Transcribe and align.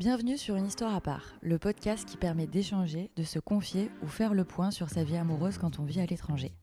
Bienvenue 0.00 0.38
sur 0.38 0.56
Une 0.56 0.64
histoire 0.64 0.94
à 0.94 1.02
part, 1.02 1.34
le 1.42 1.58
podcast 1.58 2.08
qui 2.08 2.16
permet 2.16 2.46
d'échanger, 2.46 3.10
de 3.16 3.22
se 3.22 3.38
confier 3.38 3.90
ou 4.02 4.06
faire 4.06 4.32
le 4.32 4.44
point 4.44 4.70
sur 4.70 4.88
sa 4.88 5.04
vie 5.04 5.18
amoureuse 5.18 5.58
quand 5.58 5.78
on 5.78 5.84
vit 5.84 6.00
à 6.00 6.06
l'étranger. 6.06 6.54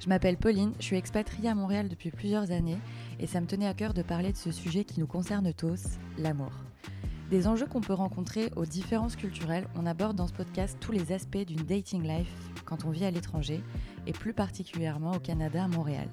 Je 0.00 0.08
m'appelle 0.10 0.36
Pauline, 0.36 0.74
je 0.78 0.84
suis 0.84 0.96
expatriée 0.96 1.48
à 1.48 1.54
Montréal 1.54 1.88
depuis 1.88 2.10
plusieurs 2.10 2.50
années 2.50 2.76
et 3.20 3.26
ça 3.26 3.40
me 3.40 3.46
tenait 3.46 3.66
à 3.66 3.72
cœur 3.72 3.94
de 3.94 4.02
parler 4.02 4.32
de 4.32 4.36
ce 4.36 4.52
sujet 4.52 4.84
qui 4.84 5.00
nous 5.00 5.06
concerne 5.06 5.50
tous, 5.54 5.82
l'amour. 6.18 6.52
Des 7.30 7.46
enjeux 7.46 7.64
qu'on 7.64 7.80
peut 7.80 7.94
rencontrer 7.94 8.50
aux 8.54 8.66
différences 8.66 9.16
culturelles, 9.16 9.66
on 9.74 9.86
aborde 9.86 10.18
dans 10.18 10.28
ce 10.28 10.34
podcast 10.34 10.76
tous 10.78 10.92
les 10.92 11.10
aspects 11.10 11.38
d'une 11.38 11.64
dating 11.64 12.02
life 12.02 12.34
quand 12.66 12.84
on 12.84 12.90
vit 12.90 13.06
à 13.06 13.10
l'étranger 13.10 13.62
et 14.06 14.12
plus 14.12 14.34
particulièrement 14.34 15.12
au 15.12 15.20
Canada 15.20 15.64
à 15.64 15.68
Montréal. 15.68 16.10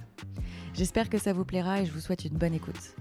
J'espère 0.73 1.09
que 1.09 1.17
ça 1.17 1.33
vous 1.33 1.43
plaira 1.43 1.81
et 1.81 1.85
je 1.85 1.91
vous 1.91 1.99
souhaite 1.99 2.23
une 2.23 2.37
bonne 2.37 2.53
écoute. 2.53 2.95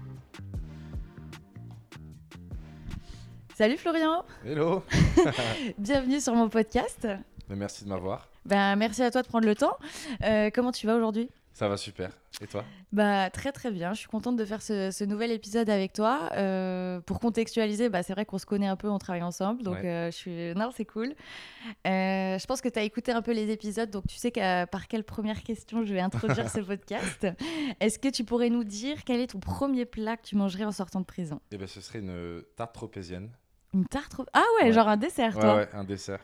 Salut 3.57 3.77
Florian 3.77 4.25
Hello 4.45 4.83
Bienvenue 5.77 6.19
sur 6.19 6.35
mon 6.35 6.49
podcast. 6.49 7.07
Merci 7.49 7.85
de 7.85 7.89
m'avoir. 7.89 8.27
Ben, 8.45 8.75
merci 8.75 9.01
à 9.01 9.11
toi 9.11 9.21
de 9.21 9.27
prendre 9.27 9.45
le 9.47 9.55
temps. 9.55 9.77
Euh, 10.25 10.49
comment 10.53 10.73
tu 10.73 10.85
vas 10.87 10.95
aujourd'hui? 10.97 11.29
Ça 11.53 11.69
va 11.69 11.77
super. 11.77 12.09
Et 12.41 12.47
toi? 12.47 12.65
Bah, 12.91 13.29
Très 13.29 13.53
très 13.53 13.71
bien. 13.71 13.93
Je 13.93 13.99
suis 13.99 14.09
contente 14.09 14.35
de 14.35 14.43
faire 14.43 14.61
ce, 14.61 14.91
ce 14.91 15.05
nouvel 15.05 15.31
épisode 15.31 15.69
avec 15.69 15.93
toi. 15.93 16.29
Euh, 16.33 16.99
pour 16.99 17.21
contextualiser, 17.21 17.87
bah, 17.87 18.03
c'est 18.03 18.11
vrai 18.11 18.25
qu'on 18.25 18.37
se 18.39 18.45
connaît 18.45 18.67
un 18.67 18.75
peu, 18.75 18.89
on 18.89 18.97
travaille 18.97 19.23
ensemble. 19.23 19.63
Donc 19.63 19.75
Ouais. 19.75 19.85
euh, 19.85 20.11
je 20.11 20.15
suis... 20.17 20.53
Non, 20.55 20.71
c'est 20.75 20.83
cool. 20.83 21.13
Euh, 21.87 22.37
je 22.37 22.45
pense 22.45 22.59
que 22.59 22.67
tu 22.67 22.77
as 22.77 22.83
écouté 22.83 23.13
un 23.13 23.21
peu 23.21 23.31
les 23.31 23.49
épisodes, 23.51 23.89
donc 23.89 24.05
tu 24.05 24.17
sais 24.17 24.31
par 24.69 24.89
quelle 24.89 25.05
première 25.05 25.43
question 25.43 25.85
je 25.85 25.93
vais 25.93 26.01
introduire 26.01 26.49
ce 26.49 26.59
podcast. 26.59 27.25
Est-ce 27.79 27.99
que 27.99 28.09
tu 28.09 28.25
pourrais 28.25 28.49
nous 28.49 28.65
dire 28.65 29.05
quel 29.05 29.21
est 29.21 29.27
ton 29.27 29.39
premier 29.39 29.85
plat 29.85 30.17
que 30.17 30.23
tu 30.23 30.35
mangerais 30.35 30.65
en 30.65 30.73
sortant 30.73 30.99
de 30.99 31.05
prison? 31.05 31.39
Eh 31.53 31.57
ben, 31.57 31.67
ce 31.67 31.79
serait 31.79 31.99
une 31.99 32.43
tarte 32.57 32.73
tropézienne. 32.73 33.29
Une 33.75 33.85
tarte 33.85 34.15
Ah 34.33 34.41
ouais, 34.59 34.67
Ouais. 34.67 34.71
genre 34.71 34.87
un 34.87 34.95
dessert, 34.97 35.33
toi 35.37 35.57
ouais, 35.57 35.69
un 35.73 35.83
dessert. 35.83 36.19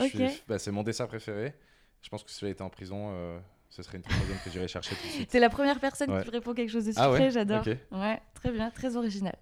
Suis- 0.00 0.42
bah, 0.48 0.58
c'est 0.58 0.72
mon 0.72 0.82
dessert 0.82 1.06
préféré. 1.08 1.54
Je 2.02 2.08
pense 2.08 2.22
que 2.24 2.30
si 2.30 2.40
j'avais 2.40 2.52
été 2.52 2.62
en 2.62 2.68
prison, 2.70 3.10
euh, 3.12 3.38
ce 3.70 3.82
serait 3.82 3.98
une 3.98 4.02
troisième 4.04 4.38
que 4.44 4.50
j'irais 4.50 4.68
chercher 4.68 4.94
tout 4.96 5.06
de 5.06 5.12
suite. 5.12 5.30
C'est 5.30 5.40
la 5.40 5.50
première 5.50 5.78
personne 5.80 6.10
Ouais. 6.10 6.22
qui 6.24 6.30
répond 6.30 6.54
quelque 6.54 6.70
chose 6.70 6.86
de 6.86 6.92
sucré, 6.92 7.04
Ah 7.06 7.10
ouais 7.12 7.30
j'adore. 7.30 7.64
Ouais, 7.92 8.20
très 8.34 8.50
bien, 8.50 8.70
très 8.70 8.96
original. 8.96 9.36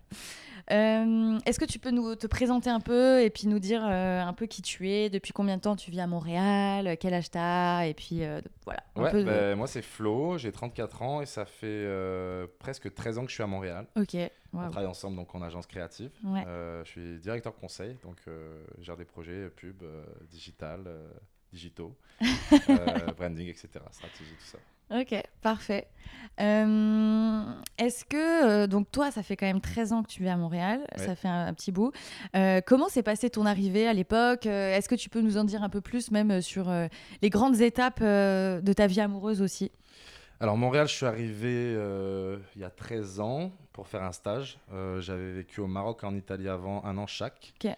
Euh, 0.72 1.38
Est-ce 1.46 1.60
que 1.60 1.64
tu 1.64 1.78
peux 1.78 1.92
nous 1.92 2.16
te 2.16 2.26
présenter 2.26 2.70
un 2.70 2.80
peu 2.80 3.22
et 3.22 3.30
puis 3.30 3.46
nous 3.46 3.60
dire 3.60 3.86
euh, 3.88 4.20
un 4.20 4.32
peu 4.32 4.46
qui 4.46 4.62
tu 4.62 4.90
es, 4.90 5.08
depuis 5.10 5.32
combien 5.32 5.56
de 5.58 5.60
temps 5.62 5.76
tu 5.76 5.92
vis 5.92 6.00
à 6.00 6.08
Montréal, 6.08 6.88
euh, 6.88 6.96
quel 6.98 7.14
âge 7.14 7.30
t'as 7.30 7.84
et 7.86 7.94
puis 7.94 8.24
euh, 8.24 8.40
voilà. 8.64 8.82
Un 8.96 9.02
Ouais, 9.04 9.10
peu 9.12 9.20
de- 9.20 9.24
bah, 9.26 9.54
moi 9.54 9.68
c'est 9.68 9.82
Flo, 9.82 10.38
j'ai 10.38 10.50
34 10.50 11.02
ans 11.02 11.20
et 11.20 11.26
ça 11.26 11.44
fait 11.46 11.86
presque 12.58 12.92
13 12.92 13.18
ans 13.18 13.22
que 13.24 13.28
je 13.30 13.34
suis 13.34 13.44
à 13.44 13.46
Montréal. 13.46 13.86
Ok. 13.96 14.16
On 14.52 14.70
travaille 14.70 14.86
ensemble 14.88 15.16
donc 15.16 15.32
en 15.34 15.42
agence 15.42 15.66
créative. 15.66 16.10
Ouais. 16.24 16.42
Je 16.84 16.88
suis 16.90 17.18
directeur 17.20 17.54
conseil, 17.54 17.96
donc 18.02 18.16
je 18.26 18.82
gère 18.82 18.96
des 18.96 19.04
projets 19.04 19.48
pub, 19.50 19.84
digital, 20.30 20.80
digitaux, 21.52 21.94
euh, 22.22 22.26
branding, 23.16 23.48
etc. 23.48 23.68
Stratégie, 23.90 24.30
tout 24.38 24.44
ça. 24.46 24.58
Ok, 25.00 25.20
parfait. 25.42 25.88
Euh, 26.40 27.42
Est-ce 27.78 28.04
que, 28.04 28.44
euh, 28.62 28.66
donc 28.68 28.90
toi, 28.92 29.10
ça 29.10 29.22
fait 29.24 29.36
quand 29.36 29.46
même 29.46 29.60
13 29.60 29.92
ans 29.92 30.02
que 30.04 30.08
tu 30.08 30.22
vis 30.22 30.28
à 30.28 30.36
Montréal, 30.36 30.80
Ouais. 30.96 31.04
ça 31.04 31.16
fait 31.16 31.26
un, 31.28 31.46
un 31.46 31.54
petit 31.54 31.72
bout. 31.72 31.92
Euh, 32.36 32.60
comment 32.64 32.88
s'est 32.88 33.02
passée 33.02 33.28
ton 33.30 33.46
arrivée 33.46 33.88
à 33.88 33.92
l'époque? 33.92 34.46
Est-ce 34.46 34.88
que 34.88 34.94
tu 34.94 35.08
peux 35.10 35.20
nous 35.22 35.38
en 35.38 35.44
dire 35.44 35.62
un 35.64 35.68
peu 35.68 35.80
plus, 35.80 36.10
même 36.12 36.40
sur 36.40 36.70
les 37.22 37.30
grandes 37.30 37.60
étapes 37.60 38.00
de 38.02 38.72
ta 38.72 38.86
vie 38.86 39.00
amoureuse 39.00 39.42
aussi? 39.42 39.72
Alors 40.38 40.56
Montréal, 40.58 40.86
je 40.86 40.92
suis 40.94 41.06
arrivé 41.06 41.72
il 42.54 42.60
y 42.60 42.64
a 42.64 42.70
13 42.70 43.20
ans 43.20 43.50
pour 43.72 43.88
faire 43.88 44.02
un 44.04 44.12
stage. 44.12 44.58
J'avais 45.00 45.32
vécu 45.32 45.60
au 45.60 45.66
Maroc 45.66 46.00
et 46.02 46.06
en 46.06 46.14
Italie 46.14 46.48
avant 46.48 46.84
un 46.84 46.96
an 46.98 47.06
chaque. 47.06 47.54
Ok. 47.64 47.72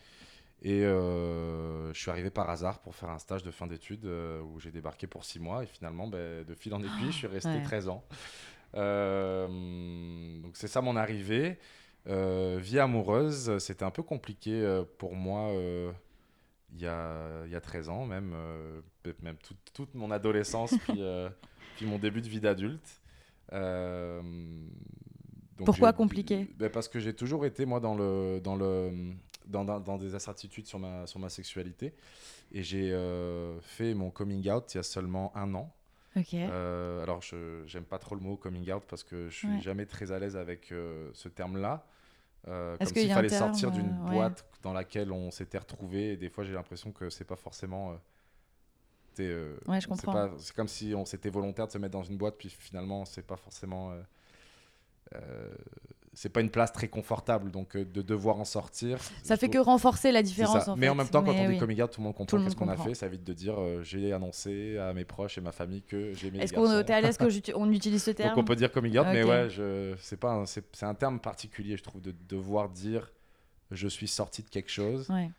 Et 0.62 0.82
euh, 0.82 1.92
je 1.92 2.00
suis 2.00 2.10
arrivé 2.10 2.30
par 2.30 2.50
hasard 2.50 2.80
pour 2.80 2.96
faire 2.96 3.10
un 3.10 3.18
stage 3.18 3.44
de 3.44 3.50
fin 3.50 3.66
d'études 3.66 4.06
euh, 4.06 4.40
où 4.42 4.58
j'ai 4.58 4.72
débarqué 4.72 5.06
pour 5.06 5.24
6 5.24 5.38
mois. 5.38 5.62
Et 5.62 5.66
finalement, 5.66 6.08
ben, 6.08 6.44
de 6.44 6.54
fil 6.54 6.74
en 6.74 6.80
aiguille, 6.80 7.12
je 7.12 7.16
suis 7.16 7.26
resté 7.26 7.50
ouais. 7.50 7.62
13 7.62 7.88
ans. 7.88 8.04
Euh, 8.74 9.47
donc 10.41 10.56
c'est 10.56 10.68
ça 10.68 10.80
mon 10.80 10.97
arrivée. 10.97 11.58
Vie 12.06 12.78
amoureuse, 12.78 13.58
c'était 13.58 13.84
un 13.84 13.91
peu 13.91 14.02
compliqué 14.02 14.82
pour 14.97 15.14
moi 15.14 15.52
il 16.72 16.80
y, 16.80 16.86
a, 16.86 17.44
il 17.44 17.52
y 17.52 17.54
a 17.54 17.60
13 17.60 17.91
ans, 17.91 18.06
même, 18.06 18.34
même 19.22 19.36
toute, 19.36 19.58
toute 19.74 19.94
mon 19.94 20.10
adolescence, 20.10 20.74
puis, 20.84 21.02
puis 21.76 21.84
mon 21.84 21.98
début 21.98 22.22
de 22.22 22.28
vie 22.28 22.41
d'adulte. 22.41 23.02
Pourquoi 25.64 25.92
compliqué? 25.92 26.48
Ben 26.56 26.70
Parce 26.70 26.88
que 26.88 26.98
j'ai 26.98 27.14
toujours 27.14 27.44
été, 27.44 27.66
moi, 27.66 27.80
dans, 27.80 27.94
le, 27.94 28.41
dans, 28.42 28.56
le, 28.56 28.91
dans, 29.48 29.64
dans, 29.64 29.81
dans 29.81 29.97
des 29.98 30.14
incertitudes 30.14 30.66
sur 30.66 30.78
ma, 30.78 31.06
sur 31.06 31.19
ma 31.19 31.28
sexualité. 31.28 31.94
Et 32.53 32.62
j'ai 32.62 32.92
euh, 32.92 33.60
fait 33.60 33.94
mon 33.94 34.10
coming 34.10 34.48
out 34.50 34.72
il 34.75 34.78
y 34.78 34.81
a 34.81 34.84
seulement 34.84 35.36
un 35.36 35.54
an. 35.54 35.75
Euh, 36.34 37.03
alors, 37.03 37.22
je 37.22 37.62
j'aime 37.66 37.84
pas 37.84 37.98
trop 37.98 38.14
le 38.16 38.20
mot 38.20 38.36
coming 38.36 38.72
out 38.72 38.82
parce 38.88 39.04
que 39.04 39.28
je 39.28 39.36
suis 39.36 39.48
Ouais. 39.48 39.60
jamais 39.60 39.86
très 39.86 40.10
à 40.10 40.19
l'aise 40.19 40.36
avec 40.36 40.72
euh, 40.72 41.10
ce 41.14 41.28
terme-là. 41.28 41.86
Comme 42.44 42.76
s'il 42.86 43.12
fallait 43.12 43.28
terme, 43.28 43.53
sortir 43.53 43.70
d'une 43.70 43.91
ouais. 44.04 44.10
boîte 44.14 44.44
dans 44.62 44.72
laquelle 44.72 45.12
on 45.12 45.31
s'était 45.31 45.59
retrouvé. 45.59 46.12
Et 46.12 46.16
des 46.16 46.28
fois, 46.30 46.44
j'ai 46.44 46.54
l'impression 46.54 46.92
que 46.92 47.10
c'est 47.10 47.25
pas 47.26 47.36
forcément. 47.36 47.91
Ouais, 47.91 47.98
je 49.19 49.80
c'est 49.80 49.86
comprends. 49.88 50.30
C'est 50.38 50.54
comme 50.54 50.69
si 50.69 50.94
on 50.94 51.04
s'était 51.04 51.30
volontaire 51.30 51.66
de 51.66 51.72
se 51.72 51.78
mettre 51.78 51.92
dans 51.92 52.04
une 52.04 52.16
boîte, 52.16 52.36
puis 52.38 52.48
finalement, 52.48 53.04
c'est 53.04 53.26
pas 53.26 53.36
forcément. 53.36 53.92
euh, 55.15 55.54
c'est 56.20 56.30
pas 56.30 56.40
une 56.40 56.50
place 56.50 56.72
très 56.72 56.88
confortable, 56.88 57.52
donc 57.52 57.76
euh, 57.76 57.84
de 57.84 58.02
devoir 58.02 58.40
en 58.40 58.44
sortir. 58.44 58.98
Ça 59.22 59.36
fait 59.36 59.48
que 59.48 59.58
renforcer 59.58 60.10
la 60.10 60.20
différence 60.24 60.66
en 60.66 60.74
Mais 60.76 60.86
fait. 60.86 60.90
en 60.90 60.94
même 60.96 61.08
temps, 61.08 61.22
quand 61.22 61.32
Mais 61.32 61.42
on 61.42 61.46
oui. 61.46 61.54
dit 61.54 61.60
coming 61.60 61.80
out, 61.80 61.92
tout 61.92 62.00
le 62.00 62.06
monde 62.06 62.14
comprend 62.16 62.42
qu'est-ce 62.42 62.56
qu'on 62.56 62.66
a 62.68 62.76
fait. 62.76 62.94
Ça 62.94 63.06
évite 63.06 63.22
de 63.22 63.32
dire 63.32 63.54
euh, 63.60 63.84
j'ai 63.84 64.12
annoncé 64.12 64.76
à 64.78 64.92
mes 64.94 65.04
proches 65.04 65.38
et 65.38 65.40
ma 65.40 65.52
famille 65.52 65.82
que 65.82 66.12
j'ai 66.14 66.32
mes 66.32 66.40
Est-ce 66.40 66.52
qu'on 66.52 66.68
est 66.76 66.90
à 66.90 67.00
l'aise 67.00 67.18
qu'on 67.18 67.70
utilise 67.70 68.02
ce 68.02 68.10
terme 68.10 68.30
Donc 68.34 68.38
on 68.38 68.44
peut 68.44 68.56
dire 68.56 68.72
coming 68.72 68.98
out, 68.98 69.06
mais 69.12 69.22
ouais, 69.22 69.48
je, 69.48 69.94
c'est 70.00 70.16
pas, 70.18 70.32
un- 70.32 70.46
c'est, 70.46 70.64
c'est 70.72 70.86
un 70.86 70.94
terme 70.94 71.20
particulier, 71.20 71.76
je 71.76 71.84
trouve, 71.84 72.00
de 72.00 72.12
devoir 72.28 72.68
dire 72.68 73.12
je 73.70 73.86
suis 73.86 74.08
sorti 74.08 74.42
de 74.42 74.48
quelque 74.48 74.70
chose. 74.72 75.08
Ouais. 75.10 75.30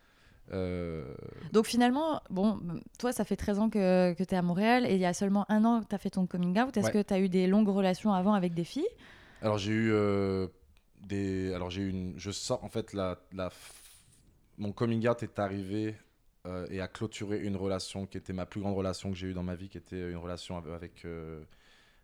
Euh, 0.53 1.03
Donc 1.51 1.65
finalement, 1.67 2.21
bon, 2.29 2.57
toi, 2.97 3.11
ça 3.11 3.25
fait 3.25 3.35
13 3.35 3.59
ans 3.59 3.69
que, 3.69 4.13
que 4.13 4.23
tu 4.23 4.33
es 4.33 4.37
à 4.37 4.41
Montréal 4.41 4.85
et 4.87 4.93
il 4.95 4.99
y 5.01 5.05
a 5.05 5.13
seulement 5.13 5.45
un 5.49 5.65
an 5.65 5.81
que 5.81 5.87
tu 5.87 5.95
as 5.95 5.97
fait 5.97 6.09
ton 6.11 6.25
coming 6.25 6.57
out. 6.59 6.75
Est-ce 6.77 6.87
Ouais. 6.87 6.91
que 6.93 7.01
tu 7.01 7.13
as 7.13 7.19
eu 7.19 7.27
des 7.29 7.47
longues 7.47 7.67
relations 7.69 8.13
avant 8.13 8.33
avec 8.33 8.53
des 8.53 8.63
filles? 8.63 8.87
Alors 9.41 9.57
j'ai 9.57 9.71
eu 9.71 9.91
euh, 9.93 10.47
des, 11.01 11.53
alors 11.53 11.69
j'ai 11.69 11.81
eu 11.83 11.89
une, 11.89 12.13
je 12.17 12.31
sors 12.31 12.63
en 12.63 12.69
fait 12.69 12.93
la, 12.93 13.19
la, 13.31 13.49
mon 14.57 14.71
coming 14.71 15.07
out 15.07 15.23
est 15.23 15.39
arrivé 15.39 15.95
euh, 16.45 16.67
et 16.69 16.81
a 16.81 16.87
clôturé 16.87 17.39
une 17.39 17.55
relation 17.55 18.05
qui 18.05 18.17
était 18.17 18.33
ma 18.33 18.45
plus 18.45 18.61
grande 18.61 18.75
relation 18.75 19.09
que 19.11 19.17
j'ai 19.17 19.27
eue 19.27 19.33
dans 19.33 19.43
ma 19.43 19.55
vie, 19.55 19.69
qui 19.69 19.77
était 19.77 20.11
une 20.11 20.17
relation 20.17 20.57
av- 20.57 20.71
avec 20.71 21.05
euh, 21.05 21.43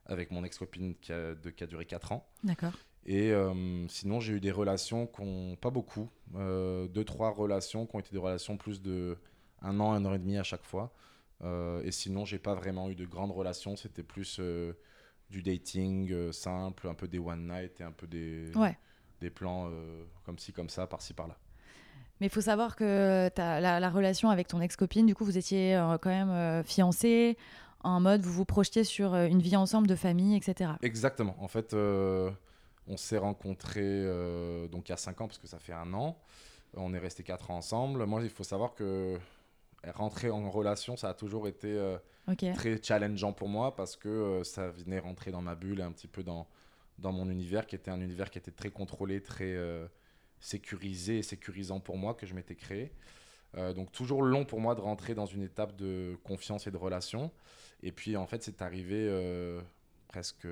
avec 0.05 0.29
mon 0.31 0.43
ex-copine 0.43 0.95
qui 0.95 1.11
a, 1.11 1.33
de, 1.33 1.49
qui 1.49 1.63
a 1.63 1.67
duré 1.67 1.85
4 1.85 2.11
ans. 2.11 2.27
D'accord. 2.43 2.73
Et 3.07 3.31
euh, 3.31 3.87
sinon, 3.87 4.19
j'ai 4.19 4.33
eu 4.33 4.39
des 4.39 4.51
relations 4.51 5.07
qui 5.07 5.21
ont 5.21 5.55
pas 5.55 5.69
beaucoup, 5.71 6.09
deux, 6.33 7.03
trois 7.05 7.31
relations 7.31 7.85
qui 7.87 7.95
ont 7.95 7.99
été 7.99 8.11
des 8.11 8.19
relations 8.19 8.55
plus 8.57 8.81
de 8.81 9.17
un 9.61 9.79
an, 9.79 9.93
un 9.93 10.05
an 10.05 10.13
et 10.13 10.19
demi 10.19 10.37
à 10.37 10.43
chaque 10.43 10.63
fois. 10.63 10.93
Et 11.83 11.91
sinon, 11.91 12.25
j'ai 12.25 12.39
pas 12.39 12.53
vraiment 12.55 12.89
eu 12.89 12.95
de 12.95 13.05
grandes 13.05 13.31
relations. 13.31 13.75
C'était 13.75 14.03
plus 14.03 14.39
du 15.35 15.41
dating 15.41 16.11
euh, 16.13 16.31
simple, 16.31 16.87
un 16.87 16.93
peu 16.93 17.07
des 17.09 17.19
one 17.19 17.47
night 17.47 17.81
et 17.81 17.83
un 17.83 17.91
peu 17.91 18.07
des, 18.07 18.51
Ouais. 18.55 18.77
des 19.19 19.29
plans 19.29 19.67
euh, 19.69 20.05
comme 20.25 20.39
ci, 20.39 20.53
comme 20.53 20.69
ça, 20.69 20.87
par-ci, 20.87 21.13
par-là. 21.13 21.35
Mais 22.21 22.27
il 22.27 22.29
faut 22.29 22.39
savoir 22.41 22.77
que 22.77 23.27
t'as 23.35 23.59
la, 23.59 23.81
la 23.81 23.89
relation 23.89 24.29
avec 24.29 24.47
ton 24.47 24.61
ex-copine, 24.61 25.05
du 25.05 25.13
coup, 25.13 25.25
vous 25.25 25.37
étiez 25.37 25.75
euh, 25.75 25.97
quand 25.97 26.09
même 26.09 26.29
euh, 26.29 26.63
fiancés, 26.63 27.37
en 27.81 27.99
mode 27.99 28.21
vous 28.21 28.31
vous 28.31 28.45
projetiez 28.45 28.85
sur 28.85 29.13
euh, 29.13 29.27
une 29.27 29.41
vie 29.41 29.57
ensemble 29.57 29.87
de 29.87 29.95
famille, 29.95 30.37
etc. 30.37 30.71
Exactement. 30.81 31.35
En 31.41 31.49
fait, 31.49 31.73
on 31.73 32.97
s'est 32.97 33.17
rencontrés 33.17 34.03
donc 34.71 34.87
il 34.87 34.91
y 34.91 34.93
a 34.93 34.97
5 34.97 35.19
ans, 35.19 35.27
parce 35.27 35.37
que 35.39 35.47
ça 35.47 35.59
fait 35.59 35.73
un 35.73 35.93
an. 35.93 36.17
On 36.77 36.93
est 36.93 36.99
resté 36.99 37.23
4 37.23 37.51
ans 37.51 37.57
ensemble. 37.57 38.05
Moi, 38.05 38.21
il 38.23 38.29
faut 38.29 38.43
savoir 38.45 38.73
que 38.73 39.17
rentrer 39.91 40.29
en 40.29 40.49
relation, 40.49 40.97
ça 40.97 41.09
a 41.09 41.13
toujours 41.13 41.47
été 41.47 41.67
euh, 41.67 41.97
très 42.53 42.81
challengeant 42.81 43.33
pour 43.33 43.49
moi 43.49 43.75
parce 43.75 43.95
que 43.95 44.09
euh, 44.09 44.43
ça 44.43 44.69
venait 44.69 44.99
rentrer 44.99 45.31
dans 45.31 45.41
ma 45.41 45.55
bulle 45.55 45.79
et 45.79 45.83
un 45.83 45.91
petit 45.91 46.07
peu 46.07 46.23
dans, 46.23 46.47
dans 46.99 47.11
mon 47.11 47.29
univers 47.29 47.67
qui 47.67 47.75
était 47.75 47.91
un 47.91 48.01
univers 48.01 48.29
qui 48.29 48.37
était 48.37 48.51
très 48.51 48.69
contrôlé, 48.69 49.21
très 49.21 49.53
euh, 49.55 49.87
sécurisé 50.39 51.19
et 51.19 51.23
sécurisant 51.23 51.79
pour 51.79 51.97
moi 51.97 52.13
que 52.13 52.25
je 52.25 52.33
m'étais 52.33 52.55
créé. 52.55 52.91
Donc 53.73 53.89
toujours 53.93 54.21
long 54.21 54.43
pour 54.43 54.59
moi 54.59 54.75
de 54.75 54.81
rentrer 54.81 55.15
dans 55.15 55.25
une 55.25 55.41
étape 55.41 55.77
de 55.77 56.17
confiance 56.25 56.67
et 56.67 56.71
de 56.71 56.77
relation. 56.77 57.31
Et 57.83 57.93
puis 57.93 58.17
en 58.17 58.27
fait 58.27 58.43
c'est 58.43 58.61
arrivé 58.61 59.09
presque... 60.09 60.45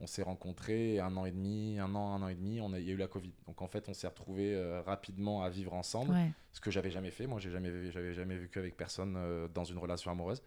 On 0.00 0.06
s'est 0.06 0.22
rencontrés 0.22 1.00
un 1.00 1.16
an 1.16 1.24
et 1.26 1.32
demi, 1.32 1.78
un 1.80 1.92
an, 1.96 2.14
un 2.14 2.22
an 2.22 2.28
et 2.28 2.34
demi, 2.36 2.60
on 2.60 2.72
a, 2.72 2.78
il 2.78 2.86
y 2.86 2.90
a 2.90 2.92
eu 2.92 2.96
la 2.96 3.08
Covid. 3.08 3.32
Donc 3.46 3.62
en 3.62 3.66
fait 3.66 3.88
on 3.88 3.94
s'est 3.94 4.06
retrouvés 4.06 4.54
euh, 4.54 4.80
rapidement 4.82 5.42
à 5.42 5.48
vivre 5.50 5.74
ensemble 5.74 6.12
Ouais. 6.12 6.30
ce 6.52 6.60
que 6.60 6.70
j'avais 6.70 6.90
jamais 6.90 7.10
fait. 7.10 7.26
Moi, 7.26 7.40
j'ai 7.40 7.50
jamais, 7.50 7.90
j'avais 7.90 8.14
jamais 8.14 8.36
vécu 8.36 8.58
avec 8.60 8.76
personne 8.76 9.14
euh, 9.16 9.48
dans 9.48 9.64
une 9.64 9.78
relation 9.78 10.10
amoureuse. 10.12 10.40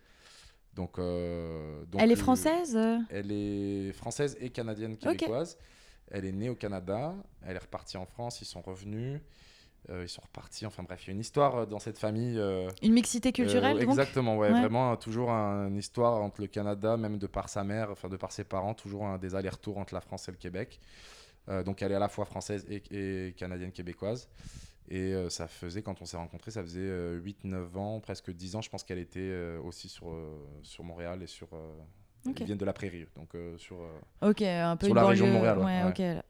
Donc, 0.73 0.99
euh, 0.99 1.83
donc, 1.85 2.01
Elle 2.01 2.13
est 2.13 2.15
française 2.15 2.77
Elle 3.09 3.31
est 3.31 3.91
française 3.91 4.37
et 4.39 4.49
canadienne 4.51 4.95
québécoise. 4.95 5.57
Elle 6.09 6.23
est 6.23 6.31
née 6.31 6.47
au 6.49 6.55
Canada. 6.55 7.13
Elle 7.45 7.57
est 7.57 7.59
repartie 7.59 7.97
en 7.97 8.05
France. 8.05 8.41
Ils 8.41 8.45
sont 8.45 8.61
revenus. 8.61 9.19
Ils 9.89 10.09
sont 10.09 10.21
repartis. 10.21 10.65
Enfin 10.65 10.83
bref, 10.83 11.03
il 11.03 11.07
y 11.07 11.09
a 11.11 11.13
une 11.13 11.19
histoire 11.19 11.67
dans 11.67 11.79
cette 11.79 11.97
famille. 11.97 12.39
une 12.81 12.93
mixité 12.93 13.31
culturelle, 13.31 13.79
donc 13.79 13.89
Exactement, 13.89 14.37
ouais, 14.37 14.49
Vraiment, 14.49 14.95
toujours 14.95 15.29
une 15.29 15.77
histoire 15.77 16.21
entre 16.21 16.41
le 16.41 16.47
Canada, 16.47 16.97
même 16.97 17.17
de 17.17 17.27
par 17.27 17.49
sa 17.49 17.63
mère, 17.63 17.91
enfin 17.91 18.09
de 18.09 18.17
par 18.17 18.31
ses 18.31 18.43
parents, 18.43 18.73
toujours 18.73 19.05
un, 19.05 19.17
des 19.17 19.35
allers-retours 19.35 19.77
entre 19.77 19.93
la 19.93 20.01
France 20.01 20.27
et 20.29 20.31
le 20.31 20.37
Québec. 20.37 20.79
donc 21.65 21.81
elle 21.81 21.91
est 21.91 21.95
à 21.95 21.99
la 21.99 22.09
fois 22.09 22.25
française 22.25 22.65
et, 22.69 22.83
et 22.91 23.33
canadienne-québécoise. 23.33 24.29
Et 24.91 25.13
euh, 25.13 25.29
ça 25.29 25.47
faisait, 25.47 25.81
quand 25.81 26.01
on 26.01 26.05
s'est 26.05 26.17
rencontrés, 26.17 26.51
ça 26.51 26.61
faisait 26.61 26.81
8-9 26.81 27.23
euh, 27.45 27.75
ans, 27.77 27.99
presque 28.01 28.29
10 28.29 28.57
ans. 28.57 28.61
Je 28.61 28.69
pense 28.69 28.83
qu'elle 28.83 28.99
était 28.99 29.19
euh, 29.21 29.57
aussi 29.61 29.87
sur, 29.87 30.13
sur 30.63 30.83
Montréal 30.83 31.23
et 31.23 31.27
sur. 31.27 31.47
Ils 32.25 32.45
viennent 32.45 32.57
de 32.57 32.65
la 32.65 32.73
prairie, 32.73 33.05
donc 33.15 33.29
sur, 33.57 33.77
ok, 34.21 34.41
un 34.41 34.77
peu 34.77 34.87
sur 34.87 34.95
la 34.95 35.05
région 35.05 35.27
de 35.27 35.31
Montréal. 35.31 35.57
Ouais, 35.59 36.21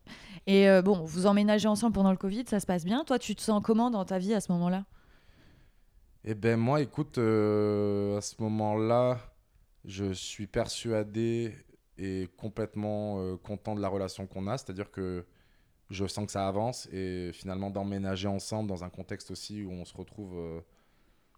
Et 0.47 0.81
bon, 0.81 1.03
vous 1.03 1.25
emménagez 1.25 1.67
ensemble 1.67 1.93
pendant 1.93 2.11
le 2.11 2.17
Covid, 2.17 2.45
ça 2.47 2.59
se 2.59 2.65
passe 2.65 2.85
bien. 2.85 3.03
Toi, 3.03 3.19
tu 3.19 3.35
te 3.35 3.41
sens 3.41 3.61
comment 3.63 3.91
dans 3.91 4.05
ta 4.05 4.17
vie 4.17 4.33
à 4.33 4.39
ce 4.41 4.51
moment-là? 4.53 4.85
Eh 6.23 6.33
ben 6.33 6.57
moi, 6.57 6.81
écoute, 6.81 7.17
à 7.17 8.21
ce 8.21 8.35
moment-là, 8.39 9.19
je 9.83 10.13
suis 10.13 10.47
persuadé 10.47 11.53
et 11.97 12.29
complètement 12.37 13.35
content 13.37 13.75
de 13.75 13.81
la 13.81 13.89
relation 13.89 14.27
qu'on 14.27 14.47
a. 14.47 14.57
C'est-à-dire 14.57 14.91
que 14.91 15.25
je 15.91 16.07
sens 16.07 16.25
que 16.25 16.31
ça 16.31 16.47
avance 16.47 16.87
et 16.91 17.31
finalement 17.33 17.69
d'emménager 17.69 18.27
ensemble 18.27 18.69
dans 18.69 18.83
un 18.83 18.89
contexte 18.89 19.29
aussi 19.29 19.63
où 19.63 19.71
on 19.71 19.85
se 19.85 19.95
retrouve 19.95 20.37
euh, 20.37 20.61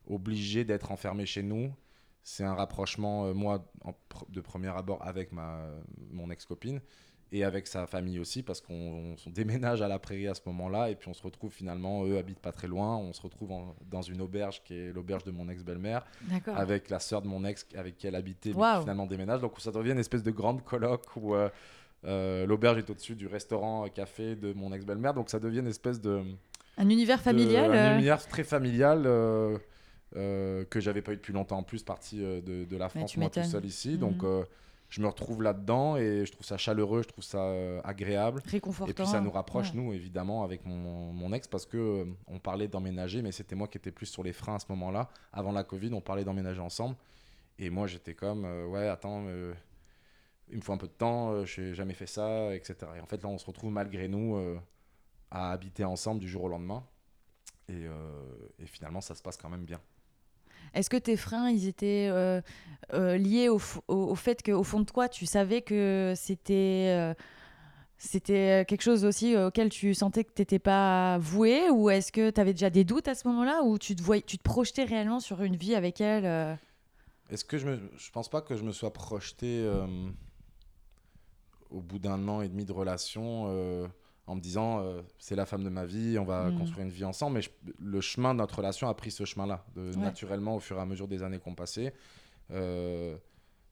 obligé 0.07 0.63
d'être 0.63 0.91
enfermé 0.91 1.25
chez 1.25 1.41
nous, 1.41 1.73
c'est 2.23 2.43
un 2.43 2.53
rapprochement, 2.53 3.25
euh, 3.25 3.33
moi, 3.33 3.65
de 4.29 4.41
premier 4.41 4.69
abord 4.69 5.05
avec 5.05 5.31
ma, 5.31 5.67
mon 6.11 6.29
ex-copine 6.29 6.81
et 7.33 7.43
avec 7.43 7.65
sa 7.65 7.87
famille 7.87 8.19
aussi 8.19 8.43
parce 8.43 8.61
qu'on 8.61 9.15
déménage 9.25 9.81
à 9.81 9.87
la 9.87 9.97
prairie 9.97 10.27
à 10.27 10.35
ce 10.35 10.41
moment-là 10.45 10.91
et 10.91 10.95
puis 10.95 11.09
on 11.09 11.13
se 11.13 11.23
retrouve 11.23 11.51
finalement, 11.51 12.05
eux 12.05 12.17
habitent 12.17 12.39
pas 12.39 12.51
très 12.51 12.67
loin, 12.67 12.95
on 12.95 13.11
se 13.11 13.21
retrouve 13.21 13.51
dans 13.89 14.01
une 14.03 14.21
auberge 14.21 14.63
qui 14.63 14.75
est 14.75 14.93
l'auberge 14.93 15.23
de 15.23 15.31
mon 15.31 15.49
ex-belle-mère 15.49 16.05
avec 16.55 16.91
la 16.91 16.99
sœur 16.99 17.23
de 17.23 17.27
mon 17.27 17.43
ex 17.43 17.67
avec 17.75 17.97
qui 17.97 18.05
elle 18.05 18.15
habitait, 18.15 18.51
finalement 18.51 19.07
déménage. 19.07 19.41
Donc 19.41 19.59
ça 19.59 19.71
devient 19.71 19.91
une 19.91 19.99
espèce 19.99 20.23
de 20.23 20.31
grande 20.31 20.63
colloque 20.63 21.15
où... 21.15 21.35
Euh, 21.35 21.49
euh, 22.05 22.45
l'auberge 22.45 22.79
est 22.79 22.89
au-dessus 22.89 23.15
du 23.15 23.27
restaurant 23.27 23.87
café 23.87 24.35
de 24.35 24.51
mon 24.51 24.73
ex-belle-mère, 24.73 25.13
donc 25.13 25.29
ça 25.29 25.39
devient 25.39 25.59
une 25.59 25.67
espèce 25.67 26.01
de. 26.01 26.21
Un 26.77 26.89
univers 26.89 27.21
familial 27.21 27.71
Un 27.71 27.93
euh. 27.93 27.95
univers 27.95 28.27
très 28.27 28.43
familial 28.43 29.07
que 30.13 30.79
j'avais 30.79 31.01
pas 31.01 31.13
eu 31.13 31.15
depuis 31.15 31.33
longtemps 31.33 31.57
en 31.57 31.63
plus, 31.63 31.83
parti 31.83 32.17
de, 32.19 32.65
de, 32.65 32.77
la 32.77 32.89
France, 32.89 33.17
moi 33.17 33.29
tout 33.29 33.43
seul 33.43 33.65
ici. 33.65 33.97
Donc 33.97 34.23
mhm. 34.23 34.45
je 34.89 35.01
me 35.01 35.07
retrouve 35.07 35.41
là-dedans 35.41 35.97
et 35.97 36.25
je 36.25 36.31
trouve 36.31 36.45
ça 36.45 36.57
chaleureux, 36.57 37.01
je 37.03 37.07
trouve 37.07 37.23
ça 37.23 37.51
agréable. 37.83 38.41
Réconfortant. 38.45 38.91
Et 38.91 38.93
puis 38.93 39.05
ça 39.05 39.21
nous 39.21 39.31
rapproche, 39.31 39.73
nous, 39.73 39.93
évidemment, 39.93 40.43
avec 40.43 40.65
mon, 40.65 41.13
mon 41.13 41.33
ex, 41.33 41.47
parce 41.47 41.65
que 41.65 42.05
on 42.27 42.39
parlait 42.39 42.67
d'emménager, 42.67 43.21
mais 43.21 43.31
c'était 43.31 43.55
moi 43.55 43.67
qui 43.67 43.77
étais 43.77 43.91
plus 43.91 44.07
sur 44.07 44.23
les 44.23 44.33
freins 44.33 44.55
à 44.55 44.59
ce 44.59 44.65
moment-là. 44.69 45.09
Avant 45.31 45.51
la 45.51 45.63
Covid, 45.63 45.93
on 45.93 46.01
parlait 46.01 46.23
d'emménager 46.23 46.61
ensemble. 46.61 46.95
Et 47.59 47.69
moi, 47.69 47.87
j'étais 47.87 48.13
comme, 48.13 48.45
ouais, 48.45 48.87
attends 48.87 49.23
il 50.49 50.57
me 50.57 50.61
faut 50.61 50.73
un 50.73 50.77
peu 50.77 50.87
de 50.87 50.93
temps, 50.93 51.31
euh, 51.31 51.45
je 51.45 51.61
n'ai 51.61 51.73
jamais 51.73 51.93
fait 51.93 52.07
ça, 52.07 52.53
etc. 52.55 52.75
Et 52.97 52.99
en 52.99 53.05
fait, 53.05 53.21
là, 53.21 53.29
on 53.29 53.37
se 53.37 53.45
retrouve 53.45 53.71
malgré 53.71 54.07
nous 54.07 54.35
euh, 54.35 54.59
à 55.31 55.51
habiter 55.51 55.83
ensemble 55.83 56.19
du 56.19 56.27
jour 56.27 56.43
au 56.43 56.47
lendemain. 56.47 56.85
Et, 57.69 57.87
euh, 57.87 58.49
et, 58.59 58.65
finalement, 58.65 59.01
ça 59.01 59.15
se 59.15 59.21
passe 59.21 59.37
quand 59.37 59.49
même 59.49 59.65
bien. 59.65 59.79
Est-ce 60.73 60.89
que 60.89 60.97
tes 60.97 61.17
freins, 61.17 61.49
ils 61.49 61.67
étaient 61.67 62.09
liés 62.91 63.49
au, 63.49 63.59
au, 63.87 64.15
fait 64.15 64.43
qu'au 64.43 64.63
fond 64.63 64.81
de 64.81 64.85
toi, 64.85 65.09
tu 65.09 65.25
savais 65.25 65.61
que 65.61 66.13
c'était 66.15 67.13
c'était 67.97 68.65
quelque 68.67 68.81
chose 68.81 69.05
aussi 69.05 69.37
auquel 69.37 69.69
tu 69.69 69.93
sentais 69.93 70.25
que 70.25 70.31
tu 70.35 70.41
n'étais 70.41 70.59
pas 70.59 71.17
voué 71.19 71.69
Ou 71.69 71.89
est-ce 71.89 72.11
que 72.11 72.31
tu 72.31 72.41
avais 72.41 72.53
déjà 72.53 72.69
des 72.69 72.83
doutes 72.83 73.07
à 73.07 73.15
ce 73.15 73.27
moment-là 73.29 73.63
Ou 73.63 73.77
tu 73.77 73.95
te, 73.95 74.03
voyais, 74.03 74.21
tu 74.21 74.37
te 74.37 74.43
projetais 74.43 74.83
réellement 74.83 75.19
sur 75.19 75.41
une 75.41 75.55
vie 75.55 75.75
avec 75.75 76.01
elle 76.01 76.57
Est-ce 77.29 77.45
que 77.45 77.57
je 77.57 77.67
ne 77.67 77.77
je 77.95 78.11
pense 78.11 78.29
pas 78.29 78.41
que 78.41 78.55
je 78.57 78.63
me 78.63 78.71
sois 78.71 78.91
projeté 78.91 79.65
au 81.73 81.81
bout 81.81 81.99
d'un 81.99 82.27
an 82.27 82.41
et 82.41 82.47
demi 82.47 82.65
de 82.65 82.71
relation 82.71 83.45
euh, 83.47 83.87
en 84.25 84.35
me 84.35 84.41
disant 84.41 84.79
euh, 84.79 85.01
c'est 85.17 85.35
la 85.35 85.45
femme 85.45 85.63
de 85.63 85.69
ma 85.69 85.85
vie, 85.85 86.17
on 86.17 86.23
va 86.23 86.49
mm. 86.49 86.57
construire 86.57 86.85
une 86.85 86.91
vie 86.91 87.05
ensemble. 87.05 87.37
Mais 87.37 87.73
le 87.79 88.01
chemin 88.01 88.33
de 88.33 88.39
notre 88.39 88.57
relation 88.57 88.87
a 88.87 88.93
pris 88.93 89.11
ce 89.11 89.25
chemin-là, 89.25 89.65
naturellement 89.97 90.55
au 90.55 90.59
fur 90.59 90.77
et 90.77 90.81
à 90.81 90.85
mesure 90.85 91.07
des 91.07 91.23
années 91.23 91.39
qu'on 91.39 91.55
passait. 91.55 91.93
Euh, 92.51 93.15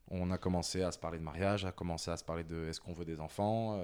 on 0.09 0.29
a 0.31 0.37
commencé 0.37 0.81
à 0.81 0.91
se 0.91 0.99
parler 0.99 1.19
de 1.19 1.23
mariage, 1.23 1.65
à 1.65 1.71
commencer 1.71 2.11
à 2.11 2.17
se 2.17 2.23
parler 2.23 2.43
de 2.43 2.67
est-ce 2.67 2.81
qu'on 2.81 2.93
veut 2.93 3.05
des 3.05 3.21
enfants, 3.21 3.79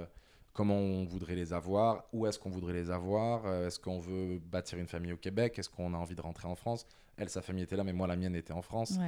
comment 0.52 0.76
on 0.76 1.06
voudrait 1.06 1.36
les 1.36 1.54
avoir, 1.54 2.04
où 2.12 2.28
est-ce 2.28 2.38
qu'on 2.38 2.50
voudrait 2.50 2.74
les 2.74 2.92
avoir, 2.92 3.48
est-ce 3.66 3.80
qu'on 3.80 4.00
veut 4.00 4.38
bâtir 4.40 4.78
une 4.78 4.88
famille 4.88 5.14
au 5.14 5.18
Québec, 5.18 5.58
est-ce 5.58 5.70
qu'on 5.70 5.94
a 5.94 5.98
envie 5.98 6.16
de 6.16 6.22
rentrer 6.22 6.50
en 6.50 6.56
France? 6.56 6.86
Elle, 7.16 7.30
sa 7.30 7.42
famille 7.42 7.64
était 7.64 7.78
là, 7.78 7.86
mais 7.86 7.94
moi, 7.94 8.08
la 8.08 8.18
mienne 8.18 8.36
était 8.36 8.52
en 8.52 8.62
France. 8.62 9.00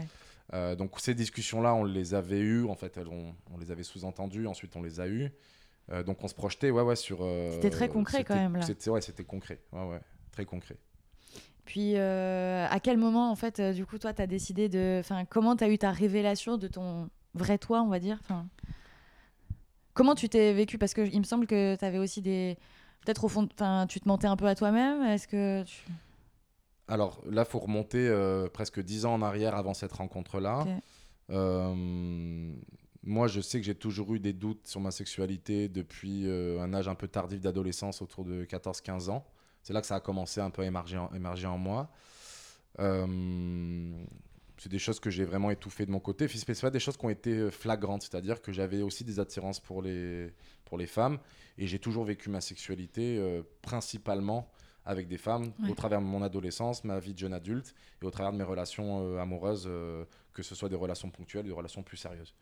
Euh, 0.53 0.75
donc 0.75 0.99
ces 0.99 1.13
discussions-là, 1.13 1.75
on 1.75 1.83
les 1.83 2.13
avait 2.13 2.39
eues, 2.39 2.65
en 2.67 2.75
fait, 2.75 2.97
on, 2.97 3.35
on 3.53 3.57
les 3.57 3.71
avait 3.71 3.83
sous-entendues, 3.83 4.47
ensuite 4.47 4.75
on 4.75 4.81
les 4.81 4.99
a 4.99 5.07
eues. 5.07 5.31
Euh, 5.91 6.03
donc 6.03 6.23
on 6.23 6.27
se 6.27 6.35
projetait 6.35 6.71
ouais, 6.71 6.83
ouais, 6.83 6.95
sur... 6.95 7.19
Euh, 7.21 7.51
c'était 7.53 7.69
très 7.69 7.89
concret 7.89 8.23
quand 8.23 8.35
même 8.35 8.55
là. 8.55 8.61
C'était, 8.61 8.89
ouais, 8.89 9.01
c'était 9.01 9.23
concret, 9.23 9.59
ouais, 9.71 9.87
ouais, 9.87 10.01
très 10.31 10.45
concret. 10.45 10.77
Puis 11.65 11.95
à 11.97 12.79
quel 12.81 12.97
moment, 12.97 13.31
en 13.31 13.35
fait, 13.35 13.61
du 13.61 13.85
coup, 13.85 13.99
toi, 13.99 14.13
tu 14.13 14.21
as 14.21 14.27
décidé 14.27 14.69
de... 14.69 14.97
Enfin, 14.99 15.25
comment 15.25 15.55
tu 15.55 15.63
as 15.63 15.69
eu 15.69 15.77
ta 15.77 15.91
révélation 15.91 16.57
de 16.57 16.67
ton 16.67 17.09
vrai 17.35 17.59
toi, 17.59 17.81
on 17.83 17.89
va 17.89 17.99
dire 17.99 18.17
enfin, 18.21 18.47
Comment 19.93 20.15
tu 20.15 20.29
t'es 20.29 20.53
vécu? 20.53 20.77
Parce 20.77 20.93
qu'il 20.93 21.19
me 21.19 21.25
semble 21.25 21.45
que 21.45 21.75
tu 21.75 21.85
avais 21.85 21.97
aussi 21.97 22.21
des... 22.21 22.57
Peut-être 23.05 23.23
au 23.23 23.27
fond, 23.27 23.47
enfin, 23.53 23.85
tu 23.87 23.99
te 23.99 24.07
mentais 24.07 24.27
un 24.27 24.35
peu 24.35 24.47
à 24.47 24.55
toi-même. 24.55 25.03
Est-ce 25.03 25.27
que 25.27 25.63
tu... 25.63 25.85
Alors 26.87 27.21
là, 27.29 27.43
il 27.47 27.51
faut 27.51 27.59
remonter 27.59 28.07
euh, 28.07 28.47
presque 28.47 28.81
dix 28.81 29.05
ans 29.05 29.13
en 29.13 29.21
arrière 29.21 29.55
avant 29.55 29.73
cette 29.73 29.91
rencontre-là. 29.91 30.65
Euh, 31.29 32.53
moi, 33.03 33.27
je 33.27 33.41
sais 33.41 33.59
que 33.59 33.65
j'ai 33.65 33.75
toujours 33.75 34.13
eu 34.13 34.19
des 34.19 34.33
doutes 34.33 34.67
sur 34.67 34.81
ma 34.81 34.91
sexualité 34.91 35.69
depuis 35.69 36.27
euh, 36.27 36.61
un 36.61 36.73
âge 36.73 36.87
un 36.87 36.95
peu 36.95 37.07
tardif 37.07 37.39
d'adolescence, 37.39 38.01
autour 38.01 38.25
de 38.25 38.45
14-15 38.45 39.09
ans. 39.09 39.25
C'est 39.63 39.73
là 39.73 39.81
que 39.81 39.87
ça 39.87 39.95
a 39.95 39.99
commencé 39.99 40.41
un 40.41 40.49
peu 40.49 40.61
à 40.61 40.65
émerger 40.65 40.97
en, 40.97 41.13
émerger 41.13 41.47
en 41.47 41.57
moi. 41.57 41.89
c'est 42.77 44.69
des 44.69 44.79
choses 44.79 44.99
que 44.99 45.09
j'ai 45.09 45.25
vraiment 45.25 45.51
étouffées 45.51 45.85
de 45.85 45.91
mon 45.91 45.99
côté. 45.99 46.27
Ce 46.27 46.49
n'est 46.49 46.55
pas 46.55 46.69
des 46.69 46.79
choses 46.79 46.97
qui 46.97 47.05
ont 47.05 47.09
été 47.09 47.51
flagrantes, 47.51 48.03
c'est-à-dire 48.03 48.41
que 48.41 48.51
j'avais 48.51 48.81
aussi 48.81 49.03
des 49.03 49.19
attirances 49.19 49.59
pour 49.59 49.81
les, 49.81 50.31
pour 50.65 50.77
les 50.77 50.87
femmes 50.87 51.19
et 51.57 51.67
j'ai 51.67 51.79
toujours 51.79 52.05
vécu 52.05 52.29
ma 52.29 52.41
sexualité 52.41 53.21
principalement 53.61 54.49
avec 54.89 55.07
des 55.07 55.19
femmes 55.19 55.53
au 55.69 55.75
travers 55.75 55.99
de 55.99 56.05
mon 56.05 56.23
adolescence, 56.23 56.83
ma 56.83 56.97
vie 56.99 57.13
de 57.13 57.19
jeune 57.19 57.33
adulte 57.33 57.75
et 58.01 58.05
au 58.05 58.09
travers 58.09 58.31
de 58.31 58.37
mes 58.37 58.43
relations 58.43 59.03
euh, 59.03 59.19
amoureuses, 59.19 59.67
euh, 59.67 60.03
que 60.33 60.41
ce 60.41 60.55
soit 60.55 60.67
des 60.67 60.75
relations 60.75 61.11
ponctuelles, 61.11 61.45
des 61.45 61.51
relations 61.51 61.83
plus 61.83 61.97
sérieuses. 61.97 62.33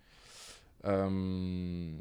Euh, 0.86 1.91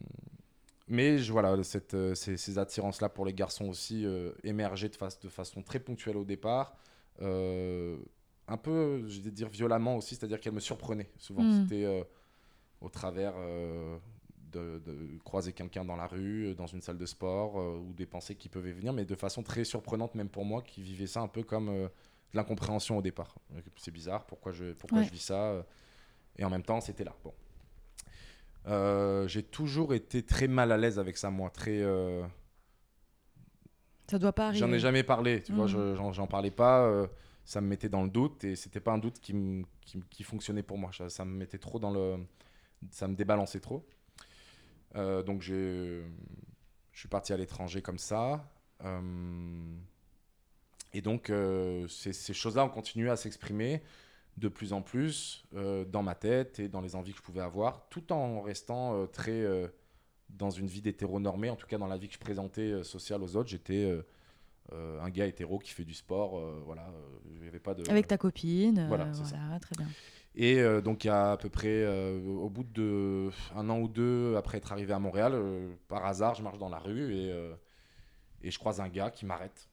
mais 0.89 1.19
je, 1.19 1.33
voilà, 1.33 1.63
cette, 1.65 1.97
ces, 2.15 2.59
attirances-là 2.59 3.09
pour 3.09 3.27
les 3.27 3.33
garçons 3.33 3.69
aussi 3.69 4.07
émergeaient 4.45 4.89
de, 4.89 4.97
de, 5.23 5.29
façon 5.29 5.63
très 5.63 5.81
ponctuelle 5.81 6.17
au 6.17 6.25
départ. 6.25 6.77
un 7.21 8.57
peu, 8.63 9.07
je 9.09 9.21
vais 9.21 9.33
dire 9.33 9.49
violemment 9.49 9.97
aussi, 9.97 10.15
c'est-à-dire 10.15 10.41
qu'elles 10.41 10.53
me 10.55 10.61
surprenaient 10.61 11.11
souvent. 11.19 11.43
Hmm. 11.43 11.63
C'était 11.63 12.07
au 12.81 12.89
travers 12.89 13.35
de, 14.61 15.19
croiser 15.25 15.53
quelqu'un 15.53 15.85
dans 15.85 15.97
la 15.97 16.07
rue, 16.07 16.47
euh, 16.47 16.55
dans 16.55 16.67
une 16.67 16.81
salle 16.81 16.99
de 16.99 17.07
sport, 17.07 17.59
euh, 17.59 17.79
ou 17.79 17.93
des 17.93 18.07
pensées 18.07 18.35
qui 18.35 18.49
peuvent 18.49 18.69
venir, 18.69 18.93
mais 18.93 19.05
de 19.05 19.15
façon 19.15 19.43
très 19.43 19.65
surprenante, 19.65 20.15
même 20.15 20.29
pour 20.29 20.45
moi, 20.45 20.63
qui 20.63 20.83
vivais 20.83 21.07
ça 21.07 21.21
un 21.21 21.29
peu 21.29 21.43
comme 21.43 21.69
euh, 21.69 21.89
de 22.33 22.37
l'incompréhension 22.37 22.99
au 22.99 23.03
départ. 23.03 23.37
C'est 23.77 23.91
bizarre, 23.91 24.27
pourquoi 24.27 24.53
je, 24.53 24.73
pourquoi 24.73 25.03
je 25.03 25.11
vis 25.11 25.21
ça 25.21 25.65
Et 26.37 26.45
en 26.45 26.51
même 26.51 26.63
temps, 26.63 26.81
c'était 26.81 27.05
là. 27.05 27.15
Bon. 27.25 27.33
J'ai 28.67 29.43
toujours 29.43 29.95
été 29.95 30.23
très 30.23 30.49
mal 30.49 30.73
à 30.73 30.77
l'aise 30.77 30.99
avec 30.99 31.17
ça, 31.17 31.31
moi. 31.31 31.51
Très. 31.51 31.83
Ça 34.09 34.19
doit 34.19 34.33
pas 34.33 34.49
arriver. 34.49 34.61
J'en 34.61 34.73
ai 34.73 34.79
jamais 34.79 35.03
parlé, 35.03 35.43
tu 35.43 35.53
vois, 35.53 35.67
mmh. 35.67 36.13
j'en 36.13 36.27
parlais 36.27 36.51
pas. 36.51 37.09
ça 37.45 37.61
me 37.61 37.67
mettait 37.67 37.89
dans 37.89 38.03
le 38.03 38.11
doute 38.11 38.45
et 38.45 38.57
c'était 38.57 38.81
pas 38.81 38.93
un 38.93 38.99
doute 38.99 39.21
qui, 39.21 39.65
qui, 39.81 40.01
qui, 40.11 40.23
fonctionnait 40.23 40.63
pour 40.63 40.79
moi. 40.79 40.91
Ça, 40.93 41.09
ça 41.09 41.25
me 41.25 41.37
mettait 41.37 41.59
trop 41.59 41.79
dans 41.79 41.91
le. 41.91 42.19
Ça 42.91 43.09
me 43.09 43.15
débalançait 43.15 43.61
trop. 43.61 43.85
Euh, 44.97 45.23
donc 45.23 45.43
je 45.43 46.03
suis 46.93 47.09
parti 47.09 47.33
à 47.33 47.37
l'étranger 47.37 47.83
comme 47.83 47.99
ça. 47.99 48.49
Euh, 48.85 49.01
et 50.93 51.01
donc 51.01 51.31
euh, 51.31 51.87
ces, 51.89 52.13
choses-là 52.33 52.65
ont 52.65 52.71
continué 52.71 53.11
à 53.11 53.17
s'exprimer 53.17 53.83
de 54.37 54.49
plus 54.49 54.73
en 54.73 54.83
plus 54.83 55.45
dans 55.89 56.03
ma 56.03 56.15
tête 56.15 56.59
et 56.59 56.69
dans 56.69 56.81
les 56.81 56.95
envies 56.95 57.13
que 57.13 57.19
je 57.19 57.23
pouvais 57.23 57.41
avoir, 57.41 57.89
tout 57.89 58.13
en 58.13 58.43
restant 58.43 59.07
très 59.07 59.45
dans 60.29 60.51
une 60.51 60.67
vie 60.67 60.83
d'hétéronormé, 60.83 61.49
en 61.49 61.57
tout 61.57 61.67
cas 61.67 61.79
dans 61.79 61.87
la 61.87 61.97
vie 61.97 62.09
que 62.09 62.15
je 62.15 62.19
présentais 62.19 62.85
sociale 62.85 63.23
aux 63.23 63.37
autres, 63.37 63.49
j'étais 63.49 63.91
un 64.73 65.09
gars 65.11 65.27
hétéro 65.27 65.59
qui 65.59 65.73
fait 65.73 65.85
du 65.85 65.95
sport, 65.95 66.41
voilà, 66.67 66.87
pas 67.65 67.75
de... 67.75 67.89
Avec 67.91 68.07
ta 68.07 68.19
copine, 68.19 68.87
voilà, 68.89 69.11
très 69.61 69.77
bien. 69.77 69.89
Et 70.37 70.61
euh, 70.61 70.83
donc, 70.83 71.05
il 71.05 71.07
y 71.07 71.11
a 71.11 71.33
à 71.33 71.37
peu 71.39 71.49
près, 71.49 71.83
euh, 71.83 72.23
au 72.23 72.51
bout 72.51 72.65
de 72.65 73.31
un 73.55 73.71
an 73.71 73.81
ou 73.81 73.89
deux 73.89 74.37
après 74.37 74.59
être 74.59 74.71
arrivé 74.71 74.93
à 74.93 74.99
Montréal, 74.99 75.33
euh, 75.35 75.75
par 75.89 76.05
hasard, 76.05 76.35
je 76.35 76.43
marche 76.43 76.59
dans 76.59 76.69
la 76.69 76.79
rue 76.79 77.15
et, 77.15 77.35
et 78.43 78.51
je 78.51 78.59
croise 78.59 78.81
un 78.81 78.89
gars 78.89 79.11
qui 79.11 79.25
m'arrête, 79.25 79.69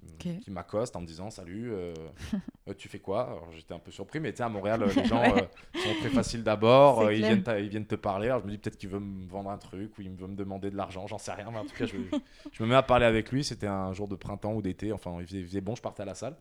qui, 0.00 0.06
m- 0.06 0.12
Ok. 0.14 0.40
qui 0.40 0.50
m'accostent 0.50 0.96
en 0.96 1.00
me 1.02 1.06
disant 1.06 1.30
Salut, 1.30 1.72
euh, 1.72 1.94
euh, 2.68 2.74
tu 2.74 2.88
fais 2.88 2.98
quoi? 3.00 3.42
J'étais 3.56 3.74
un 3.74 3.78
peu 3.78 3.90
surpris, 3.90 4.20
mais 4.20 4.32
tu 4.32 4.38
sais, 4.38 4.42
à 4.44 4.48
Montréal, 4.48 4.82
euh, 4.82 4.92
les 4.94 5.04
gens 5.04 5.32
Ouais. 5.32 5.42
euh, 5.42 5.46
sont 5.76 5.94
très 5.94 6.10
faciles 6.10 6.42
d'abord, 6.42 7.10
ils, 7.12 7.22
viennent 7.22 7.44
ils 7.58 7.68
viennent 7.68 7.86
te 7.86 7.94
parler. 7.96 8.28
Alors 8.28 8.40
je 8.40 8.46
me 8.46 8.50
dis 8.50 8.58
peut-être 8.58 8.76
qu'il 8.78 8.88
veut 8.90 9.00
me 9.00 9.26
vendre 9.28 9.50
un 9.50 9.58
truc 9.58 9.96
ou 9.98 10.02
il 10.02 10.10
veut 10.10 10.26
me 10.28 10.36
demander 10.36 10.70
de 10.70 10.76
l'argent, 10.76 11.06
j'en 11.06 11.18
sais 11.18 11.32
rien, 11.32 11.50
mais 11.50 11.58
en 11.58 11.64
tout 11.64 11.74
cas, 11.74 11.86
je, 11.86 11.96
je 12.52 12.62
me 12.62 12.68
mets 12.68 12.74
à 12.74 12.82
parler 12.82 13.06
avec 13.06 13.30
lui. 13.32 13.44
C'était 13.44 13.66
un 13.66 13.92
jour 13.92 14.08
de 14.08 14.16
printemps 14.16 14.54
ou 14.54 14.62
d'été, 14.62 14.92
enfin, 14.92 15.16
il 15.20 15.26
faisait, 15.26 15.38
il 15.40 15.46
faisait 15.46 15.60
bon, 15.60 15.74
je 15.74 15.82
partais 15.82 16.02
à 16.02 16.06
la 16.06 16.14
salle. 16.14 16.36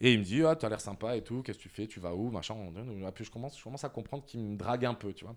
Et 0.00 0.12
il 0.12 0.18
me 0.18 0.24
dit, 0.24 0.42
ah, 0.44 0.54
tu 0.56 0.66
as 0.66 0.68
l'air 0.68 0.80
sympa 0.80 1.16
et 1.16 1.22
tout, 1.22 1.42
qu'est-ce 1.42 1.58
que 1.58 1.62
tu 1.62 1.68
fais, 1.70 1.86
tu 1.86 2.00
vas 2.00 2.14
où, 2.14 2.30
machin. 2.30 2.54
Et 2.76 3.10
puis 3.12 3.24
je 3.24 3.30
commence, 3.30 3.58
je 3.58 3.64
commence 3.64 3.84
à 3.84 3.88
comprendre 3.88 4.24
qu'il 4.26 4.40
me 4.40 4.56
drague 4.56 4.84
un 4.84 4.94
peu, 4.94 5.12
tu 5.14 5.24
vois. 5.24 5.36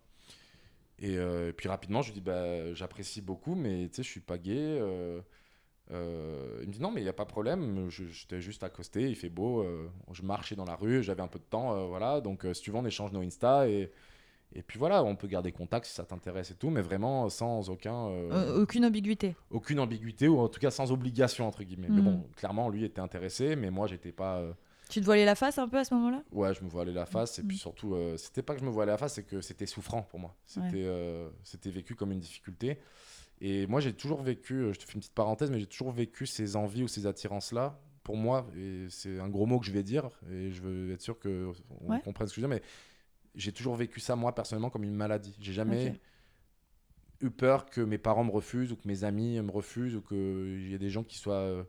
Et, 1.00 1.18
euh, 1.18 1.50
et 1.50 1.54
puis 1.54 1.70
rapidement, 1.70 2.02
je 2.02 2.08
lui 2.12 2.16
dis, 2.16 2.22
bah, 2.22 2.74
j'apprécie 2.74 3.22
beaucoup, 3.22 3.56
mais 3.56 3.88
tu 3.88 3.96
sais, 3.98 4.04
je 4.04 4.10
suis 4.10 4.20
pas 4.20 4.38
gay. 4.38 4.58
euh, 4.58 5.22
euh, 5.92 6.60
il 6.62 6.68
me 6.68 6.74
dit, 6.74 6.82
non, 6.82 6.92
mais 6.92 7.02
il 7.02 7.04
n'y 7.04 7.10
a 7.10 7.14
pas 7.14 7.26
de 7.26 7.30
problème, 7.30 7.90
t'ai 8.28 8.42
juste 8.42 8.64
accosté, 8.64 9.10
il 9.10 9.16
fait 9.16 9.30
beau, 9.30 9.62
euh, 9.64 9.90
je 10.12 10.22
marchais 10.22 10.56
dans 10.56 10.66
la 10.66 10.76
rue, 10.76 11.02
j'avais 11.04 11.22
un 11.22 11.28
peu 11.28 11.40
de 11.40 11.44
temps, 11.44 11.74
euh, 11.76 11.86
voilà. 11.86 12.22
Donc, 12.22 12.46
si 12.54 12.62
tu 12.62 12.72
veux, 12.72 12.78
on 12.78 12.86
échange 12.86 13.12
nos 13.12 13.22
Insta 13.22 13.68
et, 13.68 13.92
et 14.54 14.62
puis 14.62 14.78
voilà, 14.78 15.04
on 15.04 15.16
peut 15.16 15.28
garder 15.28 15.52
contact 15.52 15.86
si 15.88 15.94
ça 15.94 16.06
t'intéresse 16.06 16.52
et 16.52 16.56
tout, 16.56 16.70
mais 16.70 16.82
vraiment 16.82 17.30
sans 17.30 17.70
aucun, 17.70 18.08
aucune 18.56 18.86
ambiguïté. 18.86 19.36
aucune 19.50 19.80
ambiguïté 19.80 20.28
ou 20.28 20.40
en 20.40 20.48
tout 20.48 20.60
cas 20.60 20.72
sans 20.72 20.92
obligation, 20.92 21.48
entre 21.48 21.64
guillemets. 21.64 21.90
Mais 21.90 22.02
Mhm. 22.02 22.04
bon, 22.04 22.30
clairement, 22.36 22.70
lui 22.70 22.84
était 22.84 23.02
intéressé, 23.02 23.56
mais 23.56 23.72
moi, 23.72 23.88
j'étais 23.88 24.12
pas. 24.12 24.44
Tu 24.90 25.02
te 25.02 25.06
voilais 25.06 25.26
la 25.26 25.36
face 25.36 25.60
un 25.60 25.68
peu 25.70 25.78
à 25.78 25.84
ce 25.84 25.94
moment-là? 25.94 26.24
Ouais, 26.32 26.52
je 26.56 26.64
me 26.64 26.70
voilais 26.70 26.94
la 26.94 27.06
face. 27.06 27.38
Et 27.38 27.44
puis 27.44 27.58
Mhm. 27.58 27.62
surtout, 27.62 27.96
c'était 28.18 28.42
pas 28.42 28.54
que 28.56 28.60
je 28.62 28.66
me 28.66 28.72
voilais 28.72 28.92
la 28.92 28.98
face, 28.98 29.14
c'est 29.16 29.24
que 29.24 29.40
c'était 29.42 29.68
souffrant 29.68 30.02
pour 30.04 30.20
moi. 30.20 30.36
C'était 30.46 30.88
c'était 31.44 31.70
vécu 31.72 31.96
comme 31.96 32.12
une 32.12 32.20
difficulté. 32.20 32.80
Et 33.42 33.68
moi, 33.68 33.80
j'ai 33.80 33.94
toujours 33.94 34.22
vécu, 34.22 34.56
euh, 34.56 34.74
je 34.74 34.80
te 34.80 34.84
fais 34.86 34.94
une 34.94 35.00
petite 35.00 35.14
parenthèse, 35.14 35.50
mais 35.52 35.60
j'ai 35.60 35.68
toujours 35.68 35.92
vécu 35.92 36.26
ces 36.28 36.56
envies 36.56 36.84
ou 36.84 36.88
ces 36.88 37.06
attirances-là. 37.08 37.80
Pour 38.04 38.18
moi, 38.18 38.48
et 38.58 38.88
c'est 38.90 39.20
un 39.20 39.30
gros 39.30 39.46
mot 39.46 39.60
que 39.60 39.66
je 39.66 39.72
vais 39.72 39.84
dire, 39.84 40.10
et 40.32 40.52
je 40.52 40.62
veux 40.62 40.92
être 40.94 41.02
sûr 41.02 41.20
qu'on 41.20 41.54
Ouais. 41.82 42.02
comprenne 42.02 42.28
ce 42.28 42.34
que 42.34 42.42
je 42.42 42.46
veux 42.46 42.52
dire, 42.52 42.58
mais 42.60 42.64
j'ai 43.36 43.52
toujours 43.52 43.76
vécu 43.76 44.00
ça, 44.00 44.16
moi, 44.16 44.34
personnellement, 44.34 44.70
comme 44.70 44.84
une 44.84 44.96
maladie. 44.96 45.36
J'ai 45.40 45.54
jamais 45.54 46.00
eu 47.22 47.30
peur 47.30 47.66
que 47.66 47.82
mes 47.82 47.98
parents 47.98 48.24
me 48.24 48.32
refusent, 48.32 48.72
ou 48.72 48.76
que 48.76 48.88
mes 48.88 49.04
amis 49.04 49.40
me 49.42 49.52
refusent, 49.52 49.96
ou 49.96 50.02
qu'il 50.02 50.70
y 50.70 50.74
ait 50.74 50.80
des 50.80 50.90
gens 50.90 51.04
qui 51.04 51.18
soient 51.18 51.34
euh, 51.36 51.64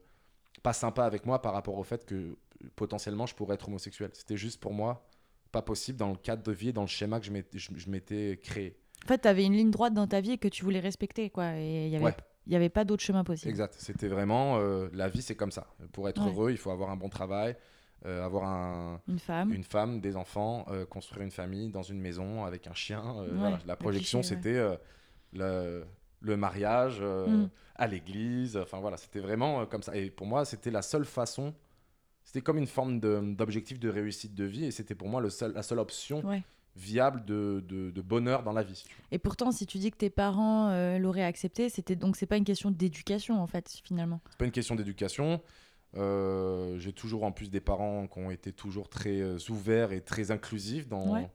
pas 0.62 0.72
sympas 0.72 1.04
avec 1.04 1.26
moi 1.26 1.42
par 1.42 1.52
rapport 1.52 1.76
au 1.76 1.82
fait 1.84 2.04
que 2.06 2.36
potentiellement 2.76 3.26
je 3.26 3.34
pourrais 3.34 3.54
être 3.54 3.68
homosexuel. 3.68 4.10
C'était 4.12 4.36
juste 4.36 4.60
pour 4.60 4.72
moi 4.72 5.06
pas 5.52 5.62
possible 5.62 5.98
dans 5.98 6.10
le 6.10 6.16
cadre 6.16 6.42
de 6.44 6.52
vie 6.52 6.68
et 6.68 6.72
dans 6.72 6.82
le 6.82 6.86
schéma 6.88 7.18
que 7.18 7.26
je 7.26 7.32
m'étais- 7.32 7.58
je- 7.58 7.70
je 7.76 7.90
m'étais 7.90 8.38
créé. 8.42 8.76
En 9.04 9.08
fait, 9.08 9.18
tu 9.22 9.28
avais 9.28 9.44
une 9.44 9.54
ligne 9.54 9.70
droite 9.70 9.94
dans 9.94 10.06
ta 10.06 10.20
vie 10.20 10.38
que 10.38 10.48
tu 10.48 10.62
voulais 10.64 10.80
respecter, 10.80 11.30
quoi. 11.30 11.56
Et 11.56 11.86
il 11.86 11.90
n'y 11.90 11.96
avait, 11.96 12.04
Ouais. 12.04 12.16
il 12.46 12.52
y 12.52 12.56
avait 12.56 12.68
pas 12.68 12.84
d'autre 12.84 13.02
chemin 13.02 13.24
possible. 13.24 13.50
Exact. 13.50 13.74
C'était 13.78 14.08
vraiment 14.08 14.58
euh, 14.58 14.88
la 14.92 15.08
vie, 15.08 15.22
c'est 15.22 15.34
comme 15.36 15.50
ça. 15.52 15.66
Pour 15.92 16.08
être 16.08 16.20
Ouais. 16.22 16.28
heureux, 16.30 16.50
il 16.50 16.56
faut 16.58 16.70
avoir 16.70 16.90
un 16.90 16.96
bon 16.96 17.08
travail, 17.08 17.56
euh, 18.06 18.24
avoir 18.24 18.44
un, 18.44 19.00
Une 19.08 19.18
femme. 19.18 19.52
une 19.52 19.64
femme, 19.64 20.00
des 20.00 20.16
enfants, 20.16 20.66
euh, 20.70 20.84
construire 20.86 21.22
une 21.22 21.30
famille 21.30 21.70
dans 21.70 21.82
une 21.82 22.00
maison 22.00 22.44
avec 22.44 22.66
un 22.66 22.74
chien. 22.74 23.02
Ouais, 23.14 23.26
voilà. 23.32 23.58
La 23.66 23.76
projection, 23.76 24.18
ouais. 24.20 24.24
c'était 24.24 24.62
le, 25.32 25.84
le 26.20 26.36
mariage 26.36 27.00
Mm. 27.00 27.48
à 27.76 27.86
l'église. 27.86 28.56
Enfin 28.58 28.80
voilà, 28.80 28.96
c'était 28.96 29.20
vraiment 29.20 29.64
comme 29.66 29.82
ça. 29.82 29.96
Et 29.96 30.10
pour 30.10 30.26
moi, 30.26 30.44
c'était 30.44 30.70
la 30.70 30.82
seule 30.82 31.04
façon. 31.06 31.54
C'était 32.22 32.42
comme 32.42 32.58
une 32.58 32.66
forme 32.66 33.00
d'objectif 33.00 33.80
de, 33.80 33.88
réussite 33.88 34.34
de 34.34 34.44
vie. 34.44 34.66
Et 34.66 34.70
c'était 34.70 34.94
pour 34.94 35.08
moi 35.08 35.20
le 35.22 35.30
seul, 35.30 35.52
la 35.54 35.62
seule 35.62 35.78
option. 35.78 36.22
Viable 36.76 37.24
de, 37.24 37.62
de- 37.68 37.90
de 37.90 38.00
bonheur 38.00 38.42
dans 38.42 38.52
la 38.52 38.62
vie. 38.62 38.84
Et 39.12 39.18
pourtant, 39.18 39.50
si 39.52 39.66
tu 39.66 39.78
dis 39.78 39.90
que 39.90 39.96
tes 39.96 40.10
parents 40.10 40.68
euh, 40.70 40.98
l'auraient 40.98 41.24
accepté, 41.24 41.68
c'était 41.68 41.96
donc 41.96 42.16
c'est 42.16 42.26
pas 42.26 42.36
une 42.36 42.44
question 42.44 42.70
d'éducation 42.70 43.40
en 43.42 43.46
fait, 43.46 43.68
finalement. 43.84 44.20
C'est 44.30 44.38
pas 44.38 44.44
une 44.44 44.50
question 44.52 44.74
d'éducation. 44.76 45.40
Euh, 45.96 46.78
J'ai 46.78 46.92
toujours 46.92 47.24
en 47.24 47.32
plus 47.32 47.50
des 47.50 47.60
parents 47.60 48.06
qui 48.06 48.18
ont 48.18 48.30
été 48.30 48.52
toujours 48.52 48.88
très 48.88 49.20
euh, 49.20 49.38
ouverts 49.48 49.92
et 49.92 50.00
très 50.00 50.30
inclusifs 50.30 50.86
dans, 50.88 51.14
Ouais. 51.14 51.28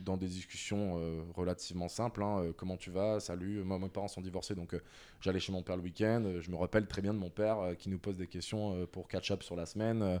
dans 0.00 0.16
des 0.18 0.26
discussions 0.28 1.00
relativement 1.34 1.88
simples. 1.88 2.22
hein. 2.22 2.52
Comment 2.56 2.76
tu 2.76 2.90
vas? 2.90 3.20
Salut. 3.20 3.62
Moi, 3.64 3.78
mes 3.78 3.88
parents 3.88 4.08
sont 4.08 4.20
divorcés, 4.20 4.54
donc 4.54 4.76
j'allais 5.20 5.40
chez 5.40 5.52
mon 5.52 5.62
père 5.62 5.76
le 5.76 5.82
week-end. 5.82 6.22
Je 6.40 6.50
me 6.50 6.56
rappelle 6.56 6.86
très 6.86 7.00
bien 7.00 7.14
de 7.14 7.18
mon 7.18 7.30
père 7.30 7.74
qui 7.78 7.88
nous 7.88 7.98
pose 7.98 8.18
des 8.18 8.26
questions 8.26 8.86
pour 8.92 9.08
catch-up 9.08 9.42
sur 9.42 9.56
la 9.56 9.64
semaine. 9.64 10.20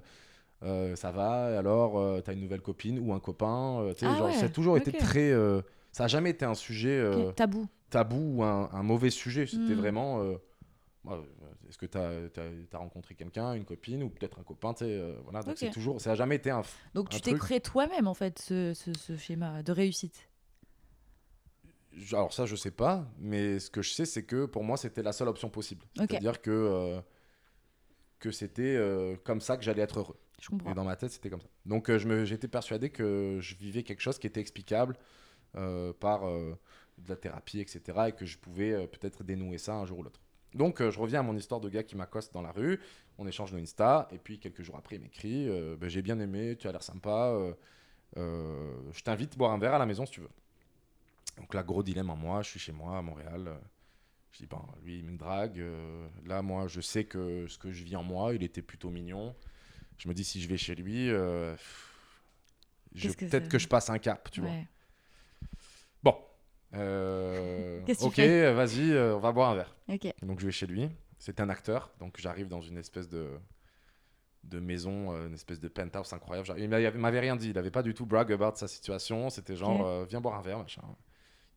Euh, 0.64 0.96
ça 0.96 1.12
va 1.12 1.58
Alors, 1.58 1.98
euh, 1.98 2.20
t'as 2.20 2.32
une 2.32 2.40
nouvelle 2.40 2.62
copine 2.62 2.98
ou 2.98 3.12
un 3.12 3.20
copain 3.20 3.80
Euh, 3.82 3.94
Ah 4.02 4.16
genre, 4.16 4.26
ouais, 4.28 4.32
Ça 4.34 4.46
a 4.46 4.48
toujours 4.48 4.76
été 4.78 4.92
très. 4.92 5.30
euh, 5.30 5.60
ça 5.92 6.04
a 6.04 6.08
jamais 6.08 6.30
été 6.30 6.44
un 6.44 6.54
sujet 6.54 6.98
euh, 6.98 7.32
Tabou. 7.32 7.66
tabou 7.90 8.36
ou 8.38 8.42
un, 8.42 8.70
un 8.72 8.82
mauvais 8.82 9.10
sujet. 9.10 9.46
C'était 9.46 9.74
Mm. 9.74 9.78
vraiment. 9.78 10.20
euh, 10.22 10.36
Est-ce 11.68 11.76
que 11.76 11.84
tu 11.86 11.98
as, 11.98 12.78
rencontré 12.78 13.14
quelqu'un, 13.14 13.52
une 13.52 13.64
copine 13.66 14.02
ou 14.02 14.08
peut-être 14.08 14.38
un 14.38 14.42
copain 14.42 14.72
voilà, 15.24 15.42
donc 15.42 15.58
c'est 15.58 15.70
toujours, 15.70 16.00
Ça 16.00 16.10
n'a 16.10 16.16
jamais 16.16 16.36
été 16.36 16.50
un. 16.50 16.62
Donc 16.94 17.08
un 17.12 17.16
tu 17.16 17.20
t'es 17.20 17.34
créé 17.34 17.60
toi-même 17.60 18.06
en 18.06 18.14
fait 18.14 18.38
ce, 18.38 18.72
ce- 18.74 18.94
ce 18.98 19.16
schéma 19.18 19.62
de 19.62 19.70
réussite. 19.72 20.28
Alors 22.12 22.32
ça, 22.32 22.44
je 22.46 22.56
sais 22.56 22.70
pas, 22.72 23.06
mais 23.18 23.58
ce 23.60 23.70
que 23.70 23.82
je 23.82 23.90
sais, 23.92 24.04
c'est 24.06 24.24
que 24.24 24.46
pour 24.46 24.64
moi, 24.64 24.76
c'était 24.76 25.02
la 25.02 25.12
seule 25.12 25.28
option 25.28 25.48
possible. 25.48 25.84
Ok. 26.00 26.06
C'est-à-dire 26.10 26.40
que, 26.42 26.50
euh, 26.50 27.00
que 28.18 28.30
c'était 28.32 28.80
comme 29.24 29.40
ça 29.40 29.56
que 29.56 29.62
j'allais 29.62 29.82
être 29.82 29.98
heureux. 30.00 30.16
Et 30.70 30.74
dans 30.74 30.84
ma 30.84 30.96
tête, 30.96 31.10
c'était 31.10 31.30
comme 31.30 31.40
ça. 31.40 31.48
Donc 31.64 31.88
euh, 31.88 32.24
j'étais 32.24 32.48
persuadé 32.48 32.90
que 32.90 33.38
je 33.40 33.54
vivais 33.54 33.82
quelque 33.82 34.00
chose 34.00 34.18
qui 34.18 34.26
était 34.26 34.40
explicable 34.40 34.96
euh, 35.56 35.92
par 35.92 36.28
euh, 36.28 36.58
de 36.98 37.08
la 37.08 37.16
thérapie, 37.16 37.60
etc. 37.60 37.82
Et 38.08 38.12
que 38.12 38.26
je 38.26 38.38
pouvais 38.38 38.86
peut-être 38.88 39.24
dénouer 39.24 39.58
ça 39.58 39.74
un 39.74 39.86
jour 39.86 39.98
ou 40.00 40.02
l'autre. 40.02 40.20
Donc 40.54 40.88
je 40.88 40.98
reviens 40.98 41.20
à 41.20 41.22
mon 41.22 41.36
histoire 41.36 41.60
de 41.60 41.68
gars 41.68 41.82
qui 41.82 41.96
m'accoste 41.96 42.32
dans 42.32 42.42
la 42.42 42.52
rue. 42.52 42.80
On 43.18 43.26
échange 43.26 43.52
nos 43.52 43.58
Insta. 43.58 44.08
Et 44.12 44.18
puis 44.18 44.38
quelques 44.38 44.62
jours 44.62 44.76
après, 44.76 44.96
il 44.96 45.02
m'écrit 45.02 45.48
Ben, 45.76 45.88
J'ai 45.88 46.02
bien 46.02 46.18
aimé, 46.20 46.56
tu 46.56 46.68
as 46.68 46.72
l'air 46.72 46.82
sympa. 46.82 47.36
je 48.16 49.02
t'invite 49.02 49.34
à 49.34 49.36
boire 49.36 49.52
un 49.52 49.58
verre 49.58 49.74
à 49.74 49.78
la 49.78 49.86
maison 49.86 50.06
si 50.06 50.12
tu 50.12 50.20
veux. 50.20 50.30
Donc 51.38 51.54
là, 51.54 51.64
gros 51.64 51.82
dilemme 51.82 52.10
en 52.10 52.16
moi. 52.16 52.42
Je 52.42 52.50
suis 52.50 52.60
chez 52.60 52.72
moi 52.72 52.98
à 52.98 53.02
Montréal. 53.02 53.58
Je 54.30 54.38
dis, 54.38 54.46
bon, 54.46 54.60
lui, 54.84 54.98
il 54.98 55.10
me 55.10 55.16
drague. 55.16 55.64
là, 56.26 56.42
moi, 56.42 56.68
je 56.68 56.80
sais 56.80 57.04
que 57.04 57.46
ce 57.48 57.58
que 57.58 57.72
je 57.72 57.82
vis 57.82 57.96
en 57.96 58.04
moi, 58.04 58.34
il 58.34 58.42
était 58.44 58.62
plutôt 58.62 58.90
mignon. 58.90 59.34
Je 59.98 60.08
me 60.08 60.14
dis, 60.14 60.24
si 60.24 60.40
je 60.42 60.48
vais 60.48 60.56
chez 60.56 60.74
lui, 60.74 61.10
euh, 61.10 61.54
peut-être 63.30 63.48
que 63.48 63.58
je 63.58 63.68
passe 63.68 63.90
un 63.90 63.98
cap, 63.98 64.30
tu 64.30 64.40
vois. 64.40 64.50
Bon. 66.02 66.16
euh, 66.74 67.80
ok, 68.00 68.18
vas-y, 68.18 68.92
euh, 68.92 69.16
on 69.16 69.20
va 69.20 69.32
boire 69.32 69.50
un 69.50 69.54
verre. 69.56 69.74
Donc 70.22 70.40
je 70.40 70.46
vais 70.46 70.52
chez 70.52 70.66
lui. 70.66 70.88
C'est 71.18 71.40
un 71.40 71.48
acteur, 71.48 71.90
donc 72.00 72.16
j'arrive 72.18 72.48
dans 72.48 72.60
une 72.60 72.76
espèce 72.78 73.08
de 73.08 73.30
de 74.42 74.60
maison, 74.60 75.10
une 75.26 75.32
espèce 75.32 75.58
de 75.58 75.68
penthouse 75.68 76.12
incroyable. 76.12 76.54
Il 76.58 76.68
m'avait 76.68 77.20
rien 77.20 77.34
dit, 77.34 77.48
il 77.48 77.56
avait 77.56 77.70
pas 77.70 77.82
du 77.82 77.94
tout 77.94 78.04
brag 78.04 78.30
about 78.30 78.56
sa 78.56 78.68
situation. 78.68 79.30
C'était 79.30 79.56
genre, 79.56 79.86
euh, 79.86 80.04
viens 80.04 80.20
boire 80.20 80.38
un 80.38 80.42
verre, 80.42 80.58
machin. 80.58 80.82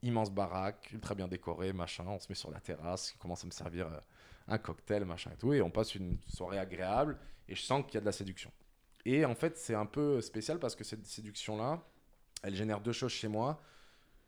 Immense 0.03 0.31
baraque, 0.31 0.89
ultra 0.93 1.13
bien 1.13 1.27
décoré, 1.27 1.73
machin. 1.73 2.05
On 2.07 2.17
se 2.17 2.27
met 2.29 2.35
sur 2.35 2.49
la 2.49 2.61
terrasse, 2.61 3.11
il 3.13 3.17
commence 3.17 3.43
à 3.43 3.47
me 3.47 3.51
servir 3.51 3.89
un 4.47 4.57
cocktail, 4.57 5.05
machin 5.05 5.31
et 5.33 5.37
tout, 5.37 5.53
et 5.53 5.61
on 5.61 5.69
passe 5.71 5.95
une 5.95 6.17
soirée 6.27 6.59
agréable. 6.59 7.17
Et 7.49 7.55
je 7.55 7.61
sens 7.61 7.83
qu'il 7.85 7.95
y 7.95 7.97
a 7.97 8.01
de 8.01 8.05
la 8.05 8.11
séduction. 8.11 8.51
Et 9.05 9.23
en 9.25 9.35
fait, 9.35 9.57
c'est 9.57 9.73
un 9.75 9.85
peu 9.85 10.19
spécial 10.21 10.59
parce 10.59 10.75
que 10.75 10.83
cette 10.83 11.05
séduction-là, 11.05 11.81
elle 12.43 12.55
génère 12.55 12.81
deux 12.81 12.91
choses 12.91 13.11
chez 13.13 13.27
moi. 13.29 13.61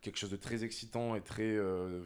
Quelque 0.01 0.17
chose 0.17 0.29
de 0.31 0.37
très 0.37 0.63
excitant 0.63 1.15
et 1.15 1.21
très. 1.21 1.43
euh, 1.43 2.03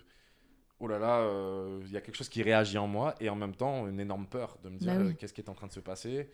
oh 0.80 0.88
là 0.88 0.98
là, 0.98 1.20
euh, 1.20 1.80
il 1.86 1.92
y 1.92 1.98
a 1.98 2.02
quelque 2.02 2.16
chose 2.16 2.30
qui 2.30 2.42
réagit 2.42 2.80
en 2.80 2.88
moi. 2.88 3.14
Et 3.20 3.30
en 3.30 3.36
même 3.36 3.56
temps, 3.56 3.88
une 3.88 4.00
énorme 4.00 4.26
peur 4.26 4.58
de 4.64 4.70
me 4.70 4.78
dire 4.78 4.92
Bah 4.96 5.00
oui. 5.04 5.10
euh, 5.12 5.14
qu'est-ce 5.14 5.34
qui 5.34 5.42
est 5.42 5.50
en 5.50 5.54
train 5.54 5.68
de 5.68 5.72
se 5.72 5.80
passer. 5.80 6.32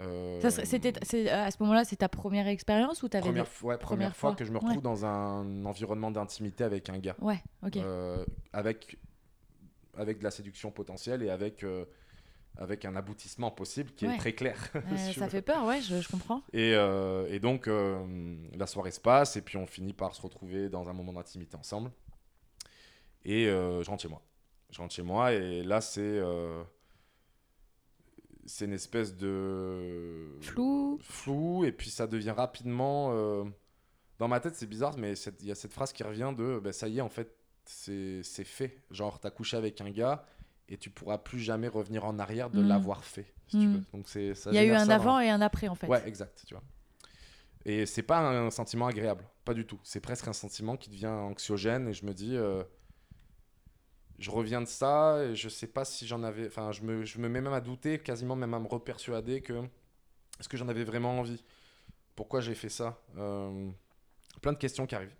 Euh, 0.00 0.38
C'était 0.64 1.28
à 1.30 1.50
ce 1.50 1.56
moment-là, 1.62 1.84
c'est 1.84 1.96
ta 1.96 2.08
première 2.10 2.46
expérience 2.46 3.02
ou 3.02 3.08
t'avais 3.08 3.22
première, 3.22 3.44
des- 3.44 3.50
fois, 3.50 3.72
ouais, 3.74 3.78
première 3.78 4.10
première 4.10 4.16
fois 4.16 4.30
fois, 4.30 4.36
que 4.36 4.44
je 4.44 4.50
me 4.52 4.58
ouais. 4.58 4.64
retrouve 4.66 4.82
dans 4.82 5.06
un 5.06 5.64
environnement 5.64 6.10
d'intimité 6.10 6.62
avec 6.64 6.88
un 6.90 6.98
gars. 6.98 7.16
Ouais. 7.20 7.42
Ok. 7.66 7.78
Euh, 7.78 8.24
avec, 8.52 8.98
avec 9.98 10.18
de 10.18 10.24
la 10.24 10.30
séduction 10.30 10.70
potentielle 10.70 11.22
et 11.22 11.30
avec, 11.30 11.62
euh, 11.64 11.84
avec 12.56 12.84
un 12.84 12.96
aboutissement 12.96 13.50
possible 13.50 13.90
qui 13.92 14.06
Ouais. 14.06 14.14
est 14.14 14.18
très 14.18 14.32
clair. 14.32 14.56
Euh, 14.74 14.80
ça 15.14 15.24
veux. 15.24 15.28
fait 15.30 15.42
peur, 15.42 15.64
ouais. 15.66 15.80
Je, 15.82 16.00
je 16.00 16.08
comprends. 16.08 16.42
Et, 16.52 16.74
euh, 16.74 17.26
et 17.30 17.38
donc, 17.40 17.68
euh, 17.68 18.36
la 18.54 18.66
soirée 18.66 18.90
se 18.92 19.00
passe, 19.00 19.36
et 19.36 19.42
puis 19.42 19.56
on 19.56 19.66
finit 19.66 19.92
par 19.92 20.14
se 20.14 20.22
retrouver 20.22 20.68
dans 20.68 20.88
un 20.88 20.92
moment 20.92 21.12
d'intimité 21.12 21.56
ensemble. 21.56 21.90
Et 23.24 23.44
je 23.46 23.88
rentre 23.90 24.02
chez 24.02 24.08
moi. 24.08 24.22
Je 24.70 24.78
rentre 24.78 24.94
chez 24.94 25.02
moi, 25.02 25.32
et 25.32 25.62
là, 25.62 25.80
c'est. 25.80 26.20
c'est 28.46 28.64
une 28.64 28.72
espèce 28.72 29.16
de. 29.16 30.28
Flou. 30.40 30.98
Flou, 31.02 31.64
et 31.64 31.72
puis 31.72 31.90
ça 31.90 32.06
devient 32.06 32.30
rapidement. 32.30 33.12
dans 34.18 34.28
ma 34.28 34.40
tête, 34.40 34.54
c'est 34.56 34.66
bizarre, 34.68 34.96
mais 34.96 35.12
il 35.40 35.46
y 35.46 35.50
a 35.50 35.54
cette 35.54 35.72
phrase 35.72 35.92
qui 35.92 36.02
revient 36.02 36.32
de 36.36 36.58
ben, 36.62 36.72
ça 36.72 36.88
y 36.88 36.98
est, 36.98 37.02
en 37.02 37.08
fait, 37.08 37.34
c'est 37.70 38.44
fait. 38.44 38.82
Genre, 38.90 39.20
t'as 39.20 39.30
couché 39.30 39.56
avec 39.56 39.80
un 39.80 39.90
gars, 39.90 40.24
et 40.68 40.76
tu 40.78 40.90
pourras 40.90 41.18
plus 41.18 41.38
jamais 41.38 41.68
revenir 41.68 42.04
en 42.04 42.18
arrière 42.18 42.50
de 42.50 42.60
Mm. 42.62 42.68
l'avoir 42.68 43.04
fait, 43.04 43.34
si 43.46 43.58
tu 43.58 43.66
Mm. 43.68 43.72
veux. 43.74 43.84
Donc, 43.92 44.08
c'est. 44.08 44.32
Il 44.46 44.54
y 44.54 44.58
a 44.58 44.64
eu 44.64 44.72
un 44.72 44.86
dans- 44.86 44.92
avant 44.94 45.20
et 45.20 45.28
un 45.30 45.40
après 45.40 45.68
en 45.68 45.74
fait. 45.74 45.86
Ouais, 45.86 46.06
exact, 46.08 46.44
tu 46.46 46.54
vois. 46.54 46.62
Et 47.64 47.84
c'est 47.86 48.02
pas 48.02 48.20
un 48.20 48.50
sentiment 48.50 48.86
agréable, 48.86 49.26
pas 49.44 49.52
du 49.52 49.66
tout. 49.66 49.78
C'est 49.82 50.00
presque 50.00 50.26
un 50.28 50.32
sentiment 50.32 50.76
qui 50.76 50.88
devient 50.88 51.06
anxiogène 51.08 51.88
et 51.88 51.92
je 51.92 52.06
me 52.06 52.14
dis, 52.14 52.36
euh, 52.36 52.62
je 54.18 54.30
reviens 54.30 54.60
de 54.60 54.66
ça, 54.66 55.22
et 55.24 55.34
je 55.36 55.48
sais 55.48 55.66
pas 55.66 55.84
si 55.84 56.06
j'en 56.06 56.22
avais. 56.22 56.46
Enfin, 56.46 56.72
je 56.72 56.82
me, 56.82 57.04
je 57.04 57.18
me 57.18 57.28
mets 57.28 57.40
même 57.40 57.52
à 57.52 57.60
douter, 57.60 57.98
quasiment 57.98 58.36
même 58.36 58.54
à 58.54 58.58
me 58.58 58.66
repersuader 58.68 59.42
que. 59.42 59.62
Est-ce 60.40 60.48
que 60.48 60.56
j'en 60.56 60.68
avais 60.68 60.84
vraiment 60.84 61.18
envie? 61.18 61.44
Pourquoi 62.14 62.40
j'ai 62.40 62.54
fait 62.54 62.68
ça? 62.68 63.00
Euh, 63.16 63.70
Plein 64.40 64.52
de 64.52 64.58
questions 64.58 64.86
qui 64.86 64.94
arrivent. 64.94 65.14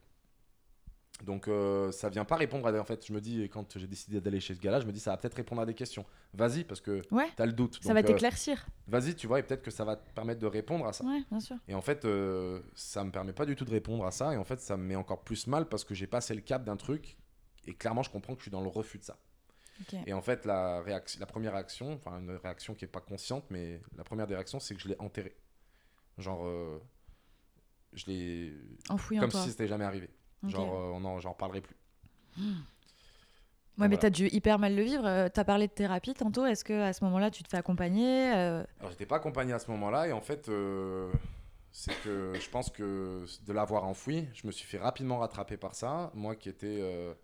Donc 1.25 1.49
euh, 1.49 1.91
ça 1.93 2.09
vient 2.09 2.25
pas 2.25 2.37
répondre 2.37 2.67
à 2.69 2.73
des... 2.73 2.79
En 2.79 2.85
fait, 2.85 3.05
je 3.07 3.13
me 3.13 3.21
dis, 3.21 3.49
quand 3.49 3.77
j'ai 3.77 3.87
décidé 3.89 4.21
d'aller 4.21 4.39
chez 4.41 4.55
ce 4.55 4.61
gars-là, 4.61 4.81
je 4.81 4.87
me 4.87 4.93
dis, 4.93 5.01
ça 5.01 5.11
va 5.11 5.17
peut-être 5.17 5.35
répondre 5.35 5.61
à 5.61 5.67
des 5.67 5.75
questions. 5.75 6.05
Vas-y, 6.33 6.63
parce 6.65 6.81
que 6.81 7.03
Ouais, 7.11 7.29
tu 7.37 7.43
as 7.43 7.47
le 7.47 7.53
doute. 7.53 7.75
ça 7.83 7.89
Donc, 7.89 7.95
va 7.95 8.01
euh, 8.01 8.13
t'éclaircir. 8.13 8.67
Vas-y, 8.87 9.15
tu 9.17 9.27
vois, 9.27 9.41
et 9.41 9.43
peut-être 9.43 9.63
que 9.63 9.71
ça 9.73 9.85
va 9.85 9.97
te 9.97 10.13
permettre 10.13 10.41
de 10.41 10.47
répondre 10.47 10.87
à 10.87 10.93
ça. 10.93 11.05
Ouais, 11.05 11.23
bien 11.31 11.41
sûr. 11.41 11.57
Et 11.67 11.75
en 11.75 11.83
fait, 11.83 12.05
euh, 12.05 12.61
ça 12.75 13.03
me 13.05 13.11
permet 13.11 13.33
pas 13.33 13.47
du 13.47 13.57
tout 13.57 13.65
de 13.65 13.71
répondre 13.71 14.07
à 14.07 14.11
ça. 14.13 14.33
Et 14.33 14.37
en 14.37 14.45
fait, 14.45 14.61
ça 14.61 14.77
me 14.77 14.85
met 14.85 14.97
encore 14.97 15.25
plus 15.25 15.47
mal 15.49 15.69
parce 15.69 15.85
que 15.85 15.95
j'ai 15.95 16.07
passé 16.07 16.35
le 16.35 16.41
cap 16.41 16.65
d'un 16.65 16.77
truc. 16.77 17.17
Et 17.67 17.75
clairement, 17.75 18.03
je 18.03 18.11
comprends 18.11 18.35
que 18.35 18.41
je 18.41 18.45
suis 18.45 18.51
dans 18.53 18.63
le 18.63 18.69
refus 18.69 18.99
de 18.99 19.05
ça. 19.05 19.19
Et 20.07 20.13
en 20.13 20.21
fait, 20.23 20.45
la, 20.45 20.83
la 20.87 21.27
première 21.27 21.53
réaction, 21.53 21.93
enfin 21.95 22.19
une 22.19 22.31
réaction 22.33 22.75
qui 22.75 22.85
est 22.85 22.89
pas 22.89 23.01
consciente, 23.01 23.45
mais 23.51 23.81
la 23.97 24.03
première 24.03 24.27
des 24.27 24.35
réactions, 24.35 24.59
c'est 24.59 24.75
que 24.75 24.81
je 24.81 24.89
l'ai 24.89 24.97
enterré. 24.99 25.37
Genre, 26.17 26.45
euh, 26.47 26.81
je 27.93 28.07
l'ai. 28.07 28.55
Enfoui 28.89 29.19
en 29.19 29.23
Comme 29.23 29.31
toi. 29.31 29.43
si 29.43 29.51
c'était 29.51 29.69
jamais 29.69 29.85
arrivé. 29.85 30.11
Genre, 30.47 30.75
euh, 30.75 30.93
on 30.95 31.05
en, 31.05 31.19
j'en 31.21 31.33
reparlerai 31.33 31.61
plus. 31.61 31.77
Ouais, 33.79 33.85
voilà. 33.87 33.91
mais 33.91 33.97
t'as 33.99 34.11
dû 34.11 34.27
hyper 34.29 34.59
mal 34.59 34.75
le 34.75 34.83
vivre. 34.83 35.07
Euh, 35.07 35.29
T'as 35.33 35.45
parlé 35.45 35.69
de 35.69 35.73
thérapie 35.73 36.15
tantôt. 36.15 36.45
Est-ce 36.47 36.65
que 36.65 36.73
à 36.73 36.93
ce 36.93 37.05
moment-là, 37.05 37.31
tu 37.31 37.45
te 37.45 37.49
fais 37.49 37.57
accompagner 37.57 38.35
euh, 38.35 38.65
Alors, 38.81 38.91
j'étais 38.91 39.07
pas 39.07 39.17
accompagné 39.17 39.53
à 39.53 39.61
ce 39.61 39.71
moment-là, 39.71 40.09
et 40.09 40.13
en 40.13 40.21
fait, 40.21 40.49
euh, 40.49 41.13
c'est 41.71 41.95
que 42.03 42.33
je 42.35 42.51
pense 42.51 42.71
que 42.71 43.25
de 43.47 43.53
l'avoir 43.53 43.85
enfoui, 43.85 44.27
je 44.35 44.49
me 44.49 44.53
suis 44.53 44.67
fait 44.67 44.79
rapidement 44.79 45.19
rattraper 45.19 45.57
par 45.57 45.77
ça. 45.77 46.11
Moi 46.15 46.35
qui 46.35 46.49
étais 46.49 46.79
euh, 46.81 47.15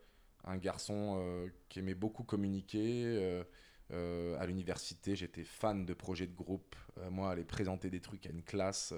un 0.45 0.57
garçon 0.57 1.21
qui 1.69 1.81
aimait 1.81 1.95
beaucoup 1.95 2.23
communiquer, 2.23 3.43
à 3.91 4.47
l'université, 4.47 5.17
j'étais 5.17 5.45
fan 5.45 5.85
de 5.85 5.95
projets 5.95 6.27
de 6.27 6.35
groupe. 6.35 6.77
Moi, 7.11 7.31
aller 7.31 7.45
présenter 7.45 7.91
des 7.91 8.01
trucs 8.01 8.27
à 8.27 8.31
une 8.31 8.43
classe, 8.43 8.95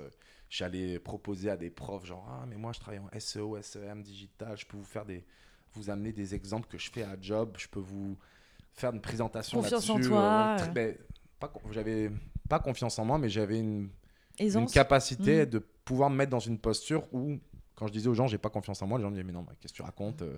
j'allais 0.48 0.98
proposer 0.98 1.50
à 1.50 1.56
des 1.56 1.70
profs, 1.70 2.04
genre, 2.06 2.26
ah, 2.30 2.44
mais 2.48 2.56
moi, 2.56 2.72
je 2.72 2.80
travaille 2.80 3.00
en 3.00 3.08
SEO, 3.18 3.60
SEM, 3.62 4.02
digital, 4.02 4.56
je 4.56 4.66
peux 4.66 4.76
vous 4.76 4.84
faire 4.84 5.04
des. 5.04 5.24
vous 5.74 5.90
amener 5.90 6.12
des 6.12 6.34
exemples 6.34 6.68
que 6.68 6.78
je 6.78 6.90
fais 6.90 7.02
à 7.02 7.16
job, 7.20 7.54
je 7.58 7.68
peux 7.68 7.80
vous 7.80 8.16
faire 8.72 8.92
une 8.92 9.00
présentation 9.00 9.60
Confiance 9.60 9.90
en 9.90 9.94
là-dessus. 9.94 10.10
toi, 10.10 10.56
euh. 10.60 10.66
ben, 10.68 10.96
j'avais 11.70 12.10
pas 12.48 12.58
confiance 12.58 12.98
en 12.98 13.04
moi, 13.04 13.18
mais 13.18 13.28
j'avais 13.28 13.58
une, 13.58 13.88
une 14.38 14.66
capacité 14.66 15.44
Mm. 15.44 15.50
de 15.50 15.58
pouvoir 15.84 16.10
me 16.10 16.16
mettre 16.16 16.30
dans 16.30 16.38
une 16.40 16.58
posture 16.58 17.02
où, 17.12 17.38
quand 17.74 17.86
je 17.86 17.92
disais 17.92 18.08
aux 18.08 18.14
gens, 18.14 18.26
j'ai 18.26 18.38
pas 18.38 18.50
confiance 18.50 18.80
en 18.82 18.86
moi, 18.86 18.98
les 18.98 19.02
gens 19.02 19.10
me 19.10 19.14
disaient, 19.16 19.24
mais 19.24 19.32
non, 19.32 19.44
qu'est-ce 19.60 19.72
que 19.72 19.76
tu 19.76 19.82
racontes 19.82 20.22
Euh, 20.22 20.36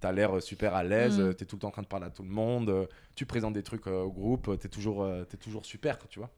T'as 0.00 0.12
l'air 0.12 0.40
super 0.40 0.74
à 0.76 0.84
l'aise, 0.84 1.18
Mm. 1.18 1.22
euh, 1.22 1.32
t'es 1.32 1.44
tout 1.44 1.56
le 1.56 1.60
temps 1.60 1.68
en 1.68 1.72
train 1.72 1.82
de 1.82 1.88
parler 1.88 2.06
à 2.06 2.10
tout 2.10 2.22
le 2.22 2.28
monde, 2.28 2.68
euh, 2.70 2.86
tu 3.16 3.26
présentes 3.26 3.54
des 3.54 3.64
trucs 3.64 3.86
euh, 3.88 4.02
au 4.02 4.12
groupe, 4.12 4.46
euh, 4.48 4.56
t'es 4.56 4.68
toujours, 4.68 5.02
euh, 5.02 5.24
t'es 5.24 5.36
toujours 5.36 5.66
super, 5.66 5.98
tu 6.08 6.20
vois. 6.20 6.30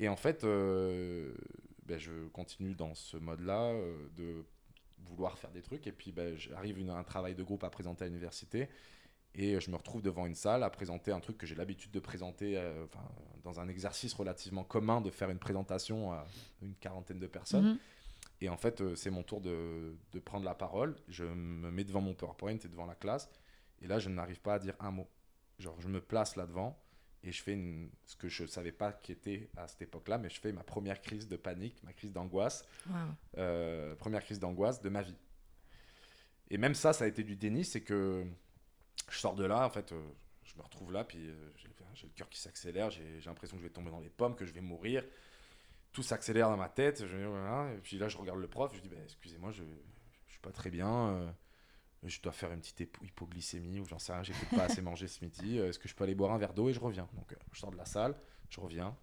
Et 0.00 0.08
en 0.08 0.16
fait, 0.16 0.44
euh, 0.44 1.34
ben, 1.88 1.98
je 1.98 2.28
continue 2.28 2.74
dans 2.74 2.94
ce 2.94 3.16
mode-là 3.16 3.72
euh, 3.72 4.08
de 4.16 4.44
vouloir 4.98 5.38
faire 5.38 5.50
des 5.50 5.62
trucs. 5.62 5.86
Et 5.86 5.92
puis, 5.92 6.12
ben, 6.12 6.36
j'arrive 6.36 6.88
à 6.90 6.98
un 6.98 7.02
travail 7.02 7.34
de 7.34 7.42
groupe 7.42 7.64
à 7.64 7.70
présenter 7.70 8.04
à 8.04 8.08
l'université. 8.08 8.68
Et 9.34 9.58
je 9.58 9.70
me 9.70 9.76
retrouve 9.76 10.02
devant 10.02 10.26
une 10.26 10.34
salle 10.34 10.62
à 10.62 10.70
présenter 10.70 11.12
un 11.12 11.20
truc 11.20 11.38
que 11.38 11.46
j'ai 11.46 11.54
l'habitude 11.54 11.90
de 11.90 12.00
présenter 12.00 12.58
euh, 12.58 12.86
dans 13.42 13.60
un 13.60 13.68
exercice 13.68 14.12
relativement 14.12 14.64
commun 14.64 15.00
de 15.00 15.10
faire 15.10 15.30
une 15.30 15.38
présentation 15.38 16.12
à 16.12 16.26
une 16.62 16.74
quarantaine 16.74 17.18
de 17.18 17.26
personnes. 17.26 17.72
Mhm. 17.72 17.78
Et 18.40 18.48
en 18.48 18.56
fait, 18.56 18.80
euh, 18.80 18.94
c'est 18.94 19.10
mon 19.10 19.22
tour 19.22 19.40
de, 19.40 19.96
de 20.12 20.18
prendre 20.18 20.44
la 20.44 20.54
parole. 20.54 20.94
Je 21.08 21.24
me 21.24 21.70
mets 21.70 21.84
devant 21.84 22.00
mon 22.00 22.14
PowerPoint 22.14 22.58
et 22.58 22.68
devant 22.68 22.86
la 22.86 22.94
classe. 22.94 23.30
Et 23.80 23.86
là, 23.86 23.98
je 23.98 24.10
n'arrive 24.10 24.40
pas 24.40 24.54
à 24.54 24.58
dire 24.58 24.74
un 24.80 24.90
mot. 24.90 25.08
Genre, 25.58 25.80
je 25.80 25.88
me 25.88 26.00
place 26.00 26.36
là 26.36 26.46
devant 26.46 26.78
et 27.24 27.32
je 27.32 27.42
fais 27.42 27.52
une, 27.52 27.90
ce 28.04 28.16
que 28.16 28.28
je 28.28 28.44
ne 28.44 28.48
savais 28.48 28.72
pas 28.72 28.92
qui 28.92 29.12
était 29.12 29.50
à 29.56 29.66
cette 29.68 29.82
époque-là, 29.82 30.18
mais 30.18 30.30
je 30.30 30.40
fais 30.40 30.52
ma 30.52 30.62
première 30.62 31.00
crise 31.02 31.28
de 31.28 31.36
panique, 31.36 31.82
ma 31.82 31.92
crise 31.92 32.12
d'angoisse, 32.12 32.64
Waouh. 32.88 32.98
euh, 33.38 33.94
première 33.96 34.22
crise 34.24 34.38
d'angoisse 34.38 34.80
de 34.80 34.88
ma 34.88 35.02
vie. 35.02 35.16
Et 36.50 36.58
même 36.58 36.74
ça, 36.74 36.92
ça 36.92 37.04
a 37.04 37.06
été 37.08 37.22
du 37.24 37.36
déni, 37.36 37.64
c'est 37.64 37.80
que 37.82 38.24
je 39.10 39.18
sors 39.18 39.34
de 39.34 39.44
là, 39.44 39.66
en 39.66 39.70
fait, 39.70 39.92
euh, 39.92 40.00
je 40.44 40.54
me 40.56 40.62
retrouve 40.62 40.92
là, 40.92 41.04
puis 41.04 41.18
euh, 41.28 41.50
j'ai 41.56 42.06
le 42.06 42.12
cœur 42.14 42.28
qui 42.28 42.40
s'accélère, 42.40 42.90
j'ai 42.90 43.20
l'impression 43.26 43.56
que 43.56 43.62
je 43.62 43.66
vais 43.68 43.72
tomber 43.72 43.90
dans 43.90 44.00
les 44.00 44.08
pommes, 44.10 44.34
que 44.36 44.46
je 44.46 44.52
vais 44.52 44.60
mourir. 44.60 45.04
Tout 45.92 46.02
s'accélère 46.02 46.48
dans 46.50 46.56
ma 46.56 46.68
tête, 46.68 47.04
je, 47.06 47.16
voilà, 47.16 47.72
et 47.74 47.78
puis 47.78 47.98
là, 47.98 48.08
je 48.08 48.16
regarde 48.16 48.38
le 48.38 48.46
prof, 48.46 48.72
je 48.74 48.80
dis, 48.80 48.88
bah, 48.88 48.96
excusez-moi, 49.04 49.50
je, 49.50 49.64
je 50.26 50.30
suis 50.32 50.40
pas 50.40 50.52
très 50.52 50.70
bien, 50.70 51.34
je 52.04 52.20
dois 52.20 52.32
faire 52.32 52.52
une 52.52 52.60
petite 52.60 52.80
hypo- 52.80 53.04
hypoglycémie, 53.04 53.80
ou 53.80 53.84
j'en 53.84 53.98
sais 53.98 54.12
rien, 54.12 54.22
j'ai 54.22 54.32
peut-être 54.32 54.56
pas 54.56 54.64
assez 54.64 54.80
mangé 54.82 55.08
ce 55.08 55.24
midi, 55.24 55.58
euh, 55.58 55.68
est-ce 55.68 55.78
que 55.78 55.88
je 55.88 55.94
peux 55.94 56.04
aller 56.04 56.14
boire 56.14 56.32
un 56.32 56.38
verre 56.38 56.54
d'eau 56.54 56.68
et 56.68 56.72
je 56.72 56.80
reviens 56.80 57.08
Donc, 57.14 57.32
euh, 57.32 57.36
je 57.52 57.58
sors 57.58 57.70
de 57.72 57.76
la 57.76 57.84
salle, 57.86 58.14
je 58.50 58.60
reviens, 58.60 58.96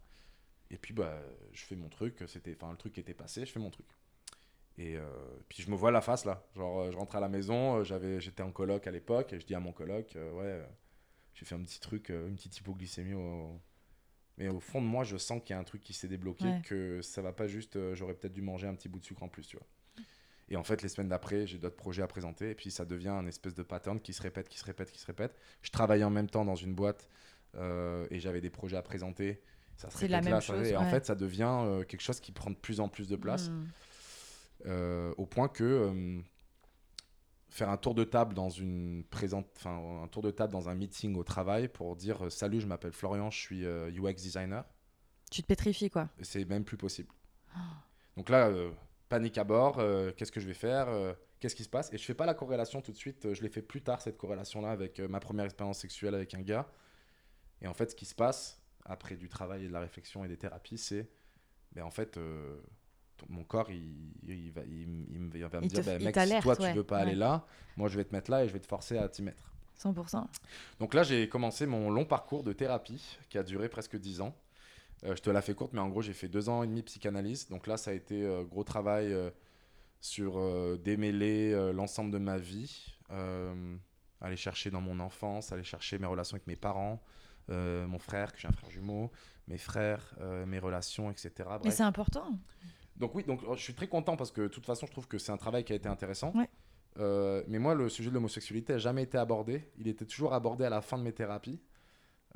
et 0.72 0.78
puis 0.78 0.94
bah, 0.94 1.22
je 1.52 1.64
fais 1.66 1.76
mon 1.76 1.90
truc, 1.90 2.24
c'était, 2.28 2.56
enfin, 2.60 2.72
le 2.72 2.78
truc 2.78 2.98
était 2.98 3.14
passé, 3.14 3.46
je 3.46 3.52
fais 3.52 3.60
mon 3.60 3.70
truc. 3.70 3.86
Et 4.78 4.98
euh, 4.98 5.06
puis 5.48 5.64
je 5.64 5.72
me 5.72 5.76
vois 5.76 5.90
la 5.92 6.02
face 6.02 6.26
là. 6.26 6.46
Genre, 6.56 6.92
je 6.92 6.98
rentre 6.98 7.16
à 7.16 7.22
la 7.22 7.30
maison, 7.30 7.84
j'avais, 7.86 8.20
j'étais 8.20 8.44
en 8.44 8.52
coloc 8.52 8.88
à 8.88 8.92
l'époque, 8.92 9.32
et 9.34 9.40
je 9.40 9.46
dis 9.46 9.56
à 9.56 9.60
mon 9.62 9.72
coloc, 9.72 10.16
euh, 10.18 10.32
ouais, 10.34 10.68
j'ai 11.34 11.46
fait 11.46 11.56
un 11.56 11.64
petit 11.64 11.80
truc, 11.80 12.10
une 12.10 12.36
petite 12.36 12.58
hypoglycémie. 12.58 13.14
Au... 13.14 13.60
Mais 14.38 14.50
au 14.50 14.60
fond 14.60 14.82
de 14.82 14.88
moi, 14.88 15.06
je 15.06 15.16
sens 15.16 15.42
qu'il 15.42 15.52
y 15.52 15.54
a 15.54 15.60
un 15.60 15.64
truc 15.64 15.82
qui 15.82 15.94
s'est 15.94 16.10
débloqué, 16.10 16.44
Ouais. 16.46 16.62
que 16.66 17.02
ça 17.02 17.22
va 17.22 17.32
pas 17.32 17.48
juste, 17.48 17.78
j'aurais 17.94 18.16
peut-être 18.16 18.34
dû 18.34 18.42
manger 18.42 18.68
un 18.68 18.76
petit 18.76 18.90
bout 18.90 19.00
de 19.00 19.06
sucre 19.06 19.24
en 19.24 19.30
plus, 19.30 19.48
tu 19.48 19.56
vois. 19.56 19.66
Et 20.50 20.56
en 20.58 20.64
fait, 20.64 20.82
les 20.84 20.90
semaines 20.90 21.10
d'après, 21.10 21.48
j'ai 21.48 21.58
d'autres 21.58 21.76
projets 21.76 22.04
à 22.04 22.08
présenter, 22.08 22.52
et 22.52 22.56
puis 22.56 22.70
ça 22.70 22.86
devient 22.86 23.10
un 23.10 23.26
espèce 23.26 23.56
de 23.56 23.64
pattern 23.64 24.00
qui 24.00 24.14
se 24.14 24.22
répète, 24.22 24.48
qui 24.48 24.58
se 24.60 24.66
répète, 24.66 24.92
qui 24.92 25.00
se 25.00 25.06
répète. 25.08 25.36
Je 25.64 25.72
travaillais 25.72 26.04
en 26.04 26.12
même 26.12 26.30
temps 26.30 26.46
dans 26.46 26.56
une 26.56 26.76
boîte, 26.76 27.10
euh, 27.56 28.06
et 28.12 28.20
j'avais 28.20 28.42
des 28.42 28.50
projets 28.52 28.78
à 28.78 28.82
présenter. 28.84 29.42
Ça 29.78 29.90
se 29.90 30.06
la 30.06 30.22
même 30.22 30.34
là, 30.34 30.42
ça- 30.42 30.54
chose, 30.56 30.68
et 30.68 30.78
en 30.78 30.86
fait, 30.86 31.06
ça 31.06 31.16
devient 31.16 31.50
euh, 31.64 31.84
quelque 31.84 32.02
chose 32.02 32.20
qui 32.20 32.32
prend 32.32 32.52
de 32.52 32.56
plus 32.56 32.80
en 32.80 32.88
plus 32.90 33.08
de 33.10 33.16
place 33.16 33.50
Mhm. 33.50 33.68
euh, 34.68 35.14
au 35.18 35.26
point 35.26 35.48
que 35.50 36.22
faire 37.50 37.70
un 37.70 37.78
tour 37.78 37.96
de 37.96 38.04
table 38.04 38.34
dans 38.34 38.50
une 38.50 39.04
présente, 39.10 39.48
enfin 39.58 40.04
un 40.04 40.08
tour 40.08 40.22
de 40.22 40.32
table 40.32 40.52
dans 40.52 40.68
un 40.70 40.76
meeting 40.76 41.16
au 41.16 41.24
travail 41.24 41.68
pour 41.70 41.96
dire 41.96 42.30
salut, 42.32 42.60
je 42.60 42.68
m'appelle 42.68 42.92
Florian, 42.92 43.32
je 43.32 43.40
suis 43.40 43.66
UX 43.66 44.14
designer, 44.16 44.66
Tu 45.32 45.42
te 45.42 45.48
pétrifies, 45.48 45.90
quoi. 45.90 46.10
c'est 46.22 46.46
même 46.46 46.66
plus 46.66 46.78
possible. 46.78 47.10
Donc 48.18 48.30
là, 48.30 48.52
panique 49.10 49.38
à 49.38 49.44
bord, 49.44 49.80
euh, 49.80 50.12
qu'est-ce 50.16 50.32
que 50.32 50.40
je 50.40 50.48
vais 50.48 50.54
faire, 50.54 50.88
euh, 50.90 51.14
qu'est-ce 51.40 51.56
qui 51.56 51.64
se 51.64 51.70
passe? 51.70 51.92
Et 51.94 51.98
je 51.98 52.04
fais 52.04 52.14
pas 52.14 52.26
la 52.26 52.34
corrélation 52.34 52.82
tout 52.82 52.92
de 52.92 52.98
suite, 52.98 53.26
euh, 53.26 53.34
je 53.34 53.42
l'ai 53.44 53.50
fait 53.50 53.62
plus 53.62 53.82
tard 53.82 54.02
cette 54.02 54.18
corrélation-là 54.18 54.72
avec 54.72 55.00
ma 55.00 55.20
première 55.20 55.46
expérience 55.46 55.80
sexuelle 55.80 56.16
avec 56.16 56.34
un 56.34 56.42
gars. 56.42 56.68
Et 57.62 57.68
en 57.68 57.74
fait, 57.74 57.92
ce 57.92 57.96
qui 57.96 58.06
se 58.06 58.16
passe 58.16 58.62
après 58.84 59.16
du 59.16 59.30
travail 59.30 59.66
et 59.66 59.68
de 59.68 59.74
la 59.74 59.80
réflexion 59.80 60.24
et 60.26 60.28
des 60.28 60.38
thérapies, 60.38 60.78
c'est, 60.78 61.10
ben 61.72 61.84
en 61.84 61.92
fait, 61.92 62.18
euh, 62.18 62.58
ton- 63.18 63.26
mon 63.30 63.44
corps, 63.44 63.70
il, 63.72 64.14
il 64.28 64.52
va, 64.52 64.62
il, 64.66 65.06
il 65.12 65.18
va 65.46 65.62
me 65.62 65.68
dire, 65.68 65.84
ben, 65.84 66.00
mec, 66.04 66.14
si 66.28 66.30
toi 66.42 66.56
tu 66.56 66.62
ouais, 66.64 66.74
veux 66.74 66.84
pas 66.84 66.98
aller 67.00 67.16
là, 67.16 67.46
moi 67.78 67.88
je 67.90 67.98
vais 67.98 68.04
te 68.06 68.14
mettre 68.14 68.30
là 68.32 68.44
et 68.44 68.48
je 68.48 68.54
vais 68.54 68.60
te 68.60 68.68
forcer 68.68 68.98
à 68.98 69.08
t'y 69.10 69.22
mettre. 69.22 69.52
100%. 69.82 70.24
Donc 70.80 70.94
là, 70.94 71.04
j'ai 71.04 71.28
commencé 71.28 71.66
mon 71.66 71.90
long 71.92 72.06
parcours 72.06 72.44
de 72.44 72.54
thérapie 72.54 73.18
qui 73.30 73.38
a 73.38 73.44
duré 73.44 73.68
presque 73.68 73.98
10 73.98 74.22
ans. 74.22 74.34
Euh, 75.04 75.16
je 75.16 75.22
te 75.22 75.30
la 75.30 75.42
fais 75.42 75.54
courte, 75.54 75.74
mais 75.74 75.82
en 75.82 75.90
gros, 75.90 76.02
j'ai 76.02 76.14
fait 76.14 76.28
deux 76.28 76.50
ans 76.50 76.64
et 76.64 76.68
demi 76.68 76.82
de 76.82 76.86
psychanalyse. 76.86 77.50
Donc 77.50 77.68
là, 77.68 77.78
ça 77.78 77.92
a 77.92 77.94
été 77.94 78.24
euh, 78.24 78.44
gros 78.44 78.64
travail 78.64 79.14
euh, 79.14 79.30
sur 80.00 80.40
démêler 80.78 81.72
l'ensemble 81.74 82.12
de 82.12 82.20
ma 82.20 82.38
vie, 82.38 82.96
aller 83.10 84.36
chercher 84.36 84.70
dans 84.70 84.82
mon 84.82 85.00
enfance, 85.00 85.52
aller 85.52 85.64
chercher 85.64 85.98
mes 85.98 86.06
relations 86.06 86.36
avec 86.36 86.46
mes 86.46 86.56
parents, 86.56 87.02
euh, 87.50 87.86
mon 87.88 88.00
frère, 88.00 88.34
que 88.34 88.40
j'ai 88.40 88.48
un 88.48 88.52
frère 88.52 88.70
jumeau, 88.72 89.12
mes 89.48 89.58
frères, 89.58 90.16
euh, 90.20 90.46
mes 90.46 90.60
relations, 90.60 91.12
etc. 91.12 91.32
Mais 91.64 91.72
c'est 91.72 91.84
important. 91.84 92.40
Donc 92.98 93.14
oui, 93.14 93.24
donc 93.24 93.42
je 93.56 93.62
suis 93.62 93.74
très 93.74 93.88
content 93.88 94.16
parce 94.16 94.32
que 94.32 94.42
de 94.42 94.48
toute 94.48 94.66
façon, 94.66 94.86
je 94.88 94.92
trouve 94.92 95.08
que 95.08 95.18
c'est 95.18 95.32
un 95.32 95.38
travail 95.38 95.64
qui 95.64 95.74
a 95.74 95.76
été 95.76 95.90
intéressant. 95.90 96.32
Ouais. 96.36 96.50
Euh, 96.98 97.44
mais 97.48 97.60
moi, 97.60 97.76
le 97.76 97.90
sujet 97.90 98.10
de 98.10 98.16
l'homosexualité 98.16 98.74
n'a 98.74 98.80
jamais 98.80 99.04
été 99.04 99.18
abordé. 99.18 99.70
Il 99.78 99.88
était 99.88 100.06
toujours 100.06 100.34
abordé 100.34 100.64
à 100.64 100.70
la 100.70 100.82
fin 100.82 100.98
de 100.98 101.04
mes 101.04 101.12
thérapies. 101.12 101.60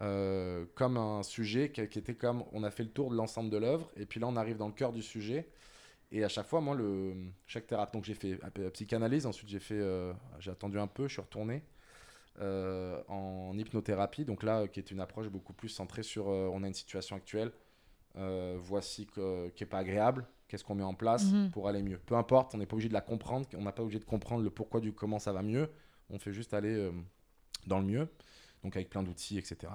Euh, 0.01 0.65
comme 0.75 0.95
un 0.97 1.23
sujet 1.23 1.71
qui, 1.71 1.85
qui 1.89 1.99
était 1.99 2.15
comme 2.15 2.43
on 2.53 2.63
a 2.63 2.71
fait 2.71 2.83
le 2.83 2.89
tour 2.89 3.09
de 3.11 3.15
l'ensemble 3.15 3.49
de 3.49 3.57
l'œuvre 3.57 3.91
et 3.97 4.05
puis 4.05 4.19
là 4.19 4.27
on 4.27 4.35
arrive 4.37 4.55
dans 4.57 4.67
le 4.67 4.73
cœur 4.73 4.93
du 4.93 5.01
sujet. 5.01 5.49
Et 6.11 6.23
à 6.23 6.29
chaque 6.29 6.47
fois 6.47 6.61
moi 6.61 6.73
le 6.75 7.13
chaque 7.47 7.67
thérapeute 7.67 7.93
donc 7.95 8.05
j'ai 8.05 8.13
fait 8.13 8.39
euh, 8.59 8.69
psychanalyse 8.71 9.25
ensuite 9.25 9.49
j'ai 9.49 9.59
fait 9.59 9.79
euh, 9.79 10.13
j'ai 10.39 10.51
attendu 10.51 10.79
un 10.79 10.87
peu 10.87 11.07
je 11.07 11.13
suis 11.13 11.21
retourné 11.21 11.63
euh, 12.39 13.01
en 13.09 13.57
hypnothérapie. 13.57 14.23
Donc 14.23 14.43
là 14.43 14.67
qui 14.69 14.79
est 14.79 14.89
une 14.89 15.01
approche 15.01 15.27
beaucoup 15.27 15.53
plus 15.53 15.69
centrée 15.69 16.03
sur 16.03 16.27
on 16.27 16.63
a 16.63 16.67
une 16.67 16.73
situation 16.73 17.15
actuelle 17.15 17.51
voici 18.15 19.05
que, 19.05 19.49
qui 19.49 19.63
est 19.63 19.67
pas 19.67 19.79
agréable 19.79 20.25
qu'est-ce 20.47 20.63
qu'on 20.63 20.75
met 20.75 20.83
en 20.83 20.95
place 20.95 21.25
Mhm. 21.31 21.51
pour 21.51 21.67
aller 21.67 21.83
mieux. 21.83 21.99
Peu 21.99 22.15
importe 22.15 22.55
on 22.55 22.57
n'est 22.57 22.65
pas 22.65 22.73
obligé 22.75 22.89
de 22.89 22.93
la 22.93 23.01
comprendre 23.01 23.45
on 23.53 23.63
n'a 23.63 23.73
pas 23.73 23.83
obligé 23.83 23.99
de 23.99 24.05
comprendre 24.05 24.43
le 24.43 24.49
pourquoi 24.49 24.79
du 24.79 24.93
comment 24.93 25.19
ça 25.19 25.33
va 25.33 25.41
mieux. 25.41 25.69
On 26.09 26.19
fait 26.19 26.31
juste 26.33 26.53
aller 26.53 26.89
dans 27.67 27.79
le 27.79 27.85
mieux 27.85 28.07
donc 28.63 28.75
avec 28.77 28.89
plein 28.89 29.03
d'outils 29.03 29.37
etc 29.37 29.73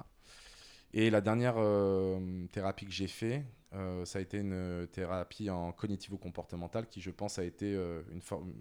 et 0.95 1.11
la 1.11 1.21
dernière 1.21 1.55
euh, 1.57 2.47
thérapie 2.47 2.85
que 2.85 2.91
j'ai 2.91 3.07
fait 3.07 3.45
euh, 3.75 4.05
ça 4.05 4.19
a 4.19 4.21
été 4.21 4.37
une 4.37 4.87
thérapie 4.91 5.49
en 5.49 5.73
cognitivo-comportemental 5.73 6.87
qui 6.87 7.01
je 7.01 7.11
pense 7.11 7.39
a 7.39 7.43
été 7.43 7.75
euh, 7.75 8.03
une 8.11 8.21
forme 8.21 8.53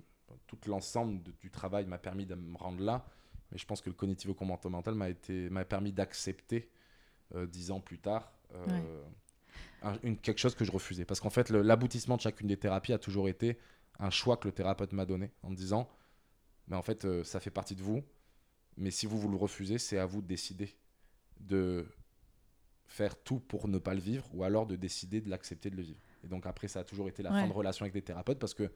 tout 0.49 0.59
l'ensemble 0.67 1.23
du 1.41 1.51
travail 1.51 1.87
m'a 1.87 1.99
permis 1.99 2.27
de 2.27 2.35
me 2.35 2.57
rendre 2.57 2.83
là 2.83 3.07
Et 3.55 3.59
je 3.59 3.65
pense 3.65 3.81
que 3.81 3.91
le 3.91 3.95
cognitivo-comportemental 3.95 4.95
m'a 4.95 5.09
été 5.09 5.49
m'a 5.51 5.65
permis 5.65 5.93
d'accepter 5.93 6.69
euh, 7.35 7.47
dix 7.47 7.71
ans 7.71 7.81
plus 7.81 7.99
tard 7.99 8.33
une, 10.03 10.17
quelque 10.17 10.39
chose 10.39 10.55
que 10.55 10.65
je 10.65 10.73
refusais. 10.73 11.05
Parce 11.05 11.21
qu'en 11.21 11.29
fait, 11.29 11.51
l'aboutissement 11.51 12.17
de 12.17 12.23
chacune 12.23 12.49
des 12.49 12.57
thérapies 12.57 12.95
a 12.95 12.99
toujours 12.99 13.29
été 13.29 13.59
un 13.99 14.09
choix 14.09 14.39
que 14.39 14.49
le 14.49 14.53
thérapeute 14.53 14.93
m'a 14.93 15.05
donné 15.05 15.31
en 15.43 15.51
me 15.51 15.55
disant, 15.55 15.91
mais 16.69 16.77
en 16.77 16.83
fait, 16.83 17.07
ça 17.23 17.39
fait 17.39 17.51
partie 17.51 17.75
de 17.75 17.83
vous, 17.83 18.03
mais 18.79 18.91
si 18.91 19.05
vous 19.05 19.19
vous 19.19 19.29
le 19.29 19.37
refusez, 19.37 19.77
c'est 19.77 19.99
à 19.99 20.07
vous 20.07 20.23
de 20.23 20.27
décider 20.27 20.75
de 21.39 21.87
faire 22.87 23.17
tout 23.17 23.41
pour 23.41 23.69
ne 23.69 23.79
pas 23.79 23.95
le 23.95 24.01
vivre 24.01 24.27
ou 24.35 24.45
alors 24.45 24.67
de 24.67 24.77
décider 24.77 25.21
de 25.21 25.31
l'accepter 25.31 25.71
de 25.71 25.77
le 25.77 25.83
vivre. 25.83 26.01
Et 26.25 26.29
donc 26.29 26.47
après, 26.47 26.69
ça 26.69 26.81
a 26.81 26.85
toujours 26.85 27.09
été 27.09 27.23
la 27.23 27.31
fin 27.31 27.47
de 27.47 27.53
relation 27.53 27.85
avec 27.85 27.93
des 27.93 28.03
thérapeutes 28.03 28.39
parce 28.39 28.55
que 28.55 28.71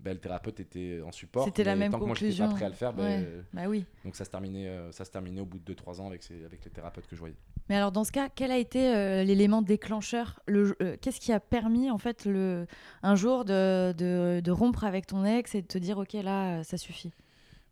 ben, 0.00 0.12
le 0.12 0.20
thérapeute 0.20 0.60
était 0.60 1.00
en 1.02 1.12
support. 1.12 1.46
C'était 1.46 1.64
la 1.64 1.76
même 1.76 1.90
tant 1.90 1.98
conclusion. 1.98 2.44
que 2.44 2.50
moi, 2.50 2.52
pas 2.52 2.56
prêt 2.56 2.66
à 2.66 2.68
le 2.68 2.74
faire, 2.74 2.92
ben, 2.92 3.44
bah 3.54 3.62
oui. 3.68 3.86
donc 4.04 4.16
ça 4.16 4.26
se 4.26 4.30
terminait, 4.30 4.68
euh, 4.68 4.92
ça 4.92 5.04
se 5.04 5.10
terminait 5.10 5.40
au 5.40 5.46
bout 5.46 5.58
de 5.58 5.72
2-3 5.72 6.00
ans 6.00 6.08
avec, 6.08 6.22
ces, 6.22 6.44
avec 6.44 6.62
les 6.62 6.70
thérapeutes 6.70 7.06
que 7.06 7.16
je 7.16 7.20
voyais. 7.20 7.36
Mais 7.70 7.76
alors 7.76 7.90
dans 7.90 8.04
ce 8.04 8.12
cas, 8.12 8.28
quel 8.28 8.50
a 8.50 8.58
été 8.58 8.94
euh, 8.94 9.24
l'élément 9.24 9.62
déclencheur 9.62 10.40
le, 10.46 10.76
euh, 10.82 10.96
Qu'est-ce 11.00 11.20
qui 11.20 11.32
a 11.32 11.40
permis 11.40 11.90
en 11.90 11.96
fait 11.96 12.26
le, 12.26 12.66
un 13.02 13.14
jour 13.14 13.46
de, 13.46 13.94
de, 13.96 14.40
de, 14.44 14.50
rompre 14.50 14.84
avec 14.84 15.06
ton 15.06 15.24
ex 15.24 15.54
et 15.54 15.62
de 15.62 15.66
te 15.66 15.78
dire 15.78 15.96
ok 15.96 16.12
là 16.14 16.62
ça 16.64 16.76
suffit? 16.76 17.12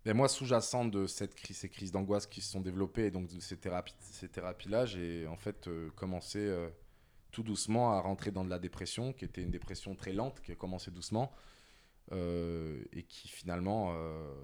Ben 0.05 0.17
moi, 0.17 0.29
sous-jacent 0.29 0.85
de 0.85 1.07
cette 1.07 1.35
crise, 1.35 1.59
ces 1.59 1.69
crises 1.69 1.93
d'angoisse 1.93 2.27
qui 2.27 2.41
se 2.41 2.51
sont 2.51 2.61
développées 2.61 3.07
et 3.07 3.11
donc 3.11 3.29
de 3.29 3.41
ces 3.41 3.57
thérapies, 3.57 3.95
ces 4.01 4.29
thérapies-là, 4.29 4.87
j'ai 4.87 5.27
en 5.27 5.37
fait 5.37 5.69
commencé 5.95 6.53
tout 7.31 7.43
doucement 7.43 7.93
à 7.93 8.01
rentrer 8.01 8.31
dans 8.31 8.45
de 8.45 8.51
la 8.51 8.59
dépression, 8.59 9.12
qui 9.12 9.25
était 9.25 9.43
une 9.43 9.51
dépression 9.51 9.95
très 9.95 10.12
lente, 10.12 10.41
qui 10.43 10.53
a 10.53 10.55
commencé 10.55 10.91
doucement. 10.91 11.33
Euh, 12.11 12.83
et 12.93 13.05
qui 13.05 13.29
finalement, 13.29 13.93
euh, 13.95 14.35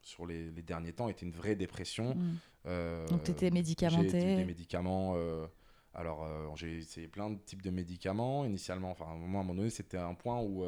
sur 0.00 0.26
les, 0.26 0.50
derniers 0.50 0.92
temps, 0.92 1.08
était 1.08 1.26
une 1.26 1.32
vraie 1.32 1.54
dépression. 1.54 2.14
Mm. 2.14 2.38
Euh, 2.66 3.06
Donc 3.08 3.24
tu 3.24 3.30
étais 3.30 3.50
médicamenté 3.50 4.20
J'ai 4.20 4.36
des 4.36 4.44
médicaments. 4.44 5.16
alors 5.94 6.56
j'ai 6.56 6.78
essayé 6.78 7.08
plein 7.08 7.30
de 7.30 7.38
types 7.38 7.62
de 7.62 7.70
médicaments. 7.70 8.44
Initialement, 8.44 8.90
enfin 8.90 9.06
à 9.06 9.12
un 9.12 9.16
moment 9.16 9.54
donné, 9.54 9.70
c'était 9.70 9.98
un 9.98 10.14
point 10.14 10.40
où, 10.40 10.64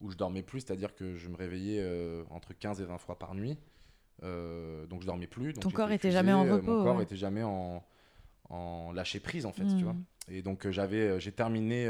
où 0.00 0.10
je 0.10 0.16
dormais 0.16 0.42
plus, 0.42 0.60
c'est-à-dire 0.60 0.94
que 0.94 1.16
je 1.16 1.28
me 1.28 1.36
réveillais 1.36 1.84
entre 2.30 2.54
15 2.54 2.80
et 2.80 2.84
20 2.84 2.98
fois 2.98 3.18
par 3.18 3.34
nuit. 3.34 3.58
donc 4.22 5.00
je 5.02 5.06
dormais 5.06 5.26
plus. 5.26 5.52
Donc 5.52 5.62
Ton 5.62 5.70
corps 5.70 5.92
était 5.92 6.10
jamais 6.10 6.32
en 6.32 6.44
repos. 6.44 6.78
Mon 6.78 6.84
corps 6.84 7.02
était 7.02 7.16
jamais 7.16 7.42
en, 7.42 7.84
en 8.48 8.92
lâcher 8.92 9.20
prise 9.20 9.46
en 9.46 9.52
fait, 9.52 9.66
tu 9.66 9.74
mm. 9.74 9.82
vois. 9.82 9.96
Et 10.28 10.42
donc 10.42 10.68
j'avais, 10.70 11.20
j'ai 11.20 11.32
terminé 11.32 11.86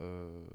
euh, 0.00 0.46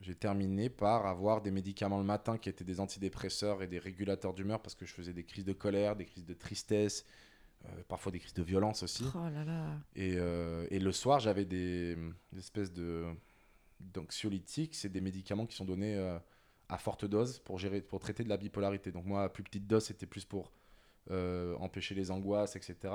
j'ai 0.00 0.14
terminé 0.14 0.68
par 0.68 1.06
avoir 1.06 1.42
des 1.42 1.50
médicaments 1.50 1.98
le 1.98 2.04
matin 2.04 2.38
qui 2.38 2.48
étaient 2.48 2.64
des 2.64 2.78
antidépresseurs 2.78 3.62
et 3.62 3.66
des 3.66 3.80
régulateurs 3.80 4.32
d'humeur 4.32 4.60
parce 4.60 4.76
que 4.76 4.86
je 4.86 4.92
faisais 4.92 5.12
des 5.12 5.24
crises 5.24 5.44
de 5.44 5.52
colère, 5.52 5.96
des 5.96 6.04
crises 6.04 6.24
de 6.24 6.34
tristesse, 6.34 7.04
euh, 7.64 7.68
parfois 7.88 8.12
des 8.12 8.20
crises 8.20 8.34
de 8.34 8.44
violence 8.44 8.84
aussi. 8.84 9.04
Oh 9.14 9.18
et, 9.96 10.14
euh, 10.16 10.66
et, 10.70 10.78
le 10.78 10.92
soir, 10.92 11.18
j'avais 11.18 11.44
des, 11.44 11.98
espèces 12.36 12.72
de 12.72 13.06
d'anxiolytiques, 13.80 14.74
c'est 14.74 14.88
des 14.88 15.00
médicaments 15.00 15.46
qui 15.46 15.56
sont 15.56 15.64
donnés 15.64 15.96
à 16.68 16.78
forte 16.78 17.04
dose 17.04 17.38
pour, 17.38 17.58
gérer, 17.58 17.80
pour 17.80 18.00
traiter 18.00 18.24
de 18.24 18.28
la 18.28 18.36
bipolarité. 18.36 18.92
Donc 18.92 19.04
moi, 19.04 19.24
à 19.24 19.28
plus 19.28 19.42
petite 19.42 19.66
dose, 19.66 19.84
c'était 19.84 20.06
plus 20.06 20.24
pour 20.24 20.52
empêcher 21.08 21.94
les 21.94 22.10
angoisses, 22.10 22.56
etc. 22.56 22.94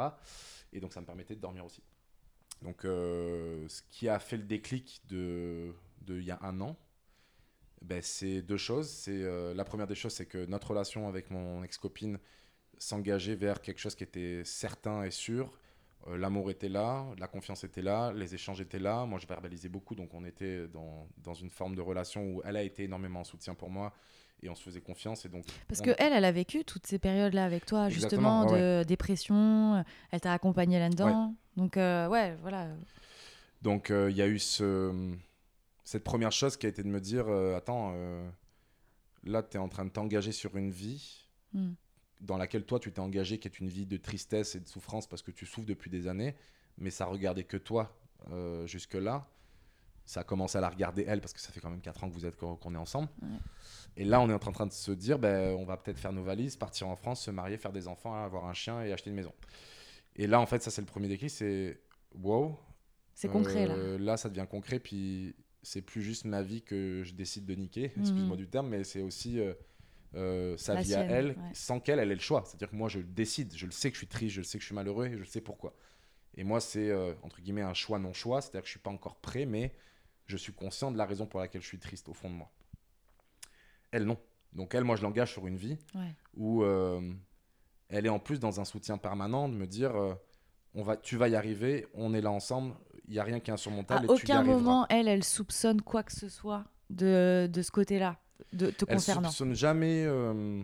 Et 0.71 0.79
donc 0.79 0.93
ça 0.93 1.01
me 1.01 1.05
permettait 1.05 1.35
de 1.35 1.41
dormir 1.41 1.65
aussi. 1.65 1.81
Donc, 2.63 2.85
euh, 2.85 3.67
ce 3.67 3.81
qui 3.89 4.07
a 4.07 4.19
fait 4.19 4.37
le 4.37 4.43
déclic 4.43 5.01
de, 5.09 5.73
y 6.07 6.31
a 6.31 6.39
un 6.41 6.61
an, 6.61 6.77
ben, 7.81 8.01
c'est 8.01 8.41
deux 8.41 8.57
choses. 8.57 8.89
C'est 8.89 9.23
euh, 9.23 9.53
la 9.53 9.65
première 9.65 9.87
des 9.87 9.95
choses, 9.95 10.13
c'est 10.13 10.25
que 10.25 10.45
notre 10.45 10.69
relation 10.69 11.07
avec 11.07 11.29
mon 11.29 11.63
ex-copine 11.63 12.17
s'engageait 12.77 13.35
vers 13.35 13.61
quelque 13.61 13.79
chose 13.79 13.95
qui 13.95 14.03
était 14.03 14.43
certain 14.45 15.03
et 15.03 15.11
sûr. 15.11 15.51
Euh, 16.07 16.17
l'amour 16.17 16.51
était 16.51 16.69
là, 16.69 17.05
la 17.17 17.27
confiance 17.27 17.63
était 17.63 17.81
là, 17.81 18.11
les 18.13 18.35
échanges 18.35 18.61
étaient 18.61 18.79
là. 18.79 19.05
Moi, 19.05 19.19
je 19.19 19.27
verbalisais 19.27 19.69
beaucoup, 19.69 19.95
donc 19.95 20.13
on 20.13 20.25
était 20.25 20.67
dans, 20.67 21.07
dans 21.17 21.33
une 21.33 21.49
forme 21.49 21.75
de 21.75 21.81
relation 21.81 22.23
où 22.25 22.41
elle 22.43 22.57
a 22.57 22.63
été 22.63 22.83
énormément 22.83 23.21
en 23.21 23.23
soutien 23.23 23.55
pour 23.55 23.69
moi 23.69 23.93
et 24.43 24.49
on 24.49 24.55
se 24.55 24.63
faisait 24.63 24.81
confiance. 24.81 25.25
Et 25.25 25.29
donc, 25.29 25.45
Parce 25.67 25.81
que 25.81 25.91
qu'elle, 25.91 26.13
elle 26.13 26.25
a 26.25 26.31
vécu 26.31 26.65
toutes 26.65 26.85
ces 26.85 26.99
périodes-là 26.99 27.45
avec 27.45 27.65
toi, 27.65 27.89
justement, 27.89 28.45
de 28.45 28.83
dépression. 28.83 29.83
Elle 30.11 30.21
t'a 30.21 30.33
accompagné 30.33 30.79
là-dedans. 30.79 31.35
Donc, 31.55 31.77
euh, 31.77 32.07
ouais, 32.07 32.35
voilà. 32.41 32.67
Donc, 33.61 33.91
euh, 33.91 34.11
il 34.11 34.17
y 34.17 34.21
a 34.21 34.27
eu 34.27 34.39
ce... 34.39 35.13
cette 35.83 36.03
première 36.03 36.31
chose 36.31 36.57
qui 36.57 36.65
a 36.65 36.69
été 36.69 36.83
de 36.83 36.87
me 36.87 36.99
dire 36.99 37.25
euh, 37.27 37.55
Attends, 37.55 37.93
là, 39.23 39.43
tu 39.43 39.57
es 39.57 39.59
en 39.59 39.69
train 39.69 39.85
de 39.85 39.91
t'engager 39.91 40.31
sur 40.31 40.57
une 40.57 40.71
vie 40.71 41.29
hmm. 41.53 41.73
Dans 42.23 42.37
laquelle 42.37 42.65
toi, 42.65 42.79
tu 42.79 42.91
t'es 42.91 42.99
engagé, 42.99 43.37
qui 43.37 43.47
est 43.47 43.59
une 43.59 43.69
vie 43.69 43.85
de 43.85 43.97
tristesse 43.97 44.55
et 44.55 44.59
de 44.59 44.67
souffrance 44.67 45.07
parce 45.07 45.21
que 45.21 45.31
tu 45.31 45.45
souffres 45.45 45.67
depuis 45.67 45.89
des 45.89 46.07
années, 46.07 46.35
mais 46.77 46.89
ça 46.89 47.05
regardait 47.05 47.43
que 47.43 47.57
toi 47.57 47.95
jusque-là. 48.65 49.27
Ça 50.05 50.21
a 50.21 50.23
commencé 50.23 50.57
à 50.57 50.61
la 50.61 50.69
regarder 50.69 51.05
elle 51.07 51.21
parce 51.21 51.33
que 51.33 51.39
ça 51.39 51.51
fait 51.51 51.59
quand 51.59 51.69
même 51.69 51.81
4 51.81 52.03
ans 52.03 52.09
que 52.09 52.13
vous 52.13 52.25
êtes 52.25 52.35
qu'on 52.37 52.73
est 52.73 52.77
ensemble. 52.77 53.09
Et 53.95 54.05
là, 54.05 54.21
on 54.21 54.29
est 54.29 54.33
en 54.33 54.39
train 54.39 54.65
de 54.65 54.71
se 54.71 54.91
dire, 54.91 55.19
ben, 55.19 55.53
on 55.55 55.65
va 55.65 55.77
peut-être 55.77 55.99
faire 55.99 56.13
nos 56.13 56.23
valises, 56.23 56.55
partir 56.55 56.87
en 56.87 56.95
France, 56.95 57.21
se 57.21 57.31
marier, 57.31 57.57
faire 57.57 57.71
des 57.71 57.87
enfants, 57.87 58.15
avoir 58.15 58.45
un 58.45 58.53
chien 58.53 58.81
et 58.81 58.91
acheter 58.91 59.09
une 59.09 59.15
maison. 59.15 59.33
Et 60.15 60.27
là, 60.27 60.39
en 60.39 60.45
fait, 60.45 60.61
ça, 60.61 60.71
c'est 60.71 60.81
le 60.81 60.87
premier 60.87 61.07
déclic, 61.07 61.29
c'est 61.29 61.79
wow. 62.15 62.57
C'est 63.13 63.29
concret, 63.29 63.67
là. 63.67 63.75
Euh, 63.75 63.97
là, 63.97 64.17
ça 64.17 64.29
devient 64.29 64.47
concret, 64.49 64.79
puis 64.79 65.35
c'est 65.61 65.81
plus 65.81 66.01
juste 66.01 66.25
ma 66.25 66.41
vie 66.41 66.61
que 66.61 67.03
je 67.03 67.13
décide 67.13 67.45
de 67.45 67.55
niquer, 67.55 67.91
mhm. 67.95 68.01
excuse-moi 68.01 68.37
du 68.37 68.47
terme, 68.47 68.69
mais 68.69 68.83
c'est 68.83 69.01
aussi 69.01 69.39
euh, 69.39 69.53
euh, 70.15 70.57
sa 70.57 70.75
vie 70.75 70.95
à 70.95 71.01
elle, 71.01 71.35
sans 71.53 71.79
qu'elle, 71.79 71.99
elle 71.99 72.11
ait 72.11 72.15
le 72.15 72.21
choix. 72.21 72.43
C'est-à-dire 72.45 72.69
que 72.69 72.75
moi, 72.75 72.89
je 72.89 72.99
décide, 72.99 73.53
je 73.55 73.65
le 73.65 73.71
sais 73.71 73.89
que 73.89 73.95
je 73.95 73.99
suis 73.99 74.07
triste, 74.07 74.35
je 74.35 74.41
le 74.41 74.45
sais 74.45 74.57
que 74.57 74.61
je 74.61 74.67
suis 74.67 74.75
malheureux, 74.75 75.07
et 75.07 75.17
je 75.17 75.23
sais 75.23 75.41
pourquoi. 75.41 75.73
Et 76.35 76.43
moi, 76.43 76.59
c'est, 76.59 76.93
entre 77.21 77.41
guillemets, 77.41 77.61
un 77.61 77.73
choix 77.73 77.99
non-choix, 77.99 78.41
c'est-à-dire 78.41 78.61
que 78.61 78.67
je 78.67 78.71
suis 78.71 78.79
pas 78.79 78.91
encore 78.91 79.17
prêt, 79.17 79.45
mais 79.45 79.73
je 80.25 80.37
suis 80.37 80.53
conscient 80.53 80.91
de 80.91 80.97
la 80.97 81.05
raison 81.05 81.25
pour 81.25 81.39
laquelle 81.39 81.61
je 81.61 81.67
suis 81.67 81.79
triste 81.79 82.09
au 82.09 82.13
fond 82.13 82.29
de 82.29 82.35
moi. 82.35 82.51
Elle, 83.91 84.05
non. 84.05 84.17
Donc 84.53 84.75
elle, 84.75 84.83
moi, 84.83 84.95
je 84.95 85.01
l'engage 85.01 85.31
sur 85.31 85.47
une 85.47 85.57
vie 85.57 85.77
où 86.35 86.63
elle 87.93 88.05
est 88.05 88.09
en 88.09 88.19
plus 88.19 88.39
dans 88.39 88.59
un 88.59 88.65
soutien 88.65 88.97
permanent 88.97 89.47
de 89.47 89.53
me 89.53 89.67
dire 89.67 89.95
euh, 89.95 90.15
on 90.73 90.81
va, 90.81 90.97
tu 90.97 91.15
vas 91.15 91.27
y 91.27 91.35
arriver, 91.35 91.85
on 91.93 92.13
est 92.13 92.21
là 92.21 92.31
ensemble, 92.31 92.73
il 93.07 93.13
n'y 93.13 93.19
a 93.19 93.23
rien 93.23 93.39
qui 93.39 93.51
est 93.51 93.53
insurmontable. 93.53 94.07
À 94.09 94.11
aucun 94.11 94.41
moment, 94.41 94.87
elle, 94.89 95.07
elle 95.07 95.23
soupçonne 95.23 95.81
quoi 95.81 96.01
que 96.01 96.11
ce 96.11 96.27
soit 96.27 96.65
de, 96.89 97.47
de 97.51 97.61
ce 97.61 97.69
côté-là, 97.69 98.17
de 98.51 98.69
te 98.69 98.85
elle 98.87 98.95
concernant. 98.95 99.21
Elle 99.21 99.27
soupçonne 99.27 99.53
jamais 99.55 100.03
euh, 100.05 100.61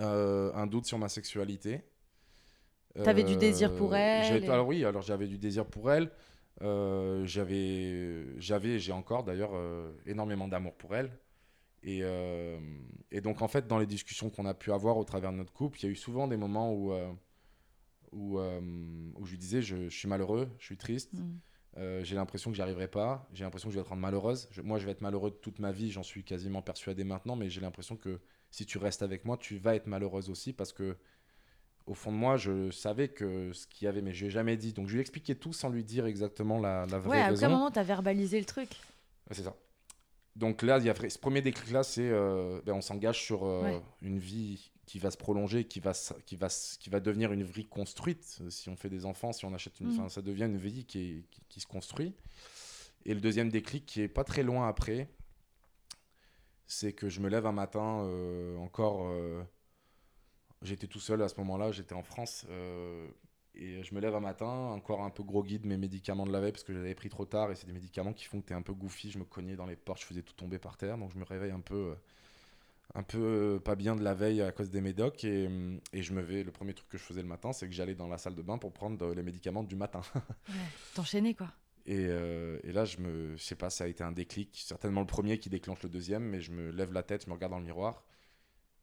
euh, 0.00 0.52
un 0.54 0.66
doute 0.66 0.86
sur 0.86 0.98
ma 0.98 1.08
sexualité. 1.08 1.82
Tu 2.94 3.08
avais 3.08 3.24
du 3.24 3.36
désir 3.36 3.74
pour 3.74 3.94
elle 3.94 4.50
Alors 4.50 4.66
oui, 4.66 4.84
alors 4.84 5.02
j'avais 5.02 5.26
du 5.26 5.38
désir 5.38 5.66
pour 5.66 5.92
elle. 5.92 6.10
j'avais, 6.60 8.40
j'avais, 8.40 8.78
j'ai 8.78 8.92
encore 8.92 9.24
d'ailleurs 9.24 9.52
énormément 10.06 10.48
d'amour 10.48 10.74
pour 10.74 10.96
elle. 10.96 11.10
Euh, 11.86 12.58
et, 13.10 13.20
donc, 13.20 13.42
en 13.42 13.48
fait, 13.48 13.66
dans 13.66 13.78
les 13.78 13.86
discussions 13.86 14.30
qu'on 14.30 14.46
a 14.46 14.54
pu 14.54 14.72
avoir 14.72 14.96
au 14.96 15.04
travers 15.04 15.32
de 15.32 15.36
notre 15.36 15.52
couple, 15.52 15.78
il 15.80 15.84
y 15.84 15.88
a 15.88 15.90
eu 15.90 15.96
souvent 15.96 16.26
des 16.26 16.36
moments 16.36 16.72
où, 16.72 16.92
euh, 16.92 17.12
où, 18.12 18.38
euh, 18.38 18.60
où, 19.14 19.24
je 19.24 19.32
lui 19.32 19.38
disais 19.38 19.62
je, 19.62 19.88
suis 19.88 20.08
malheureux, 20.08 20.48
je 20.58 20.64
suis 20.64 20.76
triste, 20.76 21.12
mm. 21.14 21.38
J'ai 21.76 22.14
l'impression 22.16 22.50
que 22.50 22.56
j'y 22.56 22.62
arriverai 22.62 22.88
pas, 22.88 23.28
j'ai 23.32 23.44
l'impression 23.44 23.68
que 23.68 23.74
je 23.74 23.78
vais 23.78 23.82
être 23.82 23.88
rendre 23.90 24.02
malheureuse. 24.02 24.48
moi, 24.62 24.78
je 24.78 24.86
vais 24.86 24.92
être 24.92 25.02
malheureux 25.02 25.30
toute 25.30 25.58
ma 25.58 25.72
vie, 25.72 25.90
j'en 25.90 26.02
suis 26.02 26.24
quasiment 26.24 26.62
persuadé 26.62 27.04
maintenant, 27.04 27.36
mais 27.36 27.50
j'ai 27.50 27.60
l'impression 27.60 27.96
que 27.96 28.20
si 28.50 28.64
tu 28.64 28.78
restes 28.78 29.02
avec 29.02 29.24
moi, 29.24 29.36
tu 29.36 29.58
vas 29.58 29.74
être 29.74 29.86
malheureuse 29.86 30.30
aussi 30.30 30.52
parce 30.52 30.72
que 30.72 30.96
au 31.86 31.94
fond 31.94 32.10
de 32.10 32.16
moi, 32.16 32.36
je 32.36 32.70
savais 32.70 33.08
que 33.08 33.52
ce 33.52 33.66
qu'il 33.66 33.84
y 33.84 33.88
avait, 33.88 34.02
mais 34.02 34.12
je 34.12 34.20
lui 34.20 34.26
ai 34.26 34.30
jamais 34.30 34.56
dit. 34.56 34.72
Donc 34.72 34.88
je 34.88 34.92
lui 34.92 34.98
ai 34.98 35.02
expliqué 35.02 35.36
tout 35.36 35.52
sans 35.52 35.68
lui 35.68 35.84
dire 35.84 36.06
exactement 36.06 36.58
la, 36.58 36.84
la 36.86 36.98
vraie 36.98 37.18
ouais, 37.18 37.24
raison. 37.26 37.44
à 37.44 37.48
aucun 37.48 37.56
moment 37.56 37.70
tu 37.70 37.78
as 37.78 37.84
verbalisé 37.84 38.38
le 38.40 38.46
truc. 38.46 38.68
c'est 39.30 39.42
ça 39.44 39.54
donc 40.36 40.60
là, 40.60 40.78
il 40.78 40.84
y 40.84 40.90
a 40.90 40.94
ce 40.94 41.18
premier 41.18 41.40
déclic-là, 41.40 41.82
c'est 41.82 42.08
euh, 42.10 42.60
ben, 42.66 42.74
on 42.74 42.82
s'engage 42.82 43.22
sur 43.22 43.46
euh, 43.46 43.80
une 44.02 44.18
vie 44.18 44.70
qui 44.84 44.98
va 44.98 45.10
se 45.10 45.16
prolonger, 45.16 45.64
qui 45.64 45.80
va, 45.80 45.92
qui, 46.26 46.36
va, 46.36 46.48
qui 46.48 46.90
va 46.90 47.00
devenir 47.00 47.32
une 47.32 47.42
vie 47.42 47.66
construite. 47.66 48.42
Si 48.50 48.68
on 48.68 48.76
fait 48.76 48.90
des 48.90 49.06
enfants, 49.06 49.32
si 49.32 49.46
on 49.46 49.54
achète 49.54 49.80
une... 49.80 49.88
Mm. 49.88 50.08
ça 50.10 50.20
devient 50.20 50.44
une 50.44 50.58
vie 50.58 50.84
qui, 50.84 51.24
qui, 51.48 51.60
se 51.60 51.66
construit. 51.66 52.14
Et 53.06 53.14
le 53.14 53.20
deuxième 53.20 53.48
déclic, 53.48 53.86
qui 53.86 54.02
est 54.02 54.08
pas 54.08 54.24
très 54.24 54.42
loin 54.42 54.68
après, 54.68 55.08
c'est 56.66 56.92
que 56.92 57.08
je 57.08 57.20
me 57.20 57.30
lève 57.30 57.46
un 57.46 57.52
matin, 57.52 58.04
euh, 58.04 58.58
encore... 58.58 59.10
j'étais 60.60 60.86
tout 60.86 61.00
seul 61.00 61.22
à 61.22 61.28
ce 61.28 61.36
moment-là, 61.38 61.72
j'étais 61.72 61.94
en 61.94 62.02
France. 62.02 62.44
Et 63.56 63.82
je 63.82 63.94
me 63.94 64.00
lève 64.00 64.14
un 64.14 64.20
matin, 64.20 64.46
encore 64.46 65.02
un 65.02 65.10
peu 65.10 65.22
gros 65.22 65.42
guide 65.42 65.64
mes 65.64 65.78
médicaments 65.78 66.26
de 66.26 66.32
la 66.32 66.40
veille 66.40 66.52
parce 66.52 66.64
que 66.64 66.74
j'avais 66.74 66.94
pris 66.94 67.08
trop 67.08 67.24
tard 67.24 67.50
et 67.50 67.56
c'est 67.56 67.66
des 67.66 67.72
médicaments 67.72 68.12
qui 68.12 68.24
font 68.24 68.40
que 68.40 68.46
tu 68.46 68.52
es 68.52 68.56
un 68.56 68.62
peu 68.62 68.74
goofy. 68.74 69.10
Je 69.10 69.18
me 69.18 69.24
cognais 69.24 69.56
dans 69.56 69.66
les 69.66 69.76
portes, 69.76 70.00
je 70.00 70.06
faisais 70.06 70.22
tout 70.22 70.34
tomber 70.34 70.58
par 70.58 70.76
terre. 70.76 70.98
Donc 70.98 71.12
je 71.12 71.18
me 71.18 71.24
réveille 71.24 71.52
un 71.52 71.60
peu, 71.60 71.74
euh, 71.74 71.94
un 72.94 73.02
peu 73.02 73.18
euh, 73.18 73.58
pas 73.58 73.74
bien 73.74 73.96
de 73.96 74.02
la 74.02 74.14
veille 74.14 74.42
à 74.42 74.52
cause 74.52 74.70
des 74.70 74.82
médocs. 74.82 75.24
Et, 75.24 75.48
et, 75.92 76.02
je 76.02 76.12
me 76.12 76.20
vais, 76.20 76.42
le 76.42 76.52
premier 76.52 76.74
truc 76.74 76.88
que 76.88 76.98
je 76.98 77.02
faisais 77.02 77.22
le 77.22 77.28
matin, 77.28 77.52
c'est 77.52 77.66
que 77.66 77.74
j'allais 77.74 77.94
dans 77.94 78.08
la 78.08 78.18
salle 78.18 78.34
de 78.34 78.42
bain 78.42 78.58
pour 78.58 78.72
prendre 78.72 79.14
les 79.14 79.22
médicaments 79.22 79.64
du 79.64 79.76
matin. 79.76 80.02
ouais, 80.48 80.54
t'enchaîner 80.94 81.34
quoi. 81.34 81.48
Et, 81.86 82.06
euh, 82.08 82.58
et, 82.64 82.72
là, 82.72 82.84
je 82.84 82.98
me, 82.98 83.36
je 83.36 83.42
sais 83.42 83.54
pas, 83.54 83.70
ça 83.70 83.84
a 83.84 83.86
été 83.86 84.02
un 84.02 84.10
déclic. 84.10 84.50
Certainement 84.54 85.00
le 85.00 85.06
premier 85.06 85.38
qui 85.38 85.48
déclenche 85.48 85.82
le 85.82 85.88
deuxième, 85.88 86.24
mais 86.24 86.40
je 86.40 86.50
me 86.50 86.70
lève 86.70 86.92
la 86.92 87.04
tête, 87.04 87.24
je 87.24 87.30
me 87.30 87.34
regarde 87.34 87.52
dans 87.52 87.60
le 87.60 87.64
miroir 87.64 88.04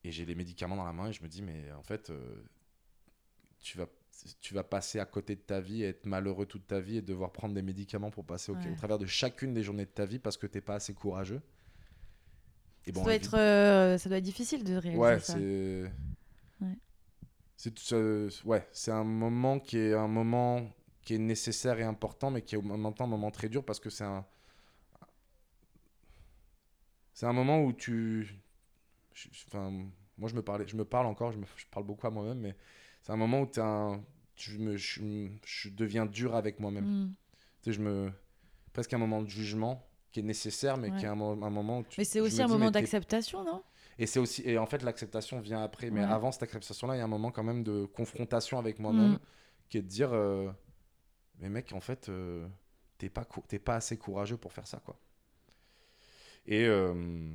Et 0.05 0.12
j'ai 0.12 0.25
les 0.25 0.36
médicaments 0.36 0.77
dans 0.77 0.86
la 0.86 0.93
main 0.93 1.09
et 1.09 1.13
je 1.13 1.21
me 1.21 1.27
dis, 1.27 1.41
mais 1.41 1.69
en 1.73 1.83
fait, 1.83 2.09
euh, 2.09 2.43
tu, 3.59 3.77
vas, 3.77 3.88
tu 4.41 4.54
vas 4.54 4.63
passer 4.63 4.99
à 4.99 5.06
côté 5.06 5.36
de 5.36 5.41
ta 5.41 5.60
vie, 5.60 5.84
être 5.84 6.06
malheureux 6.06 6.45
toute 6.45 6.67
ta 6.67 6.80
vie 6.80 6.97
et 6.97 7.02
devoir 7.02 7.32
prendre 7.32 7.54
des 7.54 7.62
médicaments 7.62 8.12
pour 8.12 8.26
passer 8.26 8.52
au, 8.52 8.56
Ouais. 8.56 8.71
au 8.71 8.76
travers 8.76 8.97
de 8.99 9.06
chacune 9.06 9.54
des 9.54 9.63
journées 9.63 9.86
de 9.86 9.91
ta 9.91 10.06
vie 10.06 10.19
parce 10.19 10.38
que 10.38 10.47
t'es 10.47 10.62
pas 10.62 10.76
assez 10.76 10.93
courageux. 10.93 11.41
Et 12.86 12.93
ça, 12.93 13.02
doit 13.02 13.13
être, 13.15 13.38
euh, 13.38 13.97
ça 13.97 14.10
doit 14.10 14.17
être 14.17 14.23
difficile 14.23 14.63
de 14.63 14.73
réaliser 14.76 14.97
Ouais, 15.02 15.19
ça. 15.19 15.34
c'est. 15.34 15.91
Ouais. 16.62 16.78
C'est 17.56 17.93
euh, 17.93 18.30
ouais, 18.45 18.67
c'est 18.71 18.91
un 18.91 19.04
moment 19.06 19.60
qui 19.60 19.78
est 19.78 19.93
un 19.93 20.08
moment 20.08 20.69
qui 21.02 21.15
est 21.15 21.19
nécessaire 21.19 21.80
et 21.80 21.84
important, 21.84 22.30
mais 22.30 22.41
qui 22.41 22.56
est 22.56 22.58
en 22.58 22.62
même 22.78 22.93
temps 22.93 23.06
un 23.06 23.08
moment 23.08 23.32
très 23.32 23.49
dur 23.49 23.63
parce 23.63 23.80
que 23.80 23.89
c'est 23.89 24.04
un. 24.04 24.26
C'est 27.13 27.26
un 27.26 27.34
moment 27.34 27.62
où 27.63 27.73
tu. 27.73 28.36
Enfin, 29.47 29.71
moi, 30.17 30.30
je 30.30 30.36
me, 30.36 30.41
parlais, 30.41 30.67
je 30.67 30.76
me 30.76 30.86
parle 30.86 31.06
encore, 31.06 31.32
je, 31.32 31.38
me, 31.38 31.45
je 31.56 31.65
parle 31.71 31.86
beaucoup 31.86 32.08
à 32.08 32.10
moi-même, 32.10 32.39
mais 32.39 32.56
c'est 33.04 33.12
un 33.12 33.18
moment 33.18 33.42
où 33.42 33.50
un, 33.62 34.02
tu 34.36 34.58
me, 34.58 34.76
je, 34.78 35.02
je 35.46 35.70
deviens 35.70 36.06
dur 36.08 36.36
avec 36.36 36.60
moi-même. 36.60 36.86
Mm. 36.86 37.16
Tu 37.62 37.70
sais, 37.70 37.74
je 37.74 37.82
me. 37.82 38.12
Presque 38.74 38.94
un 38.94 38.98
moment 38.98 39.22
de 39.22 39.30
jugement 39.30 39.86
qui 40.12 40.22
est 40.22 40.24
nécessaire, 40.24 40.78
mais 40.78 40.89
Ouais. 40.89 40.98
qui 40.98 41.06
est 41.06 41.10
un, 41.10 41.20
un 41.20 41.50
moment 41.52 41.80
où 41.80 41.84
tu. 41.84 42.00
Mais 42.00 42.06
c'est 42.06 42.20
aussi 42.22 42.42
un 42.42 42.48
dis, 42.48 42.54
moment 42.54 42.72
d'acceptation, 42.72 43.44
non? 43.44 43.62
Et 44.00 44.08
c'est 44.08 44.18
aussi 44.20 44.42
et 44.44 44.58
en 44.58 44.66
fait 44.66 44.82
l'acceptation 44.82 45.39
vient 45.39 45.62
après 45.62 45.92
mais 45.92 46.00
Ouais. 46.00 46.12
avant 46.12 46.32
cette 46.32 46.42
acceptation 46.42 46.88
là 46.88 46.96
il 46.96 46.98
y 46.98 47.02
a 47.02 47.04
un 47.04 47.08
moment 47.08 47.30
quand 47.30 47.44
même 47.44 47.63
de 47.63 47.86
confrontation 47.86 48.58
avec 48.58 48.80
moi-même 48.80 49.12
Mm. 49.13 49.20
qui 49.70 49.78
est 49.78 49.84
de 49.84 49.88
dire 49.88 50.10
euh, 50.13 50.50
mais 51.38 51.48
mec 51.48 51.72
en 51.74 51.80
fait 51.80 52.10
euh, 52.10 52.48
t'es 52.98 53.10
pas 53.10 53.24
t'es 53.48 53.60
pas 53.60 53.76
assez 53.76 53.96
courageux 53.98 54.38
pour 54.38 54.52
faire 54.52 54.66
ça 54.66 54.80
quoi 54.84 54.98
et 56.48 56.66
euh, 56.66 57.30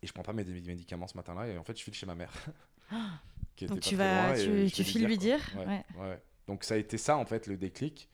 et 0.00 0.06
je 0.06 0.12
prends 0.12 0.22
pas 0.22 0.32
mes 0.32 0.44
mes 0.44 0.60
médicaments 0.60 1.08
ce 1.08 1.16
matin 1.16 1.34
là 1.34 1.48
et 1.48 1.58
en 1.58 1.64
fait 1.64 1.76
je 1.76 1.82
file 1.82 1.94
chez 1.94 2.06
ma 2.06 2.14
mère 2.14 2.32
qui 3.56 3.66
Donc 3.66 3.80
tu 3.80 3.96
vas, 3.96 4.34
tu, 4.38 4.70
tu 4.70 4.84
files 4.84 5.06
lui 5.06 5.18
dire. 5.18 5.40
quoi. 5.52 5.64
Ouais. 5.64 5.84
Ouais, 5.96 6.08
ouais. 6.10 6.22
donc 6.46 6.64
ça 6.64 6.74
a 6.74 6.76
été 6.76 6.98
ça 6.98 7.16
en 7.16 7.24
fait 7.24 7.46
le 7.46 7.56
déclic 7.56 8.08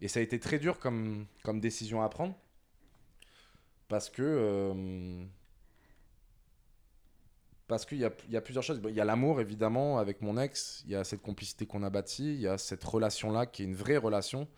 et 0.00 0.08
ça 0.08 0.20
a 0.20 0.22
été 0.22 0.38
très 0.40 0.58
dur 0.58 0.78
comme 0.78 1.26
comme 1.42 1.60
décision 1.60 2.02
à 2.02 2.08
prendre 2.08 2.34
parce 3.88 4.08
que 4.10 4.22
euh, 4.22 5.24
parce 7.70 7.86
qu'il 7.86 7.98
y 7.98 8.32
y 8.32 8.36
a 8.36 8.40
plusieurs 8.40 8.64
choses. 8.64 8.80
Il 8.88 8.94
y 8.96 9.00
a 9.00 9.04
l'amour, 9.04 9.40
évidemment, 9.40 9.98
avec 9.98 10.22
mon 10.22 10.36
ex. 10.38 10.82
Il 10.86 10.90
y 10.90 10.96
a 10.96 11.04
cette 11.04 11.22
complicité 11.22 11.66
qu'on 11.66 11.84
a 11.84 11.90
bâtie. 11.90 12.34
Il 12.34 12.40
y 12.40 12.48
a 12.48 12.58
cette 12.58 12.82
relation-là 12.82 13.46
qui 13.46 13.62
est 13.62 13.64
une 13.64 13.76
vraie 13.76 13.96
relation. 13.96 14.48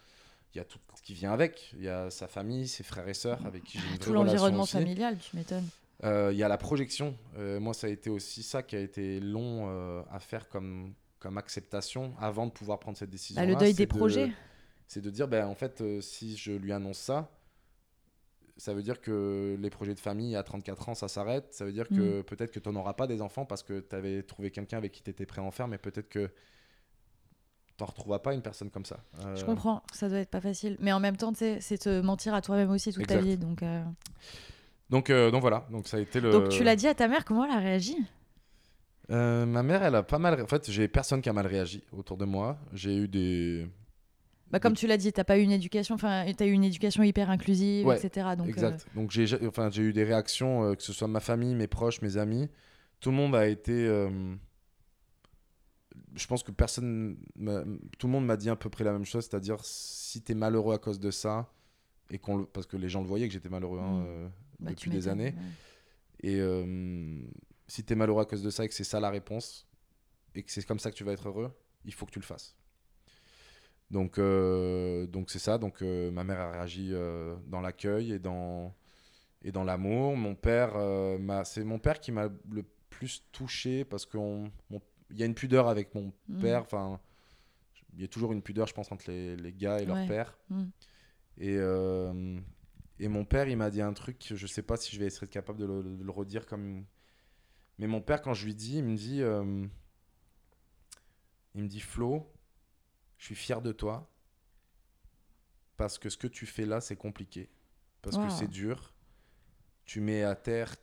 Il 0.54 0.58
y 0.58 0.60
a 0.62 0.64
tout 0.64 0.78
ce 0.94 1.02
qui 1.02 1.12
vient 1.12 1.32
avec. 1.32 1.72
Il 1.74 1.82
y 1.82 1.90
a 1.90 2.08
sa 2.10 2.26
famille, 2.26 2.66
ses 2.68 2.82
frères 2.82 3.06
et 3.08 3.14
sœurs 3.14 3.44
avec 3.44 3.64
qui 3.64 3.78
j'ai 3.78 3.84
une 3.84 3.90
vraie 3.90 3.98
Tout 3.98 4.10
relation 4.12 4.32
l'environnement 4.32 4.64
familial, 4.64 5.18
tu 5.18 5.36
m'étonnes. 5.36 5.68
Euh, 6.04 6.30
il 6.32 6.38
y 6.38 6.42
a 6.42 6.48
la 6.48 6.58
projection. 6.58 7.16
Euh, 7.36 7.60
moi, 7.60 7.74
ça 7.74 7.86
a 7.86 7.90
été 7.90 8.10
aussi 8.10 8.42
ça 8.42 8.62
qui 8.62 8.76
a 8.76 8.80
été 8.80 9.20
long 9.20 9.68
euh, 9.68 10.02
à 10.10 10.18
faire 10.18 10.48
comme, 10.48 10.94
comme 11.18 11.38
acceptation 11.38 12.14
avant 12.18 12.46
de 12.46 12.52
pouvoir 12.52 12.80
prendre 12.80 12.98
cette 12.98 13.10
décision. 13.10 13.40
Bah, 13.40 13.46
le 13.46 13.54
deuil 13.54 13.74
des 13.74 13.86
projets. 13.86 14.32
C'est 14.88 15.00
de 15.00 15.10
dire, 15.10 15.28
ben, 15.28 15.46
en 15.46 15.54
fait, 15.54 15.82
si 16.00 16.36
je 16.36 16.52
lui 16.52 16.72
annonce 16.72 16.98
ça, 16.98 17.30
ça 18.56 18.74
veut 18.74 18.82
dire 18.82 19.00
que 19.00 19.56
les 19.58 19.70
projets 19.70 19.94
de 19.94 20.00
famille 20.00 20.36
à 20.36 20.42
34 20.42 20.88
ans, 20.90 20.94
ça 20.94 21.08
s'arrête. 21.08 21.54
Ça 21.54 21.64
veut 21.64 21.72
dire 21.72 21.88
que 21.88 22.20
Mm. 22.20 22.24
peut-être 22.24 22.52
que 22.52 22.60
tu 22.60 22.68
n'auras 22.68 22.92
pas 22.92 23.06
des 23.06 23.22
enfants 23.22 23.46
parce 23.46 23.62
que 23.62 23.80
tu 23.80 23.96
avais 23.96 24.22
trouvé 24.22 24.50
quelqu'un 24.50 24.78
avec 24.78 24.92
qui 24.92 25.02
tu 25.02 25.10
étais 25.10 25.24
prêt 25.24 25.40
à 25.40 25.44
en 25.44 25.50
faire, 25.50 25.68
mais 25.68 25.78
peut-être 25.78 26.08
que 26.08 26.26
tu 26.26 26.32
n'en 27.80 27.86
retrouveras 27.86 28.18
pas 28.18 28.34
une 28.34 28.42
personne 28.42 28.70
comme 28.70 28.84
ça. 28.84 28.98
Euh, 29.24 29.34
Je 29.34 29.44
comprends, 29.44 29.82
ça 29.92 30.08
doit 30.08 30.18
être 30.18 30.30
pas 30.30 30.42
facile. 30.42 30.76
Mais 30.80 30.92
en 30.92 31.00
même 31.00 31.16
temps, 31.16 31.32
c'est 31.34 31.78
te 31.78 32.00
mentir 32.02 32.34
à 32.34 32.42
toi-même 32.42 32.70
aussi 32.70 32.92
toute 32.92 33.06
ta 33.06 33.18
vie. 33.18 33.38
Donc, 33.38 33.62
euh, 33.62 33.82
Donc, 34.92 35.10
euh, 35.10 35.30
donc 35.32 35.40
voilà, 35.40 35.66
donc 35.70 35.88
ça 35.88 35.96
a 35.96 36.00
été 36.00 36.20
le. 36.20 36.30
donc 36.30 36.48
tu 36.50 36.62
l'as 36.62 36.76
dit 36.76 36.86
à 36.86 36.94
ta 36.94 37.08
mère, 37.08 37.24
comment 37.24 37.44
elle 37.44 37.50
a 37.50 37.58
réagi? 37.58 37.96
Euh, 39.10 39.44
ma 39.46 39.62
mère, 39.64 39.82
elle 39.82 39.94
a 39.96 40.02
pas 40.04 40.18
mal. 40.18 40.40
En 40.40 40.46
fait, 40.46 40.70
j'ai 40.70 40.86
personne 40.86 41.20
qui 41.20 41.28
a 41.28 41.32
mal 41.32 41.46
réagi 41.46 41.82
autour 41.92 42.16
de 42.16 42.24
moi. 42.24 42.58
J'ai 42.72 42.94
eu 42.96 43.08
des. 43.08 43.66
bah, 44.50 44.60
Comme 44.60 44.74
des- 44.74 44.78
tu 44.78 44.86
l'as 44.86 44.96
dit, 44.98 45.12
t'as 45.12 45.24
pas 45.24 45.38
eu 45.38 45.42
une 45.42 45.50
éducation, 45.50 45.94
enfin, 45.96 46.24
t'as 46.36 46.46
eu 46.46 46.52
une 46.52 46.62
éducation 46.64 47.02
hyper 47.02 47.28
inclusive, 47.30 47.86
Ouais, 47.86 47.96
etc. 47.96 48.36
Donc, 48.36 48.46
euh, 48.46 48.50
exact. 48.50 48.86
Donc 48.94 49.10
j'ai, 49.10 49.26
ja- 49.26 49.38
enfin, 49.46 49.70
j'ai 49.70 49.82
eu 49.82 49.92
des 49.92 50.04
réactions, 50.04 50.62
euh, 50.64 50.74
que 50.74 50.82
ce 50.82 50.92
soit 50.92 51.08
ma 51.08 51.20
famille, 51.20 51.54
mes 51.54 51.66
proches, 51.66 52.00
mes 52.02 52.16
amis. 52.16 52.48
Tout 53.00 53.10
le 53.10 53.16
monde 53.16 53.34
a 53.34 53.48
été. 53.48 53.72
euh, 53.72 54.08
je 56.14 56.26
pense 56.26 56.42
que 56.42 56.52
personne. 56.52 57.16
Tout 57.98 58.06
le 58.06 58.12
monde 58.12 58.26
m'a 58.26 58.36
dit 58.36 58.50
à 58.50 58.56
peu 58.56 58.68
près 58.70 58.84
la 58.84 58.92
même 58.92 59.04
chose, 59.04 59.24
c'est-à-dire 59.28 59.58
si 59.62 60.22
t'es 60.22 60.34
malheureux 60.34 60.74
à 60.74 60.78
cause 60.78 61.00
de 61.00 61.10
ça, 61.10 61.50
et 62.10 62.18
qu'on 62.18 62.36
le- 62.38 62.46
parce 62.46 62.66
que 62.66 62.76
les 62.76 62.88
gens 62.88 63.00
le 63.00 63.06
voyaient 63.08 63.26
que 63.26 63.32
j'étais 63.32 63.48
malheureux 63.48 63.80
hein, 63.80 64.04
Mm. 64.04 64.30
Bah, 64.64 64.74
tu 64.74 64.88
depuis 64.88 64.90
des 64.98 65.08
années. 65.08 65.34
ouais. 65.34 66.30
Et 66.30 66.40
euh, 66.40 67.18
si 67.66 67.82
t'es 67.84 67.94
malheureux 67.94 68.22
à 68.22 68.26
cause 68.26 68.42
de 68.42 68.50
ça 68.50 68.64
et 68.64 68.68
que 68.68 68.74
c'est 68.74 68.84
ça 68.84 69.00
la 69.00 69.10
réponse, 69.10 69.66
et 70.34 70.42
que 70.42 70.50
c'est 70.52 70.64
comme 70.64 70.78
ça 70.78 70.90
que 70.90 70.96
tu 70.96 71.04
vas 71.04 71.12
être 71.12 71.28
heureux, 71.28 71.52
il 71.84 71.92
faut 71.92 72.06
que 72.06 72.12
tu 72.12 72.20
le 72.20 72.24
fasses. 72.24 72.56
Donc 73.90 74.18
euh, 74.18 75.06
donc 75.06 75.30
c'est 75.30 75.38
ça. 75.38 75.58
Donc 75.58 75.82
euh, 75.82 76.10
ma 76.10 76.24
mère 76.24 76.40
a 76.40 76.52
réagi 76.52 76.92
dans 77.46 77.60
l'accueil 77.60 78.12
et 78.12 78.18
dans 78.18 78.74
et 79.42 79.52
dans 79.52 79.64
l'amour. 79.64 80.16
Mon 80.16 80.34
père, 80.34 80.74
c'est 81.44 81.64
mon 81.64 81.78
père 81.78 81.98
qui 82.00 82.12
m'a 82.12 82.28
le 82.50 82.64
plus 82.88 83.24
touché 83.32 83.84
parce 83.84 84.06
qu'il 84.06 84.50
y 85.10 85.22
a 85.22 85.26
une 85.26 85.34
pudeur 85.34 85.68
avec 85.68 85.94
mon 85.94 86.12
Mm. 86.28 86.40
père. 86.40 86.62
Enfin, 86.62 87.00
il 87.94 88.00
y 88.00 88.04
a 88.04 88.08
toujours 88.08 88.32
une 88.32 88.40
pudeur, 88.42 88.66
je 88.68 88.72
pense, 88.74 88.90
entre 88.92 89.10
les, 89.10 89.36
les 89.36 89.52
gars 89.52 89.80
et 89.80 89.84
leur 89.84 90.06
père. 90.06 90.38
Mm. 90.48 90.62
Et, 91.38 91.56
euh, 91.58 92.38
et 92.98 93.08
mon 93.08 93.24
père, 93.24 93.48
il 93.48 93.56
m'a 93.56 93.70
dit 93.70 93.80
un 93.82 93.92
truc, 93.92 94.32
je 94.34 94.46
sais 94.46 94.62
pas 94.62 94.76
si 94.76 94.94
je 94.94 95.00
vais 95.00 95.06
être 95.06 95.26
capable 95.26 95.58
de 95.58 95.64
le, 95.66 95.82
de 95.82 96.04
le 96.04 96.10
redire 96.10 96.46
comme. 96.46 96.84
Mais 97.78 97.86
mon 97.86 98.00
père, 98.00 98.20
quand 98.22 98.34
je 98.34 98.44
lui 98.44 98.54
dis, 98.54 98.78
il 98.78 98.84
me 98.84 98.96
dit, 98.96 99.22
euh, 99.22 99.66
il 101.54 101.62
me 101.64 101.68
dit, 101.68 101.80
Flo, 101.80 102.30
je 103.18 103.26
suis 103.26 103.34
fier 103.34 103.60
de 103.62 103.72
toi 103.72 104.08
parce 105.76 105.98
que 105.98 106.08
ce 106.08 106.16
que 106.16 106.26
tu 106.28 106.46
fais 106.46 106.66
là, 106.66 106.80
c'est 106.80 106.96
compliqué, 106.96 107.50
parce 108.02 108.16
Wow. 108.16 108.24
que 108.26 108.30
c'est 108.30 108.46
dur. 108.48 108.94
Tu 109.84 110.00
mets 110.00 110.22
à 110.22 110.36
terre 110.36 110.76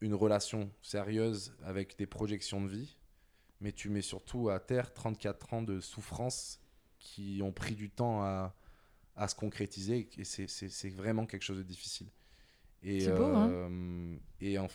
une 0.00 0.14
relation 0.14 0.70
sérieuse 0.80 1.56
avec 1.62 1.98
des 1.98 2.06
projections 2.06 2.62
de 2.62 2.68
vie, 2.68 2.96
mais 3.60 3.72
tu 3.72 3.88
mets 3.90 4.02
surtout 4.02 4.48
à 4.48 4.60
terre 4.60 4.92
34 4.94 5.54
ans 5.54 5.62
de 5.62 5.80
souffrance 5.80 6.60
qui 6.98 7.40
ont 7.42 7.52
pris 7.52 7.74
du 7.74 7.90
temps 7.90 8.22
à, 8.22 8.54
à 9.16 9.28
se 9.28 9.34
concrétiser 9.34 10.08
et 10.18 10.24
c'est- 10.24 10.88
vraiment 10.90 11.26
quelque 11.26 11.42
chose 11.42 11.58
de 11.58 11.62
difficile. 11.62 12.08
Et, 12.82 13.00
C'est 13.00 13.12
beau, 13.14 13.24
hein 13.24 13.48
euh, 13.50 14.16
et 14.40 14.58
en- 14.58 14.68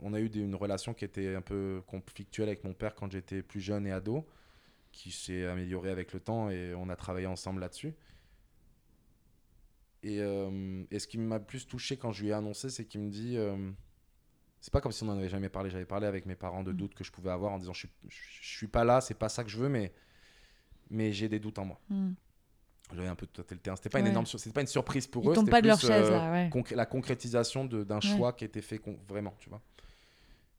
on 0.00 0.14
a 0.14 0.20
eu 0.20 0.28
des- 0.28 0.40
une 0.40 0.54
relation 0.54 0.94
qui 0.94 1.04
était 1.04 1.34
un 1.34 1.42
peu 1.42 1.82
conflictuelle 1.86 2.48
avec 2.48 2.64
mon 2.64 2.74
père 2.74 2.94
quand 2.94 3.10
j'étais 3.10 3.42
plus 3.42 3.60
jeune 3.60 3.86
et 3.86 3.92
ado, 3.92 4.26
qui 4.92 5.10
s'est 5.10 5.46
améliorée 5.46 5.90
avec 5.90 6.12
le 6.12 6.20
temps 6.20 6.50
et 6.50 6.74
on 6.74 6.88
a 6.88 6.96
travaillé 6.96 7.26
ensemble 7.26 7.60
là-dessus. 7.60 7.94
Et, 10.04 10.20
euh, 10.20 10.84
et 10.90 10.98
ce 10.98 11.06
qui 11.06 11.18
m'a 11.18 11.38
plus 11.40 11.66
touché 11.66 11.96
quand 11.96 12.12
je 12.12 12.22
lui 12.22 12.30
ai 12.30 12.32
annoncé, 12.32 12.70
c'est 12.70 12.84
qu'il 12.84 13.00
me 13.00 13.10
dit 13.10 13.36
euh, 13.36 13.70
c'est 14.60 14.72
pas 14.72 14.80
comme 14.80 14.92
si 14.92 15.02
on 15.04 15.06
n'en 15.06 15.18
avait 15.18 15.28
jamais 15.28 15.48
parlé. 15.48 15.70
J'avais 15.70 15.84
parlé 15.86 16.06
avec 16.06 16.26
mes 16.26 16.34
parents 16.36 16.62
de 16.64 16.72
Mm. 16.72 16.76
doutes 16.76 16.94
que 16.94 17.04
je 17.04 17.12
pouvais 17.12 17.30
avoir 17.30 17.52
en 17.52 17.58
disant 17.58 17.72
je 17.72 17.80
suis, 17.80 17.90
je 18.08 18.56
suis 18.56 18.66
pas 18.68 18.84
là, 18.84 19.00
c'est 19.00 19.14
pas 19.18 19.28
ça 19.28 19.44
que 19.44 19.50
je 19.50 19.58
veux, 19.58 19.68
mais, 19.68 19.92
mais 20.90 21.12
j'ai 21.12 21.28
des 21.28 21.38
doutes 21.38 21.58
en 21.58 21.64
moi. 21.66 21.80
Mm. 21.88 22.12
J'avais 22.94 23.08
un 23.08 23.14
peu 23.14 23.26
tâté 23.26 23.54
le 23.54 23.60
terrain. 23.60 23.76
C'était 23.76 23.88
pas 23.88 23.98
une 24.00 24.04
Ouais. 24.06 24.10
énorme, 24.10 24.26
sur- 24.26 24.38
c'était 24.38 24.52
pas 24.52 24.60
une 24.60 24.66
surprise 24.66 25.06
pour 25.06 25.24
Ils 25.24 25.30
eux. 25.30 25.34
tombent 25.34 25.44
c'était 25.46 25.50
pas 25.50 25.62
de 25.62 25.66
leur 25.68 25.80
chaise, 25.80 25.90
euh, 26.06 26.10
là, 26.10 26.30
ouais. 26.32 26.48
concré- 26.50 26.74
la 26.74 26.86
concrétisation 26.86 27.64
d'un 27.64 28.00
choix 28.00 28.32
qui 28.32 28.44
a 28.44 28.46
été 28.46 28.60
fait 28.62 28.80
vraiment, 29.08 29.34
tu 29.38 29.48
vois. 29.48 29.60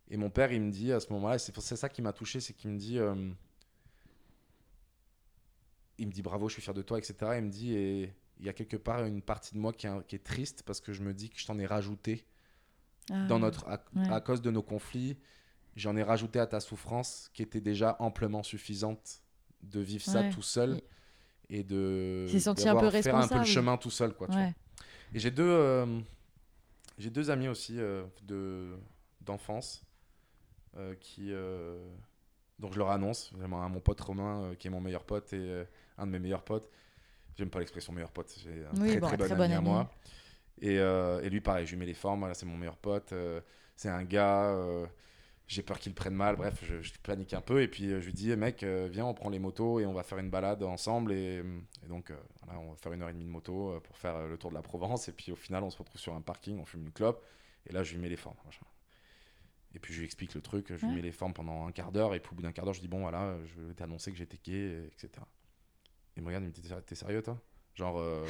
Et 0.10 0.17
mon 0.17 0.30
père, 0.30 0.52
il 0.52 0.62
me 0.62 0.72
dit 0.72 0.91
à 0.91 1.00
ce 1.00 1.12
moment-là, 1.13 1.38
c'est 1.39 1.58
ça 1.76 1.89
qui 1.89 2.02
m'a 2.02 2.13
touché, 2.13 2.39
c'est 2.39 2.54
qu'il 2.54 2.69
me 2.72 2.78
dit, 2.78 3.00
euh, 3.00 3.15
il 5.98 6.08
me 6.08 6.12
dit 6.12 6.22
bravo, 6.22 6.50
je 6.50 6.54
suis 6.54 6.62
fier 6.62 6.74
de 6.74 6.82
toi, 6.82 6.98
etc. 6.98 7.15
Il 7.38 7.43
me 7.43 7.50
dit 7.50 7.74
et 7.76 8.13
il 8.39 8.46
y 8.46 8.50
a 8.50 8.54
quelque 8.54 8.78
part 8.78 9.06
une 9.06 9.22
partie 9.22 9.54
de 9.54 9.60
moi 9.60 9.72
qui 9.74 9.88
est, 9.88 10.08
qui 10.08 10.15
est 10.15 10.24
triste 10.24 10.63
parce 10.63 10.82
que 10.82 10.91
je 10.91 11.02
me 11.04 11.13
dis 11.13 11.30
que 11.30 11.39
je 11.39 11.46
t'en 11.46 11.58
ai 11.60 11.65
rajouté 11.65 12.26
Ah, 13.12 13.26
dans 13.28 13.39
notre 13.39 13.67
à, 13.67 13.84
ouais. 13.96 14.10
à 14.10 14.19
cause 14.22 14.41
de 14.41 14.50
nos 14.52 14.63
conflits. 14.63 15.17
J'en 15.76 15.96
ai 15.96 16.04
rajouté 16.04 16.39
à 16.39 16.48
ta 16.48 16.60
souffrance 16.60 17.30
qui 17.34 17.41
était 17.41 17.62
déjà 17.62 17.96
amplement 18.00 18.43
suffisante 18.43 19.22
de 19.63 19.80
vivre 19.80 20.04
ça 20.04 20.24
tout 20.30 20.41
seul 20.41 20.82
et 21.54 21.63
de 21.63 22.26
s'est 22.30 22.39
senti 22.39 22.68
un 22.68 22.76
peu 22.76 22.89
faire 22.89 23.16
un 23.16 23.28
peu 23.28 23.38
le 23.38 23.44
chemin 23.44 23.78
tout 23.78 23.92
seul 23.92 24.13
quoi. 24.13 24.28
tu 24.28 24.34
vois. 24.34 24.42
Ouais. 24.42 24.54
Et 25.13 25.20
j'ai 25.20 25.30
deux, 25.30 25.48
euh, 25.48 25.86
j'ai 26.98 27.12
deux 27.12 27.30
amis 27.30 27.48
aussi 27.48 27.80
euh, 27.80 28.04
de 28.24 28.76
d'enfance 29.22 29.86
euh, 30.78 30.96
qui, 31.00 31.32
donc 32.60 32.74
je 32.74 32.80
leur 32.80 32.89
annonce, 32.89 33.32
vraiment 33.34 33.63
à 33.63 33.70
mon 33.70 33.80
pote 33.80 34.02
Romain 34.02 34.54
qui 34.58 34.68
est 34.68 34.72
mon 34.72 34.82
meilleur 34.82 35.04
pote 35.04 35.32
et 35.34 35.63
un 35.98 36.08
de 36.08 36.12
mes 36.12 36.20
meilleurs 36.20 36.44
potes. 36.44 36.70
J'aime 37.38 37.50
pas 37.50 37.60
l'expression 37.60 37.94
meilleur 37.94 38.12
pote, 38.12 38.34
j'ai 38.44 38.66
un 38.66 38.82
Oui, 38.82 38.89
très 38.89 39.00
bon, 39.00 39.08
très 39.08 39.18
bon 39.18 39.26
très 39.26 39.42
ami 39.42 39.54
à 39.54 39.62
moi. 39.62 39.89
Et, 40.60 40.76
et 40.76 41.30
lui 41.30 41.39
pareil, 41.42 41.66
je 41.66 41.72
lui 41.72 41.78
mets 41.78 41.86
les 41.86 41.94
formes, 41.94 42.20
voilà, 42.20 42.34
c'est 42.34 42.46
mon 42.48 42.58
meilleur 42.58 42.78
pote, 42.78 43.13
c'est 43.76 43.89
un 43.89 44.04
gars, 44.04 44.58
j'ai 45.54 45.63
peur 45.63 45.80
qu'il 45.80 45.94
prenne 45.94 46.13
mal, 46.16 46.36
bref, 46.36 46.63
je, 46.68 46.82
je 46.82 46.92
panique 47.04 47.34
un 47.34 47.42
peu 47.42 47.62
et 47.62 47.68
puis 47.68 47.92
euh, 47.92 48.00
je 48.02 48.06
lui 48.08 48.13
dis, 48.13 48.32
Eh, 48.32 48.36
mec, 48.36 48.63
euh, 48.63 48.89
viens, 48.92 49.06
on 49.06 49.13
prend 49.13 49.30
les 49.30 49.39
motos 49.39 49.80
et 49.80 49.86
on 49.86 49.94
va 49.94 50.04
faire 50.04 50.18
une 50.18 50.30
balade 50.30 50.62
ensemble 50.63 51.13
et, 51.13 51.42
et 51.84 51.88
donc 51.88 52.12
euh, 52.12 52.18
voilà, 52.44 52.60
on 52.60 52.72
va 52.72 52.76
faire 52.76 52.92
une 52.94 53.02
heure 53.02 53.10
et 53.10 53.13
demie 53.13 53.26
de 53.26 53.30
moto 53.30 53.80
pour 53.84 53.98
faire 53.98 54.28
le 54.28 54.38
tour 54.38 54.50
de 54.50 54.56
la 54.56 54.62
Provence 54.62 55.08
et 55.08 55.13
puis 55.13 55.32
au 55.32 55.36
final 55.36 55.63
on 55.63 55.70
se 55.70 55.78
retrouve 55.78 56.00
sur 56.02 56.13
un 56.16 56.22
parking, 56.22 56.60
on 56.60 56.66
fume 56.66 56.82
une 56.84 56.92
clope 56.92 57.24
et 57.68 57.72
là 57.74 57.84
je 57.84 57.94
lui 57.94 58.02
mets 58.02 58.10
les 58.10 58.18
formes. 58.18 58.38
machin. 58.46 58.66
Et 59.76 59.80
puis 59.80 59.94
je 59.94 60.00
lui 60.00 60.06
explique 60.06 60.34
le 60.36 60.42
truc, 60.42 60.68
je 60.70 60.76
lui 60.76 60.86
Ouais. 60.88 60.96
mets 60.98 61.02
les 61.02 61.12
formes 61.12 61.34
pendant 61.34 61.66
un 61.66 61.72
quart 61.72 61.92
d'heure, 61.92 62.13
et 62.13 62.20
puis 62.20 62.32
au 62.32 62.36
bout 62.36 62.44
d'un 62.44 62.52
quart 62.52 62.66
d'heure, 62.66 62.76
je 62.76 62.82
dis 62.82 62.88
bon 62.88 63.00
voilà, 63.02 63.38
je 63.46 63.62
vais 63.62 63.74
t'annoncer 63.74 64.12
que 64.12 64.18
j'étais 64.18 64.38
gay, 64.44 64.84
etc. 64.88 65.10
Il 66.16 66.22
me 66.22 66.28
regarde, 66.28 66.44
il 66.44 66.48
me 66.50 66.54
dit 66.54 66.62
T'es 66.62 66.68
sérieux- 66.68 66.84
t'es 66.86 66.96
sérieux 66.96 67.22
toi? 67.24 67.39
Genre 67.74 68.00
euh, 68.00 68.24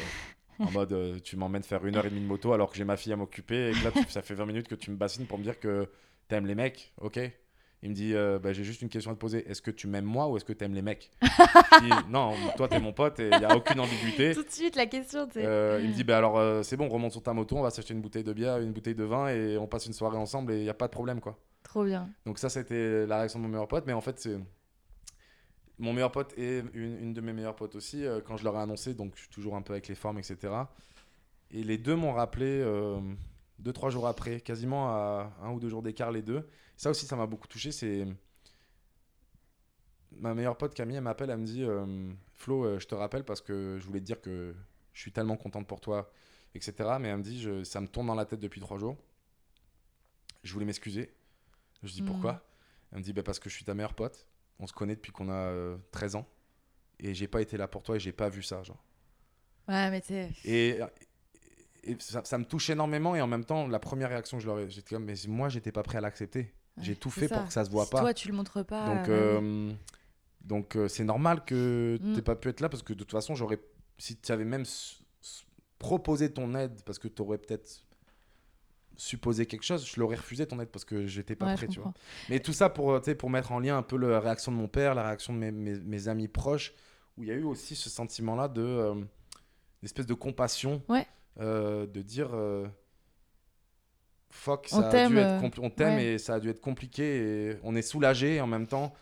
en 0.60 0.72
mode 0.72 0.94
euh, 0.94 1.20
tu 1.20 1.36
m'emmènes 1.36 1.64
faire 1.64 1.86
une 1.86 1.98
heure 1.98 2.06
et 2.06 2.10
demie 2.10 2.22
de 2.22 2.26
moto 2.26 2.54
alors 2.54 2.72
que 2.72 2.78
j'ai 2.78 2.86
ma 2.86 2.96
fille 2.96 3.12
à 3.12 3.18
m'occuper, 3.18 3.72
et 3.72 3.74
que 3.74 3.84
là 3.84 3.92
tu- 3.92 4.10
ça 4.10 4.22
fait 4.22 4.36
20 4.36 4.46
minutes 4.46 4.70
que 4.70 4.76
tu 4.76 4.90
me 4.90 4.96
bassines 4.96 5.28
pour 5.28 5.38
me 5.38 5.44
dire 5.44 5.60
que 5.60 5.90
t'aimes 6.28 6.46
les 6.46 6.56
mecs, 6.56 6.94
ok 7.02 7.20
il 7.84 7.90
me 7.90 7.94
dit, 7.96 8.16
euh, 8.16 8.40
bah, 8.40 8.54
j'ai 8.54 8.64
juste 8.64 8.82
une 8.82 8.88
question 8.88 9.12
à 9.12 9.14
te 9.14 9.20
poser. 9.20 9.46
Est-ce 9.50 9.62
que 9.62 9.70
tu 9.70 9.88
m'aimes 9.88 10.06
moi 10.06 10.30
ou 10.30 10.38
est-ce 10.38 10.46
que 10.46 10.54
tu 10.54 10.64
aimes 10.64 10.74
les 10.74 10.82
mecs? 10.82 11.12
Je 11.22 11.84
dis, 11.84 12.10
non, 12.10 12.34
toi 12.56 12.70
t'es 12.70 12.80
mon 12.80 12.94
pote 12.94 13.20
et 13.20 13.30
il 13.30 13.38
n'y 13.38 13.44
a 13.44 13.58
aucune 13.58 13.78
ambiguïté. 13.82 14.34
Tout 14.34 14.44
de 14.44 14.50
suite, 14.50 14.78
la 14.78 14.86
question. 14.86 15.28
Euh, 15.36 15.82
il 15.84 15.90
me 15.90 15.94
dit, 15.94 16.06
bah 16.06 16.18
alors 16.18 16.40
euh, 16.40 16.64
c'est 16.64 16.78
bon, 16.78 16.88
remonte 16.88 17.12
sur 17.12 17.22
ta 17.22 17.34
moto, 17.34 17.58
on 17.58 17.62
va 17.62 17.72
s'acheter 17.72 17.94
une 17.94 18.00
bouteille 18.00 18.24
de 18.24 18.32
bière, 18.32 18.60
une 18.60 18.72
bouteille 18.72 18.96
de 18.96 19.04
vin 19.04 19.28
et 19.28 19.58
on 19.58 19.68
passe 19.68 19.86
une 19.86 19.92
soirée 19.92 20.16
ensemble 20.16 20.54
et 20.54 20.60
il 20.60 20.64
n'y 20.64 20.70
a 20.70 20.74
pas 20.74 20.88
de 20.88 20.94
problème 20.94 21.20
quoi. 21.20 21.38
Trop 21.62 21.84
bien. 21.84 22.10
Donc 22.26 22.40
ça 22.40 22.48
c'était 22.48 23.06
la 23.06 23.18
réaction 23.18 23.40
de 23.40 23.44
mon 23.44 23.50
meilleur 23.50 23.68
pote, 23.68 23.84
mais 23.86 23.94
en 23.94 24.02
fait 24.02 24.18
c'est 24.18 24.38
mon 25.78 25.92
meilleur 25.92 26.14
pote 26.14 26.34
et 26.38 26.64
une, 26.74 27.00
une 27.00 27.14
de 27.14 27.20
mes 27.20 27.34
meilleures 27.34 27.56
potes 27.56 27.76
aussi, 27.76 28.06
euh, 28.06 28.22
quand 28.26 28.38
je 28.38 28.46
leur 28.46 28.56
ai 28.56 28.60
annoncé, 28.60 28.94
donc 28.94 29.12
je 29.16 29.24
suis 29.24 29.30
toujours 29.30 29.58
un 29.58 29.62
peu 29.62 29.74
avec 29.74 29.90
les 29.90 29.96
formes, 29.96 30.20
etc. 30.20 30.38
Et 31.52 31.64
les 31.64 31.78
deux 31.78 31.98
m'ont 31.98 32.14
rappelé 32.14 32.64
deux, 33.64 33.74
trois 33.74 33.90
jours 33.90 34.08
après, 34.08 34.42
quasiment 34.42 34.90
à 34.90 35.34
un 35.42 35.52
ou 35.52 35.60
deux 35.60 35.70
jours 35.70 35.82
d'écart 35.84 36.12
les 36.12 36.22
deux. 36.22 36.48
Ça 36.78 36.90
aussi 36.90 37.06
ça 37.06 37.16
m'a 37.16 37.26
beaucoup 37.28 37.48
touché, 37.48 37.72
c'est 37.72 38.06
ma 40.12 40.34
meilleure 40.34 40.58
pote 40.58 40.74
Camille, 40.76 40.98
elle 40.98 41.04
m'appelle, 41.04 41.30
elle 41.30 41.38
me 41.40 41.46
dit 41.46 41.64
euh, 41.64 42.12
Flo, 42.36 42.64
euh, 42.66 42.80
je 42.80 42.88
te 42.88 42.96
rappelle 42.96 43.24
parce 43.24 43.42
que 43.42 43.78
je 43.80 43.86
voulais 43.86 44.00
te 44.00 44.06
dire 44.06 44.22
que 44.22 44.56
je 44.94 45.02
suis 45.02 45.12
tellement 45.12 45.38
contente 45.38 45.68
pour 45.68 45.82
toi, 45.82 46.12
etc. 46.54 46.98
Mais 47.00 47.08
elle 47.10 47.18
me 47.18 47.24
dit 47.24 47.42
je- 47.42 47.64
ça 47.64 47.82
me 47.82 47.88
tourne 47.88 48.08
dans 48.08 48.16
la 48.16 48.26
tête 48.26 48.40
depuis 48.40 48.62
trois 48.62 48.78
jours. 48.78 48.98
Je 50.44 50.54
voulais 50.54 50.66
m'excuser. 50.66 51.14
Je 51.84 51.92
dis 51.92 52.02
Mhm. 52.02 52.08
pourquoi? 52.08 52.44
Elle 52.92 53.00
me 53.00 53.04
dit 53.04 53.14
bah, 53.14 53.24
parce 53.24 53.40
que 53.40 53.50
je 53.50 53.56
suis 53.56 53.66
ta 53.66 53.74
meilleure 53.74 53.94
pote. 53.96 54.28
On 54.60 54.68
se 54.68 54.74
connaît 54.74 54.96
depuis 54.96 55.12
qu'on 55.12 55.30
a 55.30 55.34
euh, 55.34 55.78
13 55.92 56.16
ans. 56.16 56.28
Et 57.00 57.14
j'ai 57.14 57.28
pas 57.28 57.42
été 57.42 57.58
là 57.58 57.68
pour 57.68 57.84
toi 57.84 57.96
et 57.96 58.00
j'ai 58.00 58.12
pas 58.14 58.30
vu 58.30 58.44
ça. 58.44 58.62
Genre. 58.64 58.82
Ouais, 59.68 59.90
mais 59.90 60.02
sais. 60.02 60.32
Et, 60.46 60.80
et 61.84 61.96
ça, 62.00 62.22
ça 62.24 62.38
me 62.38 62.46
touche 62.46 62.70
énormément. 62.70 63.16
Et 63.16 63.22
en 63.22 63.28
même 63.28 63.46
temps, 63.46 63.68
la 63.68 63.80
première 63.80 64.10
réaction 64.10 64.38
que 64.38 64.44
je 64.44 64.48
leur 64.48 64.60
ai, 64.60 64.70
j'étais 64.70 64.96
comme 64.96 65.06
mais 65.06 65.16
moi 65.28 65.50
j'étais 65.50 65.72
pas 65.72 65.84
prêt 65.84 65.98
à 65.98 66.02
l'accepter. 66.02 66.54
J'ai 66.80 66.96
tout 66.96 67.12
fait 67.12 67.28
pour 67.28 67.46
que 67.46 67.54
ça 67.54 67.64
se 67.66 67.70
voit 67.70 67.86
Si 67.86 67.92
pas. 67.92 68.00
Toi, 68.02 68.14
tu 68.14 68.28
le 68.30 68.34
montres 68.34 68.66
pas. 68.66 68.86
Donc, 68.88 69.08
euh, 69.10 69.72
donc 70.42 70.76
euh, 70.76 70.88
c'est 70.88 71.04
normal 71.04 71.46
que 71.46 72.00
Mm. 72.02 72.16
tu 72.16 72.22
pas 72.24 72.36
pu 72.36 72.50
être 72.50 72.62
là 72.62 72.70
parce 72.70 72.82
que 72.84 72.94
de 72.94 73.00
toute 73.00 73.12
façon, 73.12 73.36
j'aurais, 73.36 73.60
si 74.00 74.16
tu 74.18 74.32
avais 74.32 74.44
même 74.46 74.66
proposé 75.78 76.32
ton 76.34 76.56
aide 76.56 76.82
parce 76.86 76.98
que 77.00 77.08
tu 77.08 77.22
aurais 77.22 77.38
peut-être 77.38 77.84
supposé 78.96 79.46
quelque 79.48 79.64
chose, 79.64 79.86
je 79.88 80.00
l'aurais 80.00 80.16
refusé 80.16 80.46
ton 80.46 80.60
aide 80.60 80.70
parce 80.70 80.86
que 80.86 81.08
j'étais 81.08 81.36
pas 81.36 81.48
ouais, 81.48 81.56
prêt, 81.56 81.68
tu 81.68 81.80
vois. 81.80 81.94
Mais 82.30 82.40
tout 82.40 82.54
ça 82.54 82.70
pour, 82.70 83.02
pour 83.18 83.30
mettre 83.30 83.52
en 83.52 83.60
lien 83.60 83.78
un 83.78 83.82
peu 83.82 83.98
la 83.98 84.20
réaction 84.20 84.52
de 84.52 84.58
mon 84.58 84.68
père, 84.68 84.94
la 84.96 85.04
réaction 85.04 85.34
de 85.34 85.40
mes, 85.40 85.52
mes- 85.52 85.80
mes 85.80 86.08
amis 86.08 86.28
proches, 86.28 86.74
où 87.18 87.24
il 87.24 87.30
y 87.30 87.32
a 87.32 87.36
eu 87.36 87.44
aussi 87.44 87.76
ce 87.76 87.90
sentiment-là 87.90 88.48
de 88.48 88.62
euh, 88.62 88.96
espèce 89.82 90.06
de 90.06 90.14
compassion, 90.14 90.82
Ouais. 90.88 91.08
Euh, 91.40 91.86
de 91.88 92.02
dire 92.02 92.30
euh, 92.34 92.68
fuck, 94.30 94.68
On 94.72 94.82
ça 94.82 94.88
a 94.88 94.92
t'aime, 94.92 95.12
dû 95.12 95.18
être 95.18 95.44
euh, 95.44 95.50
on 95.62 95.70
t'aime 95.70 95.96
ouais. 95.96 96.06
et 96.14 96.18
ça 96.18 96.36
a 96.36 96.40
dû 96.40 96.50
être 96.50 96.62
compliqué 96.62 97.04
et 97.50 97.58
on 97.64 97.76
est 97.76 97.82
soulagé 97.82 98.36
et 98.36 98.42
en 98.42 98.48
même 98.48 98.68
temps 98.68 98.94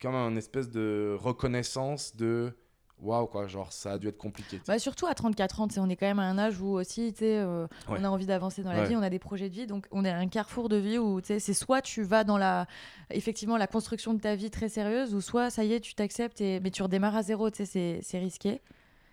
comme 0.00 0.14
une 0.14 0.38
espèce 0.38 0.68
de 0.70 1.16
reconnaissance 1.18 2.16
de 2.16 2.52
waouh 2.98 3.26
quoi, 3.26 3.46
genre 3.48 3.72
ça 3.72 3.92
a 3.92 3.98
dû 3.98 4.08
être 4.08 4.16
compliqué. 4.18 4.60
Bah, 4.66 4.78
surtout 4.78 5.06
à 5.06 5.14
34 5.14 5.60
ans, 5.60 5.68
on 5.78 5.88
est 5.88 5.96
quand 5.96 6.06
même 6.06 6.18
à 6.20 6.24
un 6.24 6.38
âge 6.38 6.60
où 6.60 6.68
aussi, 6.78 7.12
euh, 7.22 7.66
Ouais. 7.88 7.98
on 8.00 8.04
a 8.04 8.08
envie 8.08 8.26
d'avancer 8.26 8.62
dans 8.62 8.72
la 8.72 8.82
Ouais. 8.82 8.88
vie, 8.88 8.96
on 8.96 9.02
a 9.02 9.10
des 9.10 9.18
projets 9.18 9.48
de 9.48 9.54
vie, 9.54 9.66
donc 9.66 9.86
on 9.90 10.04
est 10.04 10.10
à 10.10 10.16
un 10.18 10.28
carrefour 10.28 10.68
de 10.68 10.76
vie 10.76 10.98
où, 10.98 11.20
c'est 11.24 11.40
soit 11.52 11.82
tu 11.82 12.02
vas 12.04 12.22
dans 12.22 12.38
la, 12.38 12.66
effectivement, 13.10 13.56
la 13.56 13.66
construction 13.66 14.14
de 14.14 14.20
ta 14.20 14.36
vie 14.36 14.50
très 14.50 14.68
sérieuse, 14.68 15.14
ou 15.14 15.20
soit 15.20 15.50
ça 15.50 15.64
y 15.64 15.72
est, 15.72 15.80
tu 15.80 15.94
t'acceptes, 15.94 16.40
et... 16.40 16.60
mais 16.60 16.70
tu 16.70 16.82
redémarres 16.82 17.16
à 17.16 17.22
zéro, 17.22 17.48
c'est 17.52 18.00
risqué. 18.18 18.60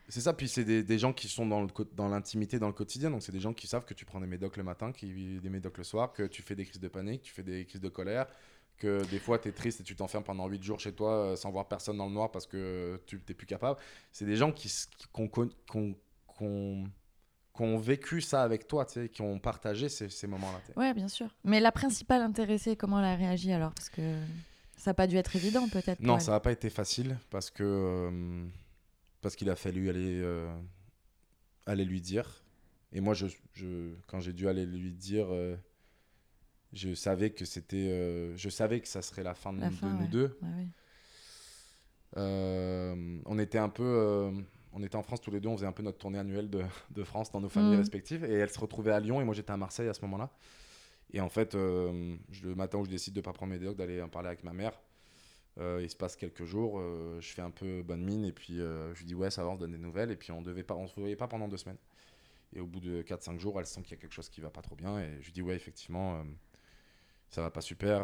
C'est 0.09 0.21
ça, 0.21 0.33
puis 0.33 0.47
c'est 0.47 0.63
des, 0.65 0.83
des 0.83 0.97
gens 0.99 1.13
qui 1.13 1.27
sont 1.29 1.45
dans 1.45 1.61
le 1.61 1.67
co- 1.67 1.83
dans 1.95 2.09
l'intimité, 2.09 2.57
dans 2.59 2.67
le 2.67 2.73
quotidien. 2.73 3.11
Donc, 3.11 3.21
c'est 3.23 3.31
des 3.31 3.39
gens 3.39 3.53
qui 3.53 3.67
savent 3.67 3.85
que 3.85 3.93
tu 3.93 4.05
prends 4.05 4.19
des 4.19 4.27
médocs 4.27 4.57
le 4.57 4.63
matin, 4.63 4.91
qui 4.91 5.39
des 5.39 5.49
médocs 5.49 5.77
le 5.77 5.83
soir, 5.83 6.11
que 6.13 6.23
tu 6.23 6.41
fais 6.41 6.55
des 6.55 6.65
crises 6.65 6.81
de 6.81 6.87
panique, 6.87 7.21
tu 7.21 7.31
fais 7.33 7.43
des 7.43 7.65
crises 7.65 7.79
de 7.81 7.89
colère, 7.89 8.25
que 8.77 9.03
des 9.11 9.19
fois 9.19 9.37
tu 9.39 9.49
es 9.49 9.51
triste 9.51 9.81
et 9.81 9.83
tu 9.83 9.95
t'enfermes 9.95 10.23
pendant 10.23 10.47
8 10.47 10.63
jours 10.63 10.79
chez 10.79 10.93
toi 10.93 11.11
euh, 11.13 11.35
sans 11.35 11.51
voir 11.51 11.67
personne 11.67 11.97
dans 11.97 12.07
le 12.07 12.13
noir 12.13 12.31
parce 12.31 12.47
que 12.47 12.99
tu 13.05 13.21
n'es 13.27 13.35
plus 13.35 13.45
capable. 13.45 13.79
C'est 14.11 14.25
des 14.25 14.35
gens 14.35 14.51
qui 14.51 14.71
ont 17.59 17.77
vécu 17.77 18.21
ça 18.21 18.41
avec 18.43 18.67
toi, 18.67 18.85
qui 18.85 19.21
ont 19.21 19.37
partagé 19.39 19.89
ces, 19.89 20.09
ces 20.09 20.27
moments-là. 20.27 20.59
Ouais, 20.75 20.93
bien 20.93 21.07
sûr. 21.09 21.27
Mais 21.43 21.59
la 21.59 21.71
principale 21.71 22.21
intéressée, 22.21 22.75
comment 22.75 22.99
elle 22.99 23.05
a 23.05 23.15
réagi 23.15 23.51
alors? 23.51 23.73
Parce 23.73 23.89
que 23.89 24.01
ça 24.77 24.91
n'a 24.91 24.93
pas 24.93 25.07
dû 25.07 25.17
être 25.17 25.35
évident, 25.35 25.67
peut-être. 25.67 25.99
Non, 25.99 26.19
ça 26.19 26.31
n'a 26.31 26.39
pas 26.39 26.51
été 26.53 26.69
facile 26.69 27.17
parce 27.29 27.51
que 27.51 27.63
euh, 27.63 28.45
parce 29.21 29.35
qu'il 29.35 29.49
a 29.49 29.55
fallu 29.55 29.89
aller 29.89 30.21
euh, 30.21 30.49
aller 31.65 31.85
lui 31.85 32.01
dire. 32.01 32.43
Et 32.91 33.01
moi, 33.01 33.13
je, 33.13 33.27
je- 33.53 33.93
quand 34.07 34.19
j'ai 34.19 34.33
dû 34.33 34.47
aller 34.47 34.65
lui 34.65 34.91
dire, 34.93 35.27
euh, 35.29 35.55
je 36.73 36.93
savais 36.93 37.29
que 37.31 37.45
c'était, 37.45 37.89
euh, 37.89 38.35
je 38.35 38.49
savais 38.49 38.79
que 38.81 38.87
ça 38.87 39.01
serait 39.01 39.23
la 39.23 39.33
fin 39.35 39.53
de, 39.53 39.61
La 39.61 39.69
de 39.69 39.75
fin, 39.75 39.91
nous 39.93 40.01
ouais. 40.01 40.07
deux. 40.07 40.37
Ouais, 40.41 40.49
ouais. 40.57 40.67
On 43.25 43.37
était 43.39 43.57
un 43.59 43.69
peu, 43.69 44.31
on 44.73 44.83
était 44.83 44.95
en 44.95 45.03
France 45.03 45.21
tous 45.21 45.31
les 45.31 45.39
deux, 45.39 45.49
on 45.49 45.55
faisait 45.57 45.67
un 45.67 45.71
peu 45.71 45.83
notre 45.83 45.97
tournée 45.99 46.17
annuelle 46.19 46.49
de, 46.49 46.63
de 46.91 47.03
France 47.03 47.31
dans 47.31 47.41
nos 47.41 47.49
familles 47.49 47.73
Mhm. 47.73 47.79
respectives. 47.79 48.25
Et 48.25 48.33
elle 48.33 48.49
se 48.49 48.59
retrouvait 48.59 48.91
à 48.91 48.99
Lyon 48.99 49.21
et 49.21 49.23
moi 49.25 49.33
j'étais 49.35 49.51
à 49.51 49.57
Marseille 49.57 49.87
à 49.87 49.93
ce 49.93 50.01
moment-là. 50.01 50.31
Et 51.11 51.21
en 51.21 51.29
fait, 51.29 51.53
je- 51.53 52.43
le 52.43 52.55
matin 52.55 52.77
où 52.77 52.85
je 52.85 52.89
décide 52.89 53.13
de 53.13 53.21
pas 53.21 53.33
prendre 53.33 53.51
mes 53.51 53.59
docs, 53.59 53.75
d'aller 53.77 54.01
en 54.01 54.09
parler 54.09 54.27
avec 54.27 54.43
ma 54.43 54.53
mère, 54.53 54.79
euh, 55.59 55.79
il 55.81 55.89
se 55.89 55.95
passe 55.95 56.15
quelques 56.15 56.45
jours, 56.45 56.79
euh, 56.79 57.19
je 57.19 57.33
fais 57.33 57.41
un 57.41 57.51
peu 57.51 57.81
bonne 57.83 58.03
mine 58.03 58.23
et 58.23 58.31
puis 58.31 58.61
euh, 58.61 58.93
je 58.93 58.99
lui 58.99 59.05
dis 59.05 59.15
ouais 59.15 59.29
ça 59.29 59.43
va, 59.43 59.49
on 59.49 59.55
se 59.55 59.59
donne 59.59 59.71
des 59.71 59.77
nouvelles 59.77 60.11
et 60.11 60.15
puis 60.15 60.31
on 60.31 60.41
devait 60.41 60.63
pas, 60.63 60.75
on 60.75 60.87
se 60.87 60.97
voyait 60.99 61.15
pas 61.15 61.27
pendant 61.27 61.47
deux 61.47 61.57
semaines. 61.57 61.77
Et 62.53 62.61
au 62.61 62.65
bout 62.65 62.79
de 62.79 63.03
4-5 63.03 63.37
jours, 63.39 63.59
elle 63.59 63.65
sent 63.65 63.81
qu'il 63.81 63.91
y 63.91 63.93
a 63.93 64.01
quelque 64.01 64.13
chose 64.13 64.29
qui 64.29 64.41
va 64.41 64.49
pas 64.49 64.61
trop 64.61 64.75
bien 64.75 64.99
et 64.99 65.17
je 65.19 65.25
lui 65.25 65.33
dis 65.33 65.41
ouais 65.41 65.55
effectivement 65.55 66.23
ça 67.29 67.41
va 67.41 67.51
pas 67.51 67.61
super, 67.61 68.03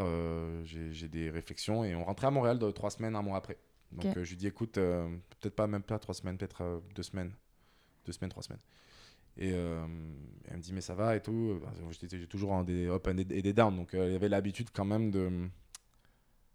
j'ai 0.65 1.07
des 1.07 1.29
réflexions 1.29 1.83
et 1.83 1.95
on 1.95 2.03
rentrait 2.03 2.27
à 2.27 2.31
Montréal 2.31 2.59
de 2.59 2.69
trois 2.71 2.91
semaines, 2.91 3.15
un 3.15 3.21
mois 3.21 3.37
après. 3.37 3.57
Donc 3.91 4.13
je 4.15 4.29
lui 4.29 4.37
dis 4.37 4.47
écoute, 4.47 4.73
peut-être 4.73 5.55
pas 5.55 5.67
même 5.67 5.83
pas 5.83 5.97
trois 5.97 6.13
semaines, 6.13 6.37
peut-être 6.37 6.83
deux 6.93 7.03
semaines, 7.03 7.33
deux 8.05 8.11
semaines, 8.11 8.29
trois 8.29 8.43
semaines. 8.43 8.61
Et 9.37 9.51
euh, 9.53 9.85
elle 10.47 10.57
me 10.57 10.61
dit 10.61 10.73
mais 10.73 10.81
ça 10.81 10.95
va 10.95 11.15
et 11.15 11.21
tout. 11.21 11.59
J'étais 11.91 12.19
j'ai 12.19 12.27
toujours 12.27 12.63
des 12.63 12.87
up 12.87 13.07
et 13.07 13.41
des 13.41 13.53
downs, 13.53 13.75
donc 13.75 13.93
elle 13.93 14.15
avait 14.15 14.29
l'habitude 14.29 14.69
quand 14.73 14.85
même 14.85 15.11
de 15.11 15.49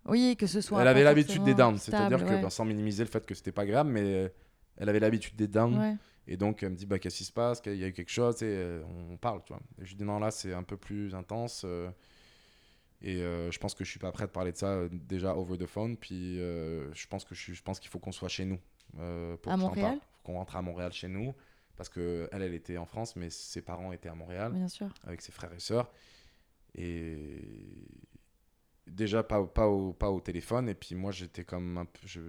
Oui, 0.06 0.36
que 0.38 0.46
ce 0.46 0.60
soit. 0.60 0.80
elle 0.80 0.88
avait 0.88 1.02
l'habitude 1.04 1.42
des 1.44 1.54
downs, 1.54 1.78
c'est-à-dire 1.78 2.24
que 2.24 2.40
ben, 2.42 2.50
sans 2.50 2.64
minimiser 2.64 3.04
le 3.04 3.10
fait 3.10 3.24
que 3.24 3.34
c'était 3.34 3.52
pas 3.52 3.66
grave, 3.66 3.86
mais 3.86 4.02
euh, 4.02 4.28
elle 4.76 4.88
avait 4.88 5.00
l'habitude 5.00 5.36
des 5.36 5.48
downs. 5.48 5.78
Ouais. 5.78 5.96
Et 6.26 6.36
donc 6.36 6.62
elle 6.62 6.70
me 6.70 6.76
dit 6.76 6.86
bah, 6.86 6.98
qu'est-ce 6.98 7.18
qui 7.18 7.24
se 7.24 7.32
passe, 7.32 7.60
qu'il 7.60 7.76
y 7.76 7.84
a 7.84 7.88
eu 7.88 7.92
quelque 7.92 8.10
chose, 8.10 8.42
et 8.42 8.46
euh, 8.46 8.82
on 9.10 9.16
parle, 9.16 9.42
tu 9.44 9.52
vois. 9.52 9.62
Et 9.80 9.84
je 9.84 9.90
lui 9.90 9.96
dis 9.96 10.04
non, 10.04 10.18
là 10.18 10.30
c'est 10.30 10.52
un 10.54 10.62
peu 10.62 10.76
plus 10.76 11.14
intense. 11.14 11.62
euh, 11.64 11.90
et 13.02 13.22
euh, 13.22 13.50
je 13.50 13.58
pense 13.58 13.74
que 13.74 13.82
je 13.84 13.90
suis 13.90 13.98
pas 13.98 14.12
prêt 14.12 14.26
de 14.26 14.30
parler 14.30 14.52
de 14.52 14.58
ça 14.58 14.66
euh, 14.72 14.88
déjà 14.92 15.34
over 15.34 15.56
the 15.56 15.66
phone. 15.66 15.96
Puis 15.96 16.36
je 16.36 17.06
pense 17.08 17.24
que 17.24 17.34
je, 17.34 17.62
pense 17.62 17.80
qu'il 17.80 17.90
faut 17.90 17.98
qu'on 17.98 18.12
soit 18.12 18.28
chez 18.28 18.44
nous. 18.44 18.58
pour 19.42 19.52
À 19.52 19.56
Montréal? 19.56 19.98
qu'on 20.22 20.34
rentre 20.34 20.56
à 20.56 20.62
Montréal 20.62 20.92
chez 20.92 21.08
nous. 21.08 21.34
Parce 21.76 21.88
que 21.88 22.28
elle, 22.30 22.42
elle 22.42 22.52
était 22.52 22.76
en 22.76 22.84
France, 22.84 23.16
mais 23.16 23.30
ses 23.30 23.62
parents 23.62 23.90
étaient 23.92 24.10
à 24.10 24.14
Montréal 24.14 24.52
Bien 24.52 24.68
sûr. 24.68 24.88
avec 25.06 25.22
ses 25.22 25.32
frères 25.32 25.52
et 25.54 25.60
sœurs. 25.60 25.90
Et 26.74 27.40
déjà, 28.90 29.22
pas, 29.22 29.40
au- 29.40 29.46
pas, 29.46 29.66
au, 29.68 29.92
pas 29.92 30.10
au 30.10 30.20
téléphone. 30.20 30.68
Et 30.68 30.74
puis 30.74 30.94
moi, 30.94 31.12
j'étais 31.12 31.44
comme 31.44 31.78
un 31.78 31.84
peu. 31.84 32.00
Je, 32.06 32.20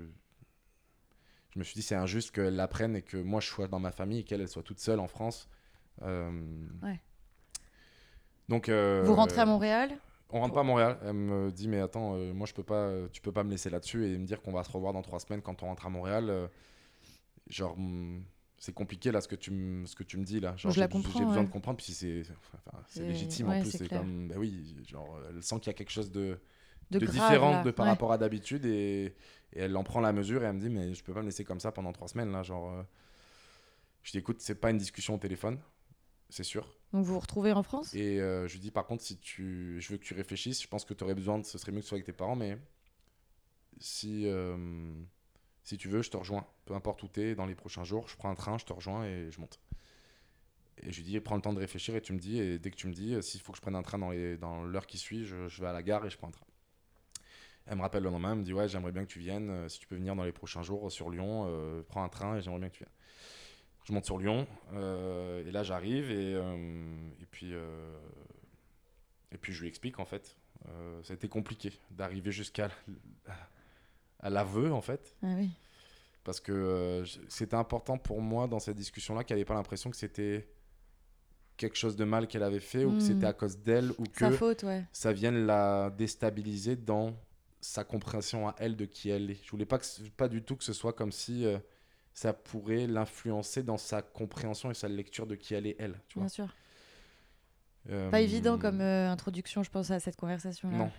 je 1.53 1.59
me 1.59 1.63
suis 1.63 1.73
dit, 1.75 1.81
c'est 1.81 1.95
injuste 1.95 2.31
qu'elle 2.31 2.55
l'apprenne 2.55 2.95
et 2.95 3.01
que 3.01 3.17
moi, 3.17 3.41
je 3.41 3.47
sois 3.47 3.67
dans 3.67 3.79
ma 3.79 3.91
famille 3.91 4.19
et 4.19 4.23
qu'elle 4.23 4.41
elle 4.41 4.47
soit 4.47 4.63
toute 4.63 4.79
seule 4.79 4.99
en 4.99 5.07
France. 5.07 5.49
Euh, 6.03 6.31
Ouais. 6.81 6.99
Donc. 8.49 8.69
euh, 8.69 9.03
Vous 9.05 9.15
rentrez 9.15 9.41
à 9.41 9.45
Montréal? 9.45 9.97
On 10.33 10.39
rentre 10.39 10.53
pas 10.53 10.61
à 10.61 10.63
Montréal. 10.63 10.97
Elle 11.03 11.13
me 11.13 11.51
dit, 11.51 11.67
mais 11.67 11.81
attends, 11.81 12.15
euh, 12.15 12.33
moi, 12.33 12.47
je 12.47 12.53
peux 12.53 12.63
pas. 12.63 12.89
Tu 13.11 13.21
peux 13.21 13.33
pas 13.33 13.43
me 13.43 13.51
laisser 13.51 13.69
là-dessus 13.69 14.05
et 14.07 14.17
me 14.17 14.25
dire 14.25 14.41
qu'on 14.41 14.53
va 14.53 14.63
se 14.63 14.71
revoir 14.71 14.93
dans 14.93 15.01
trois 15.01 15.19
semaines 15.19 15.41
quand 15.41 15.61
on 15.63 15.65
rentre 15.67 15.85
à 15.85 15.89
Montréal. 15.89 16.49
genre. 17.49 17.73
hum, 17.77 18.23
c'est 18.63 18.73
compliqué 18.75 19.11
là 19.11 19.21
ce 19.21 19.27
que 19.27 19.35
tu 19.35 19.49
me 19.49 19.87
ce 19.87 19.95
que 19.95 20.03
tu 20.03 20.17
me 20.17 20.23
dis 20.23 20.39
là 20.39 20.55
genre 20.55 20.71
Je 20.71 20.79
la 20.79 20.87
comprends, 20.87 21.17
j'ai 21.17 21.25
besoin 21.25 21.43
de 21.43 21.49
comprendre 21.49 21.77
puis 21.77 21.93
c'est 21.93 22.21
enfin, 22.29 22.77
c'est 22.87 22.99
C'est- 22.99 23.07
légitime 23.07 23.49
ouais, 23.49 23.57
en 23.57 23.61
plus 23.61 23.71
c'est 23.71 23.87
comme 23.89 24.27
bah 24.27 24.35
oui 24.37 24.77
genre 24.87 25.19
elle 25.29 25.41
sent 25.41 25.55
qu'il 25.61 25.65
y 25.65 25.69
a 25.71 25.73
quelque 25.73 25.89
chose 25.89 26.11
de 26.11 26.39
de, 26.91 26.99
de, 26.99 27.05
grave, 27.05 27.13
différent 27.13 27.51
là. 27.51 27.63
de 27.63 27.71
par 27.71 27.85
Ouais. 27.85 27.91
rapport 27.91 28.11
à 28.11 28.17
d'habitude 28.17 28.65
et, 28.65 29.15
et 29.53 29.59
elle 29.61 29.75
en 29.77 29.83
prend 29.83 29.99
la 30.01 30.13
mesure 30.13 30.43
et 30.43 30.45
elle 30.47 30.53
me 30.55 30.59
dit 30.61 30.69
mais 30.69 30.93
je 30.93 31.03
peux 31.03 31.13
pas 31.13 31.21
me 31.21 31.27
laisser 31.27 31.43
comme 31.45 31.59
ça 31.59 31.71
pendant 31.71 31.93
trois 31.93 32.07
semaines 32.07 32.31
là 32.31 32.43
genre 32.43 32.71
euh. 32.71 32.83
je 34.03 34.11
dis 34.11 34.17
écoute 34.19 34.41
c'est 34.41 34.55
pas 34.55 34.69
une 34.71 34.77
discussion 34.77 35.15
au 35.15 35.17
téléphone 35.17 35.59
c'est 36.29 36.43
sûr 36.43 36.75
Donc 36.93 37.03
vous 37.05 37.13
vous 37.15 37.19
retrouvez 37.19 37.51
en 37.51 37.63
France? 37.63 37.93
Et 37.93 38.19
euh, 38.21 38.47
je 38.47 38.53
lui 38.53 38.59
dis 38.59 38.71
par 38.71 38.85
contre 38.85 39.03
si 39.03 39.17
tu 39.17 39.77
je 39.81 39.89
veux 39.89 39.97
que 39.97 40.03
tu 40.03 40.13
réfléchisses 40.13 40.61
je 40.61 40.67
pense 40.67 40.85
que 40.85 40.93
tu 40.93 41.03
aurais 41.03 41.15
besoin 41.15 41.39
de 41.39 41.45
ce 41.45 41.57
serait 41.57 41.71
mieux 41.71 41.79
que 41.79 41.83
ce 41.83 41.89
soit 41.89 41.97
avec 41.97 42.05
tes 42.05 42.13
parents 42.13 42.35
mais 42.35 42.57
si 43.79 44.27
euh, 44.27 44.57
si 45.63 45.77
tu 45.77 45.89
veux 45.89 46.01
je 46.01 46.09
te 46.11 46.17
rejoins 46.17 46.45
peu 46.65 46.73
importe 46.75 47.03
où 47.03 47.07
tu 47.07 47.21
es 47.21 47.35
dans 47.35 47.45
les 47.45 47.55
prochains 47.55 47.83
jours 47.83 48.07
je 48.07 48.15
prends 48.17 48.29
un 48.29 48.35
train 48.35 48.57
je 48.57 48.65
te 48.65 48.73
rejoins 48.73 49.05
et 49.05 49.31
je 49.31 49.39
monte 49.41 49.59
Et 50.83 50.91
je 50.91 50.97
lui 50.97 51.03
dis, 51.05 51.19
prends 51.21 51.35
le 51.35 51.41
temps 51.41 51.53
de 51.53 51.59
réfléchir 51.59 51.95
et 51.95 52.01
tu 52.01 52.11
me 52.13 52.19
dis, 52.19 52.39
et 52.39 52.59
dès 52.59 52.71
que 52.71 52.75
tu 52.75 52.87
me 52.87 52.93
dis, 52.93 53.13
euh, 53.15 53.21
s'il 53.21 53.39
faut 53.41 53.51
que 53.53 53.57
je 53.57 53.61
prenne 53.61 53.75
un 53.75 53.83
train 53.83 53.97
dans 53.99 54.11
les- 54.11 54.37
dans 54.37 54.63
l'heure 54.63 54.85
qui 54.87 54.97
suit, 54.97 55.25
je, 55.25 55.47
je 55.47 55.61
vais 55.61 55.67
à 55.67 55.73
la 55.73 55.83
gare 55.83 56.05
et 56.05 56.09
je 56.09 56.17
prends 56.17 56.27
un 56.27 56.31
train. 56.31 56.45
Elle 57.67 57.77
me 57.77 57.81
rappelle 57.81 58.03
le 58.03 58.09
lendemain, 58.09 58.31
elle 58.33 58.39
me 58.39 58.43
dit, 58.43 58.53
ouais, 58.53 58.67
j'aimerais 58.67 58.91
bien 58.91 59.03
que 59.05 59.09
tu 59.11 59.19
viennes, 59.19 59.49
euh, 59.49 59.69
si 59.69 59.79
tu 59.79 59.87
peux 59.87 59.95
venir 59.95 60.15
dans 60.15 60.23
les 60.23 60.31
prochains 60.31 60.63
jours 60.63 60.87
euh, 60.87 60.89
sur 60.89 61.09
Lyon, 61.09 61.45
euh, 61.47 61.83
prends 61.87 62.03
un 62.03 62.09
train 62.09 62.37
et 62.37 62.41
j'aimerais 62.41 62.59
bien 62.59 62.69
que 62.69 62.73
tu 62.75 62.83
viennes. 62.83 62.93
Je 63.85 63.93
monte 63.93 64.05
sur 64.05 64.17
Lyon, 64.17 64.47
euh, 64.73 65.45
et 65.47 65.51
là 65.51 65.63
j'arrive, 65.63 66.11
et, 66.11 66.33
et, 66.33 67.25
puis, 67.31 67.51
et 69.31 69.37
puis 69.37 69.53
je 69.53 69.61
lui 69.61 69.67
explique 69.67 69.99
en 69.99 70.05
fait. 70.05 70.35
Ça 71.01 71.13
a 71.13 71.15
été 71.15 71.27
compliqué 71.27 71.71
d'arriver 71.89 72.31
jusqu'à 72.31 72.69
à 74.19 74.29
l'aveu 74.29 74.71
en 74.71 74.81
fait 74.81 75.15
Ah 75.23 75.33
oui. 75.35 75.49
parce 76.23 76.39
que 76.39 77.03
c'était 77.27 77.55
important 77.55 77.97
pour 77.97 78.21
moi 78.21 78.47
dans 78.47 78.59
cette 78.59 78.75
discussion-là 78.77 79.23
qu'elle 79.23 79.39
n'ait 79.39 79.45
pas 79.45 79.55
l'impression 79.55 79.89
que 79.89 79.97
c'était 79.97 80.47
quelque 81.57 81.75
chose 81.75 81.95
de 81.95 82.03
mal 82.05 82.27
qu'elle 82.27 82.43
avait 82.43 82.59
fait 82.59 82.85
ou 82.85 82.89
que 82.91 82.95
Mhm. 82.97 83.01
c'était 83.01 83.25
à 83.25 83.33
cause 83.33 83.57
d'elle 83.57 83.89
ou 83.97 84.03
que 84.03 84.29
faute, 84.29 84.61
ouais. 84.61 84.85
ça 84.91 85.11
vienne 85.11 85.47
la 85.47 85.89
déstabiliser 85.89 86.75
dans 86.75 87.15
sa 87.61 87.83
compréhension 87.83 88.47
à 88.49 88.55
elle 88.57 88.75
de 88.75 88.85
qui 88.85 89.09
elle 89.09 89.29
est. 89.31 89.43
Je 89.43 89.49
voulais 89.51 89.65
pas, 89.65 89.77
que, 89.77 89.85
pas 90.17 90.27
du 90.27 90.41
tout 90.43 90.55
que 90.55 90.63
ce 90.63 90.73
soit 90.73 90.93
comme 90.93 91.11
si 91.11 91.45
euh, 91.45 91.57
ça 92.13 92.33
pourrait 92.33 92.87
l'influencer 92.87 93.63
dans 93.63 93.77
sa 93.77 94.01
compréhension 94.01 94.71
et 94.71 94.73
sa 94.73 94.87
lecture 94.89 95.27
de 95.27 95.35
qui 95.35 95.53
elle 95.53 95.67
est 95.67 95.75
elle. 95.79 95.99
Tu 96.07 96.15
vois. 96.15 96.23
Bien 96.23 96.29
sûr. 96.29 96.55
Euh, 97.89 98.09
Pas 98.11 98.21
évident 98.21 98.57
comme 98.57 98.81
euh, 98.81 99.09
introduction, 99.09 99.63
je 99.63 99.71
pense, 99.71 99.89
à 99.91 99.99
cette 99.99 100.15
conversation-là. 100.15 100.77
Non. 100.77 100.91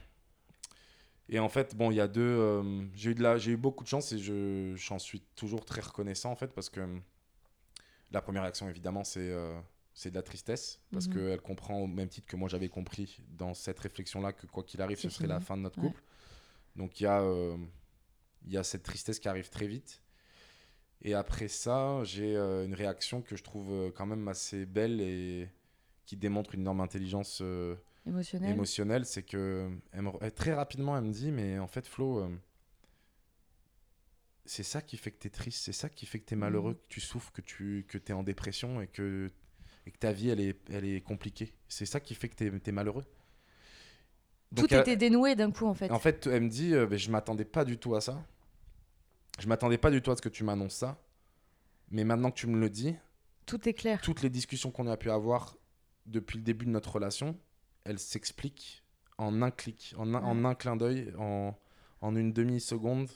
Et 1.29 1.39
en 1.39 1.49
fait, 1.49 1.75
bon, 1.77 1.91
il 1.91 1.97
y 1.97 2.01
a 2.01 2.09
deux. 2.09 2.63
j'ai 2.95 3.11
eu 3.11 3.15
de 3.15 3.23
la, 3.23 3.39
j'ai 3.39 3.53
eu 3.53 3.57
beaucoup 3.57 3.85
de 3.85 3.89
chance 3.89 4.13
et 4.13 4.19
je, 4.19 4.75
j'en 4.77 4.99
suis 4.99 5.21
toujours 5.37 5.65
très 5.65 5.81
reconnaissant 5.81 6.31
en 6.31 6.37
fait 6.37 6.49
parce 6.49 6.69
que 6.69 6.81
euh, 6.81 6.99
la 8.11 8.21
première 8.21 8.43
réaction 8.43 8.69
évidemment 8.69 9.05
c'est 9.05 9.33
c'est 9.95 10.11
de 10.11 10.15
la 10.17 10.23
tristesse 10.23 10.81
parce 10.93 11.07
Mhm. 11.07 11.15
qu'elle 11.15 11.41
comprend 11.41 11.79
au 11.79 11.87
même 11.87 12.09
titre 12.09 12.27
que 12.27 12.37
moi 12.37 12.49
j'avais 12.49 12.69
compris 12.69 13.21
dans 13.31 13.55
cette 13.55 13.79
réflexion 13.79 14.21
là 14.21 14.33
que 14.33 14.47
quoi 14.47 14.63
qu'il 14.63 14.83
arrive 14.83 14.99
ce 14.99 15.09
serait 15.11 15.27
la 15.29 15.41
fin 15.41 15.57
de 15.57 15.63
notre 15.63 15.81
couple. 15.81 16.03
Donc 16.77 17.01
il 17.01 17.05
y 17.05 17.07
a 17.07 17.21
euh, 17.23 17.57
y 18.47 18.57
a 18.57 18.65
cette 18.65 18.83
tristesse 18.83 19.19
qui 19.21 19.29
arrive 19.29 19.51
très 19.51 19.67
vite. 19.67 20.03
Et 21.03 21.15
après 21.15 21.49
ça, 21.49 22.03
j'ai 22.05 22.37
euh, 22.37 22.65
une 22.65 22.75
réaction 22.75 23.23
que 23.23 23.37
je 23.37 23.43
trouve 23.43 23.73
euh, 23.73 23.91
quand 23.91 24.07
même 24.07 24.27
assez 24.29 24.67
belle 24.67 25.01
et 25.01 25.49
qui 26.07 26.17
démontre 26.17 26.55
une 26.55 26.61
énorme 26.63 26.81
intelligence 26.81 27.41
euh, 27.43 27.77
Émotionnel. 28.07 28.51
émotionnelle, 28.51 29.05
c'est 29.07 29.23
que 29.23 29.71
elle 29.93 30.03
me- 30.03 30.11
elle- 30.21 30.33
très 30.33 30.53
rapidement 30.55 30.97
elle 30.97 31.05
me 31.05 31.13
dit 31.13 31.31
mais 31.33 31.59
en 31.59 31.67
fait 31.69 31.87
Flo 31.87 32.29
c'est 34.45 34.65
ça 34.65 34.83
qui 34.83 34.97
fait 34.97 35.13
que 35.13 35.19
tu 35.21 35.29
es 35.29 35.31
triste, 35.31 35.63
c'est 35.65 35.73
ça 35.73 35.89
qui 35.89 36.05
fait 36.07 36.19
que 36.19 36.27
tu 36.27 36.35
es 36.35 36.37
malheureux, 36.37 36.73
Mhm. 36.73 36.79
que 36.79 36.87
tu 36.89 37.01
souffres, 37.01 37.33
que 37.33 37.41
tu 37.43 37.85
que 37.89 37.99
es 37.99 38.13
en 38.13 38.23
dépression 38.25 38.81
et 38.81 38.89
que 38.89 39.31
et 39.87 39.91
que 39.93 39.99
ta 39.99 40.13
vie 40.13 40.31
elle 40.31 40.41
est 40.41 40.59
elle 40.71 40.85
est 40.85 41.01
compliquée. 41.01 41.53
C'est 41.69 41.87
ça 41.87 42.01
qui 42.01 42.15
fait 42.15 42.29
que 42.29 42.37
tu 42.37 42.69
es, 42.69 42.73
malheureux. 42.73 43.05
Tout 44.55 44.63
Donc, 44.63 44.73
elle- 44.73 44.81
était 44.81 44.97
dénoué 44.97 45.35
d'un 45.35 45.51
coup, 45.51 45.67
en 45.67 45.75
fait. 45.75 45.91
en 45.91 45.99
fait, 45.99 46.27
elle 46.27 46.43
me 46.43 46.49
dit 46.49 46.75
euh, 46.75 46.87
je 46.97 47.11
m'attendais 47.11 47.45
pas 47.45 47.65
du 47.65 47.79
tout 47.79 47.95
à 47.95 48.01
ça. 48.01 48.23
Je 49.39 49.47
m'attendais 49.49 49.79
pas 49.79 49.91
du 49.91 50.03
tout 50.03 50.11
à 50.11 50.17
ce 50.17 50.23
que 50.23 50.29
tu 50.29 50.45
m'annonces 50.45 50.75
ça. 50.75 50.99
Mais 51.91 52.05
maintenant 52.05 52.31
que 52.31 52.37
tu 52.39 52.47
me 52.47 52.59
le 52.59 52.69
dis, 52.71 52.95
Tout 53.47 53.69
est 53.69 53.75
clair. 53.75 54.01
toutes 54.03 54.23
les 54.23 54.31
discussions 54.31 54.71
qu'on 54.71 54.87
a 54.87 54.97
pu 54.97 55.11
avoir 55.11 55.57
depuis 56.07 56.39
le 56.39 56.45
début 56.45 56.67
de 56.67 56.71
notre 56.71 56.93
relation, 56.93 57.39
elles 57.85 57.99
s'expliquent 57.99 58.83
en 59.19 59.41
un 59.43 59.51
clic, 59.51 59.95
en 59.99 60.15
un, 60.15 60.23
en 60.23 60.37
Ouais. 60.43 60.47
un 60.51 60.55
clin 60.55 60.77
d'œil, 60.77 61.13
en, 61.19 61.55
en 62.01 62.17
une 62.17 62.33
demi-seconde. 62.33 63.09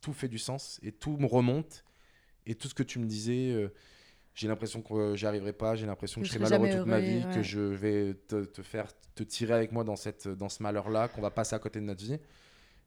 Tout 0.00 0.12
fait 0.12 0.28
du 0.28 0.38
sens 0.38 0.78
et 0.82 0.92
tout 0.92 1.16
me 1.16 1.26
remonte. 1.26 1.84
Et 2.46 2.54
tout 2.54 2.68
ce 2.68 2.74
que 2.74 2.82
tu 2.82 2.98
me 2.98 3.06
disais, 3.06 3.50
euh, 3.52 3.72
j'ai 4.34 4.48
l'impression 4.48 4.82
que 4.82 4.94
euh, 4.94 5.16
j'y 5.16 5.26
arriverai 5.26 5.52
pas, 5.52 5.74
j'ai 5.74 5.86
l'impression 5.86 6.20
que, 6.20 6.26
Que 6.26 6.32
je 6.32 6.38
serai 6.38 6.58
malheureux 6.58 6.78
toute 6.78 6.86
ma 6.86 7.00
vie, 7.00 7.22
que 7.34 7.42
je 7.42 7.60
vais 7.60 8.14
te, 8.14 8.44
te 8.44 8.62
faire 8.62 8.88
te 9.14 9.22
tirer 9.22 9.54
avec 9.54 9.72
moi 9.72 9.84
dans, 9.84 9.96
cette, 9.96 10.26
dans 10.28 10.48
ce 10.48 10.62
malheur-là, 10.62 11.08
qu'on 11.08 11.20
va 11.20 11.30
passer 11.30 11.54
à 11.54 11.58
côté 11.58 11.80
de 11.80 11.84
notre 11.84 12.02
vie. 12.02 12.18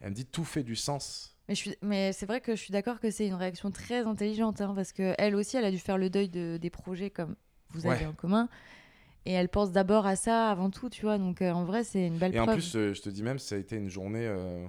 Elle 0.02 0.10
me 0.10 0.16
dit 0.16 0.26
tout 0.26 0.44
fait 0.44 0.64
du 0.64 0.76
sens. 0.76 1.38
Mais, 1.48 1.56
je 1.56 1.60
suis... 1.60 1.76
mais 1.82 2.12
c'est 2.14 2.26
vrai 2.26 2.42
que 2.42 2.56
je 2.56 2.62
suis 2.62 2.72
d'accord 2.72 3.00
que 3.00 3.12
c'est 3.12 3.28
une 3.28 3.36
réaction 3.36 3.70
très 3.72 4.00
intelligente, 4.06 4.60
hein, 4.62 4.74
parce 4.76 4.92
que 4.92 5.14
elle 5.20 5.36
aussi, 5.36 5.58
elle 5.58 5.66
a 5.66 5.72
dû 5.72 5.78
faire 5.78 5.98
le 5.98 6.10
deuil 6.10 6.30
de, 6.30 6.58
des 6.58 6.70
projets 6.72 7.12
comme 7.12 7.36
vous 7.70 7.86
avez 7.86 8.00
Ouais. 8.02 8.06
en 8.08 8.14
commun. 8.14 8.50
Et 9.28 9.32
elle 9.32 9.50
pense 9.50 9.72
d'abord 9.72 10.06
à 10.06 10.16
ça 10.16 10.50
avant 10.52 10.70
tout, 10.70 10.90
tu 10.90 11.02
vois. 11.04 11.18
Donc 11.18 11.42
euh, 11.42 11.52
en 11.52 11.64
vrai, 11.66 11.84
c'est 11.84 12.08
une 12.08 12.18
belle 12.18 12.36
Et 12.36 12.40
en 12.40 12.46
plus, 12.48 12.76
euh, 12.76 12.94
je 12.94 13.02
te 13.02 13.10
dis 13.10 13.24
même, 13.24 13.40
ça 13.40 13.56
a 13.56 13.58
été 13.58 13.76
une 13.76 13.90
journée, 13.90 14.26
euh, 14.26 14.66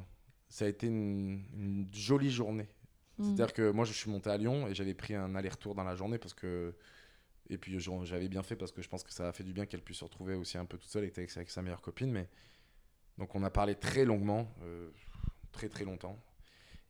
ça 0.48 0.64
a 0.64 0.68
été 0.68 0.86
une, 0.86 1.42
une 1.54 1.88
jolie 1.92 2.30
journée. 2.30 2.68
Mm. 3.18 3.24
C'est-à-dire 3.24 3.52
que 3.52 3.70
moi, 3.70 3.84
je 3.84 3.92
suis 3.92 4.10
monté 4.10 4.28
à 4.30 4.36
Lyon 4.36 4.66
et 4.68 4.74
j'avais 4.74 4.94
pris 4.94 5.14
un 5.14 5.34
aller-retour 5.34 5.74
dans 5.74 5.84
la 5.84 5.94
journée 5.94 6.18
parce 6.18 6.34
que. 6.34 6.74
Et 7.48 7.58
puis 7.58 7.78
j'avais 7.78 8.28
bien 8.28 8.42
fait 8.42 8.56
parce 8.56 8.72
que 8.72 8.82
je 8.82 8.88
pense 8.88 9.04
que 9.04 9.12
ça 9.12 9.28
a 9.28 9.32
fait 9.32 9.44
du 9.44 9.52
bien 9.52 9.66
qu'elle 9.66 9.80
puisse 9.82 9.98
se 9.98 10.04
retrouver 10.04 10.34
aussi 10.34 10.58
un 10.58 10.64
peu 10.64 10.78
toute 10.78 10.90
seule 10.90 11.04
et 11.04 11.12
avec, 11.16 11.36
avec 11.36 11.48
sa 11.48 11.62
meilleure 11.62 11.80
copine. 11.80 12.10
Mais... 12.10 12.28
Donc 13.18 13.34
on 13.36 13.42
a 13.44 13.50
parlé 13.50 13.76
très 13.76 14.04
longuement, 14.04 14.52
euh, 14.62 14.90
très 15.52 15.68
très 15.68 15.84
longtemps. 15.84 16.18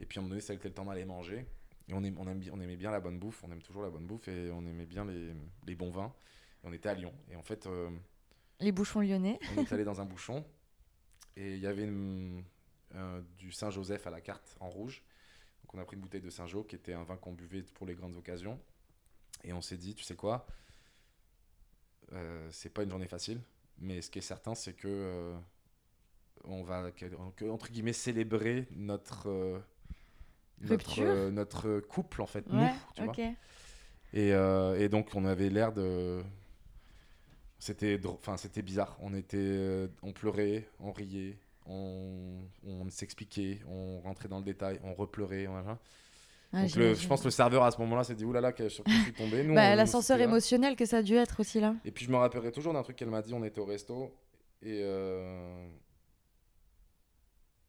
Et 0.01 0.07
puis 0.07 0.19
à 0.19 0.21
un 0.21 0.23
moment 0.23 0.31
donné, 0.31 0.41
ça 0.41 0.55
a 0.55 0.57
été 0.57 0.67
le 0.69 0.73
temps 0.75 0.87
d'aller 0.87 1.05
manger. 1.05 1.45
Et 1.89 1.93
on, 1.93 2.03
aime, 2.03 2.17
on, 2.19 2.27
aime, 2.27 2.39
bi- 2.41 2.51
on 2.51 2.59
aimait 2.61 2.77
bien 2.79 2.91
la 2.91 3.01
bonne 3.01 3.19
bouffe, 3.19 3.45
on 3.45 3.53
aime 3.53 3.61
toujours 3.61 3.83
la 3.83 3.91
bonne 3.91 4.07
bouffe 4.07 4.29
et 4.29 4.51
on 4.51 4.65
aimait 4.67 4.87
bien 4.87 5.05
les, 5.05 5.35
les 5.67 5.75
bons 5.75 5.91
vins. 5.91 6.13
Et 6.65 6.69
on 6.69 6.73
était 6.73 6.89
à 6.89 6.95
Lyon. 6.95 7.13
Et 7.31 7.37
en 7.37 7.43
fait, 7.43 7.67
euh, 7.67 7.91
Les 8.59 8.73
bouchons 8.73 9.01
lyonnais. 9.03 9.39
on 9.57 9.61
est 9.63 9.71
allé 9.75 9.85
dans 9.85 10.01
un 10.01 10.07
bouchon 10.07 10.43
et 11.37 11.53
il 11.55 11.61
y 11.61 11.67
avait 11.67 11.85
une- 11.85 12.43
du 13.37 13.53
Saint-Joseph 13.53 14.07
à 14.07 14.11
la 14.11 14.23
carte 14.23 14.57
en 14.59 14.71
rouge. 14.71 15.03
Donc 15.67 15.75
on 15.75 15.83
a 15.83 15.85
pris 15.85 15.97
une 15.97 16.03
bouteille 16.03 16.21
de 16.21 16.31
Saint-Jo 16.31 16.63
qui 16.63 16.77
était 16.77 16.93
un 16.93 17.03
vin 17.03 17.17
qu'on 17.17 17.33
buvait 17.33 17.63
pour 17.75 17.87
les 17.87 17.95
grandes 17.95 18.17
occasions. 18.17 18.61
Et 19.43 19.53
on 19.53 19.61
s'est 19.61 19.77
dit, 19.77 19.95
tu 19.95 20.05
sais 20.05 20.15
quoi, 20.15 20.47
euh, 22.13 22.49
c'est 22.53 22.69
pas 22.69 22.85
une 22.85 22.91
journée 22.91 23.09
facile, 23.09 23.41
mais 23.79 24.01
ce 24.01 24.11
qui 24.11 24.21
est 24.21 24.23
certain, 24.23 24.55
c'est 24.55 24.75
que 24.75 24.87
euh, 24.87 25.37
on 26.45 26.63
va 26.63 26.89
entre 27.49 27.71
guillemets 27.71 27.93
célébrer 27.93 28.69
notre 28.77 29.29
euh, 29.29 29.59
notre, 30.61 31.31
notre 31.31 31.81
couple 31.81 32.23
en 32.23 32.27
fait, 32.27 32.47
nous, 32.49 32.61
Ouais, 32.61 32.73
tu 32.95 33.03
vois. 33.03 33.15
Et, 34.15 34.29
et 34.31 34.89
donc, 34.89 35.15
on 35.15 35.25
avait 35.27 35.51
l'air 35.51 35.73
de. 35.73 36.23
C'était 37.59 38.01
enfin, 38.07 38.37
c'était 38.37 38.63
bizarre. 38.63 38.97
On, 39.01 39.13
était, 39.13 39.89
on 40.03 40.13
pleurait, 40.13 40.71
on 40.79 40.93
riait, 40.93 41.37
on, 41.69 42.43
on 42.65 42.89
s'expliquait, 42.91 43.61
on 43.69 44.01
rentrait 44.01 44.29
dans 44.29 44.39
le 44.39 44.45
détail, 44.45 44.81
on 44.85 44.95
repleurait. 44.95 45.47
Voilà. 45.47 45.79
Ah, 46.53 46.63
donc, 46.63 46.77
le- 46.77 46.95
je 46.95 47.07
pense 47.09 47.21
que 47.21 47.27
le 47.27 47.31
serveur 47.33 47.65
à 47.65 47.71
ce 47.71 47.79
moment-là 47.81 48.05
s'est 48.05 48.15
dit 48.15 48.25
oulala, 48.25 48.53
que- 48.53 48.69
sur 48.69 48.85
qui 48.85 48.93
je 48.93 49.03
suis 49.03 49.13
tombé. 49.13 49.43
Bah, 49.43 49.75
L'ascenseur 49.75 50.21
émotionnel 50.21 50.77
que 50.77 50.87
ça 50.87 50.99
a 50.99 51.03
dû 51.03 51.15
être 51.17 51.41
aussi 51.41 51.61
là. 51.61 51.75
Et 51.85 51.91
puis, 51.91 52.05
je 52.05 52.11
me 52.11 52.17
rappellerai 52.17 52.53
toujours 52.53 52.73
d'un 52.73 52.83
truc 52.83 52.97
qu'elle 52.97 53.11
m'a 53.11 53.23
dit. 53.23 53.35
On 53.35 53.45
était 53.45 53.61
au 53.61 53.67
resto 53.67 54.15
et. 54.63 54.81
euh, 54.83 55.69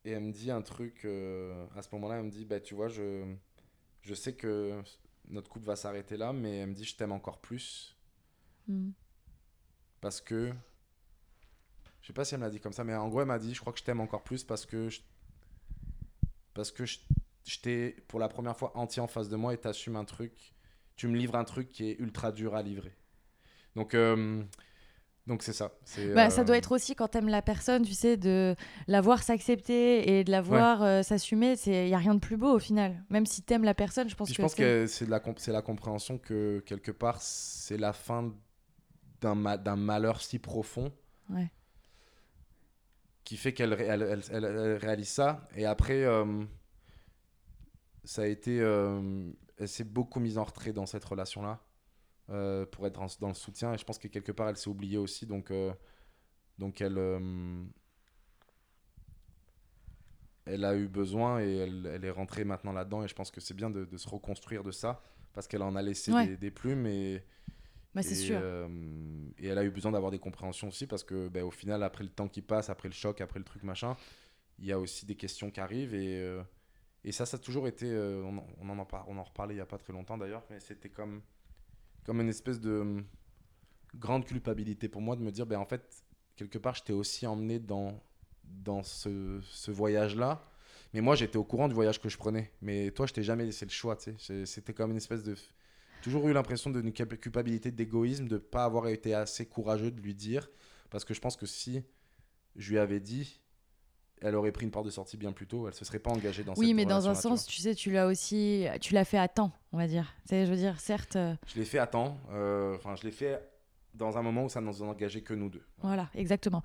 Et 0.06 0.12
elle 0.12 0.24
me 0.24 0.32
dit 0.32 0.52
un 0.52 0.62
truc, 0.62 1.02
euh, 1.04 1.66
à 1.76 1.82
ce 1.82 1.90
moment-là, 1.94 2.18
elle 2.20 2.24
me 2.26 2.30
dit, 2.32 2.46
bah, 2.46 2.62
tu 2.62 2.76
vois, 2.76 2.88
je, 2.88 3.26
je 4.02 4.14
sais 4.14 4.34
que 4.34 4.82
notre 5.28 5.50
couple 5.50 5.66
va 5.66 5.76
s'arrêter 5.76 6.16
là, 6.16 6.32
mais 6.32 6.60
elle 6.60 6.70
me 6.70 6.74
dit, 6.74 6.86
je 6.86 6.96
t'aime 6.96 7.12
encore 7.12 7.40
plus 7.40 7.94
Mm. 8.70 8.92
parce 10.02 10.20
que 10.22 10.54
je 12.08 12.14
sais 12.14 12.16
pas 12.16 12.24
si 12.24 12.36
elle 12.36 12.40
me 12.40 12.46
l'a 12.46 12.50
dit 12.52 12.62
comme 12.62 12.72
ça 12.72 12.86
mais 12.86 12.96
en 12.96 13.10
gros 13.10 13.20
elle 13.20 13.28
m'a 13.28 13.38
dit 13.38 13.54
je 13.54 13.60
crois 13.60 13.74
que 13.74 13.80
je 13.80 13.84
t'aime 13.84 14.00
encore 14.00 14.24
plus 14.24 14.46
parce 14.46 14.66
que 14.66 14.88
je... 14.88 15.02
parce 16.54 16.72
que 16.72 16.86
je, 16.86 17.00
je 17.46 17.60
t'ai 17.60 17.98
pour 18.08 18.18
la 18.20 18.30
première 18.30 18.56
fois 18.56 18.72
entier 18.78 19.02
en 19.02 19.08
face 19.08 19.28
de 19.28 19.36
moi 19.36 19.54
et 19.54 19.58
t'assumes 19.58 19.98
un 19.98 20.06
truc 20.06 20.54
tu 20.96 21.10
me 21.10 21.18
livres 21.18 21.36
un 21.36 21.44
truc 21.44 21.70
qui 21.70 21.90
est 21.90 22.00
ultra 22.00 22.32
dur 22.32 22.56
à 22.56 22.62
livrer 22.62 22.96
donc 23.76 23.94
euh, 23.94 24.42
donc 25.28 25.44
c'est 25.44 25.52
ça 25.52 25.74
Bah, 26.16 26.30
Ça 26.30 26.42
euh, 26.42 26.44
doit 26.46 26.56
être 26.58 26.72
aussi 26.72 26.96
quand 26.96 27.10
t'aimes 27.10 27.28
la 27.28 27.42
personne, 27.42 27.84
tu 27.84 27.94
sais, 27.94 28.16
de 28.16 28.56
la 28.88 29.02
voir 29.02 29.22
s'accepter 29.22 30.18
et 30.20 30.24
de 30.24 30.32
la 30.32 30.40
voir 30.42 30.82
euh, 30.82 31.04
s'assumer. 31.04 31.56
Il 31.66 31.72
n'y 31.88 31.94
a 31.94 31.98
rien 31.98 32.14
de 32.16 32.22
plus 32.22 32.38
beau 32.38 32.54
au 32.56 32.60
final. 32.60 33.04
Même 33.10 33.26
si 33.26 33.42
t'aimes 33.42 33.66
la 33.66 33.74
personne, 33.74 34.08
je 34.10 34.16
pense 34.16 34.30
Puis 34.30 34.36
je 34.36 34.38
que 34.38 34.42
pense 34.44 34.54
c'est- 34.56 34.62
que 34.64 34.88
c'est 34.88 35.06
la 35.06 35.20
comp- 35.20 35.38
c'est 35.38 35.52
la 35.52 35.62
compréhension 35.62 36.18
que 36.18 36.64
quelque 36.66 36.92
part 36.94 37.22
c'est 37.22 37.76
la 37.78 37.92
fin 37.92 38.34
d'un 39.20 39.36
ma- 39.36 39.58
d'un 39.58 39.76
malheur 39.76 40.22
si 40.22 40.40
profond 40.40 40.94
Ouais. 41.30 41.52
Qui 43.28 43.36
fait 43.36 43.54
qu'elle 43.54 43.74
ré- 43.74 43.84
elle, 43.88 44.04
elle- 44.04 44.24
elle- 44.32 44.46
elle 44.46 44.78
réalise 44.78 45.10
ça. 45.10 45.48
Et 45.58 45.66
après 45.66 46.04
euh, 46.06 46.46
ça 48.06 48.22
a 48.22 48.26
été 48.26 48.62
euh, 48.62 49.30
elle 49.58 49.68
s'est 49.68 49.84
beaucoup 49.84 50.22
mise 50.22 50.38
en 50.38 50.46
retrait 50.46 50.72
dans 50.72 50.86
cette 50.86 51.04
relation 51.04 51.42
là 51.42 51.60
pour 52.72 52.88
être 52.88 53.00
dans, 53.00 53.08
dans 53.20 53.28
le 53.28 53.34
soutien. 53.34 53.74
Et 53.74 53.78
je 53.78 53.84
pense 53.84 53.98
que 54.00 54.08
quelque 54.08 54.32
part 54.32 54.48
elle 54.48 54.56
s'est 54.58 54.70
oubliée 54.70 54.98
aussi. 54.98 55.26
Donc 55.26 55.52
euh, 55.52 55.74
donc 56.58 56.80
elle 56.80 56.98
euh, 56.98 57.64
elle 60.46 60.64
a 60.64 60.76
eu 60.76 60.88
besoin 60.88 61.42
et 61.42 61.58
elle, 61.58 61.86
elle 61.94 62.06
est 62.06 62.10
rentrée 62.12 62.46
maintenant 62.46 62.72
là-dedans. 62.72 63.04
Et 63.04 63.08
je 63.10 63.16
pense 63.16 63.32
que 63.32 63.42
c'est 63.42 63.54
bien 63.54 63.70
de, 63.70 63.84
de 63.84 63.98
se 63.98 64.08
reconstruire 64.08 64.64
de 64.64 64.72
ça 64.72 65.02
parce 65.34 65.48
qu'elle 65.48 65.62
en 65.64 65.76
a 65.76 65.82
laissé 65.82 66.14
Ouais. 66.14 66.28
des, 66.28 66.38
des 66.38 66.52
plumes. 66.52 66.86
Et, 66.88 67.24
Bah, 67.98 68.04
c'est 68.04 68.14
et, 68.14 68.16
sûr. 68.16 68.40
euh, 68.42 68.68
et 69.40 69.48
elle 69.48 69.58
a 69.58 69.64
eu 69.64 69.72
besoin 69.72 69.92
d'avoir 69.92 70.12
des 70.12 70.20
compréhensions 70.20 70.68
aussi 70.70 70.88
parce 70.88 71.04
que 71.04 71.28
ben, 71.28 71.44
au 71.44 71.52
final 71.52 71.84
après 71.84 72.04
le 72.04 72.10
temps 72.10 72.28
qui 72.28 72.42
passe 72.42 72.70
après 72.70 72.88
le 72.90 72.94
choc 72.94 73.22
après 73.22 73.40
le 73.40 73.46
truc 73.46 73.64
machin 73.64 73.98
il 74.60 74.66
y 74.66 74.72
a 74.72 74.80
aussi 74.80 75.06
des 75.06 75.16
questions 75.16 75.52
qui 75.52 75.60
arrivent 75.60 75.94
et, 75.96 76.20
euh, 76.22 76.44
et 77.04 77.12
ça 77.12 77.26
ça 77.26 77.38
a 77.38 77.40
toujours 77.40 77.68
été 77.68 77.88
euh, 77.90 78.24
on, 78.24 78.38
en- 78.38 78.48
on 78.62 78.70
en 78.80 78.88
on 79.08 79.24
reparlait 79.24 79.56
il 79.56 79.58
y 79.58 79.62
a 79.62 79.66
pas 79.66 79.78
très 79.80 79.94
longtemps 79.94 80.18
d'ailleurs 80.18 80.44
mais 80.50 80.60
c'était 80.60 80.90
comme 80.90 81.22
comme 82.06 82.22
une 82.22 82.30
espèce 82.30 82.60
de 82.60 83.04
grande 83.96 84.26
culpabilité 84.26 84.88
pour 84.88 85.02
moi 85.02 85.16
de 85.16 85.22
me 85.22 85.32
dire, 85.32 85.46
ben 85.46 85.58
en 85.60 85.66
fait, 85.66 86.04
quelque 86.36 86.58
part, 86.58 86.76
je 86.76 86.84
t'ai 86.84 86.94
aussi 86.94 87.26
emmené 87.28 87.60
dans, 87.60 88.02
dans 88.44 88.84
ce, 88.84 89.40
ce 89.44 89.72
voyage-là. 89.72 90.44
Mais 90.94 91.02
moi, 91.02 91.16
j'étais 91.16 91.38
au 91.38 91.44
courant 91.44 91.68
du 91.68 91.74
voyage 91.74 92.00
que 92.00 92.10
je 92.10 92.18
prenais. 92.18 92.52
Mais 92.62 92.92
toi, 92.92 93.06
je 93.08 93.14
t'ai 93.14 93.24
jamais 93.24 93.46
laissé 93.46 93.66
le 93.66 93.72
choix, 93.72 93.96
tu 93.96 94.14
sais. 94.18 94.46
C'était 94.46 94.74
comme 94.74 94.92
une 94.92 94.98
espèce 94.98 95.24
de... 95.24 95.36
Toujours 96.02 96.28
eu 96.30 96.34
l'impression 96.34 96.70
d'une 96.70 96.92
culpabilité, 96.92 97.72
d'égoïsme, 97.72 98.28
de 98.28 98.36
ne 98.36 98.40
pas 98.40 98.64
avoir 98.64 98.88
été 98.88 99.14
assez 99.14 99.46
courageux 99.46 99.92
de 99.92 100.00
lui 100.02 100.14
dire. 100.16 100.50
Parce 100.90 101.04
que 101.04 101.14
je 101.14 101.20
pense 101.20 101.36
que 101.36 101.46
si 101.46 101.84
je 102.56 102.72
lui 102.72 102.80
avais 102.80 103.00
dit, 103.00 103.42
elle 104.22 104.36
aurait 104.36 104.52
pris 104.52 104.66
une 104.66 104.72
porte 104.72 104.86
de 104.86 104.92
sortie 104.92 105.18
bien 105.18 105.32
plus 105.32 105.48
tôt. 105.48 105.68
Elle 105.68 105.74
se 105.74 105.84
serait 105.86 106.00
pas 106.00 106.12
engagée 106.12 106.44
dans 106.44 106.54
oui, 106.56 106.68
cette 106.68 106.76
mais 106.76 106.86
dans 106.86 107.08
un 107.10 107.14
sens, 107.14 107.46
tu 107.46 107.58
sais, 107.62 107.76
tu 107.76 107.92
l'as 107.92 108.08
aussi, 108.08 108.66
tu 108.82 108.94
l'as 108.94 109.06
fait 109.06 109.18
à 109.18 109.28
temps, 109.28 109.52
on 109.74 109.78
va 109.78 109.88
dire. 109.88 110.14
Tu 110.24 110.30
sais, 110.30 110.46
je 110.46 110.52
veux 110.52 110.58
dire, 110.58 110.80
certes, 110.80 111.18
euh. 111.18 111.36
Je 111.46 111.60
l'ai 111.60 111.66
fait 111.66 111.78
à 111.80 111.88
temps. 111.88 112.18
euh, 112.32 112.76
Enfin, 112.78 112.96
je 112.96 113.04
l'ai 113.04 113.12
fait 113.12 113.40
dans 113.94 114.18
un 114.18 114.22
moment 114.22 114.46
où 114.46 114.50
ça 114.50 114.62
ne 114.62 114.66
nous 114.68 114.82
engageait 114.82 115.22
que 115.22 115.34
nous 115.34 115.50
deux. 115.50 115.64
voilà, 115.80 116.10
exactement. 116.16 116.64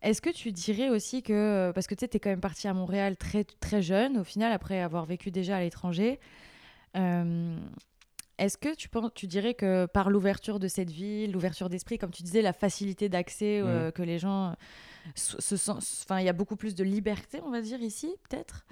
Est-ce 0.00 0.22
que 0.22 0.30
tu 0.30 0.52
dirais 0.52 0.90
aussi 0.90 1.22
que, 1.24 1.72
parce 1.74 1.88
que 1.88 1.94
tu 1.94 2.00
sais, 2.00 2.08
t'es 2.08 2.20
quand 2.20 2.30
même 2.30 2.40
parti 2.40 2.68
à 2.68 2.72
Montréal 2.74 3.16
très, 3.16 3.42
très 3.44 3.82
jeune, 3.82 4.16
au 4.16 4.24
final, 4.24 4.52
après 4.52 4.80
avoir 4.80 5.04
vécu 5.04 5.30
déjà 5.32 5.56
à 5.56 5.60
l'étranger, 5.60 6.20
euh, 6.96 7.58
est-ce 8.38 8.56
que 8.56 8.74
tu, 8.74 8.88
penses, 8.88 9.10
tu 9.14 9.26
dirais 9.26 9.54
que 9.54 9.86
par 9.86 10.10
l'ouverture 10.10 10.58
de 10.58 10.68
cette 10.68 10.90
ville, 10.90 11.32
l'ouverture 11.32 11.68
d'esprit, 11.68 11.98
comme 11.98 12.10
tu 12.10 12.22
disais, 12.22 12.42
la 12.42 12.52
facilité 12.52 13.08
d'accès, 13.08 13.60
euh, 13.62 13.90
que 13.90 14.02
les 14.02 14.18
gens 14.18 14.54
se 15.14 15.40
se 15.40 15.56
sentent, 15.56 15.78
enfin, 16.04 16.20
il 16.20 16.26
y 16.26 16.28
a 16.28 16.32
beaucoup 16.32 16.56
plus 16.56 16.74
de 16.74 16.84
liberté, 16.84 17.40
on 17.44 17.50
va 17.50 17.60
dire, 17.60 17.80
ici, 17.82 18.14
peut-être? 18.28 18.66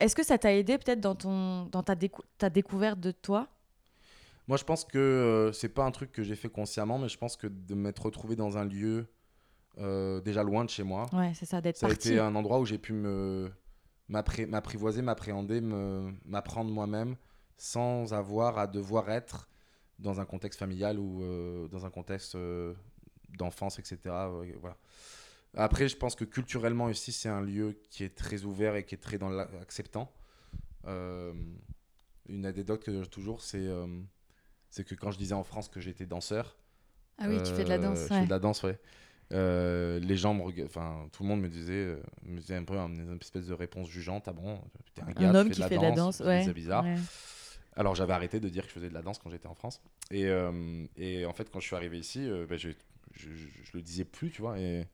Est-ce 0.00 0.16
que 0.16 0.24
ça 0.24 0.38
t'a 0.38 0.52
aidé 0.52 0.76
peut-être 0.78 1.00
dans, 1.00 1.14
ton, 1.14 1.66
dans 1.66 1.82
ta, 1.82 1.94
décou- 1.94 2.24
ta 2.38 2.50
découverte 2.50 2.98
de 3.00 3.10
toi? 3.12 3.48
Moi, 4.48 4.56
je 4.58 4.64
pense 4.64 4.84
que 4.84 4.98
euh, 4.98 5.52
c'est 5.52 5.68
pas 5.68 5.84
un 5.84 5.90
truc 5.90 6.10
que 6.12 6.22
j'ai 6.22 6.36
fait 6.36 6.48
consciemment, 6.50 6.98
mais 6.98 7.08
je 7.08 7.16
pense 7.16 7.36
que 7.36 7.46
de 7.46 7.74
m'être 7.74 8.04
retrouvé 8.04 8.36
dans 8.36 8.58
un 8.58 8.64
lieu 8.64 9.06
euh, 9.78 10.20
déjà 10.20 10.42
loin 10.42 10.64
de 10.64 10.70
chez 10.70 10.82
moi, 10.82 11.06
Ouais, 11.12 11.32
c'est 11.34 11.46
ça, 11.46 11.60
d'être 11.60 11.76
ça 11.76 11.86
a 11.86 11.90
été 11.92 12.18
un 12.18 12.34
endroit 12.34 12.58
où 12.60 12.66
j'ai 12.66 12.78
pu 12.78 12.92
me 12.92 13.50
m'apprivoiser, 14.08 15.00
m'appréhender, 15.00 15.60
m'apprendre 15.62 16.70
moi-même 16.70 17.16
sans 17.56 18.12
avoir 18.14 18.58
à 18.58 18.66
devoir 18.66 19.10
être 19.10 19.48
dans 19.98 20.20
un 20.20 20.24
contexte 20.24 20.58
familial 20.58 20.98
ou 20.98 21.22
euh, 21.22 21.68
dans 21.68 21.86
un 21.86 21.90
contexte 21.90 22.34
euh, 22.34 22.74
d'enfance, 23.38 23.78
etc. 23.78 23.98
euh, 24.06 24.52
voilà. 24.60 24.76
Après, 25.56 25.88
je 25.88 25.96
pense 25.96 26.16
que 26.16 26.24
culturellement 26.24 26.88
ici, 26.88 27.12
c'est 27.12 27.28
un 27.28 27.40
lieu 27.40 27.78
qui 27.90 28.02
est 28.02 28.14
très 28.16 28.42
ouvert 28.44 28.74
et 28.74 28.84
qui 28.84 28.96
est 28.96 28.98
très 28.98 29.18
dans 29.18 29.28
l'acceptant. 29.30 30.10
Euh, 30.86 31.32
une 32.28 32.44
anecdote 32.44 32.82
que 32.82 32.92
j'ai 33.02 33.08
toujours, 33.08 33.40
c'est 33.40 33.68
c'est 34.70 34.82
que 34.84 34.96
quand 34.96 35.12
je 35.12 35.18
disais 35.18 35.34
en 35.34 35.44
France 35.44 35.68
que 35.68 35.80
j'étais 35.80 36.06
danseur, 36.06 36.56
Ah 37.18 37.26
oui, 37.28 37.40
tu 37.44 37.52
fais 37.52 37.62
de 37.62 37.68
la 37.68 37.78
danse. 37.78 37.98
Je 38.08 38.12
ouais. 38.12 38.20
fais 38.20 38.24
de 38.26 38.30
la 38.30 38.40
danse, 38.40 38.64
ouais. 38.64 38.80
Euh, 39.32 40.00
les 40.00 40.16
gens 40.16 40.38
enfin 40.64 41.08
tout 41.12 41.22
le 41.22 41.28
monde 41.28 41.40
me 41.40 41.48
disait, 41.48 41.96
me 42.24 42.40
disait 42.40 42.56
un 42.56 42.64
peu 42.64 42.76
une 42.76 43.16
espèce 43.20 43.46
de 43.46 43.54
réponse 43.54 43.88
jugeante. 43.88 44.26
Ah 44.26 44.32
bon, 44.32 44.60
t'es 44.94 45.02
un 45.02 45.12
gars, 45.12 45.28
Un 45.28 45.32
tu 45.32 45.36
homme 45.38 45.48
fais 45.48 45.54
qui 45.54 45.60
de 45.62 45.66
fait 45.66 45.76
de 45.76 45.82
la 45.82 45.92
danse, 45.92 46.16
c'est 46.16 46.24
ouais. 46.24 46.52
bizarre. 46.52 46.82
ouais. 46.84 46.96
Alors 47.76 47.94
j'avais 47.94 48.12
arrêté 48.12 48.40
de 48.40 48.48
dire 48.48 48.62
que 48.64 48.68
je 48.68 48.74
faisais 48.74 48.88
de 48.88 48.94
la 48.94 49.02
danse 49.02 49.18
quand 49.18 49.30
j'étais 49.30 49.48
en 49.48 49.54
France. 49.54 49.80
Et, 50.10 50.26
euh, 50.26 50.86
et 50.96 51.26
en 51.26 51.32
fait, 51.32 51.50
quand 51.50 51.60
je 51.60 51.66
suis 51.66 51.76
arrivé 51.76 51.98
ici, 51.98 52.20
euh, 52.28 52.46
ben, 52.46 52.56
je, 52.58 52.70
je, 53.12 53.26
le 53.74 53.82
disais 53.82 54.04
plus, 54.04 54.30
tu 54.30 54.42
vois. 54.42 54.58
Et, 54.58 54.86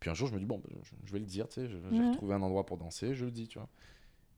puis 0.00 0.10
un 0.10 0.14
jour, 0.14 0.28
je 0.28 0.34
me 0.34 0.38
dis, 0.38 0.44
bon, 0.44 0.62
je, 0.82 0.90
je 1.06 1.12
vais 1.12 1.18
le 1.18 1.24
dire, 1.24 1.48
tu 1.48 1.54
sais. 1.54 1.68
je- 1.68 1.76
J'ai 1.90 1.98
Ouais. 2.00 2.10
retrouvé 2.10 2.34
un 2.34 2.42
endroit 2.42 2.66
pour 2.66 2.76
danser, 2.76 3.14
je 3.14 3.24
le 3.24 3.30
dis, 3.30 3.48
tu 3.48 3.58
vois. 3.58 3.68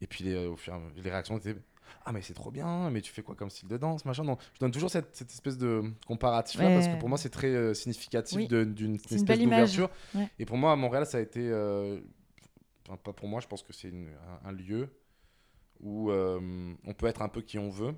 Et 0.01 0.07
puis 0.07 0.23
les, 0.25 0.47
au 0.47 0.55
fur 0.57 0.73
et 0.73 0.77
à 0.77 0.79
mesure, 0.79 1.03
les 1.03 1.11
réactions 1.11 1.37
étaient, 1.39 1.57
ah 2.05 2.13
mais 2.13 2.23
c'est 2.23 2.35
trop 2.35 2.53
bien, 2.53 2.89
mais 2.91 3.01
tu 3.01 3.13
fais 3.13 3.23
quoi 3.23 3.35
comme 3.35 3.51
style 3.51 3.69
de 3.69 3.77
danse, 3.77 4.05
machin. 4.05 4.23
Je 4.55 4.61
donne 4.61 4.71
toujours 4.71 4.91
cette, 4.91 5.17
cette 5.17 5.33
espèce 5.33 5.59
de 5.59 5.83
comparatif 6.07 6.61
Ouais. 6.61 6.73
parce 6.73 6.87
que 6.87 6.97
pour 7.01 7.09
moi 7.09 7.19
c'est 7.19 7.31
très 7.31 7.49
euh, 7.49 7.75
significatif 7.75 8.37
Oui. 8.39 8.47
d'une 8.47 8.95
espèce 8.95 9.25
d'ouverture. 9.25 9.91
Ouais. 10.15 10.29
Et 10.39 10.45
pour 10.45 10.57
moi 10.57 10.71
à 10.71 10.77
Montréal 10.77 11.05
ça 11.07 11.19
a 11.19 11.21
été, 11.21 11.41
enfin 12.87 12.97
pas 13.03 13.13
pour 13.13 13.27
moi, 13.29 13.41
je 13.41 13.49
pense 13.49 13.63
que 13.63 13.73
c'est 13.73 13.93
un 14.45 14.53
lieu 14.53 14.89
où 15.81 16.11
euh, 16.11 16.75
on 16.85 16.95
peut 16.95 17.07
être 17.07 17.23
un 17.23 17.29
peu 17.29 17.41
qui 17.43 17.59
on 17.59 17.71
veut 17.71 17.95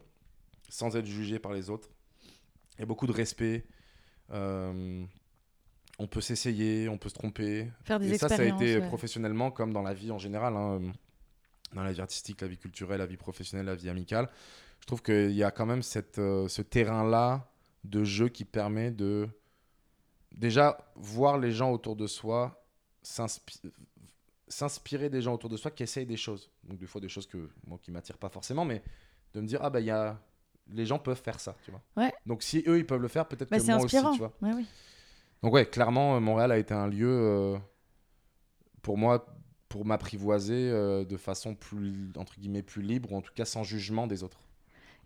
sans 0.68 0.96
être 0.96 1.06
jugé 1.06 1.38
par 1.38 1.52
les 1.52 1.70
autres. 1.70 1.88
Il 2.76 2.80
y 2.80 2.82
a 2.82 2.86
beaucoup 2.86 3.06
de 3.06 3.12
respect. 3.12 3.64
euh, 4.30 5.04
on 5.98 6.06
peut 6.06 6.20
s'essayer, 6.22 6.88
on 6.88 6.96
peut 6.96 7.08
se 7.10 7.14
tromper. 7.14 7.70
Faire 7.84 7.98
des 8.00 8.12
Et 8.14 8.18
ça, 8.18 8.28
ça 8.28 8.36
a 8.42 8.44
été 8.44 8.78
ouais. 8.78 8.86
professionnellement 8.86 9.50
comme 9.50 9.72
dans 9.72 9.82
la 9.82 9.92
vie 9.92 10.10
en 10.10 10.18
général. 10.18 10.56
hein. 10.56 10.80
Dans 11.74 11.82
la 11.84 11.92
vie 11.92 12.00
artistique, 12.00 12.40
la 12.40 12.48
vie 12.48 12.58
culturelle, 12.58 12.98
la 12.98 13.06
vie 13.06 13.16
professionnelle, 13.16 13.66
la 13.66 13.74
vie 13.76 13.88
amicale. 13.90 14.28
Je 14.80 14.86
trouve 14.86 15.02
qu'il 15.02 15.32
y 15.32 15.44
a 15.44 15.50
quand 15.52 15.66
même 15.66 15.82
cette, 15.82 16.18
euh, 16.18 16.48
ce 16.48 16.62
terrain-là 16.62 17.48
de 17.84 18.02
jeu 18.02 18.28
qui 18.28 18.44
permet 18.44 18.90
de 18.90 19.28
déjà 20.32 20.78
voir 20.96 21.38
les 21.38 21.52
gens 21.52 21.70
autour 21.70 21.96
de 21.96 22.06
soi 22.06 22.64
s'inspi- 23.04 23.60
s'inspirer 24.50 25.08
des 25.08 25.22
gens 25.22 25.32
autour 25.32 25.48
de 25.48 25.56
soi 25.56 25.70
qui 25.70 25.82
essayent 25.82 26.04
des 26.06 26.18
choses. 26.18 26.50
Donc 26.64 26.78
des 26.78 26.86
fois 26.86 27.00
des 27.00 27.08
choses 27.08 27.26
que 27.26 27.48
moi 27.66 27.78
qui 27.80 27.90
m'attirent 27.90 28.18
pas 28.18 28.28
forcément, 28.28 28.64
mais 28.66 28.82
de 29.32 29.40
me 29.40 29.46
dire 29.46 29.60
ah 29.62 29.70
bah 29.70 29.80
il 29.80 29.86
y 29.86 29.90
a 29.90 30.20
les 30.72 30.84
gens 30.86 30.98
peuvent 30.98 31.20
faire 31.20 31.40
ça, 31.40 31.56
tu 31.64 31.70
vois. 31.70 31.80
Ouais. 31.96 32.12
Donc 32.26 32.42
si 32.42 32.62
eux 32.66 32.78
ils 32.78 32.86
peuvent 32.86 33.00
le 33.00 33.08
faire, 33.08 33.26
peut-être 33.26 33.50
Bah, 33.50 33.56
que 33.58 33.62
c'est 33.62 33.72
moi 33.72 33.82
aussi, 33.82 33.96
inspirant. 33.96 34.12
tu 34.12 34.18
vois. 34.18 34.32
Ouais, 34.42 34.52
oui. 34.54 34.66
Donc 35.42 35.54
ouais, 35.54 35.64
clairement, 35.66 36.16
euh, 36.16 36.20
Montréal 36.20 36.52
a 36.52 36.58
été 36.58 36.74
un 36.74 36.86
lieu 36.86 37.08
euh, 37.08 37.58
pour 38.82 38.98
moi 38.98 39.26
pour 39.68 39.84
m'apprivoiser 39.84 40.68
euh, 40.70 41.04
de 41.04 41.16
façon 41.16 41.54
plus 41.54 42.10
entre 42.16 42.38
guillemets 42.38 42.62
plus 42.62 42.82
libre 42.82 43.12
ou 43.12 43.16
en 43.16 43.20
tout 43.22 43.32
cas 43.34 43.44
sans 43.44 43.62
jugement 43.62 44.06
des 44.06 44.22
autres. 44.24 44.40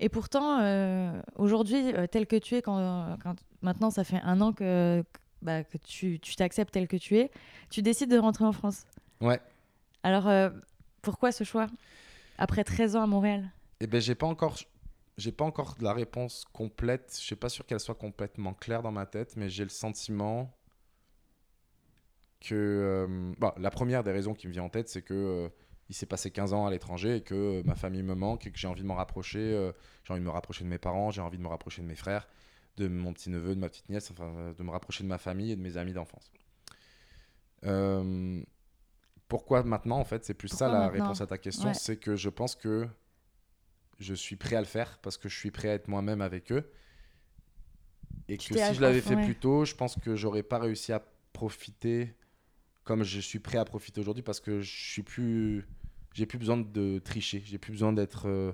Et 0.01 0.09
pourtant, 0.09 0.59
euh, 0.61 1.21
aujourd'hui, 1.37 1.93
tel 2.11 2.27
que 2.27 2.37
tu 2.37 2.57
es, 2.57 2.63
quand, 2.63 3.17
quand- 3.23 3.37
maintenant 3.63 3.91
ça 3.91 4.03
fait 4.03 4.21
un 4.25 4.41
an 4.41 4.53
que, 4.53 5.05
bah, 5.43 5.63
que 5.63 5.79
tu 5.79 6.19
tu 6.19 6.35
t'acceptes 6.35 6.73
tel 6.75 6.89
que 6.89 6.97
tu 6.97 7.17
es, 7.19 7.31
tu 7.71 7.81
décides 7.83 8.11
de 8.11 8.19
rentrer 8.19 8.45
en 8.45 8.53
France. 8.53 8.87
Ouais. 9.21 9.41
Alors, 10.03 10.29
euh, 10.29 10.51
pourquoi 11.03 11.33
ce 11.33 11.45
choix 11.45 11.67
Après 12.39 12.65
13 12.65 12.97
ans 12.97 13.03
à 13.03 13.07
Montréal? 13.07 13.51
Eh 13.81 13.87
ben 13.87 14.01
j'ai 14.01 14.15
pas 14.15 14.27
encore 14.27 14.57
j'ai 15.17 15.33
pas 15.33 15.45
encore 15.45 15.77
la 15.81 15.93
réponse 15.93 16.45
complète, 16.53 17.15
je 17.17 17.25
suis 17.25 17.37
pas 17.37 17.49
sûr 17.49 17.67
qu'elle 17.67 17.81
soit 17.81 17.95
complètement 17.95 18.53
claire 18.53 18.83
dans 18.83 18.91
ma 18.91 19.07
tête, 19.07 19.37
mais 19.37 19.49
j'ai 19.49 19.63
le 19.63 19.71
sentiment 19.71 20.53
que 22.41 22.55
euh, 22.55 23.33
bah, 23.39 23.55
la 23.59 23.71
première 23.71 24.03
des 24.03 24.13
raisons 24.13 24.35
qui 24.35 24.49
me 24.49 24.53
vient 24.53 24.65
en 24.65 24.69
tête, 24.69 24.89
c'est 24.89 25.03
que 25.03 25.15
euh, 25.15 25.49
il 25.89 25.95
s'est 25.95 26.07
passé 26.07 26.31
15 26.31 26.53
ans 26.53 26.67
à 26.67 26.71
l'étranger 26.71 27.17
et 27.17 27.21
que 27.23 27.35
euh, 27.35 27.63
ma 27.65 27.75
famille 27.75 28.03
me 28.03 28.15
manque 28.15 28.47
et 28.47 28.51
que 28.51 28.59
j'ai 28.59 28.69
envie 28.69 28.83
de 28.83 28.87
m'en 28.87 28.97
rapprocher, 28.97 29.39
euh, 29.39 29.73
j'ai 30.05 30.13
envie 30.13 30.21
de 30.21 30.27
me 30.27 30.31
rapprocher 30.33 30.65
de 30.65 30.69
mes 30.69 30.79
parents, 30.79 31.11
j'ai 31.11 31.21
envie 31.23 31.39
de 31.39 31.43
me 31.43 31.49
rapprocher 31.49 31.83
de 31.83 31.87
mes 31.87 31.95
frères, 31.95 32.29
de 32.77 32.89
mon 32.89 33.13
petit 33.13 33.31
neveu, 33.31 33.55
de 33.55 33.61
ma 33.61 33.69
petite 33.69 33.89
nièce, 33.89 34.11
enfin 34.11 34.53
de 34.57 34.63
me 34.63 34.71
rapprocher 34.71 35.05
de 35.05 35.09
ma 35.09 35.19
famille 35.19 35.53
et 35.53 35.57
de 35.57 35.63
mes 35.63 35.77
amis 35.77 35.93
d'enfance. 35.93 36.31
Euh, 37.65 38.43
pourquoi 39.35 39.65
maintenant 39.65 39.99
en 39.99 40.05
fait, 40.05 40.25
c'est 40.25 40.33
plus 40.33 40.47
ça 40.47 40.69
la 40.69 40.87
réponse 40.89 41.21
à 41.21 41.27
ta 41.27 41.39
question, 41.39 41.67
Ouais. 41.71 41.75
c'est 41.75 41.97
que 41.97 42.15
je 42.15 42.29
pense 42.29 42.55
que 42.55 42.87
je 43.99 44.15
suis 44.15 44.37
prêt 44.37 44.55
à 44.55 44.61
le 44.61 44.65
faire 44.65 44.99
parce 44.99 45.19
que 45.19 45.29
je 45.29 45.37
suis 45.37 45.51
prêt 45.51 45.71
à 45.71 45.75
être 45.75 45.89
moi-même 45.89 46.21
avec 46.21 46.53
eux. 46.53 46.71
Et 48.29 48.37
Tu 48.37 48.55
que 48.55 48.61
si 48.61 48.75
je 48.75 48.81
l'avais 48.81 49.01
fait 49.01 49.17
ouais. 49.17 49.25
plus 49.25 49.35
tôt, 49.35 49.65
je 49.65 49.75
pense 49.75 49.97
que 49.97 50.15
j'aurais 50.15 50.45
pas 50.45 50.61
réussi 50.61 50.93
à 50.93 51.03
profiter 51.33 52.15
comme 52.85 53.03
je 53.03 53.19
suis 53.19 53.41
prêt 53.41 53.59
à 53.59 53.65
profiter 53.65 54.01
aujourd'hui 54.01 54.23
parce 54.23 54.39
que 54.39 54.61
je 54.61 54.71
suis 54.93 55.03
plus 55.03 55.67
j'ai 56.13 56.27
plus 56.27 56.39
besoin 56.39 56.59
de 56.59 57.01
tricher, 57.01 57.43
j'ai 57.45 57.59
plus 57.59 57.73
besoin 57.73 57.93
d'être 57.93 58.29
euh, 58.29 58.53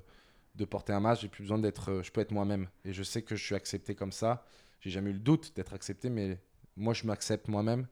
de 0.55 0.65
porter 0.65 0.95
un 0.95 1.01
masque, 1.01 1.21
j'ai 1.21 1.29
plus 1.29 1.43
besoin 1.43 1.59
d'être 1.59 1.91
euh, 1.91 2.03
je 2.03 2.11
peux 2.11 2.23
être 2.23 2.33
moi-même 2.33 2.71
et 2.87 2.95
je 2.95 3.03
sais 3.03 3.21
que 3.21 3.37
je 3.37 3.45
suis 3.45 3.55
accepté 3.55 3.95
comme 3.95 4.13
ça. 4.13 4.47
J'ai 4.81 4.89
jamais 4.89 5.11
eu 5.11 5.13
le 5.13 5.19
doute 5.19 5.55
d'être 5.57 5.75
accepté 5.75 6.09
mais 6.09 6.41
moi 6.75 6.95
je 6.95 7.05
m'accepte 7.07 7.49
moi-même. 7.49 7.87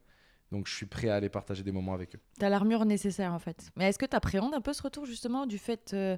Donc 0.51 0.67
je 0.67 0.73
suis 0.75 0.85
prêt 0.87 1.09
à 1.09 1.15
aller 1.15 1.29
partager 1.29 1.61
des 1.63 1.71
moments 1.71 1.93
avec 1.93 2.15
eux. 2.15 2.19
Tu 2.39 2.45
as 2.45 2.49
l'armure 2.49 2.83
nécessaire 2.85 3.33
en 3.33 3.39
fait. 3.39 3.69
Mais 3.75 3.87
est-ce 3.89 3.99
que 3.99 4.05
tu 4.05 4.15
appréhendes 4.15 4.53
un 4.55 4.61
peu 4.61 4.73
ce 4.73 4.81
retour 4.81 5.05
justement 5.05 5.45
du 5.45 5.57
fait 5.59 5.91
euh, 5.93 6.17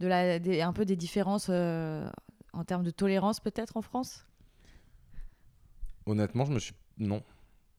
de 0.00 0.06
la, 0.06 0.38
des, 0.38 0.62
un 0.62 0.72
peu 0.72 0.84
des 0.86 0.96
différences 0.96 1.48
euh, 1.50 2.08
en 2.54 2.64
termes 2.64 2.82
de 2.82 2.90
tolérance 2.90 3.40
peut-être 3.40 3.76
en 3.76 3.82
France? 3.82 4.24
Honnêtement, 6.06 6.44
je 6.46 6.52
me 6.52 6.58
suis 6.58 6.74
non, 6.98 7.22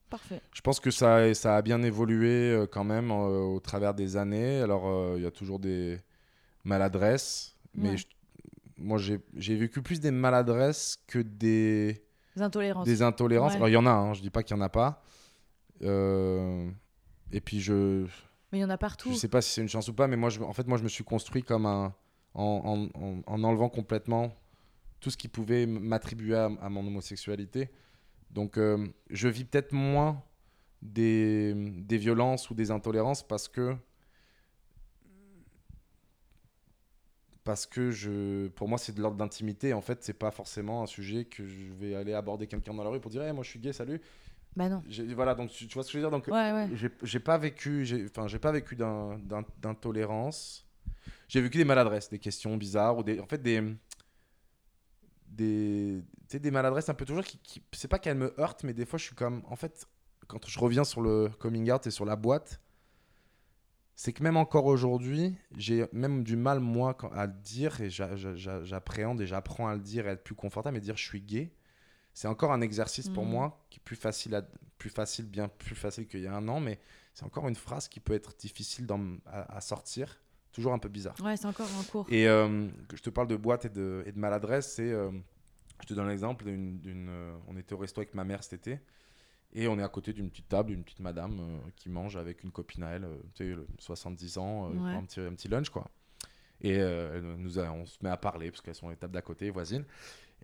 Parfait. 0.08 0.40
Je 0.52 0.60
pense 0.60 0.80
que 0.80 0.90
ça, 0.90 1.32
ça 1.34 1.56
a 1.56 1.62
bien 1.62 1.82
évolué 1.82 2.50
euh, 2.50 2.66
quand 2.66 2.82
même 2.84 3.10
au 3.12 3.60
travers 3.60 3.94
des 3.94 4.16
années. 4.16 4.60
Alors, 4.60 5.16
il 5.16 5.22
y 5.22 5.26
a 5.26 5.30
toujours 5.30 5.60
des 5.60 6.00
maladresses, 6.64 7.56
mais 7.74 7.90
Ouais. 7.90 7.96
je- 7.96 8.06
moi, 8.76 8.98
j'ai 8.98 9.56
vécu 9.56 9.82
plus 9.82 10.00
des 10.00 10.10
maladresses 10.10 10.96
que 11.06 11.18
des, 11.20 12.02
Les 12.34 12.42
intolérances. 12.42 12.84
des 12.86 13.02
intolérances. 13.02 13.50
Ouais. 13.52 13.56
Alors, 13.56 13.68
il 13.68 13.72
y 13.72 13.76
en 13.76 13.86
a, 13.86 13.90
hein, 13.90 14.14
je 14.14 14.20
dis 14.22 14.30
pas 14.30 14.42
qu'il 14.42 14.56
y 14.56 14.58
en 14.58 14.62
a 14.62 14.68
pas. 14.68 15.02
Euh, 15.82 16.70
et 17.32 17.40
puis, 17.40 17.60
je 17.60 18.06
Mais 18.52 18.58
il 18.58 18.60
y 18.60 18.64
en 18.64 18.70
a 18.70 18.78
partout. 18.78 19.10
je 19.10 19.16
sais 19.16 19.28
pas 19.28 19.40
si 19.42 19.52
c'est 19.52 19.60
une 19.62 19.68
chance 19.68 19.88
ou 19.88 19.94
pas, 19.94 20.06
mais 20.06 20.16
moi, 20.16 20.30
je, 20.30 20.40
en 20.40 20.52
fait, 20.52 20.66
moi, 20.66 20.78
je 20.78 20.82
me 20.82 20.88
suis 20.88 21.04
construit 21.04 21.42
comme 21.42 21.66
un. 21.66 21.94
En, 22.32 22.88
en- 22.94 23.00
en- 23.02 23.22
en 23.26 23.42
enlevant 23.44 23.68
complètement 23.68 24.32
tout 25.00 25.10
ce 25.10 25.16
qui 25.16 25.26
pouvait 25.26 25.66
m'attribuer 25.66 26.36
à, 26.36 26.44
à 26.60 26.68
mon 26.68 26.86
homosexualité. 26.86 27.70
Donc, 28.30 28.56
euh, 28.56 28.86
je 29.10 29.26
vis 29.26 29.44
peut-être 29.44 29.72
moins 29.72 30.22
des, 30.80 31.52
des 31.54 31.98
violences 31.98 32.48
ou 32.50 32.54
des 32.54 32.70
intolérances 32.70 33.26
parce 33.26 33.48
que. 33.48 33.74
parce 37.42 37.66
que 37.66 37.90
je, 37.90 38.48
pour 38.48 38.68
moi, 38.68 38.78
c'est 38.78 38.94
de 38.94 39.00
l'ordre 39.00 39.16
d'intimité. 39.16 39.72
En 39.72 39.80
fait, 39.80 40.04
c'est 40.04 40.12
pas 40.18 40.30
forcément 40.30 40.82
un 40.82 40.86
sujet 40.86 41.24
que 41.24 41.44
je 41.46 41.72
vais 41.72 41.94
aller 41.94 42.12
aborder 42.12 42.46
quelqu'un 42.46 42.74
dans 42.74 42.84
la 42.84 42.90
rue 42.90 43.00
pour 43.00 43.10
dire, 43.10 43.22
hey, 43.22 43.32
moi, 43.32 43.42
je 43.42 43.50
suis 43.50 43.58
gay, 43.58 43.72
salut. 43.72 44.00
Bah 44.56 44.68
non. 44.68 44.82
Voilà, 45.14 45.34
donc 45.34 45.50
tu, 45.50 45.66
tu 45.68 45.74
vois 45.74 45.82
ce 45.84 45.88
que 45.88 45.92
je 45.92 45.98
veux 45.98 46.02
dire? 46.02 46.10
Donc, 46.10 46.26
Ouais, 46.26 46.52
ouais. 46.52 46.68
j'ai- 47.02 47.20
pas 47.20 47.38
vécu, 47.38 47.86
enfin, 48.10 48.26
j'ai 48.26 48.38
pas 48.38 48.52
vécu 48.52 48.76
d'intolérance. 48.76 50.66
J'ai 51.28 51.40
vécu 51.40 51.58
des 51.58 51.64
maladresses, 51.64 52.10
des 52.10 52.18
questions 52.18 52.56
bizarres 52.56 52.98
ou 52.98 53.02
des, 53.04 53.20
en 53.20 53.26
fait, 53.26 53.40
des, 53.40 53.62
des, 55.28 56.02
tu 56.22 56.26
sais, 56.28 56.38
des 56.40 56.50
maladresses 56.50 56.88
un 56.88 56.94
peu 56.94 57.04
toujours 57.04 57.24
qui, 57.24 57.38
qui 57.38 57.62
c'est 57.72 57.88
pas 57.88 57.98
qu'elles 57.98 58.16
me 58.18 58.34
heurtent, 58.40 58.64
mais 58.64 58.72
des 58.74 58.84
fois, 58.86 58.98
je 58.98 59.04
suis 59.04 59.14
comme, 59.14 59.42
en 59.48 59.56
fait, 59.56 59.86
quand 60.26 60.46
je 60.46 60.58
reviens 60.58 60.84
sur 60.84 61.00
le 61.00 61.28
coming 61.38 61.70
out 61.70 61.86
et 61.86 61.90
sur 61.90 62.04
la 62.04 62.16
boîte, 62.16 62.60
c'est 63.94 64.12
que 64.12 64.22
même 64.22 64.36
encore 64.36 64.66
aujourd'hui, 64.66 65.36
j'ai 65.56 65.86
même 65.92 66.24
du 66.24 66.34
mal, 66.36 66.58
moi, 66.60 66.96
à 67.14 67.26
le 67.26 67.32
dire, 67.32 67.80
et 67.80 67.90
j'a- 67.90 68.16
j'a- 68.16 68.34
j'a- 68.34 68.64
j'appréhende 68.64 69.20
et 69.20 69.26
j'apprends 69.26 69.68
à 69.68 69.74
le 69.74 69.80
dire 69.80 70.06
et 70.06 70.10
à 70.10 70.12
être 70.12 70.24
plus 70.24 70.34
confortable, 70.34 70.76
et 70.76 70.80
dire 70.80 70.96
je 70.96 71.04
suis 71.04 71.20
gay. 71.20 71.52
C'est 72.14 72.28
encore 72.28 72.52
un 72.52 72.60
exercice 72.60 73.08
pour 73.08 73.24
Mhm. 73.24 73.30
moi 73.30 73.64
qui 73.70 73.78
est 73.78 73.82
plus 73.84 73.96
facile, 73.96 74.34
à, 74.34 74.42
plus 74.78 74.90
facile, 74.90 75.26
bien 75.26 75.48
plus 75.48 75.74
facile 75.74 76.06
qu'il 76.06 76.20
y 76.20 76.26
a 76.26 76.34
un 76.34 76.48
an, 76.48 76.60
mais 76.60 76.78
c'est 77.14 77.24
encore 77.24 77.48
une 77.48 77.54
phrase 77.54 77.88
qui 77.88 78.00
peut 78.00 78.14
être 78.14 78.36
difficile 78.36 78.86
dans- 78.86 79.16
à, 79.26 79.56
à 79.56 79.60
sortir, 79.60 80.20
toujours 80.52 80.72
un 80.72 80.78
peu 80.78 80.88
bizarre. 80.88 81.14
Ouais, 81.22 81.36
c'est 81.36 81.46
encore 81.46 81.68
en 81.78 81.82
cours. 81.84 82.06
Et 82.10 82.26
euh, 82.28 82.68
que 82.88 82.96
je 82.96 83.02
te 83.02 83.10
parle 83.10 83.28
de 83.28 83.36
boîte 83.36 83.64
et 83.66 83.68
de, 83.70 84.02
et 84.06 84.12
de 84.12 84.18
maladresse, 84.18 84.72
c'est. 84.74 84.90
euh, 84.90 85.10
je 85.82 85.86
te 85.86 85.94
donne 85.94 86.08
l'exemple 86.08 86.44
d'une. 86.44 86.78
d'une, 86.80 87.08
euh, 87.08 87.32
on 87.48 87.56
était 87.56 87.72
au 87.74 87.78
resto 87.78 88.00
avec 88.00 88.14
ma 88.14 88.24
mère 88.24 88.42
cet 88.42 88.54
été. 88.54 88.80
Et 89.52 89.66
on 89.66 89.78
est 89.80 89.82
à 89.82 89.88
côté 89.88 90.12
d'une 90.12 90.30
petite 90.30 90.48
table, 90.48 90.70
d'une 90.70 90.84
petite 90.84 91.00
madame 91.00 91.38
euh, 91.40 91.70
qui 91.74 91.88
mange 91.88 92.16
avec 92.16 92.44
une 92.44 92.52
copine 92.52 92.84
à 92.84 92.90
elle, 92.90 93.04
euh, 93.04 93.16
tu 93.34 93.44
sais, 93.44 93.54
le- 93.54 93.66
70 93.78 94.38
ans, 94.38 94.70
euh, 94.70 94.74
Ouais. 94.74 94.90
un, 94.92 95.02
petit, 95.04 95.20
un 95.20 95.32
petit 95.34 95.48
lunch, 95.48 95.70
quoi. 95.70 95.88
Et 96.62 96.78
nous 97.38 97.58
a- 97.58 97.70
on 97.72 97.86
se 97.86 97.96
met 98.02 98.10
à 98.10 98.18
parler, 98.18 98.50
parce 98.50 98.60
qu'elles 98.60 98.74
sont 98.74 98.90
les 98.90 98.96
tables 98.96 99.14
d'à 99.14 99.22
côté, 99.22 99.48
voisines. 99.48 99.84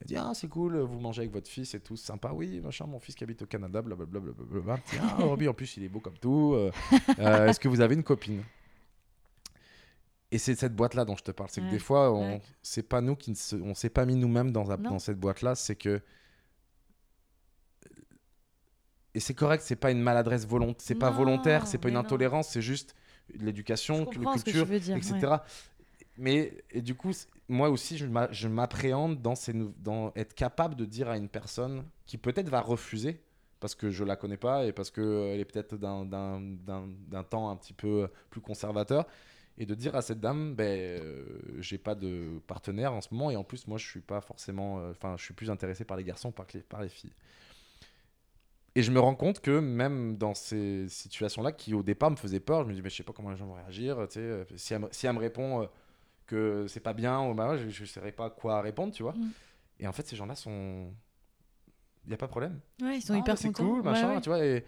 Elle 0.00 0.06
dit 0.06 0.16
Ah, 0.16 0.32
c'est 0.34 0.48
cool, 0.48 0.76
vous 0.78 0.98
mangez 1.00 1.20
avec 1.22 1.32
votre 1.32 1.48
fils 1.48 1.74
et 1.74 1.80
tout, 1.80 1.96
sympa. 1.96 2.30
Oui, 2.32 2.60
machin, 2.60 2.86
mon 2.86 2.98
fils 3.00 3.14
qui 3.14 3.24
habite 3.24 3.42
au 3.42 3.46
Canada, 3.46 3.80
blablabla. 3.82 4.20
blablabla. 4.20 4.78
Tiens, 4.84 5.02
Ah, 5.18 5.22
Robbie, 5.24 5.48
en 5.48 5.54
plus, 5.54 5.76
il 5.78 5.84
est 5.84 5.88
beau 5.88 6.00
comme 6.00 6.18
tout. 6.18 6.52
euh, 6.54 6.70
euh, 7.18 7.46
Est-ce 7.46 7.58
que 7.60 7.68
vous 7.68 7.80
avez 7.80 7.94
une 7.94 8.02
copine? 8.04 8.42
Et 10.32 10.38
c'est 10.38 10.54
cette 10.56 10.74
boîte-là 10.74 11.04
dont 11.04 11.16
je 11.16 11.22
te 11.22 11.30
parle. 11.30 11.48
C'est 11.50 11.60
que 11.60 11.70
des 11.70 11.78
fois, 11.78 12.12
on 12.12 12.32
ouais. 12.34 12.42
c'est 12.62 12.82
pas 12.82 13.00
nous 13.00 13.14
qui 13.16 13.30
ne 13.30 13.36
se- 13.36 13.56
on 13.56 13.74
s'est 13.74 13.88
pas 13.90 14.04
mis 14.04 14.16
nous-mêmes 14.16 14.50
dans, 14.50 14.64
dans 14.76 14.98
cette 14.98 15.18
boîte-là. 15.18 15.54
C'est 15.54 15.76
que 15.76 16.02
et 19.14 19.20
c'est 19.20 19.34
correct, 19.34 19.62
c'est 19.64 19.76
pas 19.76 19.90
une 19.90 20.02
maladresse 20.02 20.46
volontaire, 20.46 20.82
c'est 20.84 20.94
pas 20.94 21.10
volontaire, 21.10 21.66
c'est 21.66 21.78
pas 21.78 21.88
une 21.88 21.94
non. 21.94 22.00
intolérance, 22.00 22.48
c'est 22.48 22.60
juste 22.60 22.94
l'éducation, 23.34 24.00
la 24.20 24.32
culture, 24.34 24.66
dire. 24.66 24.96
etc. 24.96 25.14
ouais. 25.22 25.36
Mais 26.18 26.52
et 26.70 26.82
du 26.82 26.94
coup, 26.94 27.12
moi 27.48 27.68
aussi, 27.70 27.96
je 27.98 28.06
m'a- 28.06 28.30
je 28.32 28.48
m'appréhende 28.48 29.22
dans, 29.22 30.12
être 30.16 30.34
capable 30.34 30.74
de 30.76 30.84
dire 30.84 31.08
à 31.08 31.16
une 31.16 31.28
personne 31.28 31.84
qui 32.06 32.18
peut-être 32.18 32.48
va 32.48 32.60
refuser 32.60 33.20
parce 33.60 33.74
que 33.74 33.90
je 33.90 34.04
la 34.04 34.16
connais 34.16 34.36
pas 34.36 34.66
et 34.66 34.72
parce 34.72 34.90
qu'elle 34.90 35.40
est 35.40 35.44
peut-être 35.44 35.76
d'un- 35.76 36.04
temps 37.30 37.50
un 37.50 37.56
petit 37.56 37.72
peu 37.72 38.08
plus 38.30 38.40
conservateur 38.40 39.06
et 39.58 39.64
de 39.66 39.74
dire 39.74 39.96
à 39.96 40.02
cette 40.02 40.20
dame, 40.20 40.54
ben, 40.54 41.00
euh, 41.00 41.24
j'ai 41.60 41.78
pas 41.78 41.94
de 41.94 42.40
partenaire 42.46 42.92
en 42.92 43.00
ce 43.00 43.08
moment 43.14 43.30
et 43.30 43.36
en 43.36 43.44
plus, 43.44 43.66
moi, 43.66 43.78
je 43.78 43.86
suis 43.88 44.00
pas 44.00 44.20
forcément, 44.20 44.80
euh, 44.80 44.90
enfin, 44.90 45.14
je 45.16 45.24
suis 45.24 45.34
plus 45.34 45.50
intéressé 45.50 45.84
par 45.84 45.96
les 45.96 46.04
garçons 46.04 46.30
par 46.32 46.46
les, 46.52 46.60
par 46.60 46.82
les 46.82 46.88
filles. 46.90 47.12
Et 48.74 48.82
je 48.82 48.90
me 48.92 49.00
rends 49.00 49.14
compte 49.14 49.40
que 49.40 49.58
même 49.58 50.18
dans 50.18 50.34
ces 50.34 50.86
situations-là, 50.88 51.52
qui 51.52 51.72
au 51.72 51.82
départ 51.82 52.10
me 52.10 52.16
faisaient 52.16 52.40
peur, 52.40 52.62
je 52.64 52.68
me 52.68 52.74
dis, 52.74 52.82
mais 52.82 52.90
je 52.90 52.96
sais 52.96 53.02
pas 53.02 53.14
comment 53.14 53.30
les 53.30 53.36
gens 53.36 53.46
vont 53.46 53.54
réagir. 53.54 53.98
Euh, 53.98 54.44
si, 54.56 54.74
elle 54.74 54.86
si 54.90 55.06
elle 55.06 55.14
me 55.14 55.18
répond 55.18 55.62
euh, 55.62 55.66
que 56.26 56.66
c'est 56.68 56.80
pas 56.80 56.92
bien, 56.92 57.20
ou 57.22 57.34
bah, 57.34 57.56
je 57.56 57.80
ne 57.82 57.86
saurais 57.86 58.12
pas 58.12 58.30
quoi 58.30 58.60
répondre, 58.60 58.92
tu 58.92 59.02
vois. 59.02 59.12
Mm. 59.12 59.30
Et 59.80 59.86
en 59.86 59.92
fait, 59.92 60.06
ces 60.06 60.16
gens-là 60.16 60.34
sont. 60.34 60.92
Il 62.04 62.08
n'y 62.10 62.14
a 62.14 62.18
pas 62.18 62.26
de 62.26 62.30
problème. 62.30 62.60
Ouais, 62.80 62.98
ils 62.98 63.02
sont 63.02 63.14
Ah, 63.14 63.18
hyper 63.18 63.34
mais 63.34 63.40
C'est 63.40 63.48
contents. 63.48 63.64
cool, 63.68 63.82
machin, 63.82 64.14
ouais. 64.14 64.20
tu 64.20 64.28
vois. 64.28 64.44
Et... 64.44 64.64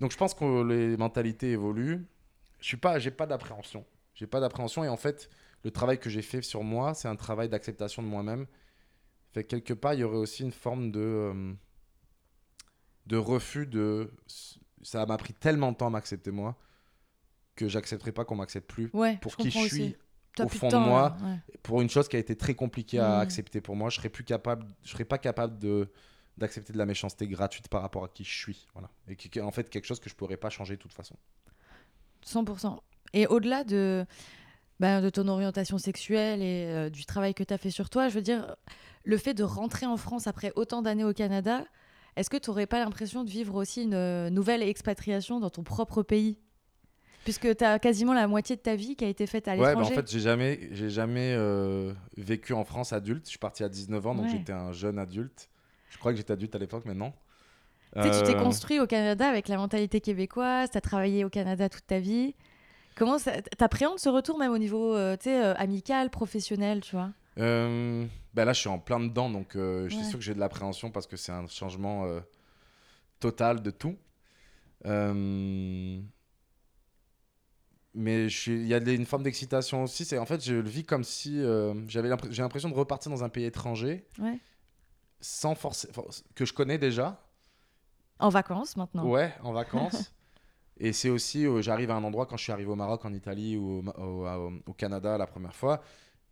Donc 0.00 0.12
je 0.12 0.16
pense 0.16 0.32
que 0.32 0.62
les 0.62 0.96
mentalités 0.96 1.50
évoluent. 1.50 2.06
Je 2.60 2.66
suis 2.66 2.76
pas, 2.78 2.98
j'ai 2.98 3.10
pas 3.10 3.26
d'appréhension. 3.26 3.84
J'ai 4.14 4.26
pas 4.26 4.40
d'appréhension 4.40 4.82
et 4.84 4.88
en 4.88 4.96
fait, 4.96 5.28
le 5.62 5.70
travail 5.70 5.98
que 5.98 6.08
j'ai 6.08 6.22
fait 6.22 6.40
sur 6.42 6.62
moi, 6.62 6.94
c'est 6.94 7.08
un 7.08 7.16
travail 7.16 7.48
d'acceptation 7.50 8.02
de 8.02 8.08
moi-même. 8.08 8.46
Fait 9.32 9.44
que 9.44 9.48
quelque 9.48 9.74
part, 9.74 9.92
il 9.94 10.00
y 10.00 10.04
aurait 10.04 10.16
aussi 10.16 10.42
une 10.42 10.52
forme 10.52 10.90
de 10.90 11.00
euh, 11.00 11.52
de 13.06 13.16
refus 13.16 13.66
de. 13.66 14.10
Ça 14.82 15.04
m'a 15.04 15.18
pris 15.18 15.34
tellement 15.34 15.72
de 15.72 15.76
temps 15.76 15.88
à 15.88 15.90
m'accepter 15.90 16.30
moi 16.30 16.56
que 17.54 17.68
j'accepterai 17.68 18.12
pas 18.12 18.24
qu'on 18.24 18.36
m'accepte 18.36 18.70
plus 18.70 18.88
Ouais, 18.94 19.18
pour 19.20 19.32
je 19.32 19.36
qui 19.36 19.50
je 19.50 19.58
suis 19.58 19.66
aussi. 19.66 19.96
Au 20.38 20.48
fond 20.48 20.66
de 20.68 20.70
temps, 20.72 20.80
moi. 20.80 21.16
ouais. 21.24 21.36
pour 21.62 21.82
une 21.82 21.90
chose 21.90 22.08
qui 22.08 22.16
a 22.16 22.18
été 22.18 22.36
très 22.36 22.54
compliquée 22.54 22.98
à 23.00 23.18
Mm. 23.18 23.20
accepter 23.20 23.60
pour 23.60 23.76
moi. 23.76 23.90
Je 23.90 23.96
serais 23.96 24.08
plus 24.08 24.24
capable, 24.24 24.66
je 24.84 24.90
serais 24.90 25.04
pas 25.04 25.18
capable 25.18 25.58
de 25.58 25.88
d'accepter 26.38 26.72
de 26.72 26.78
la 26.78 26.86
méchanceté 26.86 27.26
gratuite 27.26 27.68
par 27.68 27.82
rapport 27.82 28.04
à 28.04 28.08
qui 28.08 28.24
je 28.24 28.34
suis, 28.34 28.66
voilà. 28.72 28.88
Et 29.08 29.16
qui 29.16 29.40
en 29.42 29.50
fait 29.50 29.68
quelque 29.68 29.84
chose 29.84 30.00
que 30.00 30.08
je 30.08 30.14
pourrais 30.14 30.38
pas 30.38 30.48
changer 30.48 30.76
de 30.76 30.80
toute 30.80 30.94
façon. 30.94 31.14
100%. 32.24 32.78
Et 33.12 33.26
au-delà 33.26 33.64
de, 33.64 34.06
bah, 34.78 35.00
de 35.00 35.10
ton 35.10 35.28
orientation 35.28 35.76
sexuelle 35.78 36.40
et 36.40 36.64
euh, 36.66 36.88
du 36.90 37.04
travail 37.04 37.34
que 37.34 37.42
tu 37.42 37.52
as 37.52 37.58
fait 37.58 37.70
sur 37.70 37.90
toi, 37.90 38.08
je 38.08 38.14
veux 38.14 38.22
dire, 38.22 38.56
le 39.04 39.18
fait 39.18 39.34
de 39.34 39.42
rentrer 39.42 39.84
en 39.86 39.96
France 39.96 40.26
après 40.26 40.52
autant 40.56 40.80
d'années 40.82 41.04
au 41.04 41.12
Canada, 41.12 41.64
est-ce 42.16 42.30
que 42.30 42.36
tu 42.36 42.48
n'aurais 42.50 42.66
pas 42.66 42.78
l'impression 42.78 43.24
de 43.24 43.30
vivre 43.30 43.54
aussi 43.56 43.82
une 43.82 43.94
euh, 43.94 44.30
nouvelle 44.30 44.62
expatriation 44.62 45.40
dans 45.40 45.50
ton 45.50 45.62
propre 45.62 46.02
pays? 46.02 46.38
Puisque 47.24 47.54
tu 47.56 47.64
as 47.64 47.78
quasiment 47.78 48.14
la 48.14 48.26
moitié 48.26 48.56
de 48.56 48.60
ta 48.60 48.74
vie 48.76 48.96
qui 48.96 49.04
a 49.04 49.08
été 49.08 49.26
faite 49.26 49.46
à 49.46 49.52
Ouais, 49.52 49.58
bah 49.58 49.64
en 49.64 49.68
l'étranger. 49.80 49.94
fait, 49.94 50.10
j'ai 50.10 50.20
jamais, 50.20 50.68
j'ai 50.72 50.88
jamais 50.90 51.34
euh, 51.36 51.92
vécu 52.16 52.52
en 52.54 52.64
France 52.64 52.92
adulte. 52.92 53.24
Je 53.26 53.30
suis 53.30 53.38
parti 53.38 53.62
à 53.62 53.68
19 53.68 54.06
ans, 54.06 54.14
donc 54.14 54.24
Ouais. 54.26 54.30
j'étais 54.32 54.52
un 54.52 54.72
jeune 54.72 54.98
adulte. 54.98 55.48
Je 55.90 55.98
crois 55.98 56.12
que 56.12 56.18
j'étais 56.18 56.32
adulte 56.32 56.54
à 56.54 56.58
l'époque, 56.58 56.84
mais 56.86 56.94
non. 56.94 57.12
Tu 57.96 58.02
t'es 58.02 58.34
Euh, 58.36 58.42
construit 58.42 58.78
au 58.80 58.86
Canada 58.86 59.28
avec 59.28 59.48
la 59.48 59.56
mentalité 59.56 60.00
québécoise, 60.00 60.70
tu 60.70 60.78
as 60.78 60.80
travaillé 60.80 61.24
au 61.24 61.28
Canada 61.28 61.68
toute 61.68 61.86
ta 61.86 61.98
vie. 61.98 62.34
Comment 62.96 63.18
ça- 63.18 63.42
t'appréhendes 63.42 63.98
ce 63.98 64.08
retour 64.08 64.38
même 64.38 64.52
au 64.52 64.58
niveau 64.58 64.94
euh, 64.94 65.16
euh, 65.26 65.54
amical, 65.58 66.08
professionnel, 66.10 66.80
tu 66.80 66.94
vois? 66.96 67.10
Bah 67.36 68.44
là, 68.44 68.52
je 68.52 68.60
suis 68.60 68.68
en 68.68 68.78
plein 68.78 69.00
dedans, 69.00 69.28
donc 69.28 69.52
je 69.54 69.88
suis 69.90 70.04
sûr 70.04 70.18
que 70.18 70.24
j'ai 70.24 70.34
de 70.34 70.40
l'appréhension 70.40 70.90
parce 70.90 71.06
que 71.06 71.16
c'est 71.16 71.32
un 71.32 71.46
changement 71.48 72.06
total 73.18 73.60
de 73.62 73.70
tout. 73.70 73.96
Euh, 74.86 76.00
mais 77.94 78.26
il 78.46 78.66
y 78.66 78.74
a 78.74 78.78
une 78.78 79.06
forme 79.06 79.22
d'excitation 79.22 79.82
aussi. 79.84 80.04
C'est 80.04 80.18
en 80.18 80.26
fait, 80.26 80.44
je 80.44 80.54
le 80.54 80.68
vis 80.68 80.84
comme 80.84 81.04
si 81.04 81.40
euh, 81.42 81.74
j'avais 81.88 82.10
j'ai 82.30 82.42
l'impression 82.42 82.68
de 82.68 82.74
repartir 82.74 83.10
dans 83.10 83.24
un 83.24 83.28
pays 83.28 83.44
étranger, 83.44 84.06
Ouais. 84.18 84.38
sans 85.20 85.54
force 85.54 85.86
que 86.34 86.44
je 86.44 86.52
connais 86.52 86.78
déjà. 86.78 87.20
En 88.18 88.28
vacances 88.28 88.76
maintenant. 88.76 89.06
Ouais, 89.06 89.32
en 89.42 89.52
vacances. 89.52 90.12
Et 90.82 90.92
c'est 90.94 91.10
aussi, 91.10 91.46
euh, 91.46 91.60
j'arrive 91.60 91.90
à 91.90 91.94
un 91.96 92.04
endroit 92.04 92.24
quand 92.26 92.36
je 92.38 92.42
suis 92.44 92.52
arrivé 92.52 92.70
au 92.70 92.76
Maroc, 92.76 93.04
en 93.04 93.12
Italie 93.12 93.56
ou 93.56 93.78
au, 93.78 93.82
Ma- 93.82 93.92
au- 93.98 94.26
au- 94.26 94.52
au 94.66 94.72
Canada 94.72 95.18
la 95.18 95.26
première 95.26 95.54
fois. 95.54 95.82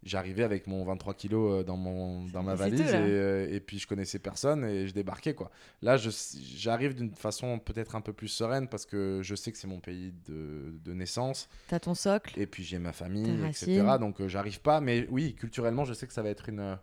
J'arrivais 0.04 0.44
avec 0.44 0.66
mon 0.68 0.84
23 0.84 1.14
kilos 1.14 1.52
euh, 1.60 1.64
dans, 1.64 1.76
mon, 1.76 2.24
dans 2.26 2.42
ma 2.44 2.54
valise 2.54 2.80
tout, 2.80 2.86
et, 2.86 2.94
euh, 2.94 3.48
et 3.52 3.58
puis 3.60 3.78
je 3.80 3.86
connaissais 3.88 4.18
personne 4.20 4.64
et 4.64 4.86
je 4.86 4.94
débarquais 4.94 5.34
quoi. 5.34 5.50
Là, 5.82 5.96
j'arrive 5.96 6.94
d'une 6.94 7.12
façon 7.14 7.58
peut-être 7.58 7.96
un 7.96 8.00
peu 8.00 8.12
plus 8.12 8.28
sereine 8.28 8.68
parce 8.68 8.86
que 8.86 9.20
je 9.22 9.34
sais 9.34 9.50
que 9.50 9.58
c'est 9.58 9.66
mon 9.66 9.80
pays 9.80 10.14
de, 10.28 10.78
de 10.84 10.92
naissance 10.94 11.48
T'as 11.66 11.80
ton 11.80 11.94
socle. 11.94 12.38
et 12.38 12.46
puis 12.46 12.62
j'ai 12.62 12.78
ma 12.78 12.92
famille, 12.92 13.28
etc. 13.48 13.82
Donc 13.98 14.20
euh, 14.20 14.28
j'arrive 14.28 14.60
pas, 14.60 14.80
mais 14.80 15.06
oui, 15.10 15.34
culturellement, 15.34 15.84
je 15.84 15.94
sais 15.94 16.06
que 16.06 16.12
ça 16.12 16.22
va 16.22 16.28
être 16.30 16.48
une, 16.48 16.78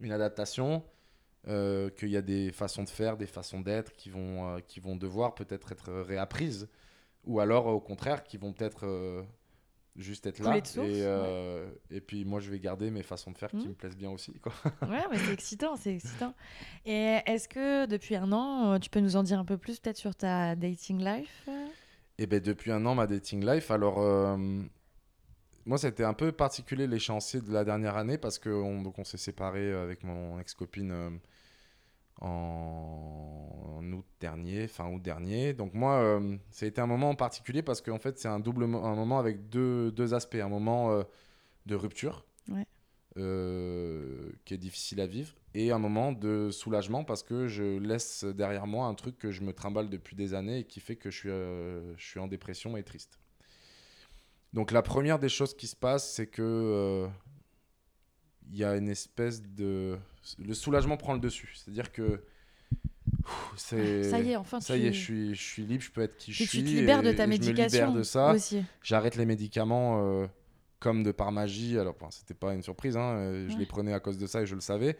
une 0.00 0.12
adaptation, 0.12 0.82
euh, 1.48 1.90
qu'il 1.90 2.08
y 2.08 2.16
a 2.16 2.22
des 2.22 2.50
façons 2.50 2.82
de 2.82 2.88
faire, 2.88 3.16
des 3.16 3.26
façons 3.26 3.60
d'être 3.60 3.94
qui 3.94 4.10
vont, 4.10 4.56
euh, 4.56 4.58
qui 4.66 4.80
vont 4.80 4.96
devoir 4.96 5.36
peut-être 5.36 5.70
être 5.70 5.92
réapprises, 6.02 6.68
ou 7.24 7.38
alors 7.38 7.66
au 7.68 7.78
contraire, 7.80 8.24
qui 8.24 8.36
vont 8.36 8.52
peut-être 8.52 8.84
euh, 8.84 9.22
juste 9.96 10.26
être 10.26 10.40
là. 10.40 10.52
Source, 10.64 10.76
et, 10.76 11.02
euh, 11.04 11.66
et 11.90 12.00
puis 12.00 12.24
moi, 12.24 12.40
je 12.40 12.50
vais 12.50 12.58
garder 12.58 12.90
mes 12.90 13.02
façons 13.02 13.30
de 13.30 13.38
faire 13.38 13.50
qui 13.50 13.56
Mhm. 13.56 13.68
me 13.68 13.74
plaisent 13.74 13.96
bien 13.96 14.10
aussi. 14.10 14.32
Quoi. 14.40 14.52
Ouais, 14.88 15.04
mais 15.10 15.18
c'est 15.18 15.32
excitant, 15.32 15.76
c'est 15.76 15.94
excitant. 15.94 16.34
Et 16.84 17.18
est-ce 17.26 17.48
que 17.48 17.86
depuis 17.86 18.16
un 18.16 18.30
an, 18.32 18.72
euh, 18.74 18.78
tu 18.78 18.90
peux 18.90 19.00
nous 19.00 19.16
en 19.16 19.22
dire 19.22 19.38
un 19.38 19.44
peu 19.44 19.56
plus 19.58 19.80
peut-être 19.80 19.96
sur 19.96 20.14
ta 20.14 20.54
dating 20.56 21.02
life 21.02 21.44
euh? 21.48 21.66
Et 22.18 22.26
ben 22.26 22.40
depuis 22.40 22.70
un 22.72 22.84
an, 22.86 22.94
ma 22.94 23.06
dating 23.06 23.44
life, 23.44 23.70
alors 23.70 24.00
euh, 24.00 24.36
moi, 25.66 25.78
c'était 25.78 26.04
un 26.04 26.14
peu 26.14 26.32
particulier 26.32 26.86
l'échéancier 26.86 27.40
de 27.40 27.52
la 27.52 27.64
dernière 27.64 27.96
année 27.96 28.18
parce 28.18 28.38
qu'on 28.38 28.82
on 28.96 29.04
s'est 29.04 29.16
séparés 29.18 29.72
avec 29.72 30.04
mon 30.04 30.38
ex-copine 30.38 31.18
en, 32.20 33.80
août 33.92 34.06
dernier, 34.20 34.66
fin 34.68 34.88
août 34.90 35.02
dernier. 35.02 35.52
Donc 35.52 35.74
moi, 35.74 35.94
euh, 35.96 36.36
ça 36.50 36.66
a 36.66 36.68
été 36.68 36.80
un 36.80 36.86
moment 36.86 37.10
en 37.10 37.14
particulier 37.14 37.62
parce 37.62 37.80
qu'en 37.80 37.98
fait, 37.98 38.18
c'est 38.18 38.28
un 38.28 38.40
double 38.40 38.64
un 38.64 38.94
moment 38.94 39.18
avec 39.18 39.48
deux, 39.48 39.90
deux 39.92 40.14
aspects. 40.14 40.34
Un 40.36 40.48
moment 40.48 40.92
euh, 40.92 41.02
de 41.66 41.74
rupture 41.74 42.24
Ouais. 42.48 42.64
euh, 43.16 44.30
qui 44.44 44.54
est 44.54 44.58
difficile 44.58 45.00
à 45.00 45.06
vivre 45.06 45.34
et 45.54 45.72
un 45.72 45.78
moment 45.78 46.12
de 46.12 46.50
soulagement 46.52 47.02
parce 47.02 47.24
que 47.24 47.48
je 47.48 47.78
laisse 47.78 48.24
derrière 48.24 48.66
moi 48.68 48.86
un 48.86 48.94
truc 48.94 49.18
que 49.18 49.32
je 49.32 49.42
me 49.42 49.52
trimballe 49.52 49.88
depuis 49.88 50.14
des 50.14 50.32
années 50.34 50.60
et 50.60 50.64
qui 50.64 50.78
fait 50.80 50.94
que 50.96 51.10
je 51.10 51.18
suis, 51.18 51.30
euh, 51.30 51.96
je 51.96 52.04
suis 52.06 52.20
en 52.20 52.28
dépression 52.28 52.76
et 52.76 52.84
triste. 52.84 53.18
Donc 54.52 54.70
la 54.70 54.82
première 54.82 55.18
des 55.18 55.28
choses 55.28 55.54
qui 55.56 55.66
se 55.66 55.74
passe, 55.76 56.12
c'est 56.14 56.28
que 56.28 57.08
il 58.50 58.56
y 58.58 58.64
a 58.64 58.76
une 58.76 58.88
espèce 58.88 59.42
de. 59.42 59.98
Le 60.38 60.54
soulagement 60.54 60.96
prend 60.96 61.14
le 61.14 61.20
dessus. 61.20 61.52
C'est-à-dire 61.56 61.92
que. 61.92 62.22
C'est... 63.56 64.04
Ça 64.04 64.20
y 64.20 64.30
est, 64.32 64.36
enfin, 64.36 64.60
Ça 64.60 64.74
tu... 64.74 64.80
y 64.80 64.86
est, 64.86 64.92
je 64.92 65.00
suis, 65.00 65.34
je 65.34 65.42
suis 65.42 65.62
libre, 65.64 65.82
je 65.82 65.90
peux 65.90 66.02
être 66.02 66.16
qui 66.16 66.32
je 66.32 66.44
tu 66.44 66.48
suis. 66.48 66.62
te 66.62 66.68
libères 66.68 67.02
de 67.02 67.12
ta 67.12 67.24
je 67.24 67.28
me 67.28 67.32
médication 67.32 67.86
libère 67.86 67.92
de 67.92 68.02
ça. 68.02 68.32
aussi. 68.32 68.62
J'arrête 68.82 69.16
les 69.16 69.26
médicaments 69.26 70.00
euh, 70.22 70.26
comme 70.78 71.02
de 71.02 71.12
par 71.12 71.32
magie. 71.32 71.78
Alors, 71.78 71.94
bon, 71.98 72.10
c'était 72.10 72.34
pas 72.34 72.54
une 72.54 72.62
surprise, 72.62 72.96
hein, 72.96 73.16
euh, 73.16 73.46
je 73.48 73.54
Ouais. 73.54 73.60
les 73.60 73.66
prenais 73.66 73.92
à 73.92 74.00
cause 74.00 74.18
de 74.18 74.26
ça 74.26 74.42
et 74.42 74.46
je 74.46 74.54
le 74.54 74.60
savais. 74.60 74.96